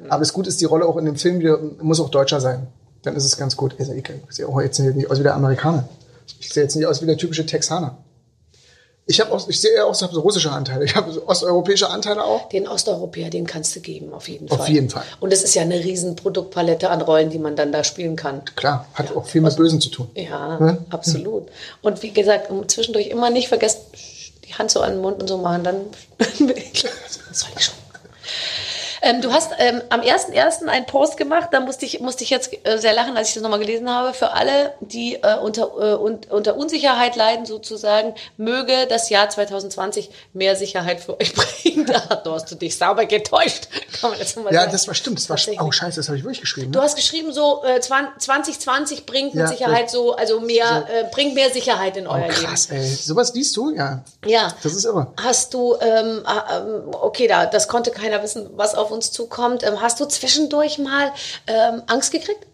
Aber 0.09 0.21
das 0.21 0.33
Gute 0.33 0.49
ist, 0.49 0.61
die 0.61 0.65
Rolle 0.65 0.87
auch 0.87 0.97
in 0.97 1.05
dem 1.05 1.17
Film 1.17 1.39
wieder, 1.39 1.59
muss 1.81 2.01
auch 2.01 2.11
Deutscher 2.11 2.41
sein. 2.41 2.67
Dann 3.03 3.15
ist 3.15 3.25
es 3.25 3.37
ganz 3.37 3.57
gut. 3.57 3.77
Also, 3.79 3.93
ich 3.93 4.05
sehe 4.31 4.49
auch 4.49 4.61
jetzt 4.61 4.79
nicht 4.79 5.11
aus 5.11 5.19
wie 5.19 5.23
der 5.23 5.35
Amerikaner. 5.35 5.89
Ich 6.41 6.51
sehe 6.51 6.65
jetzt 6.65 6.75
nicht 6.75 6.87
aus 6.87 7.03
wie 7.03 7.07
der 7.07 7.17
typische 7.17 7.47
Texaner. 7.47 7.99
Ich 9.05 9.21
habe 9.21 9.33
auch, 9.33 9.49
ich 9.49 9.61
sehe 9.61 9.85
auch 9.85 9.95
so 9.95 10.07
russische 10.21 10.51
Anteile. 10.53 10.85
Ich 10.85 10.95
habe 10.95 11.11
so 11.13 11.27
osteuropäische 11.27 11.91
Anteile 11.91 12.23
auch. 12.25 12.49
Den 12.51 12.69
Osteuropäer, 12.69 13.31
den 13.31 13.47
kannst 13.47 13.75
du 13.75 13.81
geben, 13.81 14.15
auf 14.15 14.29
jeden 14.29 14.49
Auf 14.51 14.59
Fall. 14.59 14.71
jeden 14.71 14.91
Fall. 14.91 15.03
Und 15.19 15.33
es 15.33 15.43
ist 15.43 15.55
ja 15.55 15.63
eine 15.63 15.75
riesen 15.75 16.15
Produktpalette 16.15 16.89
an 16.89 17.01
Rollen, 17.03 17.29
die 17.31 17.39
man 17.41 17.57
dann 17.57 17.73
da 17.73 17.83
spielen 17.83 18.15
kann. 18.15 18.43
Klar, 18.55 18.87
hat 18.95 19.15
auch 19.17 19.27
viel 19.27 19.41
mit 19.41 19.57
Bösen 19.57 19.81
zu 19.81 19.89
tun. 19.89 20.09
Ja, 20.15 20.59
Ne? 20.61 20.79
absolut. 20.91 21.49
Und 21.83 22.03
wie 22.03 22.13
gesagt, 22.13 22.49
zwischendurch 22.71 23.09
immer 23.09 23.31
nicht 23.31 23.49
vergessen, 23.49 23.81
die 24.49 24.55
Hand 24.55 24.71
so 24.71 24.81
an 24.81 24.93
den 24.93 25.01
Mund 25.03 25.21
und 25.21 25.29
so 25.29 25.39
machen, 25.39 25.65
dann 25.65 25.77
ich 26.19 26.83
soll 27.33 27.49
ich 27.57 27.65
schon. 27.65 27.72
Ähm, 29.03 29.21
du 29.21 29.33
hast 29.33 29.51
ähm, 29.59 29.83
am 29.91 30.01
1.1. 30.01 30.67
einen 30.69 30.87
Post 30.87 31.17
gemacht, 31.17 31.49
da 31.51 31.61
musste 31.61 31.85
ich, 31.85 32.01
musste 32.01 32.23
ich 32.25 32.31
jetzt 32.31 32.51
äh, 32.67 32.79
sehr 32.79 32.93
lachen, 32.93 33.17
als 33.17 33.29
ich 33.29 33.35
das 33.35 33.43
nochmal 33.43 33.59
gelesen 33.59 33.91
habe. 33.91 34.15
Für 34.15 34.33
alle, 34.33 34.75
die 34.81 35.17
äh, 35.17 35.37
unter, 35.39 35.63
äh, 35.79 35.95
un, 35.97 36.21
unter 36.31 36.57
Unsicherheit 36.57 37.17
leiden, 37.17 37.45
sozusagen, 37.45 38.15
möge 38.37 38.87
das 38.89 39.11
Jahr 39.11 39.29
2020 39.29 40.11
mehr 40.33 40.55
Sicherheit 40.57 41.01
für 41.01 41.19
euch 41.21 41.35
bringen. 41.63 41.87
Da 41.87 42.23
hast 42.25 42.51
du 42.51 42.55
dich 42.55 42.77
sauber 42.79 43.07
getäuscht. 43.07 43.69
Das 44.03 44.35
Ja, 44.35 44.43
sagen. 44.53 44.73
das 44.73 44.89
war 44.89 44.95
stimmt. 44.95 45.19
Das 45.19 45.29
war 45.31 45.37
oh 45.65 45.71
scheiße, 45.71 45.97
das 46.01 46.09
habe 46.09 46.19
ich 46.19 46.25
wirklich 46.25 46.41
geschrieben. 46.41 46.73
Du 46.73 46.79
Ne? 46.81 46.85
hast 46.85 46.97
geschrieben, 46.97 47.33
so 47.33 47.63
äh, 47.65 47.79
2020 47.81 49.07
bringt 49.07 49.35
mit 49.35 49.43
Ja, 49.43 49.47
Sicherheit 49.49 49.91
so, 49.91 50.15
also 50.17 50.41
mehr, 50.41 50.87
So. 50.89 50.93
äh, 50.93 51.05
bringt 51.13 51.35
mehr 51.35 51.51
Sicherheit 51.51 51.97
in 51.97 52.07
euer 52.07 52.25
Oh, 52.25 52.29
Leben. 52.31 52.45
krass, 52.47 52.69
ey. 52.71 52.85
Sowas 52.85 53.33
liest 53.35 53.57
du? 53.57 53.71
Ja. 53.75 54.03
Ja. 54.25 54.49
Das 54.63 54.73
ist 54.75 54.85
irre. 54.85 55.09
Hast 55.23 55.55
du, 55.55 55.77
ähm, 55.81 56.23
äh, 56.27 56.57
ähm, 56.57 56.83
okay, 56.93 57.27
da, 57.29 57.47
das 57.47 57.69
konnte 57.69 57.91
keiner 57.91 58.23
wissen, 58.23 58.51
was 58.55 58.75
auf 58.75 58.91
uns 58.93 59.11
zukommt. 59.11 59.63
Ähm, 59.65 59.81
hast 59.81 60.01
du 60.01 60.07
zwischendurch 60.07 60.79
mal 60.79 61.13
ähm, 61.47 61.83
Angst 61.87 62.13
gekriegt? 62.13 62.47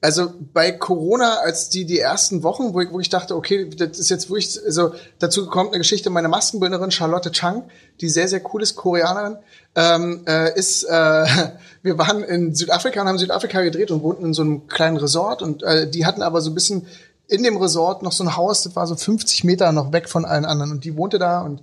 Also 0.00 0.32
bei 0.52 0.72
Corona, 0.72 1.38
als 1.44 1.68
die 1.68 1.84
die 1.84 2.00
ersten 2.00 2.42
Wochen, 2.42 2.74
wo 2.74 2.80
ich, 2.80 2.90
wo 2.90 2.98
ich 2.98 3.08
dachte, 3.08 3.36
okay, 3.36 3.68
das 3.70 3.98
ist 3.98 4.10
jetzt 4.10 4.30
wirklich, 4.30 4.58
also 4.64 4.92
dazu 5.20 5.46
kommt 5.46 5.70
eine 5.70 5.78
Geschichte, 5.78 6.10
meine 6.10 6.28
Maskenbildnerin 6.28 6.90
Charlotte 6.90 7.30
Chang, 7.30 7.64
die 8.00 8.08
sehr, 8.08 8.26
sehr 8.26 8.40
cool 8.52 8.62
ist, 8.62 8.74
Koreanerin, 8.74 9.36
ähm, 9.76 10.24
äh, 10.26 10.56
ist, 10.58 10.82
äh, 10.84 11.26
wir 11.82 11.98
waren 11.98 12.24
in 12.24 12.54
Südafrika 12.54 13.00
und 13.00 13.08
haben 13.08 13.18
Südafrika 13.18 13.62
gedreht 13.62 13.92
und 13.92 14.02
wohnten 14.02 14.26
in 14.26 14.34
so 14.34 14.42
einem 14.42 14.66
kleinen 14.66 14.96
Resort 14.96 15.40
und 15.40 15.62
äh, 15.62 15.88
die 15.88 16.04
hatten 16.04 16.22
aber 16.22 16.40
so 16.40 16.50
ein 16.50 16.54
bisschen 16.54 16.86
in 17.28 17.44
dem 17.44 17.58
Resort 17.58 18.02
noch 18.02 18.12
so 18.12 18.24
ein 18.24 18.36
Haus, 18.36 18.62
das 18.62 18.74
war 18.74 18.86
so 18.88 18.96
50 18.96 19.44
Meter 19.44 19.70
noch 19.70 19.92
weg 19.92 20.08
von 20.08 20.24
allen 20.24 20.44
anderen 20.44 20.72
und 20.72 20.84
die 20.84 20.96
wohnte 20.96 21.20
da 21.20 21.42
und 21.42 21.60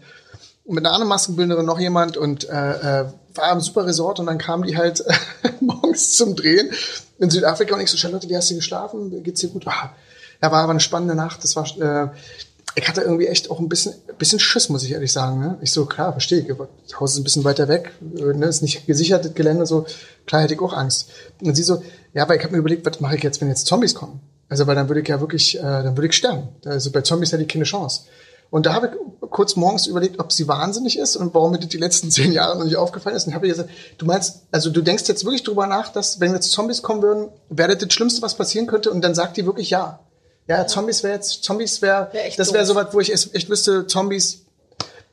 und 0.65 0.75
mit 0.75 0.85
einer 0.85 0.93
anderen 0.93 1.09
Maskenbildnerin 1.09 1.65
noch 1.65 1.79
jemand 1.79 2.17
und 2.17 2.49
äh, 2.49 3.01
äh, 3.01 3.05
war 3.35 3.51
im 3.51 3.61
super 3.61 3.85
Resort 3.85 4.19
und 4.19 4.25
dann 4.25 4.37
kamen 4.37 4.63
die 4.63 4.77
halt 4.77 5.03
morgens 5.59 6.15
zum 6.15 6.35
Drehen 6.35 6.71
in 7.19 7.29
Südafrika 7.29 7.75
und 7.75 7.81
ich 7.81 7.91
so, 7.91 7.97
Charlotte, 7.97 8.27
wie 8.29 8.35
hast 8.35 8.49
du 8.49 8.55
geschlafen? 8.55 9.23
Geht's 9.23 9.41
dir 9.41 9.49
gut? 9.49 9.67
Ah, 9.67 9.93
ja, 10.41 10.51
war 10.51 10.63
aber 10.63 10.71
eine 10.71 10.79
spannende 10.79 11.15
Nacht. 11.15 11.43
Das 11.43 11.55
war, 11.55 11.65
äh, 11.79 12.09
ich 12.75 12.87
hatte 12.87 13.01
irgendwie 13.01 13.27
echt 13.27 13.51
auch 13.51 13.59
ein 13.59 13.69
bisschen, 13.69 13.93
bisschen 14.17 14.39
Schiss, 14.39 14.69
muss 14.69 14.83
ich 14.83 14.91
ehrlich 14.91 15.11
sagen. 15.11 15.39
Ne? 15.39 15.57
Ich 15.61 15.71
so, 15.71 15.85
klar, 15.85 16.11
verstehe 16.11 16.39
ich. 16.39 16.47
Das 16.47 16.99
Haus 16.99 17.13
ist 17.13 17.19
ein 17.19 17.23
bisschen 17.23 17.43
weiter 17.43 17.67
weg, 17.67 17.91
äh, 18.17 18.33
ne? 18.33 18.47
ist 18.47 18.61
nicht 18.61 18.85
gesichert, 18.87 19.23
das 19.23 19.33
Gelände, 19.33 19.65
so, 19.65 19.85
klar 20.25 20.41
hätte 20.41 20.55
ich 20.55 20.59
auch 20.59 20.73
Angst. 20.73 21.09
Und 21.41 21.55
sie 21.55 21.63
so, 21.63 21.81
ja, 22.13 22.23
aber 22.23 22.35
ich 22.35 22.43
habe 22.43 22.53
mir 22.53 22.59
überlegt, 22.59 22.85
was 22.85 22.99
mache 22.99 23.15
ich 23.15 23.23
jetzt, 23.23 23.39
wenn 23.39 23.49
jetzt 23.49 23.67
Zombies 23.67 23.95
kommen? 23.95 24.19
Also, 24.49 24.67
weil 24.67 24.75
dann 24.75 24.89
würde 24.89 25.01
ich 25.01 25.07
ja 25.07 25.19
wirklich, 25.19 25.57
äh, 25.57 25.61
dann 25.61 25.97
würde 25.97 26.07
ich 26.07 26.13
sterben. 26.13 26.49
Also 26.65 26.91
bei 26.91 27.01
Zombies 27.01 27.31
hätte 27.31 27.43
ich 27.43 27.49
keine 27.49 27.65
Chance. 27.65 28.01
Und 28.51 28.65
da 28.65 28.73
habe 28.73 28.87
ich 28.87 28.93
kurz 29.35 29.57
morgens 29.57 29.85
überlegt, 29.85 30.19
ob 30.21 30.31
sie 30.31 30.47
wahnsinnig 30.47 30.97
ist 30.97 31.17
und 31.17 31.33
warum 31.33 31.51
mir 31.51 31.59
das 31.59 31.67
die 31.67 31.77
letzten 31.77 32.09
zehn 32.17 32.31
Jahre 32.31 32.57
noch 32.57 32.63
nicht 32.63 32.77
aufgefallen 32.77 33.17
ist. 33.17 33.27
Und 33.27 33.35
habe 33.35 33.47
ihr 33.47 33.53
gesagt, 33.53 33.69
du 33.97 34.05
meinst, 34.05 34.43
also 34.49 34.69
du 34.69 34.81
denkst 34.81 35.03
jetzt 35.09 35.25
wirklich 35.25 35.43
drüber 35.43 35.67
nach, 35.67 35.89
dass 35.91 36.21
wenn 36.21 36.33
jetzt 36.33 36.51
Zombies 36.51 36.81
kommen 36.81 37.01
würden, 37.01 37.27
wäre 37.49 37.75
das 37.75 37.85
das 37.85 37.93
Schlimmste, 37.93 38.21
was 38.21 38.35
passieren 38.35 38.65
könnte? 38.65 38.91
Und 38.91 39.01
dann 39.01 39.13
sagt 39.13 39.35
die 39.35 39.45
wirklich 39.45 39.69
ja. 39.69 39.99
Ja, 40.47 40.65
Zombies 40.67 41.03
wäre 41.03 41.15
jetzt, 41.15 41.43
Zombies 41.43 41.81
wäre, 41.81 42.07
Wär 42.13 42.23
das 42.37 42.53
wäre 42.53 42.63
doof. 42.63 42.67
so 42.67 42.75
was, 42.75 42.93
wo 42.93 43.01
ich 43.01 43.11
echt, 43.11 43.35
echt 43.35 43.49
wüsste, 43.49 43.87
Zombies, 43.87 44.45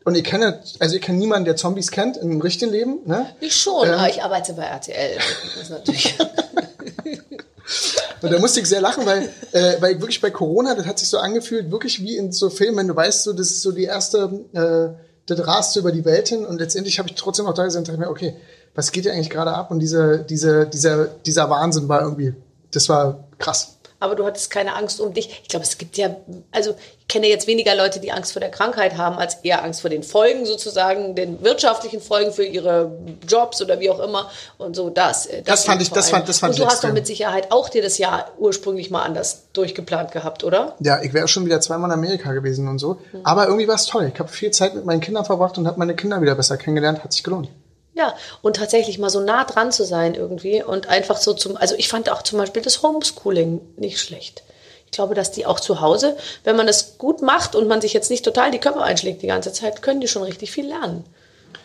und 0.04 0.14
ich 0.14 0.22
kenne, 0.22 0.62
also 0.78 0.94
ich 0.94 1.02
kenne 1.02 1.18
niemanden, 1.18 1.44
der 1.46 1.56
Zombies 1.56 1.90
kennt 1.90 2.16
im 2.16 2.40
richtigen 2.40 2.70
Leben, 2.70 3.00
ne? 3.04 3.26
Ich 3.40 3.56
schon, 3.56 3.88
Ähm. 3.88 3.94
aber 3.94 4.08
ich 4.08 4.22
arbeite 4.22 4.52
bei 4.52 4.62
RTL. 4.62 5.16
Das 5.16 5.62
ist 5.62 5.70
natürlich. 5.70 6.16
Und 8.22 8.32
da 8.32 8.38
musste 8.38 8.60
ich 8.60 8.66
sehr 8.66 8.80
lachen, 8.80 9.04
weil, 9.04 9.28
äh, 9.52 9.80
weil 9.80 9.94
ich 9.94 10.00
wirklich 10.00 10.20
bei 10.20 10.30
Corona, 10.30 10.74
das 10.74 10.86
hat 10.86 10.98
sich 10.98 11.08
so 11.08 11.18
angefühlt, 11.18 11.70
wirklich 11.70 12.00
wie 12.02 12.16
in 12.16 12.32
so 12.32 12.50
Filmen, 12.50 12.78
wenn 12.78 12.88
du 12.88 12.96
weißt, 12.96 13.24
so, 13.24 13.32
das 13.32 13.50
ist 13.50 13.62
so 13.62 13.72
die 13.72 13.84
erste, 13.84 14.44
äh, 14.52 14.96
das 15.26 15.46
rast 15.46 15.72
so 15.72 15.80
über 15.80 15.92
die 15.92 16.04
Welt 16.04 16.28
hin 16.28 16.46
und 16.46 16.58
letztendlich 16.58 16.98
habe 16.98 17.08
ich 17.08 17.14
trotzdem 17.16 17.46
noch 17.46 17.54
da 17.54 17.64
gesessen 17.64 17.80
und 17.80 17.88
dachte 17.88 18.00
mir, 18.00 18.10
okay, 18.10 18.36
was 18.74 18.92
geht 18.92 19.04
hier 19.04 19.12
eigentlich 19.12 19.30
gerade 19.30 19.52
ab? 19.52 19.70
Und 19.70 19.80
diese, 19.80 20.24
diese, 20.28 20.66
dieser, 20.66 21.06
dieser 21.06 21.50
Wahnsinn 21.50 21.88
war 21.88 22.02
irgendwie, 22.02 22.34
das 22.70 22.88
war 22.88 23.28
krass. 23.38 23.71
Aber 24.02 24.16
du 24.16 24.26
hattest 24.26 24.50
keine 24.50 24.74
Angst 24.74 25.00
um 25.00 25.14
dich. 25.14 25.40
Ich 25.42 25.48
glaube, 25.48 25.64
es 25.64 25.78
gibt 25.78 25.96
ja, 25.96 26.16
also 26.50 26.74
ich 27.00 27.08
kenne 27.08 27.28
jetzt 27.28 27.46
weniger 27.46 27.74
Leute, 27.74 28.00
die 28.00 28.10
Angst 28.10 28.32
vor 28.32 28.40
der 28.40 28.50
Krankheit 28.50 28.96
haben, 28.96 29.16
als 29.16 29.36
eher 29.42 29.62
Angst 29.62 29.80
vor 29.82 29.90
den 29.90 30.02
Folgen 30.02 30.44
sozusagen, 30.44 31.14
den 31.14 31.42
wirtschaftlichen 31.44 32.00
Folgen 32.00 32.32
für 32.32 32.44
ihre 32.44 32.90
Jobs 33.28 33.62
oder 33.62 33.78
wie 33.80 33.90
auch 33.90 34.00
immer 34.00 34.30
und 34.58 34.74
so 34.74 34.90
das. 34.90 35.26
äh, 35.26 35.42
Das 35.42 35.64
fand 35.64 35.78
liegt 35.80 35.90
ich- 35.90 35.94
das 35.94 36.10
fand- 36.10 36.28
das 36.28 36.38
fand 36.40 36.50
Und 36.52 36.58
ich 36.58 36.64
du 36.64 36.70
hast 36.70 36.82
doch 36.84 36.92
mit 36.92 37.06
Sicherheit 37.06 37.52
auch 37.52 37.68
dir 37.68 37.82
das 37.82 37.98
Jahr 37.98 38.30
ursprünglich 38.38 38.90
mal 38.90 39.02
anders 39.02 39.44
durchgeplant 39.52 40.10
gehabt, 40.12 40.42
oder? 40.42 40.74
Ja, 40.80 41.00
ich 41.02 41.12
wäre 41.12 41.28
schon 41.28 41.44
wieder 41.46 41.60
zweimal 41.60 41.90
in 41.90 41.94
Amerika 41.94 42.32
gewesen 42.32 42.66
und 42.68 42.78
so. 42.78 42.98
Aber 43.24 43.46
irgendwie 43.46 43.68
war 43.68 43.76
es 43.76 43.86
toll. 43.86 44.10
Ich 44.12 44.18
habe 44.18 44.28
viel 44.30 44.50
Zeit 44.50 44.74
mit 44.74 44.84
meinen 44.84 45.00
Kindern 45.00 45.24
verbracht 45.24 45.58
und 45.58 45.66
habe 45.66 45.78
meine 45.78 45.94
Kinder 45.94 46.20
wieder 46.22 46.34
besser 46.34 46.56
kennengelernt. 46.56 47.04
Hat 47.04 47.12
sich 47.12 47.22
gelohnt. 47.22 47.48
Ja, 47.94 48.14
und 48.40 48.56
tatsächlich 48.56 48.98
mal 48.98 49.10
so 49.10 49.20
nah 49.20 49.44
dran 49.44 49.70
zu 49.70 49.84
sein 49.84 50.14
irgendwie 50.14 50.62
und 50.62 50.88
einfach 50.88 51.18
so 51.18 51.34
zum, 51.34 51.56
also 51.56 51.74
ich 51.76 51.88
fand 51.88 52.10
auch 52.10 52.22
zum 52.22 52.38
Beispiel 52.38 52.62
das 52.62 52.82
Homeschooling 52.82 53.60
nicht 53.76 54.00
schlecht. 54.00 54.42
Ich 54.86 54.92
glaube, 54.92 55.14
dass 55.14 55.30
die 55.30 55.46
auch 55.46 55.60
zu 55.60 55.80
Hause, 55.80 56.16
wenn 56.44 56.56
man 56.56 56.66
das 56.66 56.98
gut 56.98 57.22
macht 57.22 57.54
und 57.54 57.68
man 57.68 57.80
sich 57.80 57.92
jetzt 57.92 58.10
nicht 58.10 58.24
total 58.24 58.50
die 58.50 58.58
Köpfe 58.58 58.82
einschlägt 58.82 59.22
die 59.22 59.26
ganze 59.26 59.52
Zeit, 59.52 59.82
können 59.82 60.00
die 60.00 60.08
schon 60.08 60.22
richtig 60.22 60.50
viel 60.50 60.66
lernen. 60.66 61.04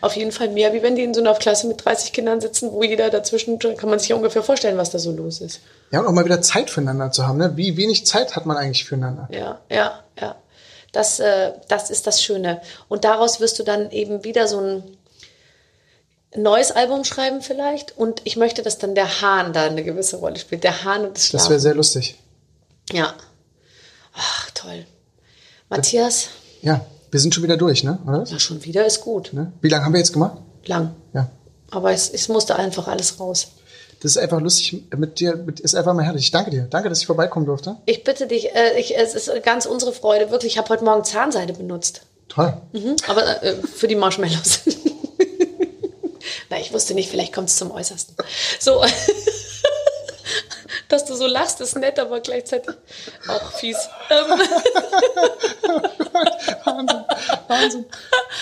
Auf 0.00 0.16
jeden 0.16 0.32
Fall 0.32 0.48
mehr, 0.48 0.72
wie 0.72 0.82
wenn 0.82 0.96
die 0.96 1.02
in 1.02 1.14
so 1.14 1.20
einer 1.20 1.34
Klasse 1.34 1.66
mit 1.66 1.84
30 1.84 2.12
Kindern 2.12 2.40
sitzen, 2.40 2.72
wo 2.72 2.82
jeder 2.82 3.10
dazwischen, 3.10 3.58
kann 3.58 3.90
man 3.90 3.98
sich 3.98 4.10
ja 4.10 4.16
ungefähr 4.16 4.42
vorstellen, 4.42 4.76
was 4.76 4.90
da 4.90 4.98
so 4.98 5.10
los 5.10 5.40
ist. 5.40 5.60
Ja, 5.90 6.00
und 6.00 6.06
auch 6.06 6.12
mal 6.12 6.24
wieder 6.24 6.40
Zeit 6.40 6.70
füreinander 6.70 7.10
zu 7.10 7.26
haben. 7.26 7.38
Ne? 7.38 7.56
Wie 7.56 7.76
wenig 7.76 8.06
Zeit 8.06 8.36
hat 8.36 8.46
man 8.46 8.56
eigentlich 8.56 8.84
füreinander? 8.84 9.28
Ja, 9.32 9.60
ja, 9.70 10.02
ja. 10.20 10.36
Das, 10.92 11.20
äh, 11.20 11.52
das 11.68 11.90
ist 11.90 12.06
das 12.06 12.22
Schöne. 12.22 12.60
Und 12.88 13.04
daraus 13.04 13.40
wirst 13.40 13.58
du 13.58 13.62
dann 13.62 13.90
eben 13.90 14.24
wieder 14.24 14.48
so 14.48 14.60
ein 14.60 14.97
neues 16.36 16.70
Album 16.72 17.04
schreiben 17.04 17.40
vielleicht. 17.42 17.96
Und 17.96 18.20
ich 18.24 18.36
möchte, 18.36 18.62
dass 18.62 18.78
dann 18.78 18.94
der 18.94 19.20
Hahn 19.22 19.52
da 19.52 19.64
eine 19.64 19.82
gewisse 19.84 20.16
Rolle 20.16 20.38
spielt. 20.38 20.64
Der 20.64 20.84
Hahn 20.84 21.02
und 21.06 21.16
das 21.16 21.22
Das 21.22 21.26
Schlafen. 21.28 21.50
wäre 21.50 21.60
sehr 21.60 21.74
lustig. 21.74 22.18
Ja. 22.92 23.14
Ach, 24.14 24.50
toll. 24.52 24.84
Matthias, 25.68 26.28
Ja, 26.62 26.84
wir 27.10 27.20
sind 27.20 27.34
schon 27.34 27.44
wieder 27.44 27.56
durch, 27.56 27.84
ne? 27.84 27.98
Oder? 28.06 28.24
ja, 28.24 28.38
schon 28.38 28.64
wieder 28.64 28.86
ist 28.86 29.00
gut. 29.02 29.32
Ne? 29.32 29.52
Wie 29.60 29.68
lange 29.68 29.84
haben 29.84 29.92
wir 29.92 29.98
jetzt 30.00 30.12
gemacht? 30.12 30.38
Lang. 30.66 30.94
Ja. 31.14 31.30
Aber 31.70 31.92
es, 31.92 32.08
es 32.10 32.28
musste 32.28 32.56
einfach 32.56 32.88
alles 32.88 33.20
raus. 33.20 33.48
Das 34.00 34.12
ist 34.12 34.16
einfach 34.18 34.40
lustig 34.40 34.84
mit 34.96 35.18
dir, 35.20 35.36
mit, 35.36 35.60
ist 35.60 35.74
einfach 35.74 35.92
mal 35.92 36.04
herrlich. 36.04 36.24
Ich 36.24 36.30
danke 36.30 36.50
dir. 36.50 36.62
Danke, 36.70 36.88
dass 36.88 37.00
ich 37.00 37.06
vorbeikommen 37.06 37.46
durfte. 37.46 37.76
Ich 37.84 38.04
bitte 38.04 38.26
dich, 38.26 38.54
äh, 38.54 38.78
ich, 38.78 38.96
es 38.96 39.14
ist 39.14 39.30
ganz 39.42 39.66
unsere 39.66 39.92
Freude, 39.92 40.30
wirklich. 40.30 40.52
Ich 40.52 40.58
habe 40.58 40.68
heute 40.70 40.84
Morgen 40.84 41.04
Zahnseide 41.04 41.52
benutzt. 41.52 42.02
Toll. 42.28 42.54
Mhm, 42.72 42.96
aber 43.08 43.42
äh, 43.42 43.56
für 43.56 43.88
die 43.88 43.96
Marshmallows. 43.96 44.60
Na, 46.50 46.58
ich 46.58 46.72
wusste 46.72 46.94
nicht, 46.94 47.10
vielleicht 47.10 47.32
kommt 47.32 47.48
es 47.48 47.56
zum 47.56 47.70
Äußersten. 47.70 48.16
So, 48.58 48.84
dass 50.88 51.04
du 51.04 51.14
so 51.14 51.26
lachst, 51.26 51.60
ist 51.60 51.76
nett, 51.76 51.98
aber 51.98 52.20
gleichzeitig 52.20 52.74
auch 53.28 53.52
fies. 53.52 53.76
Ähm, 54.10 54.26
Wahnsinn. 56.64 57.04
Wahnsinn. 57.46 57.86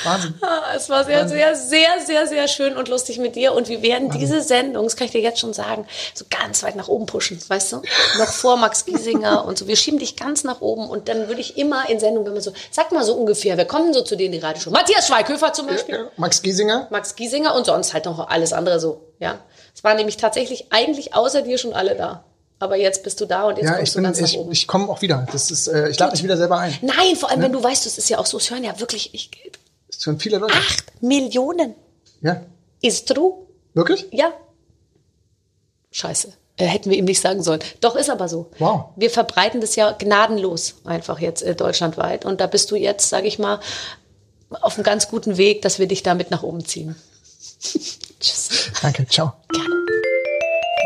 Wahnsinn. 0.05 0.34
es 0.76 0.88
war 0.88 1.05
sehr, 1.05 1.28
sehr, 1.28 1.57
sehr, 1.57 2.01
sehr, 2.01 2.26
sehr 2.26 2.49
schön 2.49 2.76
und 2.76 2.88
lustig 2.88 3.18
mit 3.18 3.34
dir. 3.34 3.53
Und 3.53 3.68
wir 3.68 3.82
werden 3.82 4.11
diese 4.11 4.42
Sendung, 4.42 4.84
das 4.84 4.97
kann 4.97 5.07
ich 5.07 5.12
dir 5.12 5.20
jetzt 5.20 5.40
schon 5.40 5.53
sagen, 5.53 5.86
so 6.14 6.24
ganz 6.30 6.62
weit 6.62 6.76
nach 6.76 6.88
oben 6.88 7.07
pushen, 7.07 7.40
weißt 7.47 7.72
du? 7.72 7.82
Noch 8.18 8.28
vor 8.28 8.57
Max 8.57 8.84
Giesinger 8.84 9.44
und 9.44 9.59
so. 9.59 9.66
Wir 9.66 9.76
schieben 9.76 9.99
dich 9.99 10.16
ganz 10.16 10.44
nach 10.44 10.61
oben 10.61 10.88
und 10.88 11.09
dann 11.09 11.28
würde 11.28 11.40
ich 11.40 11.59
immer 11.59 11.88
in 11.88 11.99
Sendung, 11.99 12.26
wenn 12.26 12.34
man 12.34 12.42
so, 12.42 12.53
sag 12.70 12.92
mal 12.92 13.05
so 13.05 13.14
ungefähr, 13.14 13.57
wer 13.57 13.66
kommen 13.66 13.92
so 13.92 14.03
zu 14.03 14.16
denen 14.16 14.32
die 14.32 14.38
Radioshow? 14.38 14.70
Matthias 14.70 15.09
Schweighöfer 15.09 15.53
zum 15.53 15.66
Beispiel. 15.66 15.97
Ja, 15.97 16.11
Max 16.16 16.42
Giesinger. 16.42 16.86
Max 16.90 17.16
Giesinger 17.16 17.55
und 17.55 17.66
sonst 17.66 17.92
halt 17.92 18.05
noch 18.05 18.28
alles 18.28 18.53
andere 18.53 18.78
so, 18.78 19.03
ja. 19.18 19.40
Es 19.74 19.84
waren 19.84 19.97
nämlich 19.97 20.16
tatsächlich 20.16 20.68
eigentlich 20.70 21.14
außer 21.14 21.42
dir 21.42 21.59
schon 21.59 21.74
alle 21.74 21.97
da. 21.97 22.24
Aber 22.59 22.76
jetzt 22.76 23.02
bist 23.02 23.20
du 23.20 23.26
da 23.26 23.44
und 23.48 23.57
jetzt 23.59 23.66
Ja, 23.66 23.74
kommst 23.74 23.88
ich 23.88 23.92
du 23.92 23.96
bin, 23.98 24.04
ganz 24.04 24.20
nach 24.20 24.28
ich, 24.28 24.38
oben. 24.38 24.52
ich 24.52 24.66
komme 24.66 24.88
auch 24.88 25.02
wieder. 25.02 25.26
Das 25.30 25.50
ist, 25.50 25.66
äh, 25.68 25.90
ich 25.90 25.98
lade 25.98 26.12
mich 26.12 26.22
wieder 26.24 26.36
selber 26.38 26.59
ein. 26.59 26.74
Nein, 26.80 27.14
vor 27.16 27.30
allem, 27.30 27.42
wenn 27.42 27.52
du 27.52 27.62
weißt, 27.62 27.84
es 27.86 27.98
ist 27.98 28.09
ja 28.09 28.18
auch 28.18 28.26
so, 28.26 28.38
es 28.38 28.50
hören 28.50 28.64
ja 28.64 28.78
wirklich 28.80 29.12
ich, 29.12 29.30
Das 29.88 30.00
sind 30.00 30.22
viele 30.22 30.38
Leute. 30.38 30.54
acht 30.54 31.02
Millionen. 31.02 31.74
Ja. 32.22 32.40
Ist 32.80 33.09
true? 33.09 33.34
Wirklich? 33.74 34.07
Ja. 34.11 34.32
Scheiße. 35.90 36.32
Äh, 36.57 36.64
hätten 36.64 36.88
wir 36.90 36.96
ihm 36.96 37.04
nicht 37.04 37.20
sagen 37.20 37.42
sollen. 37.42 37.61
Doch, 37.82 37.94
ist 37.96 38.09
aber 38.09 38.28
so. 38.28 38.50
Wow. 38.59 38.86
Wir 38.96 39.11
verbreiten 39.11 39.61
das 39.61 39.76
ja 39.76 39.92
gnadenlos 39.92 40.76
einfach 40.84 41.18
jetzt 41.20 41.42
äh, 41.42 41.54
deutschlandweit. 41.54 42.24
Und 42.24 42.40
da 42.40 42.46
bist 42.46 42.70
du 42.70 42.76
jetzt, 42.76 43.11
sage 43.11 43.26
ich 43.26 43.38
mal, 43.38 43.61
auf 44.62 44.76
einem 44.76 44.84
ganz 44.84 45.09
guten 45.09 45.36
Weg, 45.36 45.61
dass 45.61 45.78
wir 45.78 45.86
dich 45.88 46.02
damit 46.02 46.30
nach 46.30 46.42
oben 46.42 46.64
ziehen. 46.64 46.96
Tschüss. 48.20 48.70
Danke. 48.80 49.07
Ciao. 49.09 49.34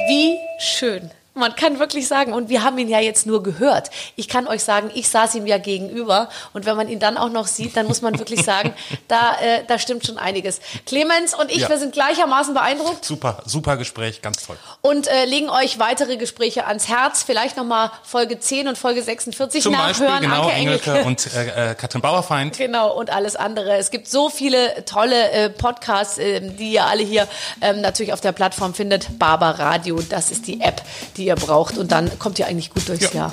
Wie 0.09 0.37
schön, 0.59 1.11
Man 1.41 1.55
kann 1.57 1.79
wirklich 1.79 2.07
sagen, 2.07 2.33
und 2.33 2.49
wir 2.49 2.63
haben 2.63 2.79
ihn 2.79 2.89
ja 2.89 3.01
jetzt 3.01 3.27
nur 3.27 3.43
gehört. 3.43 3.91
Ich 4.17 4.29
kann 4.29 4.47
euch 4.47 4.63
sagen, 4.63 4.91
ich 4.95 5.09
saß 5.09 5.35
ihm 5.35 5.47
ja 5.47 5.59
gegenüber. 5.59 6.29
Und 6.53 6.67
wenn 6.67 6.77
man 6.77 6.89
ihn 6.89 7.01
dann 7.01 7.17
auch 7.17 7.31
noch 7.31 7.47
sieht, 7.47 7.77
dann 7.77 7.87
muss 7.87 8.03
man 8.03 8.19
wirklich 8.19 8.45
sagen, 8.45 8.73
da, 9.09 9.33
äh, 9.41 9.65
da 9.67 9.79
stimmt 9.79 10.07
schon 10.07 10.19
einiges. 10.19 10.61
Clemens 10.87 11.35
und 11.35 11.51
ich, 11.51 11.59
Ja. 11.63 11.69
wir 11.69 11.79
sind 11.79 11.93
gleichermaßen 11.93 12.55
beeindruckt 12.55 13.05
Super, 13.05 13.43
super 13.47 13.77
Gespräch, 13.77 14.23
ganz 14.23 14.47
toll. 14.47 14.57
und 14.83 15.07
äh, 15.09 15.25
legen 15.25 15.49
euch 15.51 15.79
weitere 15.79 16.17
Gespräche 16.17 16.67
ans 16.67 16.89
Herz. 16.89 17.23
Vielleicht 17.23 17.57
nochmal 17.57 17.91
Folge 18.03 18.39
10 18.39 18.69
und 18.69 18.77
Folge 18.79 19.03
46 19.03 19.63
Zum 19.63 19.73
Beispiel, 19.73 20.07
nachhören. 20.07 20.23
genau, 20.23 20.43
Anke 20.43 20.53
Engelke 20.53 20.91
Engelke. 20.91 21.07
und 21.09 21.35
äh, 21.35 21.71
äh, 21.71 21.75
Katrin 21.75 22.03
Bauerfeind. 22.03 22.59
Genau, 22.59 22.93
und 22.95 23.11
alles 23.11 23.37
andere. 23.37 23.77
Es 23.77 23.91
gibt 23.91 24.09
so 24.09 24.29
viele 24.29 24.85
tolle 24.85 25.31
äh, 25.31 25.51
Podcasts, 25.51 26.19
ähm, 26.19 26.57
die 26.57 26.73
ihr 26.73 26.85
alle 26.87 27.03
hier 27.03 27.27
ähm, 27.63 27.81
natürlich 27.81 28.13
auf 28.13 28.21
der 28.21 28.33
Plattform 28.33 28.75
findet. 28.75 29.19
Barber 29.19 29.59
Radio, 29.59 30.01
das 30.09 30.31
ist 30.31 30.47
die 30.47 30.61
App, 30.61 30.83
die 31.17 31.25
ihr 31.31 31.37
braucht. 31.37 31.79
Und 31.79 31.91
dann 31.93 32.19
kommt 32.19 32.39
ihr 32.39 32.47
eigentlich 32.47 32.71
gut 32.71 32.87
durchs 32.89 33.05
Ja. 33.05 33.11
Jahr. 33.13 33.33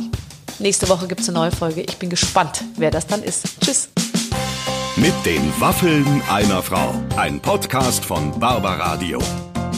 Nächste 0.60 0.88
Woche 0.90 1.08
gibt's 1.08 1.28
eine 1.30 1.38
neue 1.40 1.52
Folge. 1.52 1.82
Ich 1.82 1.98
bin 1.98 2.10
gespannt, 2.10 2.64
wer 2.78 2.90
das 2.92 3.06
dann 3.08 3.22
ist. 3.24 3.44
Tschüss. 3.64 3.90
Mit 4.96 5.14
den 5.26 5.52
Waffeln 5.60 6.22
einer 6.32 6.64
Frau. 6.64 6.96
Ein 7.18 7.40
Podcast 7.40 8.04
von 8.04 8.38
Barbaradio. 8.40 9.20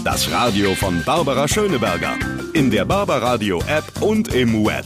Das 0.05 0.31
Radio 0.31 0.75
von 0.75 1.03
Barbara 1.03 1.47
Schöneberger. 1.47 2.13
In 2.53 2.71
der 2.71 2.85
Barbaradio 2.85 3.59
App 3.67 3.83
und 4.01 4.33
im 4.33 4.65
Web. 4.65 4.85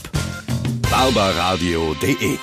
barbaradio.de 0.90 2.38